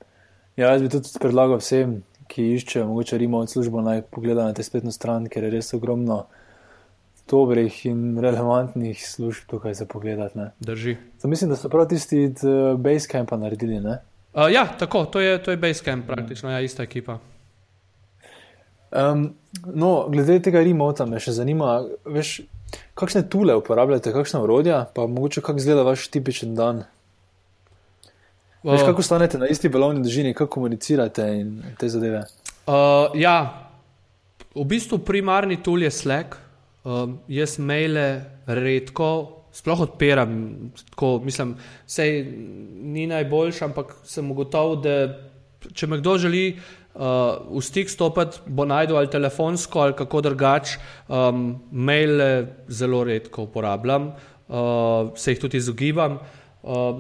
Ja, 0.57 0.73
jaz 0.75 0.83
bi 0.83 0.89
tudi 0.93 1.09
predlagal 1.21 1.61
vsem, 1.63 2.03
ki 2.29 2.55
iščejo 2.57 2.87
mogoče 2.89 3.19
remote 3.21 3.53
službo, 3.53 3.81
naj 3.85 4.03
pogledajo 4.13 4.53
na 4.53 4.57
te 4.57 4.65
spletno 4.65 4.93
stran, 4.93 5.29
ker 5.33 5.45
je 5.45 5.53
res 5.55 5.73
ogromno 5.77 6.27
dobrih 7.31 7.77
in 7.89 8.19
relevantnih 8.21 8.99
služb 9.09 9.49
tukaj 9.49 9.75
za 9.75 9.87
pogledati. 9.89 10.39
Ne. 10.39 10.51
Drži. 10.61 10.97
Zdaj, 11.19 11.31
mislim, 11.31 11.51
da 11.51 11.57
so 11.57 11.69
prav 11.73 11.89
tisti 11.89 12.23
iz 12.23 12.45
Basecampa 12.77 13.37
naredili. 13.37 13.79
Uh, 13.79 14.49
ja, 14.53 14.67
tako, 14.79 15.05
to 15.05 15.21
je, 15.21 15.43
to 15.43 15.51
je 15.51 15.57
Basecamp 15.57 16.07
praktično, 16.07 16.51
ja, 16.51 16.61
ista 16.61 16.83
ekipa. 16.83 17.19
Um, 18.93 19.35
no, 19.75 20.07
glede 20.09 20.37
tega 20.45 20.61
remota 20.61 21.07
me 21.09 21.21
še 21.21 21.33
zanima, 21.33 21.79
veš, 22.05 22.43
kakšne 22.99 23.25
tule 23.33 23.57
uporabljate, 23.57 24.13
kakšne 24.13 24.43
urodja, 24.45 24.85
pa 24.95 25.07
mogoče 25.07 25.41
kako 25.41 25.63
izgleda 25.63 25.85
vaš 25.89 26.09
tipičen 26.13 26.55
dan. 26.55 26.85
Veš, 28.63 28.85
kako 28.87 29.03
stanete 29.03 29.39
na 29.39 29.49
isti 29.51 29.69
valovni 29.69 30.03
dolžini, 30.03 30.35
kako 30.35 30.51
komunicirate 30.51 31.25
in 31.41 31.63
te 31.79 31.89
zadeve? 31.89 32.23
Uh, 32.67 33.11
ja, 33.19 33.37
v 34.55 34.65
bistvu 34.71 35.01
primarni 35.03 35.59
tool 35.63 35.83
je 35.83 35.91
Slack. 35.91 36.37
Uh, 36.83 37.15
jaz 37.31 37.59
maile 37.63 38.25
redko, 38.47 39.09
sploh 39.55 39.85
odpiram, 39.85 40.35
tako 40.91 41.21
mislim, 41.25 41.57
vse 41.87 42.07
ni 42.95 43.07
najboljši, 43.07 43.65
ampak 43.65 43.95
sem 44.07 44.31
ugotovil, 44.31 44.81
da 44.83 44.95
če 45.75 45.87
me 45.87 45.99
kdo 46.01 46.17
želi 46.19 46.45
uh, 46.55 47.39
v 47.51 47.63
stik 47.63 47.91
stopiti, 47.91 48.43
bo 48.47 48.67
najdel 48.67 48.99
ali 48.99 49.11
telefonsko 49.11 49.83
ali 49.85 49.97
kako 49.99 50.25
drugače, 50.27 50.79
um, 51.09 51.49
maile 51.71 52.31
zelo 52.67 53.05
redko 53.07 53.47
uporabljam, 53.47 54.11
uh, 54.11 55.11
se 55.15 55.35
jih 55.35 55.43
tudi 55.47 55.63
izogibam. 55.63 56.19
Uh, 56.19 56.42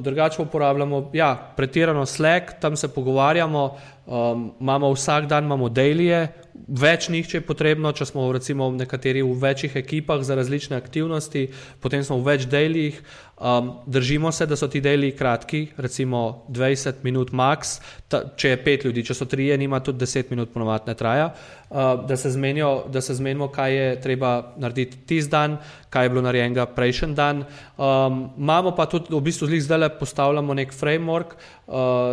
drugače 0.00 0.42
uporabljamo 0.42 1.10
ja, 1.12 1.52
pretirano 1.56 2.06
Slack, 2.06 2.52
tam 2.60 2.76
se 2.76 2.94
pogovarjamo, 2.94 3.76
um, 4.06 4.52
imamo 4.60 4.90
vsak 4.92 5.26
dan, 5.26 5.44
imamo 5.44 5.68
delije, 5.68 6.28
več 6.54 7.08
njih, 7.12 7.26
če 7.28 7.38
je 7.38 7.46
potrebno, 7.46 7.92
če 7.96 8.06
smo 8.08 8.26
recimo 8.34 8.68
v 8.70 8.82
nekaterih 8.82 9.24
v 9.24 9.36
večjih 9.42 9.76
ekipah 9.80 10.22
za 10.24 10.36
različne 10.38 10.76
aktivnosti, 10.76 11.48
potem 11.80 12.04
smo 12.04 12.20
v 12.20 12.32
več 12.32 12.48
deljih. 12.50 13.00
Um, 13.42 13.72
držimo 13.90 14.30
se, 14.32 14.46
da 14.46 14.54
so 14.56 14.68
ti 14.70 14.78
deli 14.80 15.10
kratki, 15.18 15.72
recimo 15.76 16.44
20 16.52 17.00
minut 17.02 17.32
max, 17.34 17.80
ta, 18.06 18.20
če 18.38 18.52
je 18.52 18.58
pet 18.62 18.84
ljudi, 18.86 19.02
če 19.08 19.16
so 19.18 19.26
trije, 19.26 19.56
nima 19.58 19.80
tudi 19.82 20.04
10 20.04 20.30
minut 20.30 20.52
ponovadi 20.54 20.92
ne 20.92 20.94
traja, 20.94 21.24
uh, 21.32 22.04
da, 22.06 22.16
se 22.16 22.30
zmenijo, 22.30 22.84
da 22.92 23.02
se 23.02 23.16
zmenimo, 23.18 23.48
kaj 23.50 23.74
je 23.74 23.88
treba 24.04 24.30
narediti 24.62 25.00
tisti 25.10 25.32
dan, 25.32 25.56
kaj 25.90 26.06
je 26.06 26.12
bilo 26.14 26.22
narejenega 26.22 26.68
prejšnji 26.76 27.16
dan. 27.18 27.42
Um, 27.74 28.28
imamo 28.38 28.76
pa 28.78 28.86
tudi, 28.86 29.10
v 29.10 29.20
bistvu 29.24 29.50
zdaj 29.50 29.80
le 29.80 29.90
postavljamo 29.98 30.54
nek 30.54 30.76
framework, 30.76 31.34
uh, 31.34 31.61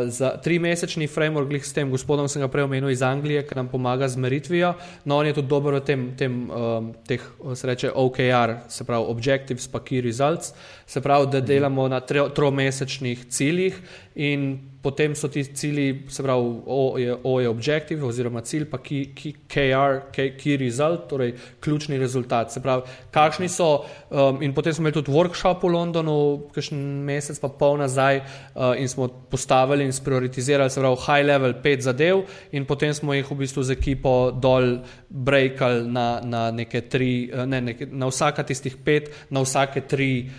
za 0.07 0.29
tri 0.43 0.59
mesečni 0.59 1.07
framework, 1.07 1.63
s 1.63 1.73
tem 1.73 1.91
gospodom 1.91 2.27
sem 2.27 2.41
ga 2.41 2.47
prej 2.47 2.63
omenil 2.63 2.89
iz 2.89 3.01
Anglije, 3.01 3.43
ki 3.47 3.55
nam 3.55 3.67
pomaga 3.67 4.07
z 4.07 4.17
meritvijo, 4.17 4.73
no 5.05 5.17
on 5.17 5.27
je 5.27 5.33
tudi 5.33 5.47
dober 5.47 5.79
v 5.79 5.81
tem, 5.83 6.05
tem 6.17 6.49
um, 6.49 6.93
teh, 7.07 7.23
se 7.55 7.67
reče 7.67 7.91
OKR, 7.91 8.55
se 8.71 8.87
pravi 8.87 9.05
Objectives 9.11 9.67
pa 9.67 9.79
Key 9.79 10.01
Results, 10.01 10.53
se 10.87 11.01
pravi, 11.01 11.27
da 11.31 11.41
delamo 11.41 11.87
na 11.87 11.99
tromesečnih 11.99 13.25
ciljih 13.29 13.79
in 14.15 14.68
potem 14.81 15.15
so 15.15 15.27
ti 15.27 15.43
cilji, 15.43 16.05
se 16.09 16.23
pravi, 16.23 16.61
O 16.65 16.97
je, 16.97 17.15
o 17.23 17.39
je 17.39 17.49
objektiv 17.49 18.05
oziroma 18.05 18.41
cilj, 18.41 18.65
pa 18.71 18.77
key, 18.77 19.09
key, 19.15 19.33
KR, 19.47 19.99
key, 20.15 20.31
key 20.39 20.57
result, 20.57 21.09
torej 21.09 21.33
ključni 21.59 21.97
rezultat. 21.99 22.53
Se 22.53 22.61
pravi, 22.63 22.87
kakšni 23.11 23.49
so, 23.49 23.83
um, 24.09 24.41
in 24.43 24.53
potem 24.55 24.73
smo 24.73 24.83
imeli 24.83 24.93
tudi 24.93 25.11
workshop 25.11 25.63
v 25.63 25.73
Londonu, 25.73 26.15
kakšen 26.55 26.79
mesec 27.05 27.39
pa 27.41 27.49
pol 27.49 27.77
nazaj 27.81 28.21
uh, 28.21 28.71
in 28.79 28.87
smo 28.87 29.07
postavili 29.07 29.83
in 29.83 29.91
sprioritizirali, 29.93 30.69
se 30.69 30.79
pravi, 30.79 31.01
high 31.05 31.27
level 31.27 31.57
pet 31.63 31.83
zadev 31.83 32.23
in 32.51 32.65
potem 32.65 32.93
smo 32.93 33.13
jih 33.13 33.27
v 33.31 33.39
bistvu 33.43 33.63
z 33.63 33.75
ekipo 33.75 34.31
dol 34.31 34.79
breakali 35.09 35.87
na, 35.91 36.07
na 36.23 36.45
neke 36.55 36.85
tri, 36.87 37.27
uh, 37.33 37.43
ne, 37.45 37.61
neke, 37.61 37.89
na 37.91 38.07
vsaka 38.07 38.47
tistih 38.47 38.77
pet, 38.77 39.11
na 39.29 39.43
vsake 39.43 39.83
tri 39.87 40.29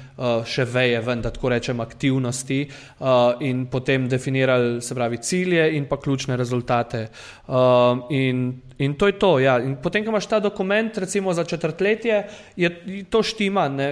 še 0.45 0.65
veje, 0.69 1.01
ven, 1.01 1.23
da 1.25 1.31
tako 1.33 1.49
rečem, 1.55 1.81
aktivnosti 1.81 2.61
uh, 2.67 3.41
in 3.41 3.67
potem 3.73 4.09
definirali 4.09 4.81
se 4.83 4.95
pravi, 4.95 5.19
cilje 5.25 5.71
in 5.77 5.87
pa 5.89 5.97
ključne 6.01 6.37
rezultate. 6.37 7.07
Um, 7.49 8.05
in, 8.11 8.51
in 8.81 8.97
to 8.97 9.07
je 9.11 9.17
to. 9.21 9.37
Ja. 9.39 9.59
Potem, 9.83 10.05
ko 10.05 10.15
imaš 10.15 10.27
ta 10.27 10.41
dokument, 10.41 10.99
recimo 10.99 11.35
za 11.37 11.45
četrtletje, 11.45 12.25
je 12.57 12.71
to 13.11 13.23
štima. 13.23 13.69
Ne. 13.69 13.89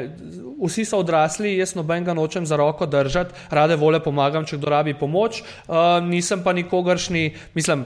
Vsi 0.59 0.85
so 0.89 1.03
odrasli, 1.05 1.57
jaz 1.61 1.77
noben 1.77 2.05
ga 2.05 2.17
nočem 2.17 2.47
za 2.49 2.57
roko 2.57 2.87
držati, 2.89 3.35
rade 3.51 3.77
vole 3.77 4.01
pomagam, 4.03 4.47
če 4.49 4.57
kdo 4.57 4.73
rabi 4.73 4.97
pomoč, 4.97 5.43
um, 5.69 6.09
nisem 6.09 6.43
pa 6.43 6.57
nikogaršni, 6.57 7.31
mislim 7.55 7.85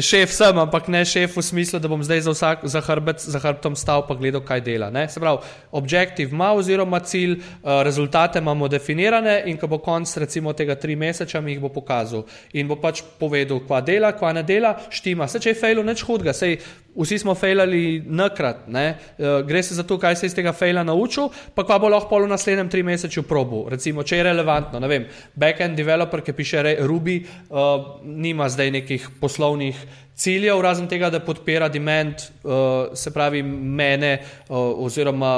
šef 0.00 0.30
sem, 0.32 0.58
ampak 0.58 0.86
ne 0.88 1.02
šef 1.04 1.36
v 1.36 1.42
smislu, 1.42 1.80
da 1.82 1.88
bom 1.90 2.02
zdaj 2.04 2.20
za, 2.24 2.32
vsak, 2.32 2.64
za, 2.70 2.80
hrbet, 2.86 3.20
za 3.20 3.40
hrbtom 3.42 3.74
stal 3.76 4.04
in 4.08 4.18
gledal, 4.18 4.42
kaj 4.44 4.60
dela. 4.62 4.90
Ne? 4.90 5.08
Se 5.08 5.20
pravi, 5.20 5.42
objektiv 5.72 6.32
ima, 6.32 6.52
oziroma 6.54 7.00
cilj, 7.00 7.38
uh, 7.40 7.82
rezultate 7.82 8.38
imamo 8.38 8.68
definirane, 8.68 9.42
in 9.46 9.58
ko 9.58 9.66
bo 9.66 9.78
konc 9.82 10.16
recimo 10.16 10.52
tega 10.52 10.74
tri 10.74 10.96
meseca, 10.96 11.40
mi 11.40 11.52
jih 11.52 11.60
bo 11.60 11.68
pokazal 11.68 12.24
in 12.52 12.68
bo 12.68 12.76
pač 12.76 13.02
povedal, 13.18 13.60
kva 13.66 13.80
dela, 13.80 14.12
kva 14.16 14.32
ne 14.32 14.42
dela, 14.46 14.76
štima. 14.90 15.28
Se 15.28 15.40
če 15.42 15.52
je 15.52 15.58
fejlo, 15.58 15.82
neč 15.82 16.04
hudga, 16.06 16.32
sej 16.42 16.58
vsi 16.96 17.18
smo 17.18 17.34
fejlali 17.34 18.02
nakrat, 18.06 18.66
ne? 18.68 18.96
uh, 19.18 19.40
gre 19.46 19.62
se 19.62 19.74
za 19.74 19.82
to, 19.82 19.98
kaj 19.98 20.16
se 20.16 20.26
iz 20.26 20.34
tega 20.34 20.52
fejla 20.52 20.84
naučil, 20.84 21.30
pa 21.54 21.64
kva 21.64 21.78
bo 21.80 21.88
lahko 21.88 22.10
pol 22.10 22.26
v 22.26 22.32
naslednjem 22.34 22.68
tri 22.68 22.82
mesecu 22.82 23.24
probu. 23.28 23.64
Recimo, 23.72 24.04
če 24.04 24.20
je 24.20 24.28
relevantno, 24.28 24.80
ne 24.82 24.90
vem, 24.90 25.08
backend 25.34 25.76
developer, 25.78 26.20
ki 26.20 26.36
piše 26.36 26.64
Ruby, 26.84 27.22
uh, 27.48 27.98
nima 28.04 28.48
zdaj 28.52 28.70
nekih 28.76 29.08
poslovnih 29.20 29.78
ciljev, 30.14 30.60
razen 30.60 30.88
tega, 30.88 31.10
da 31.10 31.22
podpira 31.24 31.68
demand, 31.72 32.28
uh, 32.44 32.92
se 32.94 33.10
pravi, 33.10 33.42
mene 33.42 34.18
uh, 34.20 34.84
oziroma 34.84 35.34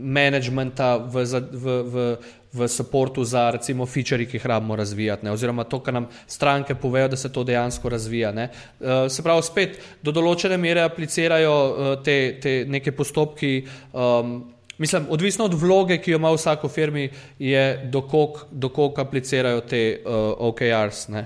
managementa 0.00 0.96
v, 0.96 1.24
v, 1.52 1.80
v, 1.92 2.06
v 2.52 2.68
supportu 2.68 3.24
za 3.24 3.50
recimo 3.50 3.86
feature, 3.86 4.26
ki 4.26 4.36
jih 4.36 4.46
rabimo 4.46 4.76
razvijati, 4.76 5.24
ne? 5.24 5.32
oziroma 5.32 5.64
to, 5.64 5.80
kar 5.80 5.94
nam 5.94 6.08
stranke 6.26 6.74
povejo, 6.74 7.08
da 7.08 7.16
se 7.16 7.32
to 7.32 7.44
dejansko 7.44 7.88
razvija. 7.88 8.32
Ne? 8.32 8.48
Uh, 8.80 9.06
se 9.08 9.22
pravi, 9.22 9.42
spet 9.42 9.78
do 10.02 10.12
določene 10.12 10.58
mere 10.58 10.82
aplicirajo 10.82 11.52
uh, 11.52 11.92
te, 12.04 12.16
te 12.42 12.64
neke 12.68 12.92
postopki. 12.92 13.60
Um, 13.92 14.40
Mislim, 14.80 15.10
odvisno 15.12 15.44
od 15.44 15.52
vloge, 15.60 15.98
ki 16.00 16.14
jo 16.14 16.16
ima 16.16 16.30
vsako 16.32 16.68
firmi, 16.72 17.02
je 17.38 17.64
dokog 17.92 19.00
aplicirajo 19.02 19.60
te 19.68 19.80
uh, 20.00 20.14
OKRs. 20.48 21.02
Uh, 21.12 21.18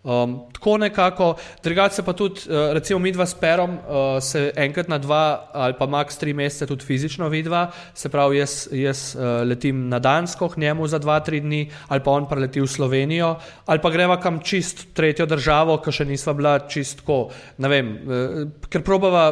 Um, 0.00 0.46
tako 0.52 0.78
nekako, 0.78 1.34
drugače 1.62 2.02
pa 2.02 2.12
tudi, 2.16 2.40
uh, 2.48 2.72
recimo, 2.72 2.98
mi 2.98 3.10
dva 3.12 3.26
s 3.26 3.34
Perom 3.34 3.70
uh, 3.70 4.16
se 4.24 4.52
enkrat 4.56 4.88
na 4.88 4.98
dva 4.98 5.50
ali 5.52 5.74
pa 5.78 5.84
max 5.86 6.16
tri 6.16 6.32
mesece 6.32 6.66
tudi 6.66 6.84
fizično 6.84 7.28
vidva, 7.28 7.66
se 7.94 8.08
pravi, 8.08 8.38
jaz, 8.38 8.68
jaz 8.72 9.02
uh, 9.14 9.44
letim 9.44 9.88
na 9.88 9.98
Dansko, 9.98 10.48
k 10.48 10.56
njemu 10.56 10.88
za 10.88 10.98
dva, 10.98 11.18
tri 11.20 11.40
dni, 11.40 11.68
ali 11.88 12.00
pa 12.00 12.16
on 12.16 12.28
pa 12.28 12.40
leti 12.40 12.60
v 12.60 12.66
Slovenijo, 12.66 13.34
ali 13.66 13.84
pa 13.84 13.90
greva 13.90 14.16
kam 14.20 14.40
čist 14.40 14.86
tretjo 14.96 15.28
državo, 15.28 15.76
ki 15.84 15.92
še 15.92 16.08
nisva 16.08 16.32
bila 16.32 16.56
čistko, 16.64 17.20
ne 17.60 17.68
vem, 17.68 17.92
uh, 18.00 18.40
ker 18.72 18.80
probava, 18.80 19.28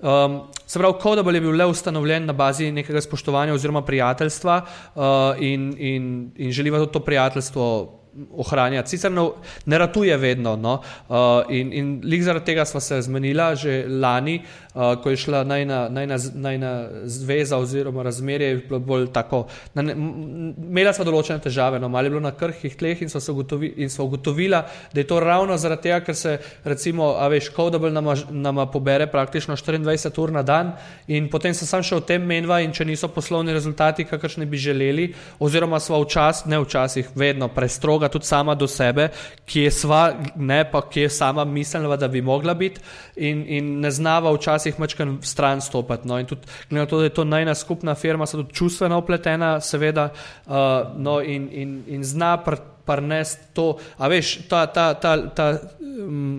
um, 0.00 0.42
se 0.64 0.80
pravi, 0.80 0.96
Kodabel 0.96 1.36
je 1.36 1.44
bil 1.44 1.60
le 1.60 1.68
ustanovljen 1.68 2.24
na 2.24 2.32
bazi 2.32 2.72
nekega 2.72 3.04
spoštovanja 3.04 3.52
oziroma 3.52 3.84
prijateljstva 3.84 4.60
uh, 4.64 5.04
in, 5.44 5.74
in, 5.76 6.12
in 6.40 6.52
želiva 6.56 6.86
to 6.88 7.04
prijateljstvo 7.04 7.99
ohranjati. 8.30 8.88
Sicer 8.88 9.12
ne, 9.12 9.28
ne 9.66 9.78
ratuje 9.78 10.16
vedno. 10.16 10.56
No? 10.56 10.80
Uh, 11.08 11.16
in 11.48 11.72
in 11.72 12.22
zaradi 12.22 12.44
tega 12.44 12.64
smo 12.64 12.80
se 12.80 13.02
zmenila 13.02 13.54
že 13.54 13.84
lani, 13.88 14.42
uh, 14.74 14.96
ko 15.02 15.10
je 15.10 15.20
šla 15.20 15.44
najna, 15.44 15.88
najna, 15.88 16.16
najna 16.34 16.88
zveza 17.04 17.58
oziroma 17.58 18.02
razmerje, 18.02 18.56
bilo 18.56 18.80
bolj 18.80 19.06
tako. 19.12 19.44
Imela 19.76 20.92
smo 20.96 21.04
določene 21.04 21.38
težave, 21.44 21.78
no? 21.78 21.88
malo 21.88 22.08
je 22.08 22.14
bilo 22.16 22.24
na 22.24 22.32
krhkih 22.32 22.76
tleh 22.80 23.02
in 23.02 23.12
smo, 23.12 23.20
ugotovi, 23.34 23.74
in 23.76 23.90
smo 23.90 24.08
ugotovila, 24.08 24.64
da 24.92 25.00
je 25.00 25.06
to 25.06 25.20
ravno 25.20 25.58
zaradi 25.58 25.88
tega, 25.88 26.00
ker 26.06 26.16
se 26.16 26.38
recimo, 26.64 27.14
a 27.20 27.28
veš, 27.28 27.52
Codable 27.54 27.90
nama, 27.90 28.14
nama 28.30 28.66
pobere 28.70 29.06
praktično 29.10 29.56
24 29.56 30.22
ur 30.22 30.32
na 30.32 30.42
dan 30.42 30.72
in 31.08 31.28
potem 31.30 31.54
se 31.54 31.66
sam 31.66 31.82
še 31.84 31.98
o 31.98 32.00
tem 32.00 32.22
menjava 32.26 32.60
in 32.64 32.72
če 32.72 32.84
niso 32.88 33.08
poslovni 33.12 33.52
rezultati, 33.52 34.06
kakršne 34.08 34.46
bi 34.46 34.56
želeli, 34.56 35.10
oziroma 35.38 35.80
smo 35.80 36.00
včasih, 36.04 36.46
ne 36.48 36.60
včasih, 36.64 37.10
vedno 37.14 37.48
prestrogi 37.48 37.90
sloga 37.90 38.08
tudi 38.08 38.26
sama 38.26 38.54
do 38.54 38.66
sebe, 38.66 39.08
kje 39.46 39.70
sva, 39.70 40.14
ne 40.36 40.62
pa 40.70 40.80
kje 40.90 41.08
sama 41.10 41.44
mislila, 41.44 41.96
da 41.96 42.08
bi 42.08 42.22
mogla 42.22 42.54
biti 42.54 42.80
in, 43.16 43.44
in 43.48 43.80
ne 43.80 43.90
znava 43.90 44.30
včasih 44.32 44.59
mačkan 44.78 45.18
stran 45.22 45.60
stopati. 45.60 46.08
No, 46.08 46.18
in 46.18 46.26
tudi, 46.26 46.46
glede 46.70 46.80
na 46.80 46.86
to, 46.86 46.98
da 46.98 47.04
je 47.04 47.14
to 47.14 47.24
najna 47.24 47.54
skupna 47.54 47.94
firma, 47.94 48.26
so 48.26 48.42
tudi 48.42 48.54
čustveno 48.54 48.98
upletena, 48.98 49.60
seveda, 49.60 50.10
uh, 50.46 50.52
no, 50.96 51.20
in, 51.22 51.48
in, 51.52 51.82
in 51.86 52.04
zna 52.04 52.36
pr 52.44 52.60
prnest 52.90 53.38
to, 53.54 53.76
a 53.98 54.08
veš, 54.10 54.48
ta, 54.50 54.64
ta, 54.66 54.94
ta, 54.98 55.14
ta 55.30 55.46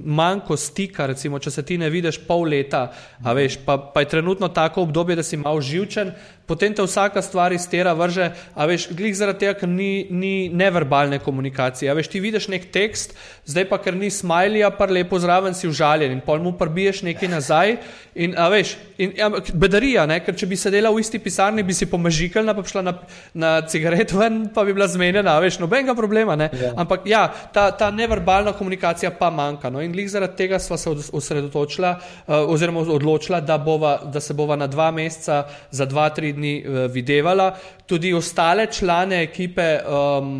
manjko 0.04 0.58
stika, 0.58 1.06
recimo, 1.08 1.40
če 1.40 1.54
se 1.54 1.64
ti 1.64 1.78
ne 1.80 1.90
vidiš 1.90 2.22
pol 2.28 2.50
leta, 2.52 2.88
a 3.24 3.36
veš, 3.38 3.62
pa, 3.66 3.78
pa 3.94 4.04
je 4.04 4.10
trenutno 4.18 4.50
tako 4.52 4.84
obdobje, 4.88 5.16
da 5.22 5.24
si 5.24 5.40
malo 5.40 5.62
živčen, 5.62 6.12
potem 6.52 6.76
te 6.76 6.84
vsaka 6.84 7.22
stvar 7.24 7.56
iztera, 7.56 7.94
vrže, 7.96 8.28
a 8.56 8.68
veš, 8.68 8.90
glih 8.98 9.16
zaradi 9.16 9.46
tega, 9.46 9.56
ker 9.62 9.70
ni, 9.72 10.08
ni 10.12 10.50
neverbalne 10.52 11.22
komunikacije. 11.24 11.88
A 11.88 11.96
veš, 11.96 12.12
ti 12.12 12.20
vidiš 12.20 12.50
nek 12.52 12.68
tekst, 12.76 13.16
zdaj 13.48 13.70
pa 13.70 13.80
ker 13.80 13.96
ni 13.96 14.12
smajlija, 14.12 14.74
pa 14.76 14.90
lepo 14.92 15.20
zraven 15.20 15.56
si 15.56 15.70
užaljen 15.70 16.12
in 16.12 16.20
pol 16.26 16.44
mu 16.44 16.52
prbiješ 16.60 17.06
nekaj 17.08 17.32
nazaj. 17.32 17.76
In, 18.20 18.36
a 18.36 18.50
veš, 18.52 18.74
in, 19.00 19.14
ja, 19.16 19.30
bedarija, 19.32 20.04
ne? 20.10 20.20
ker 20.26 20.36
če 20.36 20.50
bi 20.52 20.60
sedela 20.60 20.92
v 20.92 21.00
isti 21.00 21.22
pisarni, 21.24 21.64
bi 21.64 21.76
si 21.78 21.88
pomažikala, 21.88 22.56
pa 22.58 22.66
bi 22.66 22.74
šla 22.74 22.84
na, 22.84 22.96
na 23.34 23.54
cigaret 23.72 24.12
ven, 24.12 24.44
pa 24.52 24.66
bi 24.68 24.76
bila 24.76 24.90
zmenjena, 24.92 25.38
a 25.38 25.44
veš, 25.44 25.62
nobenega 25.64 25.96
problema. 25.96 26.36
Ja. 26.36 26.74
Ampak 26.84 27.08
ja, 27.08 27.24
ta, 27.56 27.70
ta 27.72 27.92
neverbalna 27.96 28.52
komunikacija 28.58 29.14
pa 29.16 29.32
manjka. 29.32 29.72
No? 29.72 29.80
In 29.80 29.96
glih 29.96 30.10
zaradi 30.12 30.36
tega 30.44 30.60
sva 30.60 30.76
se 30.82 30.92
osredotočila, 30.92 31.96
uh, 31.96 32.36
oziroma 32.52 32.84
odločila, 32.84 33.40
da, 33.40 33.56
bova, 33.62 33.98
da 34.12 34.20
se 34.20 34.36
bova 34.36 34.60
na 34.60 34.68
dva 34.68 34.92
meseca, 34.92 35.46
za 35.72 35.88
dva, 35.88 36.10
tri 36.12 36.34
dni 36.34 36.41
dni 36.42 36.56
uh, 36.66 36.82
videvala. 36.92 37.52
Tudi 37.86 38.14
ostale 38.18 38.66
člane 38.74 39.22
ekipe 39.24 39.78
um, 39.86 40.34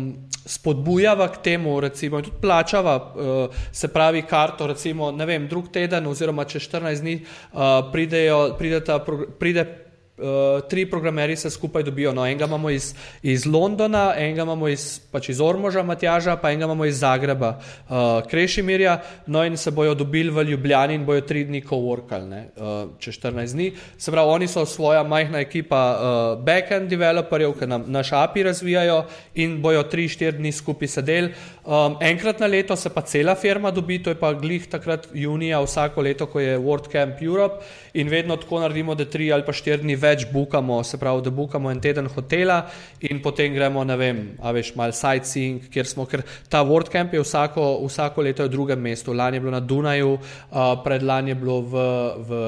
spodbujava 0.44 1.28
k 1.32 1.42
temu, 1.42 1.78
recimo, 1.80 2.18
in 2.18 2.26
tudi 2.26 2.42
plačava, 2.42 2.96
uh, 2.98 3.62
se 3.72 3.88
pravi, 3.88 4.24
karto, 4.26 4.66
recimo, 4.66 5.12
ne 5.14 5.26
vem, 5.26 5.46
drug 5.48 5.70
teden 5.70 6.06
oziroma 6.10 6.44
čez 6.44 6.66
14 6.66 7.00
dni 7.00 7.14
uh, 7.22 7.62
pridejo, 7.92 8.56
prideta, 8.58 8.98
pride 9.38 9.91
uh, 10.22 10.68
tri 10.68 10.86
programerji 10.90 11.36
se 11.36 11.50
skupaj 11.50 11.82
dobijo. 11.82 12.12
No, 12.12 12.26
enega 12.26 12.44
imamo 12.44 12.70
iz, 12.70 12.94
iz 13.22 13.46
Londona, 13.46 14.14
enega 14.16 14.42
imamo 14.42 14.68
iz, 14.68 15.00
pač 15.12 15.28
iz 15.28 15.40
Ormoža, 15.40 15.82
Matjaža, 15.82 16.36
pa 16.36 16.50
enega 16.50 16.64
imamo 16.64 16.84
iz 16.84 16.98
Zagreba, 16.98 17.58
uh, 17.58 17.96
Krešimirja. 18.30 19.00
No, 19.26 19.44
in 19.44 19.56
se 19.56 19.70
bojo 19.70 19.94
dobili 19.94 20.30
v 20.30 20.44
Ljubljani 20.50 20.94
in 20.94 21.06
bojo 21.06 21.20
tri 21.20 21.44
dni 21.44 21.62
coworkali, 21.66 22.44
uh, 22.56 22.94
čez 22.98 23.18
14 23.18 23.52
dni. 23.52 23.72
Se 23.98 24.10
pravi, 24.10 24.30
oni 24.30 24.48
so 24.48 24.66
svoja 24.66 25.02
majhna 25.02 25.40
ekipa 25.40 25.82
uh, 25.92 26.44
backend 26.44 26.90
developerjev, 26.90 27.58
ki 27.58 27.66
nam 27.66 27.84
naš 27.86 28.12
API 28.12 28.42
razvijajo 28.42 29.04
in 29.34 29.60
bojo 29.62 29.82
tri, 29.82 30.08
štiri 30.08 30.38
dni 30.38 30.52
skupaj 30.52 30.88
sedeli. 30.88 31.34
Um, 31.62 31.94
enkrat 32.02 32.40
na 32.42 32.46
leto 32.50 32.74
se 32.76 32.90
pa 32.90 33.04
cela 33.06 33.36
firma 33.38 33.70
dobi, 33.70 34.00
to 34.02 34.10
je 34.10 34.16
pa 34.18 34.32
glih 34.34 34.64
takrat 34.66 35.06
junija 35.14 35.60
vsako 35.62 36.02
leto, 36.02 36.26
ko 36.26 36.40
je 36.42 36.56
World 36.58 36.88
Camp 36.90 37.22
Europe 37.22 37.62
in 37.94 38.08
vedno 38.10 38.34
tako 38.36 38.58
naredimo, 38.60 38.96
da 38.98 39.04
tri 39.04 39.28
ali 39.32 39.46
pa 39.46 39.52
štiri 39.54 39.84
dni 39.84 39.94
več 39.94 40.24
bukamo, 40.32 40.80
se 40.82 40.98
pravi, 40.98 41.22
da 41.22 41.30
bukamo 41.30 41.70
en 41.70 41.80
teden 41.80 42.08
hotela 42.10 42.64
in 43.00 43.22
potem 43.22 43.54
gremo, 43.54 43.84
ne 43.84 43.96
vem, 43.96 44.24
a 44.42 44.50
veš, 44.50 44.72
mal 44.74 44.90
sightseeing, 44.90 45.68
kjer 45.70 45.86
smo, 45.86 46.06
ker 46.10 46.24
ta 46.50 46.64
World 46.66 46.90
Camp 46.90 47.14
je 47.14 47.22
vsako, 47.22 47.68
vsako 47.86 48.24
leto 48.26 48.42
v 48.42 48.50
drugem 48.50 48.82
mestu. 48.82 49.14
Lani 49.14 49.38
je 49.38 49.44
bilo 49.46 49.54
na 49.54 49.60
Dunaju, 49.60 50.16
uh, 50.18 50.72
predlani 50.82 51.30
je 51.30 51.38
bilo 51.38 51.60
v, 51.62 51.84
v, 52.26 52.42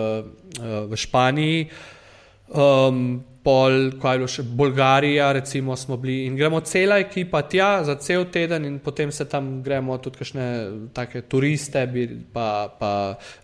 uh, 0.59 0.91
v 0.91 0.99
Španiji. 0.99 1.69
Um, 2.51 3.23
pol, 3.44 3.74
kaj 4.00 4.14
je 4.14 4.20
bilo 4.22 4.30
še 4.30 4.42
Bolgarija, 4.56 5.28
recimo 5.36 5.76
smo 5.76 5.98
bili 6.00 6.24
in 6.24 6.36
gremo 6.36 6.62
cela 6.64 6.96
ekipa 7.02 7.42
tja 7.44 7.68
za 7.84 7.98
cel 8.00 8.24
teden 8.32 8.64
in 8.64 8.78
potem 8.80 9.12
se 9.12 9.26
tam 9.28 9.58
gremo 9.62 9.98
tudi 10.00 10.22
kakšne 10.22 10.46
take 10.96 11.26
turiste, 11.28 11.84
pa, 12.32 12.48
pa 12.80 12.92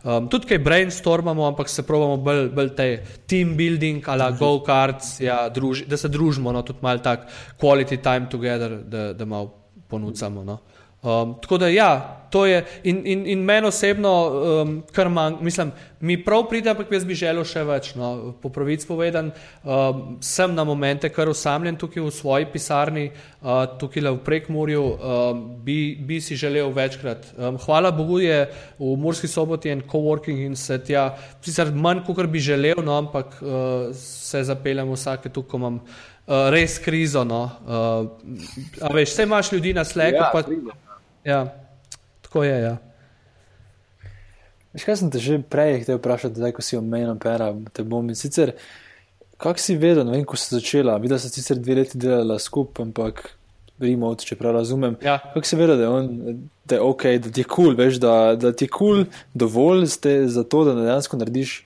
um, 0.04 0.28
tudi 0.32 0.48
kaj 0.54 0.62
brainstormamo, 0.64 1.44
ampak 1.50 1.68
se 1.68 1.84
pravimo 1.86 2.16
bolj, 2.24 2.48
bolj 2.56 2.74
te 2.78 2.88
team 3.28 3.54
building, 3.60 4.08
ala 4.08 4.30
mhm. 4.30 4.40
go-karts, 4.40 5.18
ja, 5.20 5.42
druž, 5.52 5.84
da 5.90 6.00
se 6.00 6.08
družimo, 6.08 6.52
no, 6.52 6.64
tudi 6.64 6.80
malo 6.82 7.04
tak 7.04 7.28
quality 7.60 8.00
time 8.00 8.30
together, 8.32 8.80
da, 8.80 9.10
da 9.12 9.28
malo 9.28 9.52
ponucamo. 9.90 10.44
No. 10.44 10.58
Um, 11.02 11.34
tako 11.40 11.58
da, 11.58 11.68
ja, 11.68 12.20
to 12.30 12.46
je 12.46 12.64
in, 12.84 13.06
in, 13.06 13.26
in 13.26 13.38
meni 13.44 13.66
osebno, 13.66 14.10
um, 14.62 14.82
kar 14.92 15.08
manj, 15.08 15.34
mislim, 15.40 15.70
mi 16.00 16.24
prav 16.24 16.44
pride, 16.48 16.70
ampak 16.70 16.92
jaz 16.92 17.04
bi 17.08 17.16
želel 17.16 17.44
še 17.48 17.62
več. 17.64 17.94
No. 17.96 18.34
Po 18.42 18.50
pravici 18.52 18.84
povedan, 18.88 19.30
um, 19.64 20.02
sem 20.20 20.52
na 20.54 20.64
momente 20.64 21.08
kar 21.08 21.30
osamljen 21.32 21.78
tukaj 21.80 22.04
v 22.04 22.12
svoji 22.12 22.48
pisarni, 22.52 23.06
uh, 23.40 23.64
tukaj 23.80 24.04
le 24.04 24.12
v 24.18 24.20
Prekmurju, 24.26 24.82
um, 24.84 25.40
bi, 25.64 25.78
bi 25.96 26.20
si 26.20 26.36
želel 26.36 26.68
večkrat. 26.76 27.32
Um, 27.38 27.56
hvala 27.64 27.94
Bogu 27.96 28.20
je 28.20 28.44
v 28.78 28.92
Murski 29.00 29.28
soboti 29.28 29.72
en 29.72 29.80
coworking 29.80 30.44
in 30.44 30.56
se 30.56 30.78
tja, 30.84 31.14
sicer 31.40 31.72
manj, 31.72 32.04
kot 32.04 32.28
bi 32.28 32.44
želel, 32.44 32.84
no, 32.84 33.00
ampak 33.00 33.40
uh, 33.40 33.88
se 33.96 34.44
zapeljem 34.44 34.92
vsake 34.92 35.32
tukaj, 35.32 35.50
ko 35.50 35.64
imam. 35.64 35.80
Uh, 36.30 36.46
res 36.52 36.76
krizo. 36.78 37.24
No. 37.26 37.40
Uh, 37.66 38.92
veš, 38.94 39.16
vse 39.16 39.24
imaš 39.26 39.50
ljudi 39.50 39.72
na 39.74 39.82
sleku. 39.88 40.20
Ja, 40.20 40.89
Ja, 41.24 41.44
tako 42.22 42.44
je. 42.44 42.60
Ja. 42.62 42.76
Veš, 44.72 44.84
kaj 44.86 44.96
sem 45.00 45.10
te 45.10 45.18
že 45.18 45.40
prej 45.42 45.82
htел 45.82 45.98
vprašati, 45.98 46.38
zdaj 46.38 46.54
ko 46.54 46.62
si 46.62 46.78
omenil, 46.78 47.16
pera, 47.18 47.50
te 47.74 47.82
bom 47.82 48.06
in 48.06 48.18
sicer, 48.18 48.54
kak 49.40 49.58
si 49.58 49.74
vedel, 49.80 50.06
ne 50.06 50.14
vem, 50.14 50.24
ko 50.24 50.38
si 50.38 50.52
začela, 50.54 50.98
videla 51.02 51.18
si 51.18 51.32
sicer 51.32 51.58
dve 51.58 51.80
leti 51.80 51.98
delala 51.98 52.38
skupaj, 52.38 52.86
ampak 52.86 53.24
remote, 53.80 54.26
če 54.28 54.36
prav 54.38 54.54
razumem. 54.60 54.94
Ja. 55.02 55.18
Kak 55.34 55.48
si 55.48 55.58
vedel, 55.58 55.80
da 55.80 55.88
je, 55.88 55.90
on, 55.90 56.38
da 56.68 56.78
je 56.78 56.84
ok, 56.86 57.06
da 57.24 57.32
ti 57.32 57.42
je 57.42 57.48
kul, 57.48 57.72
cool, 57.72 57.78
veš, 57.80 57.98
da, 58.02 58.14
da 58.38 58.52
ti 58.52 58.68
je 58.68 58.72
kul 58.76 59.02
cool 59.02 59.24
dovolj 59.34 59.88
ste 59.90 60.14
za 60.28 60.44
to, 60.44 60.62
da 60.68 60.76
dejansko 60.78 61.18
narediš 61.18 61.56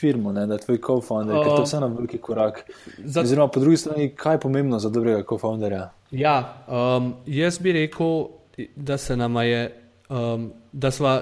firmo, 0.00 0.32
ne, 0.32 0.46
da 0.46 0.56
je 0.56 0.64
tvoj 0.64 0.80
co-founder, 0.86 1.36
uh, 1.36 1.42
ker 1.42 1.52
to 1.52 1.62
je 1.62 1.68
vseeno 1.68 1.88
veliki 1.88 2.18
korak. 2.18 2.62
Za... 2.98 3.26
Oziroma, 3.26 3.50
po 3.52 3.60
drugi 3.60 3.76
strani, 3.82 4.08
kaj 4.16 4.38
je 4.38 4.40
pomembno 4.40 4.78
za 4.78 4.88
dobrega 4.92 5.22
co-founderja? 5.28 5.90
Ja, 6.10 6.64
um, 6.68 7.12
jaz 7.26 7.58
bi 7.58 7.76
rekel, 7.76 8.26
da 8.76 8.98
se 8.98 9.16
nam 9.16 9.36
je, 9.36 9.82
um, 10.08 10.52
da 10.72 10.90
smo 10.90 11.20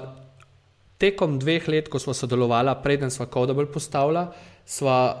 tekom 0.97 1.39
dveh 1.39 1.67
let, 1.67 1.89
ko 1.89 1.99
smo 1.99 2.13
sodelovali, 2.13 2.75
preden 2.83 3.11
smo 3.11 3.25
Kodabel 3.25 3.65
postavili, 3.65 4.25
smo 4.65 5.13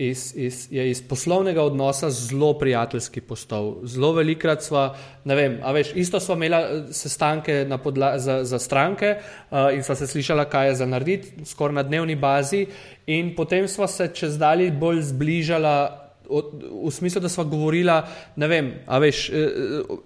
iz, 0.00 0.32
iz, 0.36 0.68
je 0.70 0.90
iz 0.90 1.02
poslovnega 1.08 1.62
odnosa 1.62 2.10
zelo 2.10 2.52
prijateljski 2.58 3.20
postal. 3.20 3.76
Zelo 3.84 4.12
velikrat 4.12 4.62
smo, 4.62 4.94
ne 5.24 5.34
vem, 5.34 5.58
a 5.62 5.72
veš, 5.72 5.92
isto 5.94 6.20
smo 6.20 6.34
imeli 6.34 6.56
eh, 6.56 6.92
sestanke 6.92 7.66
podla, 7.84 8.18
za, 8.18 8.44
za 8.44 8.58
stranke 8.58 9.16
uh, 9.50 9.58
in 9.74 9.82
smo 9.82 9.94
se 9.94 10.06
slišali, 10.06 10.44
kaj 10.50 10.68
je 10.68 10.74
za 10.74 10.86
narediti, 10.86 11.44
skoraj 11.44 11.74
na 11.74 11.82
dnevni 11.82 12.16
bazi, 12.16 12.66
in 13.06 13.34
potem 13.36 13.68
smo 13.68 13.86
se 13.86 14.08
čez 14.14 14.38
dalje 14.38 14.70
bolj 14.70 15.02
zbližali 15.02 15.88
v 16.30 16.90
smislu, 16.90 17.20
da 17.20 17.28
smo 17.28 17.44
govorili, 17.44 17.92
ne 18.36 18.48
vem, 18.48 18.72
veš, 18.86 19.30
eh, 19.30 19.36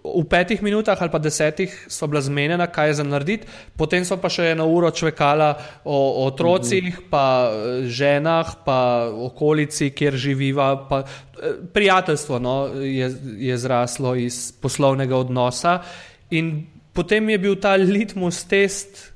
v 0.05 0.25
petih 0.31 0.63
minutah 0.63 1.01
ali 1.01 1.11
pa 1.11 1.19
desetih 1.19 1.87
so 1.89 2.07
bila 2.07 2.21
zmenjena, 2.21 2.67
kaj 2.67 2.89
je 2.89 2.95
za 2.95 3.05
narediti, 3.05 3.47
potem 3.77 4.05
so 4.05 4.17
pa 4.17 4.29
še 4.33 4.53
eno 4.55 4.67
uro 4.73 4.91
čvekala 4.91 5.51
o, 5.85 5.97
o 5.97 6.27
otrocih, 6.27 6.89
mhm. 6.89 7.09
pa 7.11 7.27
eh, 7.51 7.89
ženah, 7.89 8.57
pa 8.65 9.11
okolici, 9.13 9.91
kjer 9.91 10.17
živiva. 10.17 10.89
Pa, 10.89 11.05
prijateljstvo 11.73 12.39
no, 12.39 12.67
je, 12.79 13.11
je 13.37 13.57
zraslo 13.59 14.15
iz 14.15 14.53
poslovnega 14.63 15.17
odnosa, 15.17 15.81
in 16.31 16.67
potem 16.95 17.29
je 17.31 17.39
bil 17.39 17.57
ta 17.61 17.75
litmus 17.77 18.45
test 18.49 19.13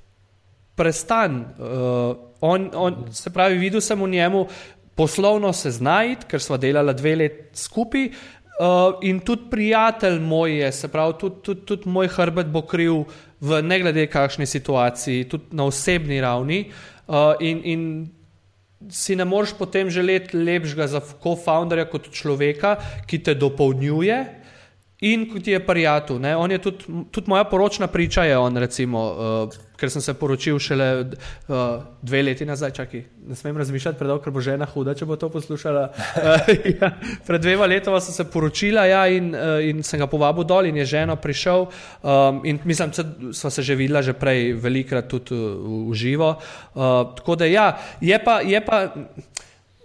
prestan. 0.76 1.44
Uh, 1.58 2.16
on, 2.40 2.70
on, 2.74 3.06
se 3.12 3.30
pravi, 3.30 3.58
videl 3.58 3.80
sem 3.80 3.98
v 3.98 4.08
njemu 4.08 4.46
poslovno 4.98 5.52
se 5.54 5.70
znajti, 5.70 6.26
ker 6.26 6.42
smo 6.42 6.58
delali 6.58 6.94
dve 6.94 7.14
leti 7.16 7.58
skupaj. 7.58 8.10
Uh, 8.58 8.98
in 9.06 9.20
tudi 9.22 9.46
prijatelj 9.50 10.18
moj 10.18 10.56
je, 10.58 10.72
se 10.72 10.88
pravi, 10.90 11.14
tudi, 11.20 11.36
tudi, 11.46 11.60
tudi 11.66 11.88
moj 11.88 12.08
hrbet 12.10 12.48
bo 12.50 12.64
kriv 12.66 13.04
v 13.40 13.60
ne 13.62 13.78
glede 13.78 14.08
kakšni 14.10 14.46
situaciji, 14.50 15.28
tudi 15.30 15.54
na 15.54 15.68
osebni 15.70 16.18
ravni. 16.20 16.64
Uh, 17.06 17.38
in, 17.40 17.60
in 17.64 17.84
si 18.90 19.16
ne 19.16 19.24
moreš 19.24 19.54
potem 19.58 19.90
želeti 19.90 20.36
lepšega 20.36 20.86
za 20.86 21.00
co-founderja 21.00 21.86
kot 21.90 22.10
človeka, 22.10 22.76
ki 23.06 23.22
te 23.22 23.34
dopolnjuje 23.38 24.18
in 25.00 25.28
ki 25.30 25.40
ti 25.40 25.50
je 25.50 25.66
prijatelj. 25.66 26.34
On 26.34 26.50
je 26.50 26.58
tudi, 26.58 26.84
tudi 27.10 27.30
moja 27.30 27.44
poročna 27.44 27.86
priča, 27.86 28.24
je 28.24 28.38
on 28.38 28.56
recimo. 28.56 29.04
Uh, 29.12 29.66
ker 29.78 29.90
sem 29.94 30.02
se 30.02 30.14
poročil 30.18 30.58
šele 30.58 30.86
uh, 31.00 31.84
dve 32.02 32.22
leti 32.26 32.46
nazaj, 32.46 32.72
čakaj, 32.74 33.04
ne 33.30 33.36
smem 33.38 33.56
razmišljati 33.56 33.98
predolgo, 33.98 34.24
ker 34.24 34.34
bo 34.34 34.42
žena 34.42 34.66
huda, 34.66 34.94
če 34.98 35.06
bo 35.06 35.16
to 35.16 35.28
poslušala. 35.30 35.84
Uh, 35.94 36.50
ja, 36.80 36.90
pred 37.26 37.44
dvema 37.44 37.68
letoma 37.70 38.00
sem 38.02 38.16
se 38.16 38.26
poročila 38.26 38.88
ja, 38.90 39.04
in, 39.06 39.30
uh, 39.38 39.62
in 39.62 39.84
sem 39.86 40.02
ga 40.02 40.10
povabil 40.10 40.48
dol 40.48 40.66
in 40.66 40.82
je 40.82 40.88
ženo 40.96 41.16
prišel. 41.22 41.68
Um, 42.02 42.42
in 42.42 42.58
mislim, 42.66 42.90
da 42.96 43.32
smo 43.32 43.54
se 43.54 43.62
že 43.62 43.78
videla 43.78 44.02
že 44.02 44.18
prej 44.18 44.52
velikrat 44.58 45.06
tudi 45.06 45.38
v, 45.38 45.86
v 45.92 45.94
živo. 45.94 46.34
Uh, 46.74 47.14
tako 47.14 47.38
da 47.38 47.46
ja, 47.46 47.70
je 48.00 48.18
pa, 48.18 48.40
je 48.42 48.60
pa 48.60 48.88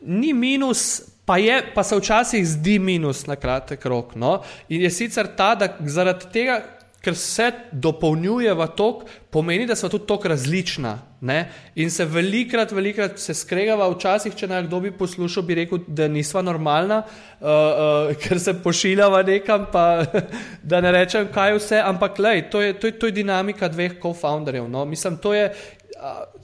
ni 0.01 0.33
minus. 0.33 1.12
Pa, 1.25 1.37
je, 1.37 1.61
pa 1.75 1.83
se 1.83 1.95
včasih 1.95 2.47
zdi 2.47 2.79
minus 2.79 3.25
na 3.27 3.35
kratek 3.35 3.85
rok. 3.85 4.15
No? 4.15 4.41
In 4.69 4.81
je 4.83 4.91
sicer 4.91 5.27
ta, 5.37 5.53
da 5.55 5.69
zaradi 5.87 6.27
tega, 6.33 6.59
ker 7.03 7.15
se 7.19 7.49
dopolnjujeva 7.71 8.69
tok, 8.79 9.03
pomeni, 9.31 9.65
da 9.67 9.75
smo 9.75 9.89
tudi 9.91 10.07
tako 10.07 10.31
različna. 10.31 10.93
Ne? 11.23 11.37
In 11.75 11.91
se 11.91 12.05
velikrat, 12.05 12.71
velikrat 12.71 13.19
se 13.19 13.33
skregava, 13.35 13.89
včasih, 13.91 14.35
če 14.35 14.47
naj 14.47 14.65
kdo 14.67 14.79
bi 14.83 14.91
poslušal, 14.95 15.43
bi 15.47 15.57
rekel, 15.59 15.83
da 15.87 16.07
nisva 16.11 16.43
normalna, 16.43 17.01
uh, 17.03 17.47
uh, 17.47 18.15
ker 18.23 18.39
se 18.39 18.55
pošiljava 18.63 19.23
nekam, 19.27 19.67
pa 19.71 20.03
da 20.71 20.79
ne 20.83 20.91
rečem, 20.95 21.27
kaj 21.31 21.57
vse, 21.59 21.79
ampak 21.83 22.19
lej, 22.23 22.45
to, 22.51 22.63
je, 22.63 22.75
to, 22.79 22.91
je, 22.91 22.99
to 22.99 23.11
je 23.11 23.17
dinamika 23.19 23.67
dveh 23.71 23.99
co-founderjev. 24.03 24.67
No? 24.71 24.85
Mislim, 24.85 25.19
to 25.19 25.35
je. 25.35 25.49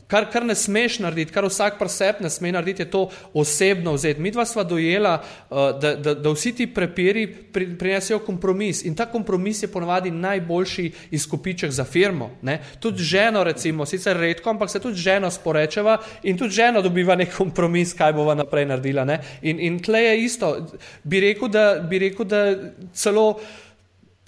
Kar, 0.07 0.25
kar 0.31 0.45
ne 0.45 0.55
smeš 0.55 0.99
narediti, 1.03 1.33
kar 1.33 1.45
vsak 1.45 1.77
presep 1.79 2.21
ne 2.23 2.29
sme 2.29 2.51
narediti, 2.51 2.81
je 2.81 2.91
to 2.91 3.01
osebno 3.33 3.93
vzeti. 3.93 4.21
Mi 4.21 4.31
dva 4.31 4.45
sva 4.45 4.63
dojela, 4.63 5.19
da, 5.49 5.93
da, 5.95 6.13
da 6.13 6.33
vsi 6.33 6.53
ti 6.55 6.67
prepiri 6.73 7.27
pri, 7.27 7.67
prinesejo 7.77 8.19
kompromis 8.25 8.83
in 8.85 8.95
ta 8.95 9.05
kompromis 9.05 9.63
je 9.63 9.71
ponavadi 9.71 10.11
najboljši 10.11 10.91
izkupiček 11.11 11.71
za 11.71 11.83
firmo. 11.83 12.31
Ne? 12.41 12.59
Tudi 12.79 13.03
ženo, 13.03 13.43
recimo, 13.43 13.85
sicer 13.85 14.17
redko, 14.17 14.49
ampak 14.49 14.69
se 14.69 14.79
tudi 14.79 14.97
ženo 14.97 15.31
sporečeva 15.31 15.97
in 16.23 16.37
tudi 16.37 16.57
ženo 16.57 16.81
dobiva 16.81 17.15
nek 17.15 17.35
kompromis, 17.37 17.93
kaj 17.93 18.13
bova 18.13 18.35
naprej 18.35 18.65
naredila. 18.65 19.05
Ne? 19.05 19.19
In, 19.41 19.59
in 19.59 19.79
tle 19.83 20.03
je 20.03 20.19
isto. 20.23 20.55
Bi 21.03 21.19
rekel, 21.19 21.49
da, 21.49 21.73
bi 21.89 21.99
rekel, 21.99 22.25
da 22.25 22.45
celo 22.93 23.39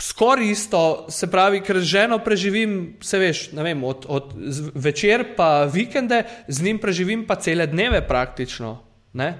skoraj 0.01 0.49
isto, 0.51 1.05
se 1.09 1.27
pravi, 1.31 1.61
ker 1.61 1.79
z 1.79 1.83
ženo 1.93 2.19
preživim, 2.19 2.97
se 3.01 3.19
veš, 3.21 3.43
vem, 3.53 3.83
od, 3.83 4.05
od 4.09 4.33
večer 4.73 5.35
pa 5.37 5.65
vikende, 5.69 6.23
z 6.47 6.63
njim 6.63 6.79
preživim 6.79 7.25
pa 7.27 7.35
cele 7.35 7.67
dneve 7.67 8.01
praktično. 8.07 8.79
Ne? 9.13 9.33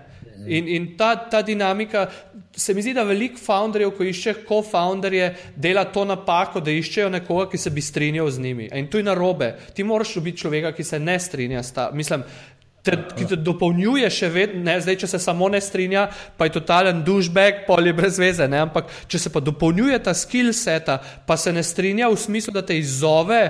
In, 0.48 0.68
in 0.68 0.98
ta, 0.98 1.16
ta 1.30 1.42
dinamika, 1.42 2.08
se 2.58 2.74
mi 2.74 2.82
zdi, 2.82 2.94
da 2.94 3.04
veliko 3.04 3.40
founderjev, 3.40 3.92
ko 3.98 4.04
išče 4.04 4.34
co-founderje, 4.48 5.28
dela 5.56 5.84
to 5.86 6.06
napako, 6.06 6.60
da 6.60 6.74
iščejo 6.74 7.10
nekoga, 7.14 7.48
ki 7.52 7.58
se 7.58 7.70
bi 7.70 7.82
strinjal 7.82 8.30
z 8.30 8.42
njimi. 8.42 8.70
In 8.74 8.90
to 8.90 8.98
je 8.98 9.06
narobe. 9.06 9.54
Ti 9.74 9.84
moraš 9.84 10.16
biti 10.18 10.44
človeka, 10.44 10.74
ki 10.76 10.84
se 10.84 11.00
ne 11.00 11.20
strinja 11.20 11.64
s 11.64 11.74
ta. 11.74 11.90
Mislim, 11.94 12.24
te, 12.84 12.98
ki 13.18 13.28
te 13.30 13.38
dopolnjuje 13.40 14.10
še 14.14 14.30
vedno, 14.34 14.64
ne, 14.66 14.78
zdaj, 14.82 14.98
če 15.04 15.12
se 15.14 15.22
samo 15.22 15.50
ne 15.52 15.62
strinja, 15.62 16.08
pa 16.38 16.48
je 16.48 16.56
totalen 16.58 17.04
dušbek, 17.06 17.66
pol 17.68 17.90
je 17.90 17.96
brez 17.98 18.18
veze. 18.22 18.48
Ne, 18.52 18.64
ampak 18.66 18.90
če 19.12 19.26
se 19.26 19.34
pa 19.34 19.44
dopolnjuje 19.44 20.00
ta 20.04 20.16
skill 20.18 20.54
seta, 20.58 21.00
pa 21.28 21.38
se 21.38 21.54
ne 21.54 21.64
strinja 21.66 22.10
v 22.12 22.20
smislu, 22.20 22.56
da 22.56 22.66
te 22.66 22.78
izzove, 22.78 23.44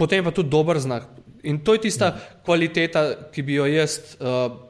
potem 0.00 0.26
pa 0.26 0.34
tudi 0.34 0.52
dober 0.52 0.80
znak. 0.82 1.06
In 1.46 1.62
to 1.64 1.76
je 1.76 1.86
tista 1.86 2.12
kvaliteta, 2.44 3.30
ki 3.32 3.46
bi 3.46 3.60
jo 3.60 3.70
jaz. 3.70 4.16
Uh, 4.18 4.66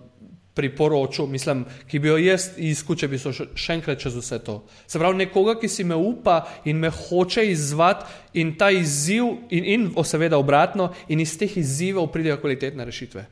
Priporočil, 0.51 1.29
mislim, 1.31 1.61
ki 1.89 2.01
bi 2.03 2.09
jo 2.11 2.17
jaz 2.19 2.49
izkušal, 2.59 2.99
če 2.99 3.09
bi 3.09 3.21
šel 3.23 3.53
še 3.55 3.77
enkrat 3.79 4.01
čez 4.03 4.17
vse 4.19 4.41
to. 4.45 4.57
Se 4.91 4.99
pravi, 4.99 5.21
nekoga, 5.23 5.55
ki 5.57 5.71
si 5.71 5.87
me 5.87 5.95
upa 5.97 6.41
in 6.69 6.83
me 6.83 6.91
hoče 6.91 7.47
izzvati, 7.49 8.11
in 8.43 8.51
ta 8.59 8.69
izziv, 8.75 9.31
in, 9.55 9.69
in 9.73 9.87
seveda 10.05 10.43
obratno, 10.43 10.91
in 11.09 11.23
iz 11.23 11.39
teh 11.39 11.55
izzivov 11.63 12.11
pridejo 12.13 12.41
kvalitetne 12.43 12.85
rešitve. 12.85 13.25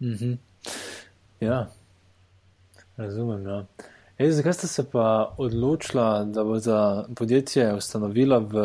-hmm. 0.00 0.38
Ja, 1.40 1.70
razumem. 2.96 3.46
Ja. 3.46 3.64
Ej, 4.18 4.30
zakaj 4.30 4.52
ste 4.52 4.66
se 4.66 4.90
pa 4.90 5.34
odločila, 5.38 6.24
da 6.24 6.44
bo 6.44 6.58
za 6.58 7.04
podjetje 7.14 7.74
ustanovila 7.74 8.38
v, 8.38 8.56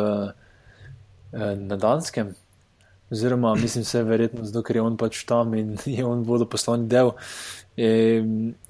eh, 1.32 1.56
na 1.56 1.76
Danskem? 1.76 2.34
Oziroma, 3.10 3.54
mislim, 3.54 3.84
se 3.84 3.98
je 3.98 4.04
verjetno 4.04 4.44
zato, 4.44 4.62
ker 4.62 4.76
je 4.76 4.82
on 4.82 4.96
pač 4.96 5.24
tam 5.24 5.54
in 5.54 5.76
je 5.96 6.04
on 6.04 6.22
vodoposlovni 6.22 6.88
del. 6.88 7.12
E, 7.76 8.22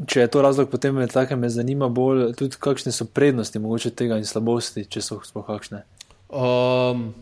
če 0.06 0.20
je 0.20 0.28
to 0.28 0.42
razlog, 0.42 0.70
potem 0.70 0.94
me 0.94 1.06
tako 1.06 1.36
me 1.36 1.48
zanima 1.48 1.88
bolj 1.88 2.32
tudi, 2.36 2.56
kakšne 2.60 2.92
so 2.92 3.04
prednosti 3.04 3.58
mogoče 3.58 3.90
tega 3.90 4.18
in 4.18 4.24
slabosti, 4.24 4.84
če 4.84 5.00
so 5.00 5.20
sploh 5.24 5.46
kakšne. 5.46 5.84
Um, 6.28 7.12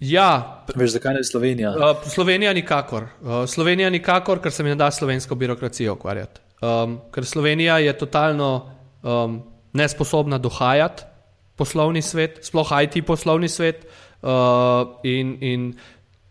Ja, 0.00 0.64
veš, 0.74 0.94
zakaj 0.96 1.14
ne 1.14 1.24
Slovenija? 1.24 1.70
Uh, 1.76 2.08
Slovenija 2.08 2.52
nikakor. 2.56 3.04
Uh, 3.20 3.44
Slovenija 3.48 3.90
nikakor, 3.90 4.40
ker 4.40 4.52
se 4.52 4.64
mi 4.64 4.72
ne 4.72 4.78
da 4.80 4.90
slovensko 4.90 5.34
birokracijo 5.34 5.92
ukvarjati. 5.92 6.40
Um, 6.60 6.98
ker 7.12 7.24
Slovenija 7.24 7.78
je 7.78 7.92
totalno 7.98 8.50
um, 9.02 9.42
nesposobna 9.72 10.38
dohajati 10.38 11.04
poslovni 11.56 12.02
svet, 12.02 12.38
sploh 12.42 12.72
IT 12.82 13.04
poslovni 13.06 13.48
svet. 13.48 13.84
Uh, 14.22 14.96
in, 15.04 15.36
in 15.40 15.72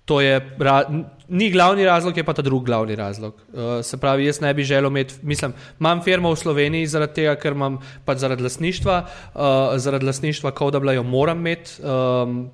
to 0.05 0.21
je, 0.21 0.39
ra, 0.59 0.81
ni 1.27 1.51
glavni 1.53 1.85
razlog, 1.85 2.17
je 2.17 2.23
pa 2.25 2.33
ta 2.33 2.41
drugi 2.41 2.65
glavni 2.65 2.95
razlog. 2.95 3.41
Uh, 3.53 3.85
se 3.85 3.97
pravi, 4.01 4.25
jaz 4.25 4.41
ne 4.41 4.53
bi 4.53 4.63
želel 4.65 4.89
imeti, 4.89 5.13
mislim, 5.21 5.53
imam 5.79 6.01
firmo 6.01 6.33
v 6.33 6.41
Sloveniji 6.41 6.87
zaradi 6.89 7.21
tega, 7.21 7.35
ker 7.37 7.53
imam 7.53 7.77
pač 8.05 8.25
zaradi 8.25 8.43
lasništva, 8.43 9.03
uh, 9.05 9.77
zaradi 9.77 10.09
lasništva, 10.09 10.51
kot 10.57 10.73
da 10.73 10.81
bi 10.81 10.95
jo 10.97 11.03
moram 11.03 11.45
imeti. 11.45 11.81
Um, 11.85 12.47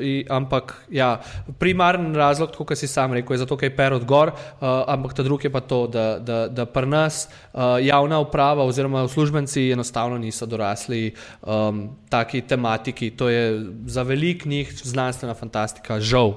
I, 0.00 0.26
ampak 0.30 0.74
ja, 0.90 1.20
primaren 1.58 2.14
razlog, 2.14 2.54
kot 2.56 2.78
si 2.78 2.88
sam 2.88 3.12
rekel, 3.12 3.34
je 3.36 3.42
zato, 3.44 3.56
ker 3.56 3.70
je 3.70 3.76
per 3.76 3.96
od 3.96 4.04
gor, 4.08 4.32
uh, 4.32 4.68
ampak 4.86 5.14
ta 5.14 5.22
drugi 5.22 5.46
je 5.48 5.52
pa 5.52 5.60
to, 5.60 5.86
da, 5.86 6.18
da, 6.18 6.38
da 6.48 6.66
pri 6.66 6.86
nas 6.86 7.26
uh, 7.28 7.76
javna 7.82 8.20
uprava 8.20 8.64
oziroma 8.64 9.02
uslužbenci 9.08 9.70
enostavno 9.72 10.18
niso 10.18 10.46
dorasli 10.46 11.12
um, 11.42 11.88
taki 12.08 12.40
tematiki. 12.40 13.10
To 13.10 13.28
je 13.28 13.64
za 13.86 14.02
velik 14.02 14.44
njih 14.44 14.72
znanstvena 14.84 15.34
fantastika, 15.34 16.00
žal. 16.00 16.34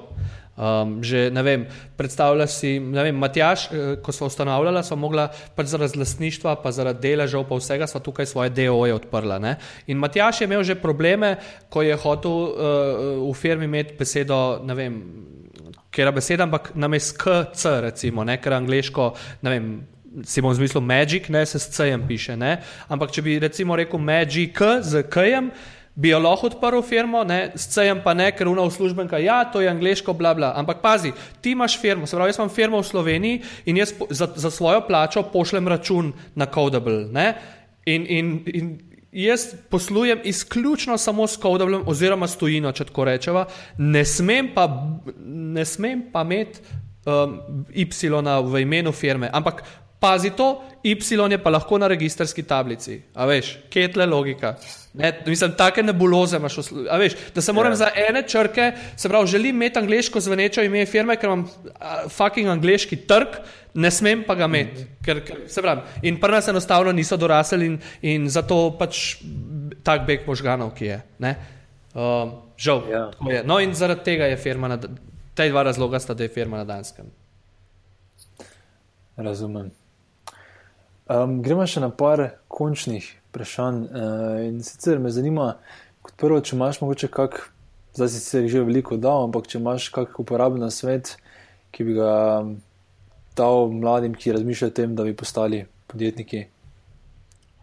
Um, 0.52 0.98
že 1.00 1.30
vem, 1.32 1.64
predstavljaj 1.96 2.48
si, 2.52 2.76
vem, 2.78 3.16
Matjaš, 3.16 3.60
eh, 3.72 3.96
ko 4.04 4.12
smo 4.12 4.26
ustanavljali, 4.28 4.84
smo 4.84 4.96
mogla 5.00 5.30
pač 5.56 5.72
zaradi 5.72 5.98
lastništva, 5.98 6.58
pa 6.60 6.72
zaradi 6.76 7.08
deležev, 7.08 7.46
pa 7.48 7.56
vsega, 7.56 7.86
smo 7.88 8.00
tukaj 8.04 8.28
svoje 8.28 8.50
DO-je 8.52 8.94
odprla. 8.94 9.38
Ne? 9.40 9.56
In 9.86 9.96
Matjaš 9.96 10.40
je 10.40 10.44
imel 10.44 10.62
že 10.62 10.76
probleme, 10.76 11.38
ko 11.72 11.82
je 11.82 11.96
hotel 11.96 12.30
uh, 12.30 12.52
v 13.24 13.32
firmi 13.32 13.64
imeti 13.64 13.96
besedo, 13.96 14.60
ne 14.60 14.74
vem, 14.76 15.00
ker 15.92 16.08
je 16.08 16.12
beseda, 16.12 16.44
ampak 16.44 16.72
namest 16.74 17.16
KC, 17.20 17.80
recimo, 17.88 18.24
ne, 18.24 18.38
ker 18.40 18.56
angliško, 18.56 19.12
ne 19.42 19.56
vem. 19.56 19.72
Si 20.28 20.42
bom 20.44 20.52
zmislil 20.52 20.82
Magic, 20.84 21.30
ne 21.32 21.40
se 21.48 21.56
s 21.56 21.70
C-jem 21.72 22.02
piše. 22.04 22.34
Ne? 22.36 22.58
Ampak 22.92 23.14
če 23.16 23.22
bi 23.24 23.38
recimo 23.40 23.72
rekel 23.72 23.96
Magic 23.96 24.60
z 24.84 25.06
K-jem, 25.08 25.48
bi 25.94 26.08
jo 26.08 26.18
lahko 26.18 26.48
odprl 26.48 26.80
firmo, 26.82 27.24
ne, 27.24 27.52
s 27.54 27.68
C-jem 27.74 28.00
pa 28.04 28.14
ne, 28.16 28.30
ker 28.32 28.48
una 28.48 28.64
uslužbenka, 28.64 29.18
ja, 29.20 29.42
to 29.44 29.60
je 29.60 29.68
angliško, 29.68 30.14
bla, 30.16 30.34
bla. 30.34 30.52
Ampak 30.56 30.80
pazi, 30.80 31.12
ti 31.40 31.52
imaš 31.52 31.76
firmo, 31.80 32.06
se 32.06 32.16
pravi, 32.16 32.32
jaz 32.32 32.40
imam 32.40 32.52
firmo 32.52 32.80
v 32.80 32.88
Sloveniji 32.88 33.42
in 33.66 33.76
jaz 33.76 33.92
za, 34.10 34.28
za 34.36 34.50
svojo 34.50 34.80
plačo 34.88 35.22
pošljem 35.32 35.68
račun 35.68 36.12
na 36.34 36.46
Codable. 36.46 37.04
Ne, 37.12 37.34
in, 37.84 38.06
in, 38.08 38.32
in 38.46 38.72
jaz 39.12 39.52
poslujem 39.70 40.20
izključno 40.24 40.98
samo 40.98 41.26
s 41.26 41.38
Codable 41.38 41.82
oziroma 41.86 42.28
s 42.28 42.40
tujino, 42.40 42.72
če 42.72 42.88
tako 42.88 43.04
rečeva, 43.04 43.46
ne 43.78 44.04
smem 44.04 44.54
pa, 44.54 44.68
ne 45.26 45.64
smem 45.64 46.08
pa 46.12 46.24
imeti 46.24 46.60
um, 47.04 47.38
Y 47.74 47.86
v 48.52 48.62
imenu 48.62 48.92
firme, 48.92 49.30
ampak 49.32 49.62
pazi 50.00 50.30
to, 50.30 50.62
Y 50.82 50.96
je 51.30 51.38
pa 51.38 51.50
lahko 51.50 51.78
na 51.78 51.86
registrski 51.86 52.42
tablici. 52.42 53.02
A 53.14 53.26
veš, 53.26 53.58
kje 53.70 53.82
je 53.82 53.92
tle 53.92 54.06
logika? 54.06 54.56
Ne, 54.94 55.22
mislim, 55.26 55.54
take 55.56 55.82
nebuloze 55.82 56.36
imaš, 56.36 56.58
a 56.90 56.96
veš, 57.00 57.14
da 57.34 57.40
se 57.40 57.52
moram 57.52 57.72
yeah. 57.72 57.74
Ja. 57.74 57.76
za 57.76 58.08
ene 58.08 58.22
črke, 58.28 58.72
se 58.96 59.08
pravi, 59.08 59.26
želim 59.26 59.56
imeti 59.56 59.78
angliško 59.78 60.20
zvenečo 60.20 60.62
ime 60.62 60.86
firme, 60.86 61.16
ker 61.16 61.30
imam 61.30 61.46
fucking 62.08 62.48
angliški 62.48 62.96
trg, 62.96 63.38
ne 63.74 63.90
smem 63.90 64.24
pa 64.26 64.34
ga 64.34 64.44
imeti. 64.44 64.82
Mm. 64.82 65.04
Ker, 65.04 65.22
ker, 65.24 65.38
se 65.48 65.62
pravi, 65.62 65.80
in 66.02 66.20
prva 66.20 66.40
se 66.40 66.50
enostavno 66.50 66.92
niso 66.92 67.16
dorasli 67.16 67.66
in, 67.66 67.78
in 68.02 68.28
zato 68.28 68.76
pač 68.78 69.16
tak 69.82 70.04
beg 70.06 70.28
možganov, 70.28 70.74
ki 70.76 70.84
je. 70.84 71.00
Uh, 71.22 71.32
žal. 72.56 72.84
Yeah. 72.84 73.16
Ja. 73.24 73.32
Je. 73.32 73.42
No 73.48 73.58
in 73.64 73.72
zaradi 73.74 74.04
tega 74.04 74.28
je 74.28 74.36
firma, 74.36 74.68
na, 74.68 74.76
te 75.34 75.48
dva 75.48 75.62
razloga 75.62 76.00
sta, 76.04 76.14
da 76.14 76.28
je 76.28 76.34
firma 76.34 76.60
na 76.60 76.68
Danskem. 76.68 77.08
Razumem. 79.16 79.72
Um, 81.08 81.40
gremo 81.42 81.64
še 81.66 81.80
na 81.80 81.88
par 81.88 82.28
končnih 82.52 83.21
vprašanj. 83.32 83.84
Uh, 83.88 84.46
in 84.46 84.62
sicer 84.62 84.98
me 85.00 85.10
zanima, 85.10 85.56
kot 86.04 86.14
prvo, 86.20 86.40
če 86.40 86.56
imaš 86.56 86.80
mogoče 86.82 87.08
kak, 87.08 87.38
zdaj 87.96 88.08
si 88.12 88.20
se 88.20 88.42
že 88.48 88.64
veliko 88.64 88.96
dal, 89.00 89.24
ampak 89.26 89.48
če 89.48 89.58
imaš 89.58 89.88
kak 89.94 90.20
uporaben 90.20 90.64
svet, 90.70 91.16
ki 91.72 91.84
bi 91.88 91.96
ga 91.96 92.12
dal 93.36 93.72
mladim, 93.72 94.14
ki 94.14 94.36
razmišljajo 94.36 94.70
o 94.70 94.76
tem, 94.76 94.96
da 94.96 95.06
bi 95.08 95.16
postali 95.16 95.64
podjetniki. 95.88 96.44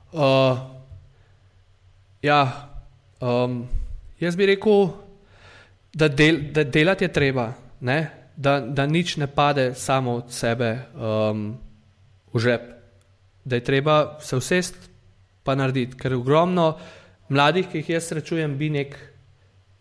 Uh, 0.09 0.57
ja, 2.25 2.41
um, 3.21 3.61
jaz 4.19 4.35
bi 4.35 4.49
rekel, 4.49 4.89
da, 5.93 6.09
del, 6.09 6.41
da 6.53 6.65
delati 6.65 7.05
je 7.05 7.13
treba, 7.13 7.51
da, 8.35 8.57
da 8.59 8.85
nič 8.89 9.17
ne 9.21 9.27
pade 9.29 9.73
samo 9.77 10.17
od 10.17 10.33
sebe 10.33 10.73
um, 10.97 11.53
v 12.33 12.41
žep 12.41 12.79
da 13.49 13.55
je 13.55 13.63
treba 13.63 14.17
se 14.21 14.37
vsest 14.37 14.88
pa 15.49 15.57
narediti, 15.57 15.97
ker 15.97 16.13
ogromno 16.19 16.75
mladih, 17.33 17.65
ki 17.71 17.81
jih 17.81 17.95
jaz 17.95 18.11
srečujem, 18.11 18.53
bi 18.59 18.69
nek, 18.73 18.93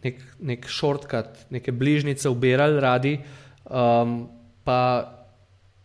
nek, 0.06 0.24
nek 0.40 0.68
shortcut, 0.72 1.44
neke 1.52 1.74
bližnjice 1.76 2.32
ubirali 2.32 2.80
radi, 2.80 3.14
um, 3.68 4.22
pa 4.64 4.80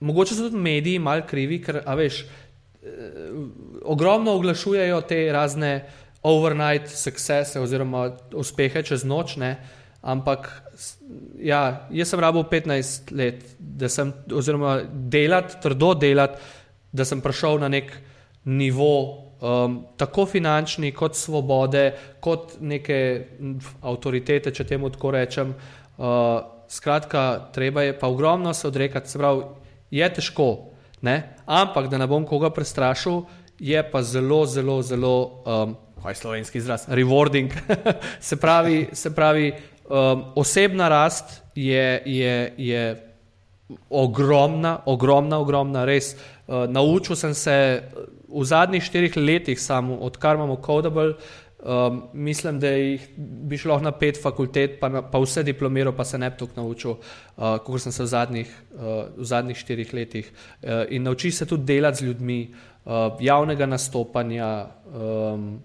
mogoče 0.03 0.37
so 0.37 0.47
tudi 0.47 0.63
mediji 0.63 1.03
mal 1.03 1.25
krivi, 1.27 1.59
ker, 1.63 1.81
a 1.85 1.95
veš, 1.99 2.23
eh, 2.23 3.29
ogromno 3.83 4.35
oglašujejo 4.39 5.01
te 5.07 5.19
razne 5.35 5.73
overnight 6.23 6.87
succese 6.91 7.59
oziroma 7.59 8.09
uspehe 8.39 8.83
čez 8.83 9.03
noč, 9.07 9.37
ne? 9.37 9.55
ampak 10.03 10.49
ja, 11.39 11.87
jaz 11.91 12.09
sem 12.11 12.19
rabo 12.19 12.43
15 12.51 13.11
let, 13.15 13.43
da 13.59 13.87
sem, 13.89 14.11
oziroma 14.35 14.81
delati, 14.91 15.61
trdo 15.63 15.93
delati, 15.95 16.41
da 16.91 17.05
sem 17.07 17.21
prišel 17.23 17.61
na 17.63 17.69
nek 17.71 17.93
nivo. 18.43 18.95
Um, 19.43 19.81
tako 19.97 20.23
finančni, 20.25 20.93
kot 20.95 21.17
svobode, 21.19 21.89
kot 22.23 22.53
neke 22.63 22.97
avtoritete, 23.83 24.53
če 24.55 24.63
temu 24.63 24.87
tako 24.93 25.11
rečem. 25.11 25.49
Uh, 25.97 26.39
skratka, 26.71 27.51
treba 27.51 27.83
je 27.83 27.97
pa 27.99 28.07
ogromno 28.07 28.53
se 28.53 28.67
odrekati, 28.67 29.09
se 29.09 29.19
pravi, 29.19 29.43
je 29.91 30.09
težko, 30.13 30.47
ne? 31.01 31.35
ampak 31.45 31.89
da 31.91 31.99
ne 31.99 32.07
bom 32.07 32.23
koga 32.25 32.53
prestrašil, 32.55 33.25
je 33.59 33.83
pa 33.91 34.01
zelo, 34.03 34.45
zelo, 34.45 34.79
zelo, 34.81 35.43
um, 35.43 35.75
kaj 35.99 36.11
je 36.11 36.21
slovenski 36.21 36.57
izraz, 36.57 36.87
rewarding. 36.87 37.51
se 38.29 38.39
pravi, 38.39 38.87
se 38.93 39.11
pravi 39.15 39.51
um, 39.51 40.23
osebna 40.35 40.87
rast 40.89 41.41
je, 41.55 42.01
je, 42.05 42.53
je 42.57 42.83
ogromna, 43.89 44.79
ogromna, 44.85 45.39
ogromna, 45.39 45.85
res. 45.85 46.15
Uh, 46.47 46.63
naučil 46.67 47.15
sem 47.15 47.33
se 47.33 47.83
v 48.33 48.45
zadnjih 48.45 48.83
štirih 48.83 49.17
letih, 49.17 49.61
samo 49.61 49.97
odkar 50.01 50.35
imamo 50.35 50.59
Codable. 50.65 51.13
Um, 51.63 52.01
mislim, 52.13 52.59
da 52.59 52.67
jih 52.67 53.05
bi 53.17 53.57
šlo 53.57 53.77
na 53.79 53.93
pet 53.95 54.17
fakultet, 54.21 54.79
pa, 54.81 54.89
na, 54.89 55.01
pa 55.01 55.19
vse 55.23 55.45
diplomiral, 55.47 55.93
pa 55.95 56.03
se 56.03 56.17
ne 56.19 56.27
bi 56.29 56.35
tako 56.37 56.59
naučil, 56.59 56.91
uh, 56.91 57.55
kot 57.63 57.81
sem 57.81 57.91
se 57.95 58.03
v 58.03 58.07
zadnjih, 58.11 58.49
uh, 58.75 58.81
v 59.15 59.27
zadnjih 59.29 59.57
štirih 59.57 59.93
letih. 59.93 60.31
Uh, 60.59 60.83
in 60.89 61.07
nauči 61.07 61.31
se 61.31 61.45
tudi 61.47 61.63
delati 61.63 62.01
z 62.01 62.09
ljudmi, 62.09 62.39
uh, 62.83 63.15
javnega 63.19 63.65
nastopanja. 63.65 64.49
Um, 64.91 65.61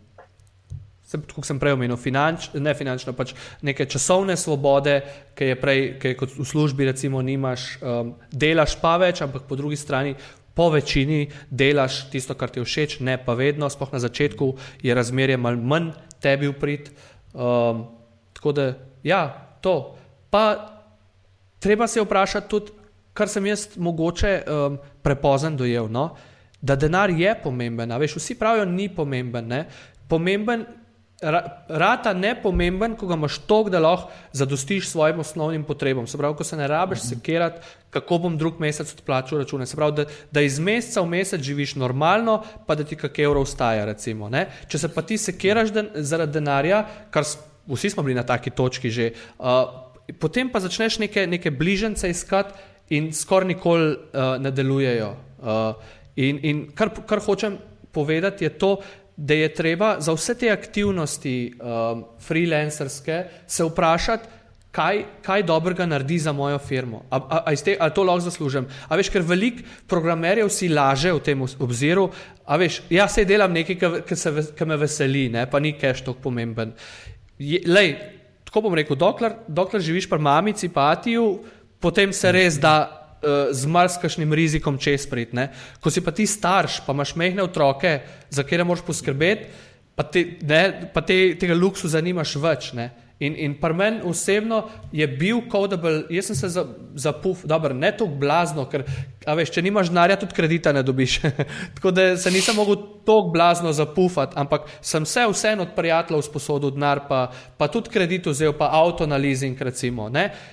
kot 1.08 1.46
sem 1.48 1.58
prej 1.58 1.72
omenil, 1.72 1.96
finanč, 1.96 2.50
ne 2.54 2.74
finančno, 2.76 3.14
pač 3.16 3.32
neke 3.64 3.86
časovne 3.88 4.36
svobode, 4.36 5.00
ki 5.34 5.50
je 5.50 5.56
prej, 5.58 5.84
ki 5.98 6.12
je 6.12 6.18
kot 6.20 6.34
v 6.36 6.44
službi, 6.46 6.84
recimo, 6.92 7.22
nimaš, 7.24 7.78
um, 7.80 8.12
delaš 8.30 8.76
pa 8.78 8.98
več, 9.00 9.22
ampak 9.24 9.48
po 9.48 9.56
drugi 9.56 9.80
strani, 9.80 10.14
po 10.58 10.70
večini 10.74 11.28
delaš 11.50 12.08
tisto, 12.10 12.34
kar 12.34 12.50
ti 12.50 12.58
všeč, 12.58 12.98
ne 13.06 13.14
pa 13.22 13.36
vedno, 13.38 13.68
spoh 13.70 13.92
na 13.94 14.00
začetku 14.02 14.48
je 14.82 14.94
razmerje 14.94 15.36
mal 15.38 15.54
manj 15.54 15.92
tebi 16.18 16.50
uprit. 16.50 16.90
Um, 17.30 17.84
tako 18.34 18.52
da, 18.52 18.64
ja, 19.06 19.22
to. 19.62 19.94
Pa 20.30 20.42
treba 21.62 21.86
se 21.86 22.02
vprašati 22.02 22.50
tudi, 22.50 22.74
kar 23.14 23.30
sem 23.30 23.46
jaz 23.46 23.68
mogoče 23.76 24.32
um, 24.42 24.80
prepozen 25.02 25.56
dojel, 25.56 25.86
no? 25.90 26.10
da 26.60 26.74
denar 26.74 27.10
je 27.14 27.30
pomemben, 27.42 27.94
veš, 28.02 28.16
vsi 28.18 28.34
pravijo, 28.34 28.64
ni 28.66 28.88
pomemben. 28.90 29.46
Ne? 29.46 29.60
Pomemben 30.10 30.64
rata 31.68 32.12
nepomemben, 32.14 32.94
ko 32.96 33.06
ga 33.10 33.16
imaš 33.18 33.40
tok, 33.50 33.72
da 33.74 33.80
lahko 33.82 34.12
zadostiš 34.32 34.88
svojim 34.88 35.18
osnovnim 35.20 35.64
potrebam. 35.64 36.06
Se 36.06 36.18
pravi, 36.18 36.36
ko 36.36 36.44
se 36.44 36.56
ne 36.56 36.68
rabiš 36.68 36.98
mhm. 36.98 37.08
sekirati, 37.08 37.60
kako 37.90 38.18
bom 38.18 38.38
drug 38.38 38.60
mesec 38.60 38.92
odplačal 38.94 39.38
račune. 39.38 39.66
Se 39.66 39.76
pravi, 39.76 39.96
da, 39.96 40.04
da 40.30 40.40
iz 40.40 40.58
meseca 40.58 41.02
v 41.02 41.10
mesec 41.16 41.42
živiš 41.42 41.74
normalno, 41.74 42.42
pa 42.66 42.74
da 42.74 42.84
ti 42.84 42.96
kak 42.96 43.18
evro 43.18 43.42
ustaja. 43.42 43.84
Recimo, 43.84 44.30
Če 44.68 44.78
se 44.78 44.88
pa 44.94 45.02
ti 45.02 45.18
sekiraš 45.18 45.72
den, 45.72 45.90
zaradi 45.94 46.32
denarja, 46.32 46.84
kar 47.10 47.24
vsi 47.66 47.90
smo 47.90 48.02
bili 48.02 48.14
na 48.14 48.22
taki 48.22 48.50
točki 48.50 48.90
že, 48.90 49.12
uh, 49.38 49.90
potem 50.20 50.50
pa 50.50 50.60
začneš 50.60 50.98
neke, 50.98 51.26
neke 51.26 51.50
bližnjice 51.50 52.10
iskati 52.10 52.54
in 52.94 53.12
skoraj 53.12 53.48
nikoli 53.48 53.90
uh, 53.90 54.38
ne 54.40 54.50
delujejo. 54.50 55.16
Uh, 55.38 55.74
in 56.16 56.38
in 56.42 56.62
kar, 56.74 56.90
kar 57.06 57.20
hočem 57.20 57.58
povedati 57.92 58.44
je 58.44 58.50
to, 58.50 58.78
da 59.18 59.34
je 59.34 59.54
treba 59.54 59.96
za 60.00 60.12
vse 60.14 60.34
te 60.38 60.50
aktivnosti 60.50 61.52
um, 61.58 62.04
freelancerske 62.22 63.24
se 63.46 63.64
vprašati, 63.64 64.28
kaj, 64.70 65.00
kaj 65.22 65.42
dobrega 65.42 65.86
naredi 65.86 66.18
za 66.18 66.32
mojo 66.32 66.58
firmo. 66.58 67.02
Ali 67.10 67.56
to 67.94 68.04
lahko 68.04 68.20
zaslužim? 68.20 68.68
A 68.88 68.96
veš, 68.96 69.10
ker 69.10 69.24
veliko 69.26 69.64
programerjev 69.90 70.50
si 70.54 70.68
laže 70.68 71.12
v 71.12 71.22
tem 71.24 71.42
obziru, 71.42 72.10
a 72.46 72.56
veš, 72.56 72.82
jaz 72.90 73.16
se 73.16 73.24
delam 73.26 73.52
nekaj, 73.52 74.04
kar 74.54 74.66
me 74.70 74.76
veseli, 74.78 75.28
ne? 75.34 75.48
pa 75.50 75.58
ni 75.58 75.74
cash 75.80 76.04
tako 76.04 76.28
pomemben. 76.28 76.76
Je, 77.38 77.62
lej, 77.66 77.96
tako 78.46 78.68
bom 78.68 78.78
rekel, 78.78 78.96
dokler, 78.96 79.34
dokler 79.48 79.82
živiš 79.82 80.06
pri 80.10 80.22
mamici, 80.22 80.70
pa 80.70 80.92
atiju, 80.94 81.26
potem 81.80 82.12
se 82.12 82.32
res 82.32 82.60
da 82.62 82.97
z 83.52 83.66
marsikšnim 83.66 84.32
rizikom 84.32 84.78
čez 84.78 85.06
prid. 85.10 85.34
Ne? 85.34 85.48
Ko 85.80 85.90
si 85.90 86.04
pa 86.04 86.14
ti 86.14 86.26
starš, 86.26 86.82
pa 86.86 86.94
imaš 86.94 87.14
mehne 87.18 87.42
otroke, 87.42 87.98
za 88.30 88.42
katere 88.42 88.64
moraš 88.64 88.84
poskrbeti, 88.86 89.48
pa, 89.98 90.06
te, 90.06 90.24
ne, 90.46 90.90
pa 90.94 91.02
te, 91.02 91.34
tega 91.40 91.56
luksusa 91.58 92.02
nimaš 92.04 92.36
več. 92.38 92.72
Ne? 92.78 92.90
In, 93.18 93.34
in 93.34 93.54
pri 93.58 93.74
meni 93.74 93.98
osebno 94.06 94.68
je 94.92 95.06
bil 95.10 95.40
Codable, 95.50 96.04
jaz 96.10 96.28
sem 96.30 96.36
se 96.36 96.48
zapuf, 96.94 97.40
za 97.42 97.48
dobro, 97.50 97.74
ne 97.74 97.90
tako 97.90 98.14
blazno, 98.14 98.62
ker 98.70 98.84
veš, 99.26 99.50
če 99.56 99.64
nimaš 99.66 99.90
denarja, 99.90 100.20
tudi 100.20 100.36
kredita 100.36 100.70
ne 100.72 100.84
dobiš. 100.86 101.16
tako 101.76 101.90
da 101.90 102.12
se 102.16 102.30
nisem 102.30 102.54
mogel 102.54 102.76
tako 103.02 103.32
blazno 103.34 103.72
zapufati, 103.74 104.38
ampak 104.38 104.70
sem 104.80 105.06
se 105.06 105.26
vseeno 105.32 105.66
od 105.66 105.74
prijateljev 105.74 106.22
sposodil 106.28 106.70
denar, 106.76 107.02
pa, 107.08 107.24
pa 107.58 107.66
tudi 107.66 107.90
kredit 107.90 108.30
vzel, 108.30 108.54
pa 108.54 108.70
avto 108.78 109.06
na 109.06 109.18
leasing, 109.18 109.58
recimo. 109.66 110.06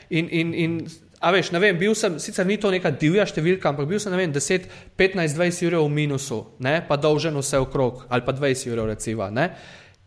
In, 0.09 0.29
in, 0.31 0.53
in 0.53 0.79
A 1.19 1.31
veš, 1.31 1.51
ne 1.55 1.59
vem, 1.63 1.77
bil 1.79 1.95
sem, 1.95 2.19
sicer 2.19 2.45
ni 2.45 2.57
to 2.61 2.69
neka 2.73 2.91
divja 2.91 3.25
številka, 3.27 3.71
ampak 3.71 3.87
bil 3.89 3.99
sem, 4.01 4.11
ne 4.11 4.19
vem, 4.19 4.33
10, 4.35 4.67
15, 4.99 5.37
20 5.37 5.67
ur 5.69 5.77
v 5.85 5.93
minusu, 5.93 6.39
ne, 6.59 6.79
pa 6.85 6.97
dolžen 6.99 7.37
vse 7.39 7.61
okrog, 7.63 8.05
ali 8.09 8.25
pa 8.25 8.35
20 8.35 8.73
ur, 8.73 8.83
recimo. 8.91 9.29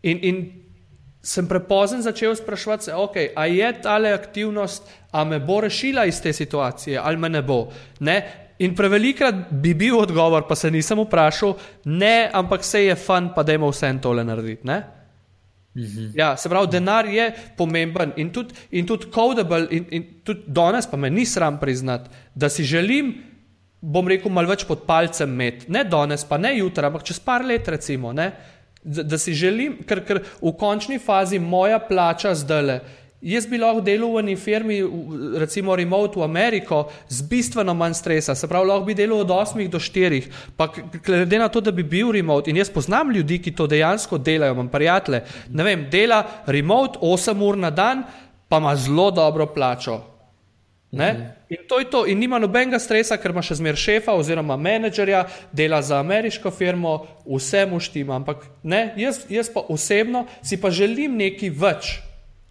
In, 0.05 0.21
in 0.21 0.43
sem 1.21 1.47
prepozen 1.49 2.01
začel 2.05 2.35
sprašovati 2.35 2.83
se, 2.83 2.93
ok, 2.95 3.17
a 3.35 3.45
je 3.45 3.71
ta 3.81 3.97
aktivnost, 4.13 4.87
a 5.11 5.23
me 5.23 5.39
bo 5.39 5.61
rešila 5.61 6.05
iz 6.05 6.21
te 6.21 6.33
situacije, 6.33 6.99
ali 7.01 7.17
me 7.17 7.29
ne 7.29 7.41
bo. 7.41 7.67
Ne? 7.99 8.21
In 8.59 8.75
prevelikrat 8.75 9.35
bi 9.51 9.73
bil 9.73 9.97
odgovor, 9.99 10.47
pa 10.47 10.55
se 10.55 10.71
nisem 10.71 10.99
vprašal, 10.99 11.55
ne, 11.85 12.29
ampak 12.33 12.63
se 12.63 12.85
je 12.85 12.95
fan, 12.95 13.33
pa 13.35 13.43
da 13.43 13.53
ima 13.53 13.67
vse 13.67 13.87
en 13.87 13.99
tole 13.99 14.23
narediti. 14.23 14.67
-hmm. 15.79 16.11
Ja, 16.15 16.37
se 16.37 16.49
pravi, 16.49 16.67
denar 16.71 17.05
je 17.05 17.31
pomemben 17.57 18.13
in 18.15 18.31
tudi, 18.31 18.53
in 18.71 18.85
tudi 18.85 19.05
codable, 19.11 19.67
in, 19.71 19.85
in 19.89 20.03
tudi 20.23 20.41
danes 20.47 20.87
pa 20.87 20.97
me 20.97 21.09
ni 21.09 21.25
sram 21.25 21.59
priznati, 21.59 22.09
da 22.35 22.49
si 22.49 22.63
želim, 22.63 23.13
bom 23.81 24.07
rekel, 24.07 24.31
malo 24.31 24.49
več 24.49 24.65
pod 24.67 24.85
palcem 24.85 25.29
imeti. 25.29 25.65
Ne 25.71 25.83
danes, 25.83 26.23
pa 26.23 26.37
ne 26.37 26.57
jutra, 26.57 26.87
ampak 26.87 27.03
čez 27.03 27.19
par 27.19 27.45
let, 27.45 27.67
recimo. 27.67 28.13
Ne? 28.13 28.31
Da 28.83 29.17
si 29.17 29.33
želim, 29.33 29.83
ker, 29.87 30.03
ker 30.05 30.21
v 30.41 30.53
končni 30.59 30.99
fazi 30.99 31.39
moja 31.39 31.79
plača 31.79 32.35
zdaj 32.35 32.63
le. 32.63 32.79
Jaz 33.21 33.47
bi 33.51 33.57
lahko 33.59 33.81
delal 33.83 34.13
v 34.13 34.21
eni 34.21 34.35
firmi, 34.39 34.77
recimo 35.39 35.75
remote 35.75 36.19
v 36.19 36.23
Ameriko, 36.23 36.85
z 37.09 37.25
bistveno 37.27 37.73
manj 37.75 37.97
stresa, 37.99 38.35
se 38.35 38.47
pravi, 38.47 38.69
lahko 38.69 38.85
bi 38.87 38.95
delal 38.95 39.25
od 39.25 39.33
8 39.35 39.67
do 39.67 39.79
4, 39.79 40.21
pa 40.55 40.69
glede 41.03 41.39
na 41.39 41.49
to, 41.51 41.59
da 41.59 41.71
bi 41.75 41.83
bil 41.83 42.13
remote 42.15 42.49
in 42.49 42.57
jaz 42.57 42.71
poznam 42.71 43.11
ljudi, 43.11 43.41
ki 43.43 43.51
to 43.51 43.67
dejansko 43.67 44.17
delajo, 44.17 44.55
imam 44.55 44.71
prijatelje, 44.71 45.23
ne 45.49 45.67
vem, 45.67 45.89
dela 45.91 46.23
remote 46.47 46.99
8 47.01 47.43
ur 47.43 47.57
na 47.57 47.73
dan, 47.75 48.05
pa 48.47 48.57
ima 48.57 48.75
zelo 48.75 49.11
dobro 49.11 49.51
plačo. 49.51 49.99
Ne? 50.91 51.13
Mhm. 51.13 51.23
In 51.49 51.57
to 51.67 51.79
je 51.79 51.89
to, 51.89 52.05
in 52.05 52.19
nima 52.19 52.39
nobenega 52.39 52.79
stresa, 52.79 53.17
ker 53.17 53.31
ima 53.31 53.43
še 53.45 53.59
zmer 53.59 53.77
šefa 53.77 54.15
oziroma 54.17 54.57
menedžerja, 54.57 55.27
dela 55.51 55.81
za 55.81 55.99
ameriško 55.99 56.51
firmo, 56.51 57.05
vse 57.25 57.65
mu 57.69 57.79
štima. 57.79 58.15
Ampak 58.15 58.47
ne, 58.63 58.93
jaz, 58.97 59.25
jaz 59.29 59.51
pa 59.53 59.61
osebno 59.69 60.25
si 60.41 60.57
pa 60.61 60.71
želim 60.71 61.17
nekaj 61.19 61.49
več. 61.49 61.97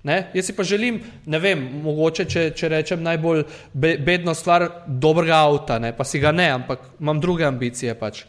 Ne? 0.06 0.30
Jaz 0.34 0.46
si 0.46 0.54
pa 0.54 0.62
želim, 0.62 1.00
ne 1.26 1.38
vem, 1.42 1.64
mogoče 1.82 2.24
če, 2.30 2.44
če 2.56 2.68
rečem 2.70 3.02
najbolj 3.02 3.42
be, 3.74 3.96
bedno 3.98 4.34
stvar, 4.34 4.68
dobrega 4.86 5.40
avta, 5.42 5.80
ne? 5.82 5.90
pa 5.96 6.06
si 6.06 6.20
ga 6.22 6.30
ne, 6.32 6.46
ampak 6.54 6.84
imam 7.00 7.18
druge 7.20 7.44
ambicije. 7.48 7.96
Pač, 7.98 8.22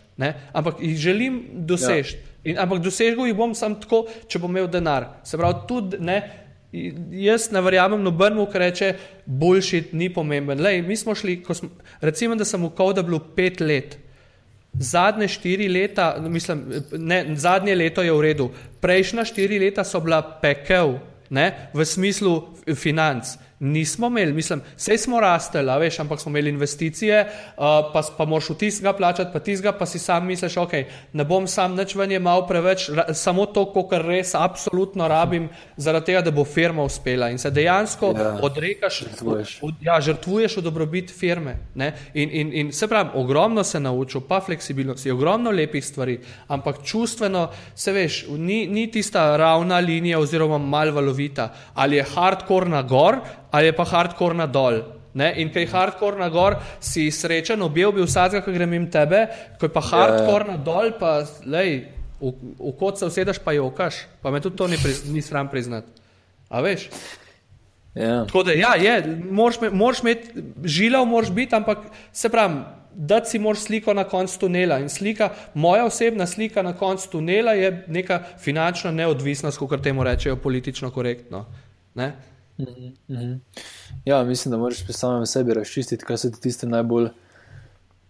ampak 0.53 0.81
jih 0.81 0.97
želim 0.97 1.39
doseči. 1.69 2.17
Ja. 2.17 2.63
Ampak 2.63 2.81
dosegel 2.81 3.27
jih 3.27 3.35
bom 3.37 3.53
samo 3.55 3.77
tako, 3.81 4.05
če 4.27 4.39
bom 4.41 4.51
imel 4.51 4.69
denar. 4.71 5.09
Se 5.27 5.37
pravi, 5.37 5.65
tudi 5.69 5.99
ne. 6.03 6.21
Jaz 6.71 7.47
ne 7.49 7.61
verjamem 7.65 8.01
nobenemu, 8.05 8.45
ki 8.49 8.61
reče, 8.61 8.89
boljši 9.25 9.83
ni 9.97 10.11
pomemben. 10.13 10.61
Lej, 10.61 10.83
mi 10.85 10.97
smo 10.97 11.15
šli, 11.17 11.39
smo, 11.43 11.69
recimo, 12.01 12.37
da 12.37 12.45
sem 12.45 12.61
v 12.61 12.69
Kodu 12.77 13.03
bil 13.05 13.19
pet 13.35 13.61
let. 13.61 13.97
Zadnje 14.79 15.27
štiri 15.33 15.65
leta, 15.69 16.11
mislim, 16.21 16.61
ne, 16.93 17.23
zadnje 17.35 17.73
leto 17.75 18.05
je 18.05 18.13
v 18.13 18.21
redu, 18.21 18.51
prejšnja 18.81 19.25
štiri 19.25 19.57
leta 19.59 19.83
so 19.83 19.99
bila 19.99 20.21
pekel, 20.21 20.99
ne, 21.29 21.53
v 21.73 21.85
smislu 21.85 22.47
financ. 22.73 23.37
Nismo 23.59 24.07
imeli, 24.07 24.33
mislim, 24.33 24.61
vse 24.77 24.97
smo 24.97 25.19
rasteli, 25.19 25.79
veš, 25.79 25.99
ampak 25.99 26.19
smo 26.19 26.29
imeli 26.29 26.49
investicije, 26.49 27.25
uh, 27.25 27.63
pa, 27.93 28.01
pa 28.17 28.25
moraš 28.25 28.49
v 28.49 28.55
tistega 28.55 28.93
plačati, 28.93 29.31
pa 29.33 29.39
tistega, 29.39 29.73
pa 29.75 29.85
si 29.85 29.99
sam 29.99 30.25
misliš, 30.25 30.55
ok, 30.57 30.73
ne 31.13 31.25
bom 31.27 31.47
sam 31.47 31.75
nič 31.75 31.95
ven 31.95 32.11
je 32.11 32.19
mal 32.23 32.45
preveč, 32.47 32.87
ra, 32.95 33.09
samo 33.13 33.45
to, 33.51 33.65
kar 33.89 34.05
res 34.07 34.31
absolutno 34.35 35.07
rabim, 35.11 35.49
zaradi 35.77 36.05
tega, 36.05 36.21
da 36.21 36.31
bo 36.31 36.45
firma 36.47 36.85
uspela. 36.87 37.27
In 37.29 37.37
se 37.37 37.51
dejansko 37.51 38.13
ja, 38.15 38.29
odrekaš, 38.47 39.01
žrtvuješ. 39.03 39.57
V, 39.61 39.73
ja, 39.83 39.99
žrtvuješ 40.07 40.57
v 40.61 40.63
dobrobit 40.63 41.11
firme. 41.11 41.57
In, 41.75 42.29
in, 42.31 42.53
in 42.53 42.71
se 42.71 42.87
pravi, 42.87 43.11
ogromno 43.19 43.63
se 43.63 43.79
naučil, 43.79 44.21
pa 44.21 44.39
fleksibilnosti, 44.39 45.11
ogromno 45.11 45.51
lepih 45.51 45.85
stvari, 45.85 46.15
ampak 46.47 46.79
čustveno, 46.83 47.49
se 47.75 47.91
veš, 47.91 48.23
ni, 48.37 48.67
ni 48.67 48.87
tista 48.87 49.35
ravna 49.37 49.83
linija 49.83 50.19
oziroma 50.19 50.57
mal 50.57 50.95
valovita, 50.95 51.51
ali 51.73 51.99
je 51.99 52.07
hardcore 52.15 52.69
na 52.69 52.81
gor 52.81 53.19
ali 53.51 53.69
je 53.69 53.75
pa 53.75 53.85
hardcore 53.85 54.37
na 54.37 54.47
dol. 54.47 54.81
Ne? 55.13 55.33
In 55.41 55.49
kaj 55.53 55.63
je 55.65 55.71
hardcore 55.71 56.19
na 56.19 56.29
gor, 56.29 56.59
si 56.79 57.09
srečen, 57.11 57.61
objel 57.65 57.91
bi 57.95 58.05
vsakega, 58.05 58.43
ki 58.45 58.53
grem 58.53 58.75
jim 58.77 58.89
tebe, 58.93 59.25
ko 59.59 59.65
je 59.65 59.73
pa 59.73 59.81
hardcore 59.81 60.45
ja, 60.45 60.51
ja. 60.51 60.57
na 60.57 60.63
dol, 60.63 60.91
pa 60.99 61.15
lej, 61.49 61.79
v, 62.21 62.33
v 62.59 62.73
kot 62.79 62.99
se 62.99 63.09
usedeš, 63.09 63.41
pa 63.43 63.55
jokaš, 63.57 64.03
pa 64.21 64.31
me 64.31 64.41
tudi 64.43 64.59
to 64.59 64.67
ni, 64.69 64.77
priz, 64.77 65.01
ni 65.09 65.23
sram 65.25 65.49
priznati. 65.49 65.89
A 66.49 66.61
veš? 66.61 66.89
Ja. 67.97 68.25
Tako 68.29 68.43
da, 68.43 68.53
ja, 68.53 68.75
je, 68.77 69.17
moraš 69.31 70.03
imeti, 70.05 70.43
žilav 70.63 71.05
moraš 71.09 71.31
biti, 71.33 71.55
ampak 71.55 71.89
se 72.13 72.29
pravi, 72.29 72.61
da 72.93 73.25
si 73.25 73.39
moraš 73.39 73.65
sliko 73.65 73.93
na 73.93 74.03
koncu 74.03 74.39
tunela. 74.39 74.79
In 74.79 74.89
slika, 74.89 75.29
moja 75.53 75.85
osebna 75.85 76.27
slika 76.27 76.61
na 76.61 76.73
koncu 76.77 77.09
tunela 77.09 77.53
je 77.53 77.83
neka 77.87 78.23
finančna 78.39 78.91
neodvisnost, 78.91 79.57
kot 79.57 79.81
temu 79.83 80.03
rečejo, 80.03 80.35
politično 80.35 80.91
korektno. 80.91 81.45
Ne? 81.95 82.13
Mm 82.59 83.15
-hmm. 83.15 83.39
Ja, 84.05 84.23
mislim, 84.23 84.51
da 84.51 84.57
moraš 84.57 84.83
pri 84.83 84.93
samem 84.93 85.25
sebi 85.25 85.53
razčistiti, 85.53 86.05
kaj 86.05 86.17
so 86.17 86.29
ti 86.29 86.41
tiste 86.41 86.67
najbolj 86.67 87.09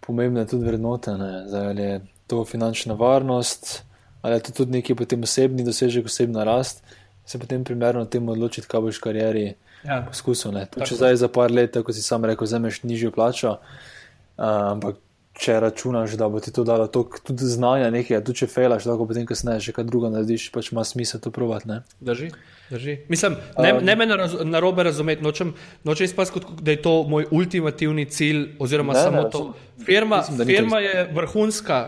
pomembne 0.00 0.46
tudi 0.46 0.66
vrednote. 0.66 1.10
Zdaj, 1.46 1.66
ali 1.66 1.82
je 1.82 2.00
to 2.26 2.44
finančna 2.44 2.94
varnost, 2.94 3.82
ali 4.22 4.34
je 4.34 4.40
to 4.40 4.52
tudi 4.52 4.72
neki 4.72 4.94
potem 4.94 5.22
osebni 5.22 5.64
dosežek, 5.64 6.06
osebna 6.06 6.44
rast, 6.44 6.82
se 7.26 7.38
potem 7.38 7.64
primerno 7.64 8.04
temu 8.04 8.32
odločiti, 8.32 8.68
kaj 8.68 8.80
boš 8.80 8.98
v 8.98 9.00
karieri 9.00 9.54
ja. 9.84 10.02
poskusil. 10.08 10.52
Če 10.84 10.94
zdaj 10.94 11.16
za 11.16 11.28
par 11.28 11.50
let, 11.50 11.76
kot 11.84 11.94
si 11.94 12.02
sam 12.02 12.24
rekel, 12.24 12.44
vzameš 12.44 12.82
nižjo 12.82 13.10
plačo, 13.10 13.50
uh, 13.50 14.44
ampak 14.44 14.96
če 15.38 15.60
računaš, 15.60 16.16
da 16.18 16.28
bo 16.28 16.40
ti 16.42 16.52
to 16.52 16.64
dalo 16.66 16.86
tok, 16.90 17.20
tudi 17.24 17.46
znanja, 17.48 17.90
nekaj, 17.94 18.18
tudi 18.26 18.42
če 18.42 18.48
fejlaš, 18.50 18.86
lahko 18.88 19.06
potem, 19.08 19.24
ko 19.28 19.36
sneš, 19.38 19.70
še 19.70 19.74
kaj 19.76 19.86
druga 19.88 20.10
narediš, 20.12 20.50
pač 20.52 20.72
ima 20.74 20.84
smisel 20.84 21.22
to 21.22 21.32
provat. 21.32 21.64
Ne? 21.70 21.80
Drži. 22.04 22.30
Drži. 22.70 22.96
Mislim, 23.10 23.36
ne, 23.58 23.72
um, 23.74 23.80
ne 23.86 23.96
me 23.98 24.06
na 24.06 24.60
robe 24.62 24.84
razumeti, 24.86 25.24
nočem, 25.24 25.54
nočem 25.86 26.10
izpasti, 26.10 26.42
da 26.60 26.74
je 26.74 26.82
to 26.82 26.92
moj 27.10 27.26
ultimativni 27.34 28.04
cilj, 28.10 28.44
oziroma 28.62 28.94
ne, 28.94 29.02
samo 29.06 29.22
ne, 29.22 29.30
to. 29.32 29.42
Firma, 29.86 30.20
mislim, 30.28 30.46
firma 30.46 30.78
je 30.84 31.08
vrhunska, 31.16 31.80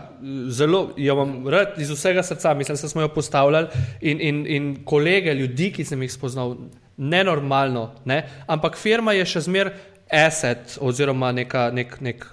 zelo 0.49 0.85
jo 0.97 1.15
imam 1.15 1.47
rad 1.53 1.77
iz 1.79 1.91
vsega 1.93 2.23
srca, 2.23 2.53
mislim, 2.57 2.79
da 2.81 2.89
smo 2.89 3.05
jo 3.05 3.13
postavljali 3.15 3.67
in, 4.01 4.21
in, 4.21 4.45
in 4.47 4.69
kolege, 4.85 5.33
ljudi, 5.37 5.71
ki 5.77 5.85
sem 5.87 6.01
jih 6.03 6.11
spoznal, 6.11 6.57
nenormalno, 6.97 7.91
ne? 8.05 8.23
ampak 8.47 8.77
firma 8.77 9.13
je 9.13 9.25
še 9.29 9.45
zmer 9.47 9.71
asset 10.13 10.77
oziroma 10.81 11.31
neka, 11.33 11.69
nek, 11.73 11.99
nek, 12.01 12.25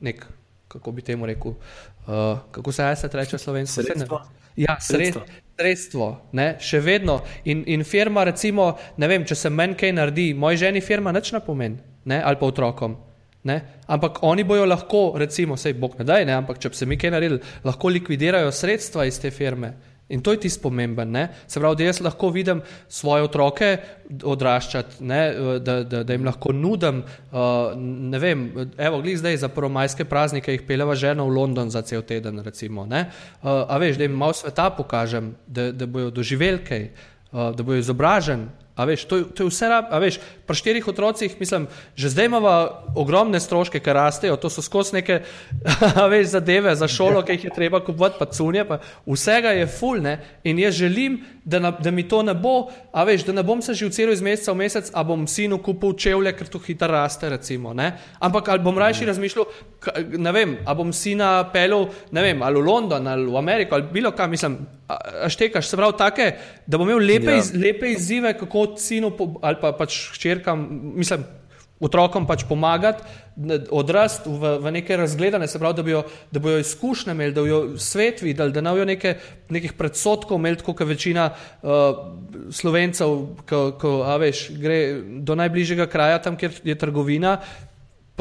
nek 0.00 0.26
kako 0.72 0.92
bi 0.92 1.04
temu 1.04 1.26
rekel, 1.28 1.52
uh, 1.52 2.38
kako 2.50 2.72
se 2.72 2.82
jaz 2.82 3.04
reče 3.12 3.38
slovensko? 3.38 3.82
Sredstvo. 3.82 4.22
Ja, 4.56 4.76
sredstvo. 4.80 5.22
Sredstvo, 5.56 6.08
ne, 6.32 6.56
še 6.60 6.80
vedno. 6.80 7.20
In, 7.44 7.62
in 7.66 7.84
firma, 7.84 8.24
recimo, 8.24 8.72
ne 8.96 9.08
vem, 9.08 9.24
če 9.28 9.36
se 9.36 9.50
meni 9.52 9.76
kaj 9.78 9.92
naredi, 9.96 10.32
moj 10.34 10.58
ženi 10.60 10.80
firma 10.84 11.12
nič 11.12 11.32
ne 11.32 11.40
pomeni, 11.44 11.78
ne, 12.08 12.20
ali 12.24 12.40
pa 12.40 12.48
otrokom. 12.48 12.96
Ne? 13.48 13.56
Ampak 13.90 14.20
oni 14.22 14.44
bojo 14.46 14.66
lahko, 14.68 15.02
recimo, 15.18 15.56
sej 15.58 15.74
Bog 15.74 15.96
ne 15.98 16.06
daj, 16.06 16.24
ne, 16.28 16.36
ampak 16.38 16.60
če 16.62 16.70
bi 16.70 16.78
se 16.78 16.86
mi 16.86 16.98
kaj 16.98 17.10
naredili, 17.10 17.40
lahko 17.64 17.90
likvidirajo 17.90 18.52
sredstva 18.54 19.06
iz 19.08 19.18
te 19.20 19.32
firme. 19.34 19.72
In 20.12 20.20
to 20.20 20.34
je 20.34 20.42
tisto 20.44 20.62
pomemben. 20.68 21.10
Ne? 21.10 21.28
Se 21.48 21.60
pravi, 21.60 21.76
da 21.80 21.88
jaz 21.88 22.00
lahko 22.04 22.28
vidim 22.30 22.60
svoje 22.88 23.24
otroke 23.24 23.76
odraščati, 24.24 25.00
da, 25.64 25.76
da, 25.84 26.02
da 26.04 26.12
jim 26.12 26.26
lahko 26.28 26.52
nudim. 26.52 27.02
Uh, 27.32 27.72
ne 28.12 28.20
vem, 28.20 28.44
evo, 28.76 29.00
glej 29.00 29.16
zdaj 29.22 29.40
za 29.46 29.48
prvomajske 29.48 30.04
praznike, 30.04 30.52
jih 30.52 30.66
peleva 30.68 30.94
žena 30.94 31.24
v 31.24 31.32
London 31.32 31.70
za 31.72 31.82
cel 31.82 32.04
teden. 32.04 32.42
Recimo, 32.44 32.84
uh, 32.84 33.06
a 33.42 33.78
veš, 33.80 33.96
da 33.96 34.04
jim 34.04 34.18
malo 34.18 34.36
sveta 34.36 34.68
pokažem, 34.76 35.32
da, 35.46 35.70
da 35.72 35.88
bojo 35.88 36.10
doživeli 36.10 36.60
kaj, 36.64 36.90
uh, 37.32 37.48
da 37.56 37.64
bojo 37.64 37.80
izobraženi. 37.80 38.61
A 38.72 38.84
veš, 38.88 39.04
to, 39.04 39.20
to 39.36 39.44
je 39.44 39.50
vse, 39.52 39.68
a 39.68 39.98
veš, 40.00 40.16
pri 40.48 40.56
štirih 40.56 40.86
otrocih, 40.88 41.34
mislim, 41.40 41.66
že 41.92 42.08
zdaj 42.08 42.30
imamo 42.30 42.52
ogromne 42.96 43.36
stroške, 43.40 43.82
ki 43.84 43.92
rastejo, 43.92 44.38
to 44.40 44.48
so 44.48 44.64
skozi 44.64 44.96
neke, 44.96 45.18
veš, 46.12 46.32
zadeve 46.32 46.72
za 46.76 46.88
šolo, 46.88 47.20
ki 47.20 47.36
jih 47.36 47.44
je 47.44 47.52
treba 47.52 47.82
kupovati, 47.84 48.16
pa 48.18 48.30
cunje, 48.32 48.64
pa 48.64 48.80
vsega 49.04 49.52
je 49.52 49.68
fulne 49.68 50.16
in 50.44 50.58
jaz 50.58 50.80
želim, 50.80 51.20
da, 51.44 51.60
na, 51.60 51.70
da 51.76 51.90
mi 51.90 52.06
to 52.08 52.22
ne 52.22 52.32
bo, 52.34 52.70
a 52.92 53.04
veš, 53.04 53.26
da 53.28 53.36
ne 53.36 53.44
bom 53.44 53.60
se 53.62 53.74
že 53.74 53.90
vcelo 53.90 54.16
iz 54.16 54.24
meseca 54.24 54.56
v 54.56 54.62
mesec, 54.64 54.88
a 54.94 55.04
bom 55.04 55.28
sinu 55.28 55.60
kupil 55.60 55.92
čevlje, 55.92 56.32
ker 56.32 56.48
to 56.48 56.58
hitro 56.64 56.88
raste, 56.88 57.28
recimo, 57.28 57.74
ne? 57.76 57.92
Ampak 58.24 58.48
ali 58.48 58.64
bom 58.64 58.78
rajši 58.78 59.10
razmišljal, 59.12 59.44
ne 60.18 60.32
vem, 60.32 60.56
a 60.66 60.74
bom 60.78 60.92
sina 60.94 61.42
pelil, 61.52 61.88
ne 62.14 62.22
vem, 62.22 62.42
ali 62.42 62.60
v 62.60 62.64
London, 62.66 63.06
ali 63.06 63.26
v 63.26 63.36
Ameriko, 63.38 63.76
ali 63.76 63.90
bilo 63.92 64.12
kam, 64.16 64.30
mislim, 64.30 64.58
a 64.88 65.28
štekaš, 65.32 65.68
se 65.68 65.76
pravi, 65.76 65.98
take, 65.98 66.30
da 66.66 66.78
bom 66.78 66.88
imel 66.88 67.04
lepe, 67.06 67.32
ja. 67.34 67.42
iz, 67.42 67.52
lepe 67.54 67.92
izzive, 67.92 68.34
kako 68.38 68.66
sinu 68.78 69.12
ali 69.42 69.60
pa 69.60 69.72
pač 69.76 69.98
hčerkam, 70.14 70.66
mislim, 70.94 71.24
otrokom 71.82 72.28
pač 72.28 72.44
pomagati, 72.46 73.02
odrasti 73.74 74.30
v, 74.30 74.52
v 74.62 74.72
neke 74.76 74.96
razgledane, 74.96 75.48
se 75.50 75.58
pravi, 75.58 75.76
da, 75.80 75.82
bijo, 75.82 76.02
da 76.30 76.42
bojo 76.42 76.60
izkušnje 76.62 77.16
imeli, 77.16 77.34
da 77.34 77.42
bojo 77.42 77.78
svet 77.80 78.22
videli, 78.22 78.54
da 78.54 78.62
ne 78.62 78.74
bojo 78.76 78.86
neke, 78.86 79.16
nekih 79.50 79.74
predsotkov 79.78 80.38
imeli, 80.38 80.62
kot 80.62 80.84
je 80.84 80.86
večina 80.86 81.26
uh, 81.32 81.72
slovencev, 82.54 83.16
ko 83.80 83.92
veš, 84.20 84.46
gre 84.62 84.78
do 85.26 85.34
najbližjega 85.42 85.88
kraja, 85.90 86.22
tam, 86.22 86.38
kjer 86.38 86.60
je 86.70 86.78
trgovina. 86.78 87.40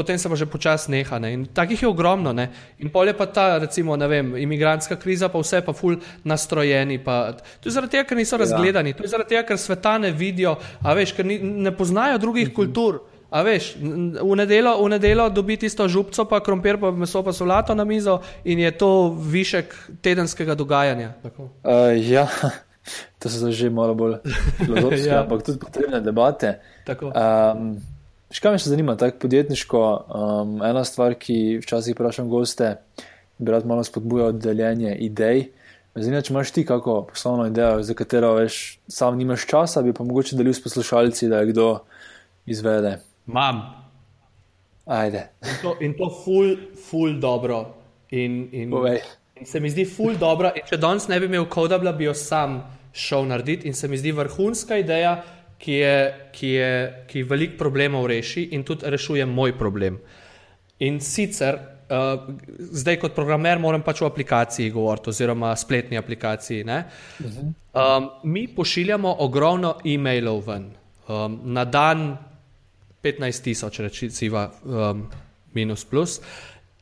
Potem 0.01 0.17
se 0.17 0.25
pa 0.25 0.33
že 0.33 0.49
počasi 0.49 0.89
neha. 0.89 1.21
Ne? 1.21 1.29
In 1.37 1.45
takih 1.45 1.77
je 1.77 1.87
ogromno. 1.87 2.33
Ne? 2.33 2.49
In 2.81 2.89
pol 2.89 3.13
je 3.13 3.13
pa 3.13 3.29
ta, 3.29 3.61
recimo, 3.61 3.93
ne 3.93 4.09
vem, 4.09 4.33
imigrantska 4.33 4.97
kriza, 4.97 5.29
pa 5.29 5.37
vse 5.37 5.61
pa 5.61 5.77
ful 5.77 6.01
nastrojeni. 6.25 6.97
Pa. 6.97 7.37
To 7.37 7.69
je 7.69 7.77
zaradi 7.77 8.01
tega, 8.01 8.09
ker 8.09 8.17
niso 8.17 8.33
ja. 8.35 8.41
razgledani, 8.41 8.95
ja. 8.95 8.97
to 8.97 9.05
je 9.05 9.13
zaradi 9.13 9.37
tega, 9.37 9.45
ker 9.45 9.61
sveta 9.61 10.01
ne 10.01 10.09
vidijo, 10.09 10.57
a 10.81 10.97
veš, 10.97 11.13
ker 11.13 11.29
ni, 11.29 11.37
ne 11.37 11.69
poznajo 11.69 12.17
drugih 12.17 12.49
mhm. 12.49 12.55
kultur. 12.57 13.05
A 13.31 13.45
veš, 13.47 13.77
v 13.79 14.33
nedelo, 14.35 14.75
v 14.83 14.89
nedelo 14.91 15.29
dobi 15.31 15.55
tisto 15.55 15.85
župco, 15.87 16.25
pa 16.27 16.41
krompir, 16.43 16.75
pa 16.75 16.91
meso, 16.91 17.21
pa 17.23 17.31
solato 17.31 17.71
na 17.71 17.87
mizo 17.87 18.19
in 18.43 18.59
je 18.59 18.71
to 18.75 19.15
višek 19.15 19.71
tedenskega 20.03 20.51
dogajanja. 20.51 21.15
Uh, 21.63 21.95
ja, 21.95 22.27
to 23.23 23.31
so 23.31 23.47
že 23.47 23.71
malo 23.71 23.95
bolj 23.95 24.19
filozofske, 24.59 25.07
ja. 25.07 25.23
ampak 25.23 25.47
tudi 25.47 25.63
potrebne 25.63 26.03
debate. 26.03 26.59
Um, 26.91 27.79
Škaj 28.31 28.53
me 28.53 28.59
še 28.63 28.71
zanima, 28.71 28.95
tako 28.95 29.25
podjetniško, 29.25 29.79
um, 30.07 30.53
ena 30.63 30.85
stvar, 30.87 31.17
ki 31.19 31.59
včasih 31.59 31.97
vprašam 31.97 32.29
goste, 32.31 32.77
bi 33.37 33.51
rad 33.51 33.65
malo 33.67 33.83
spodbujal 33.83 34.37
deljenje 34.39 34.93
idej. 35.03 35.49
Zanima 35.95 36.21
me, 36.21 36.23
če 36.23 36.31
imaš 36.31 36.53
ti 36.55 36.63
kako 36.65 37.01
poslovno 37.09 37.49
idejo, 37.49 37.81
za 37.83 37.95
katero 37.97 38.31
veš, 38.37 38.61
sam 38.87 39.17
nimaš 39.19 39.43
časa, 39.49 39.83
bi 39.83 39.91
pa 39.93 40.05
mogoče 40.07 40.39
delil 40.39 40.55
s 40.55 40.63
poslušalci, 40.63 41.27
da 41.27 41.41
je 41.41 41.51
kdo 41.51 41.67
izvede. 42.47 43.01
Imam. 43.27 43.59
Ajde. 44.85 45.25
In 45.43 45.57
to, 45.61 45.75
in 45.83 45.97
to 45.99 46.07
ful, 46.23 46.55
ful 46.87 47.19
dobro. 47.19 47.65
In, 48.15 48.47
in, 48.51 48.71
in 49.35 49.45
se 49.45 49.59
mi 49.59 49.69
zdi 49.69 49.85
ful 49.85 50.15
dobro. 50.19 50.53
In 50.55 50.63
če 50.67 50.79
danes 50.79 51.09
ne 51.11 51.19
bi 51.19 51.27
imel 51.27 51.49
kodabla, 51.51 51.91
bi 51.91 52.07
jo 52.07 52.15
sam 52.15 52.61
šel 52.95 53.27
narediti. 53.27 53.67
In 53.67 53.75
se 53.75 53.91
mi 53.91 53.99
zdi 53.99 54.15
vrhunska 54.15 54.79
ideja, 54.79 55.17
ki 55.61 55.73
je, 55.73 55.97
ki 56.33 56.47
je, 56.47 56.71
ki 57.07 57.23
veliko 57.29 57.57
problemov 57.59 58.07
reši 58.09 58.47
in 58.55 58.63
tudi 58.65 58.89
rešuje 58.89 59.25
moj 59.29 59.53
problem. 59.57 59.99
In 60.81 60.97
sicer, 61.05 61.59
uh, 61.89 62.23
zdaj 62.81 62.97
kot 63.03 63.13
programer 63.15 63.59
moram 63.61 63.83
pač 63.85 64.01
o 64.01 64.09
aplikaciji 64.09 64.71
govoriti, 64.73 65.11
oziroma 65.13 65.53
spletni 65.55 65.99
aplikaciji. 66.01 66.65
Um, 66.65 68.09
mi 68.23 68.47
pošiljamo 68.55 69.15
ogromno 69.19 69.75
e-mailov 69.85 70.41
ven. 70.47 70.71
Um, 71.07 71.39
na 71.53 71.65
dan 71.65 72.17
15 73.03 73.43
tisoč, 73.43 73.79
recimo, 73.85 74.47
um, 74.65 75.05
minus 75.53 75.85
plus. 75.85 76.19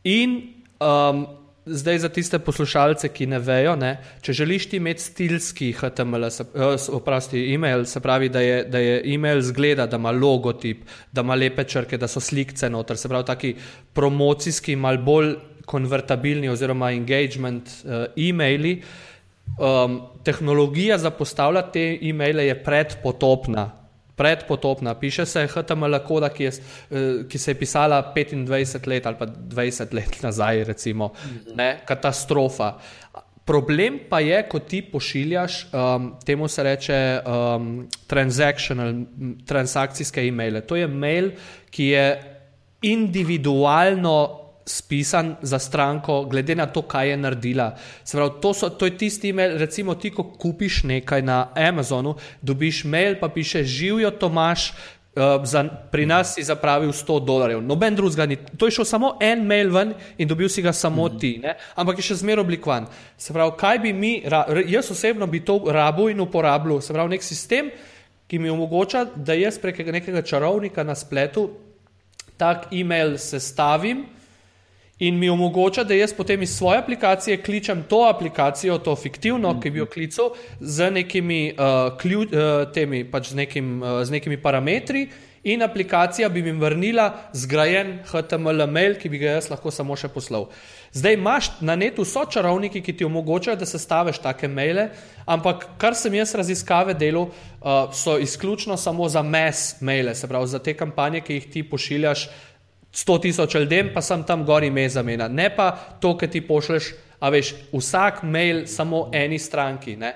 In 0.03 0.39
um, 0.79 1.25
zdaj 1.65 1.97
za 1.99 2.09
tiste 2.09 2.39
poslušalce, 2.39 3.09
ki 3.13 3.27
ne 3.29 3.39
vejo, 3.39 3.75
ne, 3.75 3.91
če 4.21 4.33
želiš 4.41 4.69
ti 4.69 4.77
imeti 4.77 5.03
stilski 5.03 5.71
HTML, 5.77 6.29
se, 6.33 6.45
uh, 6.53 6.75
oprosti, 6.95 7.43
e-mail, 7.53 7.85
se 7.85 7.99
pravi, 7.99 8.29
da 8.29 8.41
je, 8.41 8.63
da 8.63 8.79
je 8.79 9.01
e-mail 9.13 9.41
zgleda, 9.41 9.85
da 9.87 9.97
ima 9.97 10.11
logotip, 10.11 10.85
da 11.11 11.21
ima 11.21 11.35
lepe 11.35 11.63
črke, 11.63 11.97
da 11.97 12.07
so 12.07 12.19
slikce 12.19 12.69
noter, 12.69 12.97
se 12.97 13.09
pravi, 13.09 13.25
taki 13.25 13.55
promocijski, 13.93 14.75
mal 14.75 14.97
bolj 14.97 15.35
konvertabilni 15.69 16.49
oziroma 16.49 16.91
engagement 16.91 17.69
uh, 17.83 18.07
e-maili. 18.17 18.79
Um, 19.59 20.01
tehnologija 20.23 20.97
za 20.97 21.09
postavljati 21.09 21.71
te 21.73 22.09
e-maile 22.09 22.45
je 22.45 22.63
predpotopna, 22.63 23.69
predpotopna, 24.19 24.97
piše 24.99 25.25
se 25.25 25.47
HTML 25.47 26.01
koda, 26.03 26.29
ki, 26.29 26.43
je, 26.43 26.51
uh, 26.51 27.23
ki 27.31 27.39
se 27.39 27.51
je 27.51 27.59
pisala 27.59 28.01
25 28.15 28.87
let 28.87 29.07
ali 29.07 29.15
pa 29.19 29.25
20 29.25 29.93
let 29.95 30.19
nazaj, 30.27 30.63
recimo, 30.67 31.13
ne, 31.55 31.77
katastrofa. 31.87 32.73
Problem 33.49 34.03
pa 34.09 34.19
je, 34.21 34.43
ko 34.45 34.59
ti 34.59 34.81
pošiljaš, 34.85 35.55
um, 35.73 36.11
temu 36.25 36.47
se 36.47 36.63
reče 36.63 36.97
um, 37.25 37.87
transakcijske 39.47 40.27
e-maile. 40.27 40.61
To 40.61 40.75
je 40.75 40.87
mail, 40.87 41.31
ki 41.71 41.87
je 41.95 42.05
individualno 42.81 44.48
spisan 44.69 45.35
za 45.41 45.59
stranko, 45.59 46.23
glede 46.25 46.55
na 46.55 46.65
to, 46.65 46.81
kaj 46.81 47.09
je 47.09 47.17
naredila. 47.17 47.71
Pravi, 48.11 48.31
to, 48.41 48.53
so, 48.53 48.69
to 48.69 48.85
je 48.85 48.97
tisti 48.97 49.29
e-mail, 49.29 49.57
recimo 49.57 49.95
ti, 49.95 50.11
ko 50.13 50.23
kupiš 50.23 50.83
nekaj 50.83 51.21
na 51.21 51.47
Amazonu, 51.55 52.15
dobiš 52.41 52.83
mail, 52.83 53.17
pa 53.19 53.29
piše 53.29 53.63
živijo 53.63 54.11
Tomaš, 54.11 54.73
Uh, 55.09 55.41
za, 55.43 55.63
pri 55.91 56.05
nas 56.05 56.35
si 56.35 56.43
zapravil 56.45 56.91
100 56.93 57.25
dolarjev, 57.25 57.61
noben 57.65 57.95
drugega 57.95 58.27
ni. 58.29 58.35
To 58.57 58.67
je 58.69 58.71
šel 58.71 58.85
samo 58.85 59.09
en 59.19 59.41
mail 59.41 59.71
ven 59.73 59.93
in 60.17 60.27
dobil 60.29 60.49
si 60.49 60.61
ga 60.61 60.73
samo 60.73 61.05
mm 61.05 61.09
-hmm. 61.09 61.19
ti, 61.19 61.39
ne? 61.43 61.55
ampak 61.75 61.97
je 61.97 62.03
še 62.03 62.15
zmeraj 62.15 62.41
oblikovan. 62.41 62.85
Se 63.17 63.33
pravi, 63.33 63.51
kaj 63.57 63.79
bi 63.79 63.93
mi, 63.93 64.23
jaz 64.67 64.91
osebno 64.91 65.27
bi 65.27 65.39
to 65.45 65.63
rabil 65.67 66.09
in 66.09 66.19
uporabljal, 66.19 66.81
se 66.81 66.93
pravi, 66.93 67.09
nek 67.09 67.23
sistem, 67.23 67.71
ki 68.27 68.39
mi 68.39 68.49
omogoča, 68.49 69.05
da 69.15 69.33
jaz 69.33 69.57
prek 69.57 69.79
nekega 69.79 70.21
čarovnika 70.21 70.83
na 70.83 70.95
spletu 70.95 71.49
tak 72.37 72.67
e-mail 72.71 73.17
sestavim 73.17 74.05
in 74.99 75.19
mi 75.19 75.29
omogoča, 75.29 75.83
da 75.83 75.93
jaz 75.93 76.13
potem 76.13 76.41
iz 76.41 76.57
svoje 76.57 76.79
aplikacije 76.79 77.41
kličem 77.43 77.83
to 77.89 78.03
aplikacijo, 78.09 78.77
to 78.77 78.95
fiktivno, 78.95 79.59
ki 79.61 79.71
bi 79.71 79.79
jo 79.79 79.85
klical, 79.85 80.33
z 80.59 80.91
nekimi, 80.91 81.53
uh, 81.55 81.97
klju, 81.97 82.19
uh, 82.19 82.73
temi, 82.73 83.05
pač 83.07 83.31
z, 83.31 83.35
nekim, 83.35 83.81
uh, 83.81 84.03
z 84.03 84.11
nekimi 84.11 84.41
parametri. 84.41 85.07
In 85.43 85.63
aplikacija 85.63 86.27
bi 86.29 86.41
mi 86.43 86.51
vrnila 86.51 87.13
zgrajen 87.33 88.01
HTML 88.05 88.65
mail, 88.67 88.97
ki 88.99 89.09
bi 89.09 89.21
ga 89.21 89.37
jaz 89.37 89.47
lahko 89.47 89.71
samo 89.71 89.95
še 89.95 90.09
poslal. 90.11 90.49
Zdaj 90.91 91.15
imaš 91.15 91.47
na 91.63 91.77
netu 91.79 92.03
so 92.03 92.25
čarovniki, 92.27 92.81
ki 92.83 92.97
ti 92.99 93.07
omogočajo, 93.07 93.55
da 93.55 93.65
se 93.65 93.79
staviš 93.79 94.19
take 94.19 94.49
maile, 94.51 94.89
ampak 95.23 95.63
kar 95.79 95.95
sem 95.95 96.17
jaz 96.19 96.35
raziskave 96.35 96.93
delal, 96.93 97.29
uh, 97.31 97.87
so 97.95 98.17
izključno 98.19 98.75
samo 98.77 99.07
za 99.07 99.23
mes 99.23 99.79
maile, 99.79 100.11
se 100.15 100.27
pravi 100.27 100.51
za 100.51 100.59
te 100.59 100.75
kampanje, 100.75 101.23
ki 101.23 101.39
jih 101.39 101.49
ti 101.53 101.63
pošiljaš 101.63 102.27
uh, 102.27 102.48
100 102.91 103.21
tisoč 103.21 103.55
ljudem, 103.55 103.93
pa 103.93 104.01
sem 104.01 104.23
tam 104.23 104.45
gori 104.45 104.67
ime 104.67 104.89
zamenja. 104.89 105.27
Ne 105.27 105.49
pa 105.55 105.71
to, 106.01 106.15
ki 106.17 106.27
ti 106.27 106.41
pošleš, 106.41 106.93
a 107.19 107.29
veš, 107.29 107.53
vsak 107.73 108.23
mail 108.23 108.65
samo 108.67 109.09
eni 109.13 109.39
stranki. 109.39 109.95
Ne? 109.95 110.13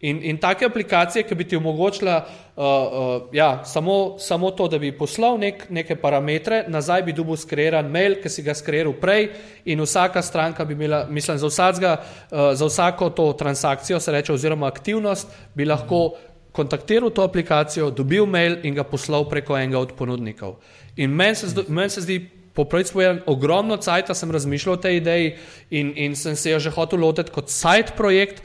In, 0.00 0.18
in 0.22 0.36
take 0.36 0.66
aplikacije, 0.66 1.22
ki 1.24 1.34
bi 1.34 1.44
ti 1.48 1.56
omogočila 1.56 2.16
uh, 2.20 2.64
uh, 2.64 3.22
ja, 3.32 3.64
samo, 3.64 4.18
samo 4.18 4.50
to, 4.50 4.68
da 4.68 4.78
bi 4.78 4.92
poslal 4.92 5.38
nek, 5.40 5.64
neke 5.70 5.96
parametre, 5.96 6.64
nazaj 6.68 7.02
bi 7.02 7.14
dobil 7.16 7.38
skreiran 7.40 7.88
mail, 7.90 8.18
ki 8.20 8.28
si 8.28 8.44
ga 8.44 8.54
skreiral 8.54 8.92
prej, 9.00 9.30
in 9.64 9.80
vsaka 9.80 10.22
stranka 10.22 10.64
bi 10.64 10.76
imela, 10.76 11.06
mislim, 11.08 11.38
za, 11.40 11.48
vsadzga, 11.48 11.96
uh, 11.96 12.52
za 12.52 12.68
vsako 12.68 13.10
to 13.10 13.32
transakcijo, 13.32 14.00
se 14.00 14.12
reče, 14.12 14.32
oziroma 14.32 14.68
aktivnost, 14.68 15.32
bi 15.54 15.64
lahko 15.64 16.10
kontaktiral 16.56 17.12
to 17.12 17.24
aplikacijo, 17.26 17.90
dobil 17.90 18.26
mail 18.26 18.58
in 18.64 18.74
ga 18.74 18.84
poslal 18.84 19.28
preko 19.28 19.58
enega 19.58 19.78
od 19.78 19.92
ponudnikov. 19.98 20.56
In 20.96 21.12
meni 21.12 21.36
se, 21.36 21.52
men 21.68 21.92
se 21.92 22.00
zdi, 22.00 22.20
popraviti 22.56 22.90
svoje 22.90 23.22
ogromno 23.26 23.76
cajt, 23.76 24.14
sem 24.16 24.30
razmišljal 24.30 24.74
o 24.74 24.80
tej 24.80 24.96
ideji 24.96 25.34
in, 25.70 25.92
in 25.96 26.16
sem 26.16 26.36
se 26.36 26.50
jo 26.50 26.58
že 26.58 26.72
hotel 26.72 27.04
lotiti 27.04 27.32
kot 27.34 27.52
side 27.52 27.92
projekt. 27.96 28.40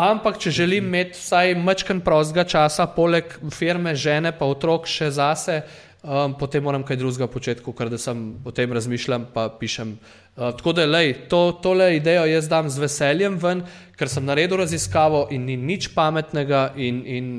Ampak, 0.00 0.38
če 0.40 0.52
želim 0.62 0.86
imeti 0.86 1.18
vsaj 1.18 1.54
mačken 1.60 2.00
prostega 2.00 2.46
časa, 2.48 2.86
poleg 2.94 3.34
firme, 3.52 3.92
žene, 3.94 4.32
pa 4.32 4.48
otrok 4.48 4.88
še 4.88 5.10
zase, 5.12 5.60
um, 6.02 6.34
potem 6.38 6.64
moram 6.64 6.84
kaj 6.86 6.96
drugega 7.00 7.28
početi, 7.30 7.64
ker 7.64 7.90
da 7.92 7.98
sem 7.98 8.40
o 8.44 8.52
tem 8.54 8.72
razmišljam, 8.72 9.28
pa 9.34 9.48
pišem. 9.60 9.94
Uh, 10.36 10.50
tako 10.56 10.74
da, 10.76 10.86
lej, 10.86 11.14
to, 11.28 11.42
tole 11.62 11.92
idejo 11.96 12.26
jaz 12.30 12.48
dam 12.48 12.70
z 12.70 12.82
veseljem 12.82 13.38
ven, 13.42 13.64
ker 13.98 14.08
sem 14.08 14.24
naredil 14.24 14.62
raziskavo 14.62 15.26
in 15.30 15.46
ni 15.48 15.56
nič 15.56 15.90
pametnega 15.94 16.70
in, 16.76 17.02
in 17.06 17.30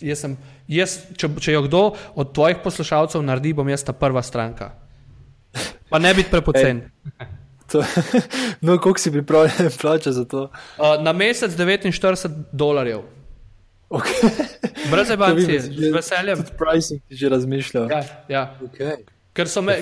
jaz 0.00 0.26
sem 0.26 0.36
jaz, 0.70 0.98
če, 1.18 1.30
če 1.40 1.58
jo 1.58 1.66
kdo 1.66 1.84
od 2.14 2.34
tvojih 2.34 2.62
poslušalcev 2.64 3.24
naredi, 3.24 3.54
bom 3.56 3.68
jaz 3.68 3.84
ta 3.86 3.94
prva 3.96 4.22
stranka. 4.22 4.72
Pa 5.92 6.00
ne 6.00 6.14
biti 6.16 6.30
prepocen. 6.32 6.86
no, 8.60 8.78
koliko 8.78 9.00
si 9.00 9.12
pripravljen 9.12 9.70
plačati 9.80 10.12
za 10.12 10.24
to? 10.24 10.42
Uh, 10.42 11.04
na 11.04 11.12
mesec 11.12 11.52
49 11.56 12.28
dolarjev. 12.52 13.00
Okay. 13.92 14.30
Brez 14.90 15.10
ebancije, 15.16 15.60
z 15.60 15.90
veseljem. 15.92 16.36
Tudi 16.42 16.56
pricing 16.58 17.02
ti 17.08 17.16
že 17.16 17.28
razmišljal. 17.28 17.90
Ja, 17.90 18.04
ja. 18.28 18.44
Okay. 18.64 19.04
Ker 19.32 19.48
so 19.48 19.62
me, 19.64 19.78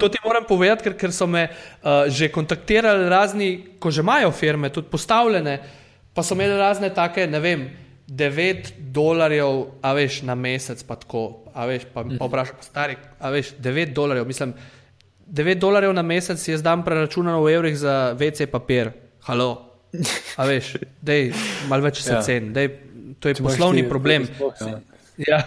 to 0.00 0.08
ti 0.08 0.18
moram 0.24 0.44
povedati, 0.46 0.84
ker, 0.86 0.94
ker 0.98 1.14
so 1.14 1.26
me 1.26 1.48
uh, 1.48 2.06
že 2.06 2.30
kontaktirali 2.30 3.08
razni, 3.10 3.48
ko 3.82 3.90
že 3.90 4.02
imajo 4.02 4.30
firme, 4.30 4.70
tudi 4.70 4.90
postavljene, 4.90 5.56
pa 6.14 6.22
so 6.22 6.38
imeli 6.38 6.58
razne 6.58 6.92
take, 6.94 7.26
ne 7.26 7.40
vem, 7.42 7.64
9 8.06 8.70
dolarjev, 8.94 9.64
a 9.82 9.92
veš, 9.98 10.20
na 10.28 10.36
mesec, 10.38 10.82
pa 10.86 10.94
tako, 11.00 11.48
a 11.54 11.66
veš, 11.66 11.88
pa, 11.94 12.04
pa 12.06 12.28
vprašaj, 12.30 12.62
stari, 12.62 12.96
a 13.18 13.30
veš, 13.34 13.56
9 13.58 13.94
dolarjev, 13.94 14.26
mislim, 14.26 14.54
9 15.26 15.58
dolarjev 15.58 15.94
na 15.98 16.02
mesec 16.06 16.38
je 16.48 16.58
zdaj 16.60 16.84
preračunano 16.86 17.42
v 17.42 17.54
evrih 17.56 17.78
za 17.78 18.14
WC 18.18 18.46
papir, 18.54 18.92
halo, 19.26 19.50
a 20.38 20.46
veš, 20.46 20.76
dej, 21.02 21.32
malo 21.68 21.90
več 21.90 22.04
se 22.06 22.14
ja. 22.14 22.22
cen, 22.22 22.52
dej, 22.54 22.70
to 23.22 23.28
je 23.28 23.34
poslovni 23.34 23.88
problem. 23.88 24.26
Ja. 24.60 24.82
ja, 25.16 25.42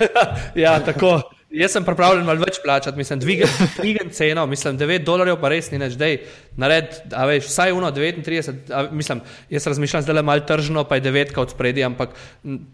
ja, 0.63 0.79
tako. 0.79 1.34
Jaz 1.55 1.71
sem 1.75 1.85
pripravljen 1.87 2.25
malo 2.27 2.43
več 2.43 2.57
plačati, 2.63 2.97
mislim, 2.97 3.19
dvigam 3.19 4.09
ceno, 4.11 4.45
mislim, 4.45 4.77
9 4.79 5.03
dolarjev 5.07 5.37
pa 5.39 5.49
res 5.53 5.69
ni 5.71 5.79
več, 5.79 5.95
da 5.99 6.09
je 6.09 6.17
nared, 6.59 6.97
a 7.15 7.25
veš, 7.29 7.47
vsaj 7.47 7.71
uno 7.75 7.91
39, 7.95 8.71
a, 8.75 8.81
mislim, 8.91 9.21
jaz 9.49 9.67
razmišljam 9.71 10.03
zdaj 10.03 10.17
le 10.17 10.23
malo 10.27 10.43
tržno, 10.47 10.83
pa 10.87 10.99
je 10.99 11.05
9 11.07 11.39
od 11.39 11.53
spredi, 11.55 11.83
ampak 11.87 12.15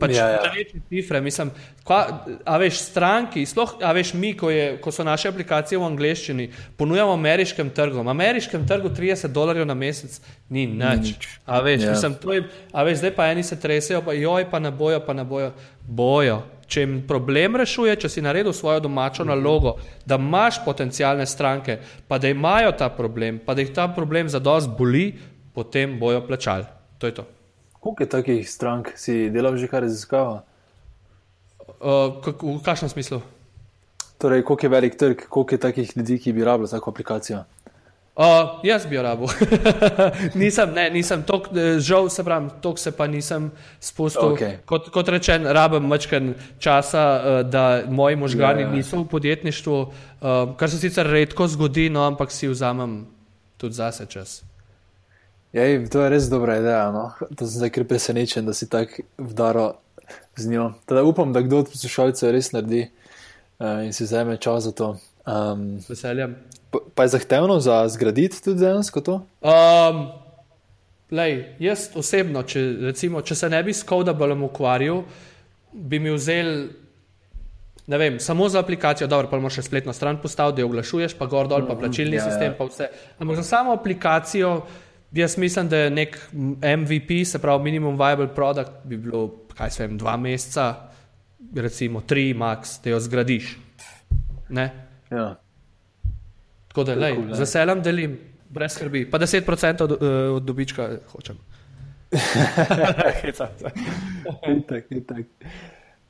pač 0.02 0.16
ja, 0.16 0.28
ja. 0.34 0.40
večje 0.56 0.82
cifre, 0.90 1.22
mislim, 1.22 1.52
kva, 1.86 2.00
a 2.46 2.58
veš, 2.62 2.80
stranki, 2.88 3.46
sploh, 3.50 3.76
a 3.86 3.92
veš, 3.98 4.14
mi, 4.18 4.34
ko, 4.38 4.50
je, 4.54 4.78
ko 4.82 4.94
so 4.94 5.06
naše 5.06 5.30
aplikacije 5.30 5.80
v 5.80 5.90
angleščini, 5.92 6.48
ponujamo 6.78 7.14
ameriškem 7.20 7.70
trgu, 7.78 8.06
ameriškem 8.10 8.66
trgu 8.68 8.90
30 8.98 9.36
dolarjev 9.36 9.68
na 9.70 9.78
mesec 9.78 10.18
ni 10.50 10.66
nič, 10.66 11.30
a 11.46 11.62
veš, 11.62 11.86
ja. 11.86 11.94
mislim, 11.94 12.18
je, 12.34 12.48
a 12.74 12.88
veš, 12.88 13.04
zdaj 13.04 13.14
pa 13.20 13.30
eni 13.34 13.46
se 13.46 13.60
tresejo, 13.60 14.02
pa 14.06 14.18
joj, 14.18 14.50
pa 14.50 14.60
ne 14.60 14.74
bojo, 14.74 15.04
pa 15.06 15.14
ne 15.18 15.28
bojo, 15.28 15.54
bojo 15.86 16.42
če 16.72 16.86
jim 16.86 16.94
problem 17.08 17.58
rešuje, 17.60 17.98
če 18.00 18.10
si 18.10 18.24
naredil 18.24 18.54
svojo 18.56 18.80
domačo 18.86 19.26
nalogo, 19.28 19.76
da 20.08 20.16
imaš 20.22 20.62
potencijalne 20.66 21.26
stranke, 21.28 21.78
pa 22.08 22.20
da 22.22 22.32
imajo 22.32 22.72
ta 22.80 22.88
problem, 22.96 23.42
pa 23.46 23.56
da 23.58 23.66
jih 23.66 23.74
ta 23.76 23.90
problem 23.92 24.30
za 24.32 24.40
dost 24.40 24.72
boli, 24.78 25.12
potem 25.54 25.98
bojo 26.00 26.24
plačali. 26.28 26.66
To 27.02 27.10
je 27.10 27.18
to. 27.20 27.28
Koliko 27.82 28.04
je 28.04 28.10
takih 28.10 28.50
strank, 28.50 28.94
si 28.96 29.30
delal 29.34 29.58
že 29.58 29.68
kar 29.68 29.84
raziskava? 29.84 30.44
Uh, 31.82 32.22
v 32.22 32.62
kakšnem 32.64 32.94
smislu? 32.94 33.22
Torej, 34.22 34.46
koliko 34.46 34.66
je 34.66 34.70
velik 34.70 34.96
trg, 35.02 35.26
koliko 35.28 35.58
je 35.58 35.64
takih 35.66 35.98
ljudi, 35.98 36.20
ki 36.22 36.34
bi 36.34 36.46
rabili 36.46 36.70
tako 36.70 36.94
aplikacijo? 36.94 37.42
Uh, 38.16 38.60
jaz 38.64 38.86
bi 38.86 38.96
jo 38.96 39.02
rabo. 39.02 39.28
nisem, 40.42 40.74
ne, 40.76 40.90
nisem, 40.92 41.24
tok, 41.24 41.48
eh, 41.56 41.80
žal 41.80 42.10
se 42.12 42.24
pravim, 42.24 42.50
tok 42.62 42.80
se 42.80 42.92
pa 42.92 43.08
nisem 43.08 43.52
spustil. 43.80 44.36
Okay. 44.36 44.58
Kot, 44.66 44.90
kot 44.92 45.08
rečen, 45.10 45.48
rabim 45.48 45.88
mačken 45.88 46.34
časa, 46.60 47.06
uh, 47.16 47.40
da 47.48 47.84
moji 47.88 48.20
možgani 48.20 48.66
yeah. 48.66 48.70
Ja. 48.70 48.76
niso 48.76 49.00
v 49.00 49.08
podjetništvu, 49.08 49.80
uh, 49.82 50.56
kar 50.60 50.70
se 50.70 50.78
sicer 50.78 51.08
redko 51.08 51.48
zgodi, 51.48 51.90
no, 51.90 52.04
ampak 52.04 52.32
si 52.36 52.52
vzamem 52.52 53.06
tudi 53.58 53.80
zase 53.80 54.06
čas. 54.06 54.42
Ja, 55.54 55.64
to 55.88 56.04
je 56.04 56.10
res 56.10 56.28
dobra 56.32 56.58
ideja. 56.60 56.92
No? 56.92 57.12
To 57.36 57.48
sem 57.48 57.64
zdaj 57.64 57.88
presenečen, 57.88 58.46
da 58.46 58.54
si 58.54 58.70
tako 58.70 59.08
vdaro 59.18 59.74
z 60.36 60.52
njo. 60.52 60.74
Teda 60.86 61.04
upam, 61.04 61.34
da 61.34 61.42
kdo 61.42 61.64
od 61.64 61.72
poslušalcev 61.72 62.32
res 62.32 62.52
naredi 62.52 62.90
uh, 63.60 63.84
in 63.86 63.94
si 63.94 64.04
vzame 64.04 64.38
čas 64.38 64.68
za 64.68 64.72
to. 64.72 64.98
Um, 65.26 65.80
Veseljem. 65.90 66.36
Pa 66.96 67.04
je 67.04 67.08
zahtevno 67.08 67.60
za 67.60 67.88
zgraditi 67.88 68.44
tudi 68.44 68.60
dejansko 68.60 69.02
to? 69.02 69.16
Um, 69.42 70.06
lej, 71.12 71.56
jaz 71.60 71.90
osebno, 71.96 72.44
če, 72.48 72.62
recimo, 72.88 73.22
če 73.22 73.36
se 73.36 73.50
ne 73.52 73.60
bi 73.64 73.76
s 73.76 73.86
Codablem 73.88 74.44
ukvarjal, 74.48 75.04
bi 75.74 76.00
mi 76.00 76.14
vzel. 76.16 76.70
Ne 77.92 77.98
vem, 77.98 78.20
samo 78.24 78.48
za 78.50 78.62
aplikacijo, 78.62 79.10
dobro, 79.10 79.28
pa 79.28 79.40
moraš 79.42 79.60
še 79.60 79.68
spletno 79.68 79.94
stran 79.94 80.22
postaviti, 80.22 80.60
da 80.60 80.64
jo 80.64 80.70
oglašuješ, 80.70 81.18
pa 81.20 81.28
gor 81.28 81.50
dol, 81.52 81.66
pa 81.68 81.76
mhm, 81.76 81.82
plačilni 81.82 82.18
ja, 82.18 82.28
sistem, 82.30 82.54
ja. 82.54 82.58
pa 82.58 82.70
vse. 82.70 82.88
Ampak 83.20 83.42
za 83.42 83.44
samo 83.44 83.74
aplikacijo, 83.76 84.54
jaz 85.18 85.36
mislim, 85.42 85.70
da 85.70 85.84
je 85.84 85.90
nek 85.92 86.16
MVP, 86.32 87.26
se 87.28 87.42
pravi 87.42 87.68
minimum 87.68 87.98
viable 88.00 88.30
product, 88.36 88.86
bi 88.88 89.02
bilo, 89.02 89.26
kaj 89.58 89.76
se 89.76 89.84
vem, 89.84 89.98
dva 90.00 90.16
meseca, 90.18 90.70
recimo 91.58 92.06
tri 92.08 92.32
max, 92.38 92.80
da 92.84 92.96
jo 92.96 93.02
zgradiš. 93.02 93.58
Ne? 94.56 94.70
Ja. 95.12 95.36
Tako 96.68 96.84
da, 96.88 96.96
lej, 96.96 97.18
z 97.34 97.40
veseljem 97.40 97.82
delim, 97.84 98.20
brez 98.50 98.78
skrbi. 98.78 99.04
Pa 99.12 99.20
10% 99.20 99.84
od, 99.84 99.92
uh, 99.92 99.98
od 100.36 100.44
dobička 100.44 100.90
hočem. 101.12 101.38
itak, 104.58 104.86
itak. 104.90 105.26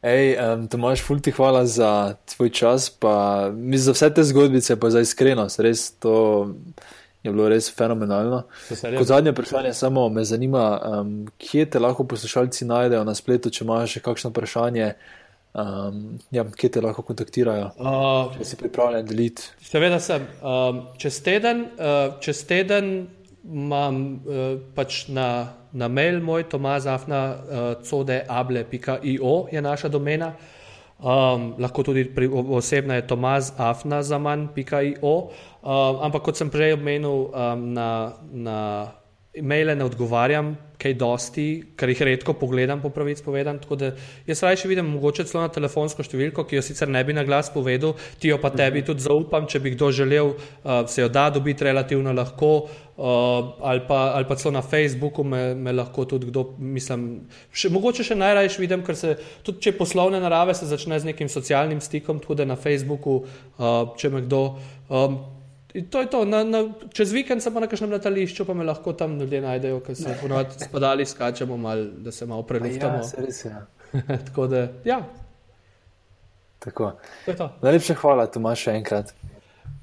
Ej, 0.02 0.38
um, 0.38 0.68
Tomaš, 0.68 1.02
fulti 1.06 1.32
hvala 1.32 1.66
za 1.66 2.16
tvoj 2.36 2.50
čas, 2.50 2.90
pa 2.90 3.50
mi 3.54 3.78
za 3.78 3.94
vse 3.94 4.10
te 4.14 4.24
zgodbice, 4.24 4.80
pa 4.80 4.90
za 4.90 5.02
iskrenost. 5.02 5.60
Res 5.60 5.92
to 6.02 6.50
je 7.24 7.32
bilo 7.32 7.50
res 7.50 7.70
fenomenalno. 7.70 8.44
Kot 8.70 9.08
zadnje 9.08 9.32
vprašanje, 9.32 9.74
samo 9.74 10.10
me 10.10 10.24
zanima, 10.26 10.82
um, 10.82 11.28
kje 11.38 11.66
te 11.70 11.80
lahko 11.80 12.04
poslušalci 12.04 12.66
najdejo 12.66 13.04
na 13.06 13.14
spletu, 13.16 13.50
če 13.54 13.66
imaš 13.66 13.98
še 13.98 14.02
kakšno 14.02 14.34
vprašanje. 14.34 14.94
Um, 15.52 16.20
ja, 16.32 16.46
kje 16.48 16.70
te 16.72 16.84
lahko 16.84 17.04
kontaktirajo, 17.04 17.74
uh, 17.76 18.32
če 18.38 18.46
si 18.48 18.60
pripravljen 18.60 19.10
deliti? 19.10 19.50
Seveda 19.68 20.00
sem. 20.00 20.24
Um, 20.40 20.86
čez 21.02 21.20
teden, 21.26 21.66
uh, 21.76 22.16
čez 22.24 22.46
teden 22.48 22.94
imam 23.44 23.98
uh, 24.24 24.54
pač 24.76 25.10
na 25.12 25.28
na 25.72 25.88
mail 25.88 26.20
moj, 26.22 26.44
tomazafna.codeable.io 26.50 29.24
uh, 29.24 29.54
je 29.54 29.62
naša 29.62 29.88
domena. 29.88 30.34
Um, 31.02 31.56
lahko 31.58 31.84
tudi 31.84 32.16
pri, 32.16 32.30
osebna 32.30 32.96
je 32.96 33.08
tomazafna.io. 33.08 35.02
Um, 35.02 35.30
ampak 36.02 36.24
kot 36.24 36.38
sem 36.38 36.50
prej 36.50 36.74
omenil, 36.78 37.32
um, 37.34 37.74
na, 37.74 38.14
na 38.32 38.88
e-maile 39.34 39.76
ne 39.76 39.84
odgovarjam, 39.88 40.58
kaj 40.82 40.96
dosti, 40.98 41.48
ker 41.78 41.92
jih 41.94 42.02
redko 42.10 42.34
pogledam, 42.40 42.82
po 42.82 42.90
pravici 42.94 43.24
povedan. 43.26 43.60
Tako 43.62 43.78
da 43.78 43.92
jaz 44.28 44.44
raje 44.44 44.70
vidim 44.70 44.90
mogoče 44.96 45.28
celo 45.30 45.46
na 45.46 45.54
telefonsko 45.54 46.06
številko, 46.06 46.46
ki 46.48 46.58
jo 46.58 46.64
sicer 46.66 46.90
ne 46.90 47.04
bi 47.06 47.14
na 47.14 47.26
glas 47.28 47.52
povedal, 47.54 47.94
ti 48.20 48.32
jo 48.32 48.40
pa 48.42 48.50
tebi 48.54 48.82
mhm. 48.82 48.88
tudi 48.90 49.06
zaupam, 49.06 49.48
če 49.50 49.62
bi 49.62 49.76
kdo 49.76 49.92
želel, 49.96 50.34
uh, 50.34 50.82
se 50.90 51.04
jo 51.04 51.10
da 51.10 51.30
dobiti 51.34 51.68
relativno 51.68 52.14
lahko. 52.18 52.54
Uh, 53.02 53.56
ali, 53.66 53.82
pa, 53.88 54.12
ali 54.14 54.28
pa 54.30 54.36
celo 54.38 54.52
na 54.54 54.62
Facebooku 54.62 55.24
me, 55.26 55.56
me 55.56 55.72
lahko 55.74 56.06
tudi 56.06 56.28
kdo, 56.30 56.44
mislim, 56.60 57.24
še, 57.50 57.72
mogoče 57.74 58.06
še 58.06 58.18
najraje 58.20 58.52
vidim, 58.62 58.84
ker 58.86 58.98
se 59.00 59.16
tudi 59.48 59.64
če 59.66 59.74
poslovne 59.80 60.20
narave 60.22 60.54
se 60.54 60.70
začne 60.70 61.00
z 61.02 61.10
nekim 61.10 61.32
socialnim 61.32 61.82
stikom, 61.82 62.20
tudi 62.22 62.46
na 62.46 62.60
Facebooku, 62.60 63.24
uh, 63.58 63.96
če 63.98 64.14
me 64.14 64.26
kdo. 64.28 64.44
Um, 64.92 65.22
to 65.90 66.02
je 66.02 66.10
to, 66.12 66.26
na, 66.26 66.44
na, 66.44 66.64
čez 66.94 67.14
vikend 67.16 67.44
sem 67.44 67.54
pa 67.54 67.64
na 67.64 67.68
kakšnem 67.72 67.94
letališču, 67.96 68.46
pa 68.46 68.54
me 68.54 68.66
lahko 68.68 68.94
tam 68.98 69.16
ljudje 69.20 69.42
najdejo, 69.42 69.80
ker 69.86 69.96
se 69.96 70.16
ponovadi 70.22 70.66
spadali, 70.66 71.06
skačemo 71.06 71.58
mal, 71.58 71.86
da 72.04 72.12
se 72.12 72.26
malo 72.26 72.44
preluftamo. 72.44 73.04
Ja, 73.04 73.26
res, 73.26 73.46
ja. 73.46 73.66
Tako 74.28 74.48
da, 74.52 74.68
ja. 74.86 75.02
Tako. 76.62 76.92
Najlepša 77.62 77.96
hvala, 78.04 78.28
Tomaš, 78.30 78.68
še 78.68 78.76
enkrat. 78.78 79.16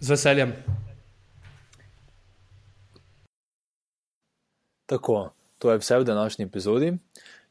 Z 0.01 0.13
veseljem. 0.15 0.53
Tako, 4.89 5.33
to 5.59 5.73
je 5.73 5.81
vse 5.83 5.99
v 5.99 6.07
današnji 6.07 6.47
epizodi. 6.47 6.93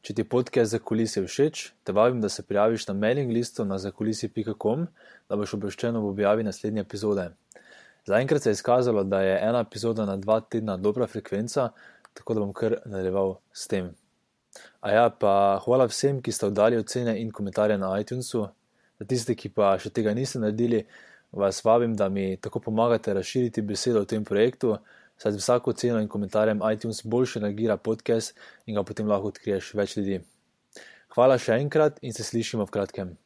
Če 0.01 0.13
ti 0.15 0.23
podcast 0.23 0.71
za 0.71 0.79
kulise 0.79 1.25
všeč, 1.25 1.63
te 1.83 1.91
vabim, 1.91 2.21
da 2.21 2.29
se 2.29 2.45
prijaviš 2.45 2.87
na 2.87 2.93
mailing 2.95 3.33
listu 3.33 3.65
na 3.65 3.75
zakulisi.com, 3.81 4.85
da 5.27 5.35
boš 5.35 5.57
obveščen 5.57 5.97
ob 5.99 6.05
objavi 6.13 6.45
naslednje 6.47 6.85
epizode. 6.85 7.27
Zaenkrat 8.07 8.43
se 8.43 8.49
je 8.49 8.57
izkazalo, 8.59 9.03
da 9.03 9.21
je 9.21 9.39
ena 9.43 9.59
epizoda 9.59 10.05
na 10.05 10.15
dva 10.17 10.39
tedna 10.39 10.77
dobra 10.77 11.07
frekvenca, 11.07 11.69
tako 12.13 12.33
da 12.33 12.39
bom 12.39 12.53
kar 12.53 12.77
nadaljeval 12.85 13.35
s 13.51 13.67
tem. 13.67 13.89
A 14.79 14.91
ja, 14.91 15.09
pa 15.09 15.59
hvala 15.65 15.89
vsem, 15.91 16.21
ki 16.23 16.31
ste 16.31 16.47
oddali 16.47 16.79
ocene 16.79 17.17
in 17.21 17.31
komentarje 17.31 17.77
na 17.77 17.91
iTunesu. 17.99 18.47
Za 18.99 19.05
tiste, 19.05 19.35
ki 19.35 19.51
pa 19.53 19.75
še 19.77 19.91
tega 19.93 20.13
niste 20.15 20.39
naredili, 20.39 20.85
vas 21.35 21.59
vabim, 21.65 21.93
da 21.99 22.07
mi 22.09 22.37
tako 22.41 22.63
pomagate 22.69 23.13
razširiti 23.13 23.61
besedo 23.61 24.01
o 24.01 24.09
tem 24.09 24.23
projektu 24.25 24.77
saj 25.17 25.31
z 25.31 25.37
vsako 25.37 25.73
ceno 25.73 25.99
in 25.99 26.07
komentarjem 26.07 26.61
iTunes 26.73 27.03
boljše 27.03 27.39
nagira 27.39 27.77
podcast 27.77 28.37
in 28.65 28.75
ga 28.75 28.83
potem 28.83 29.07
lahko 29.07 29.33
odkriješ 29.33 29.73
več 29.73 29.97
ljudi. 29.97 30.21
Hvala 31.15 31.37
še 31.41 31.57
enkrat 31.57 31.97
in 32.01 32.13
se 32.13 32.23
slišimo 32.23 32.65
v 32.65 32.71
kratkem. 32.71 33.17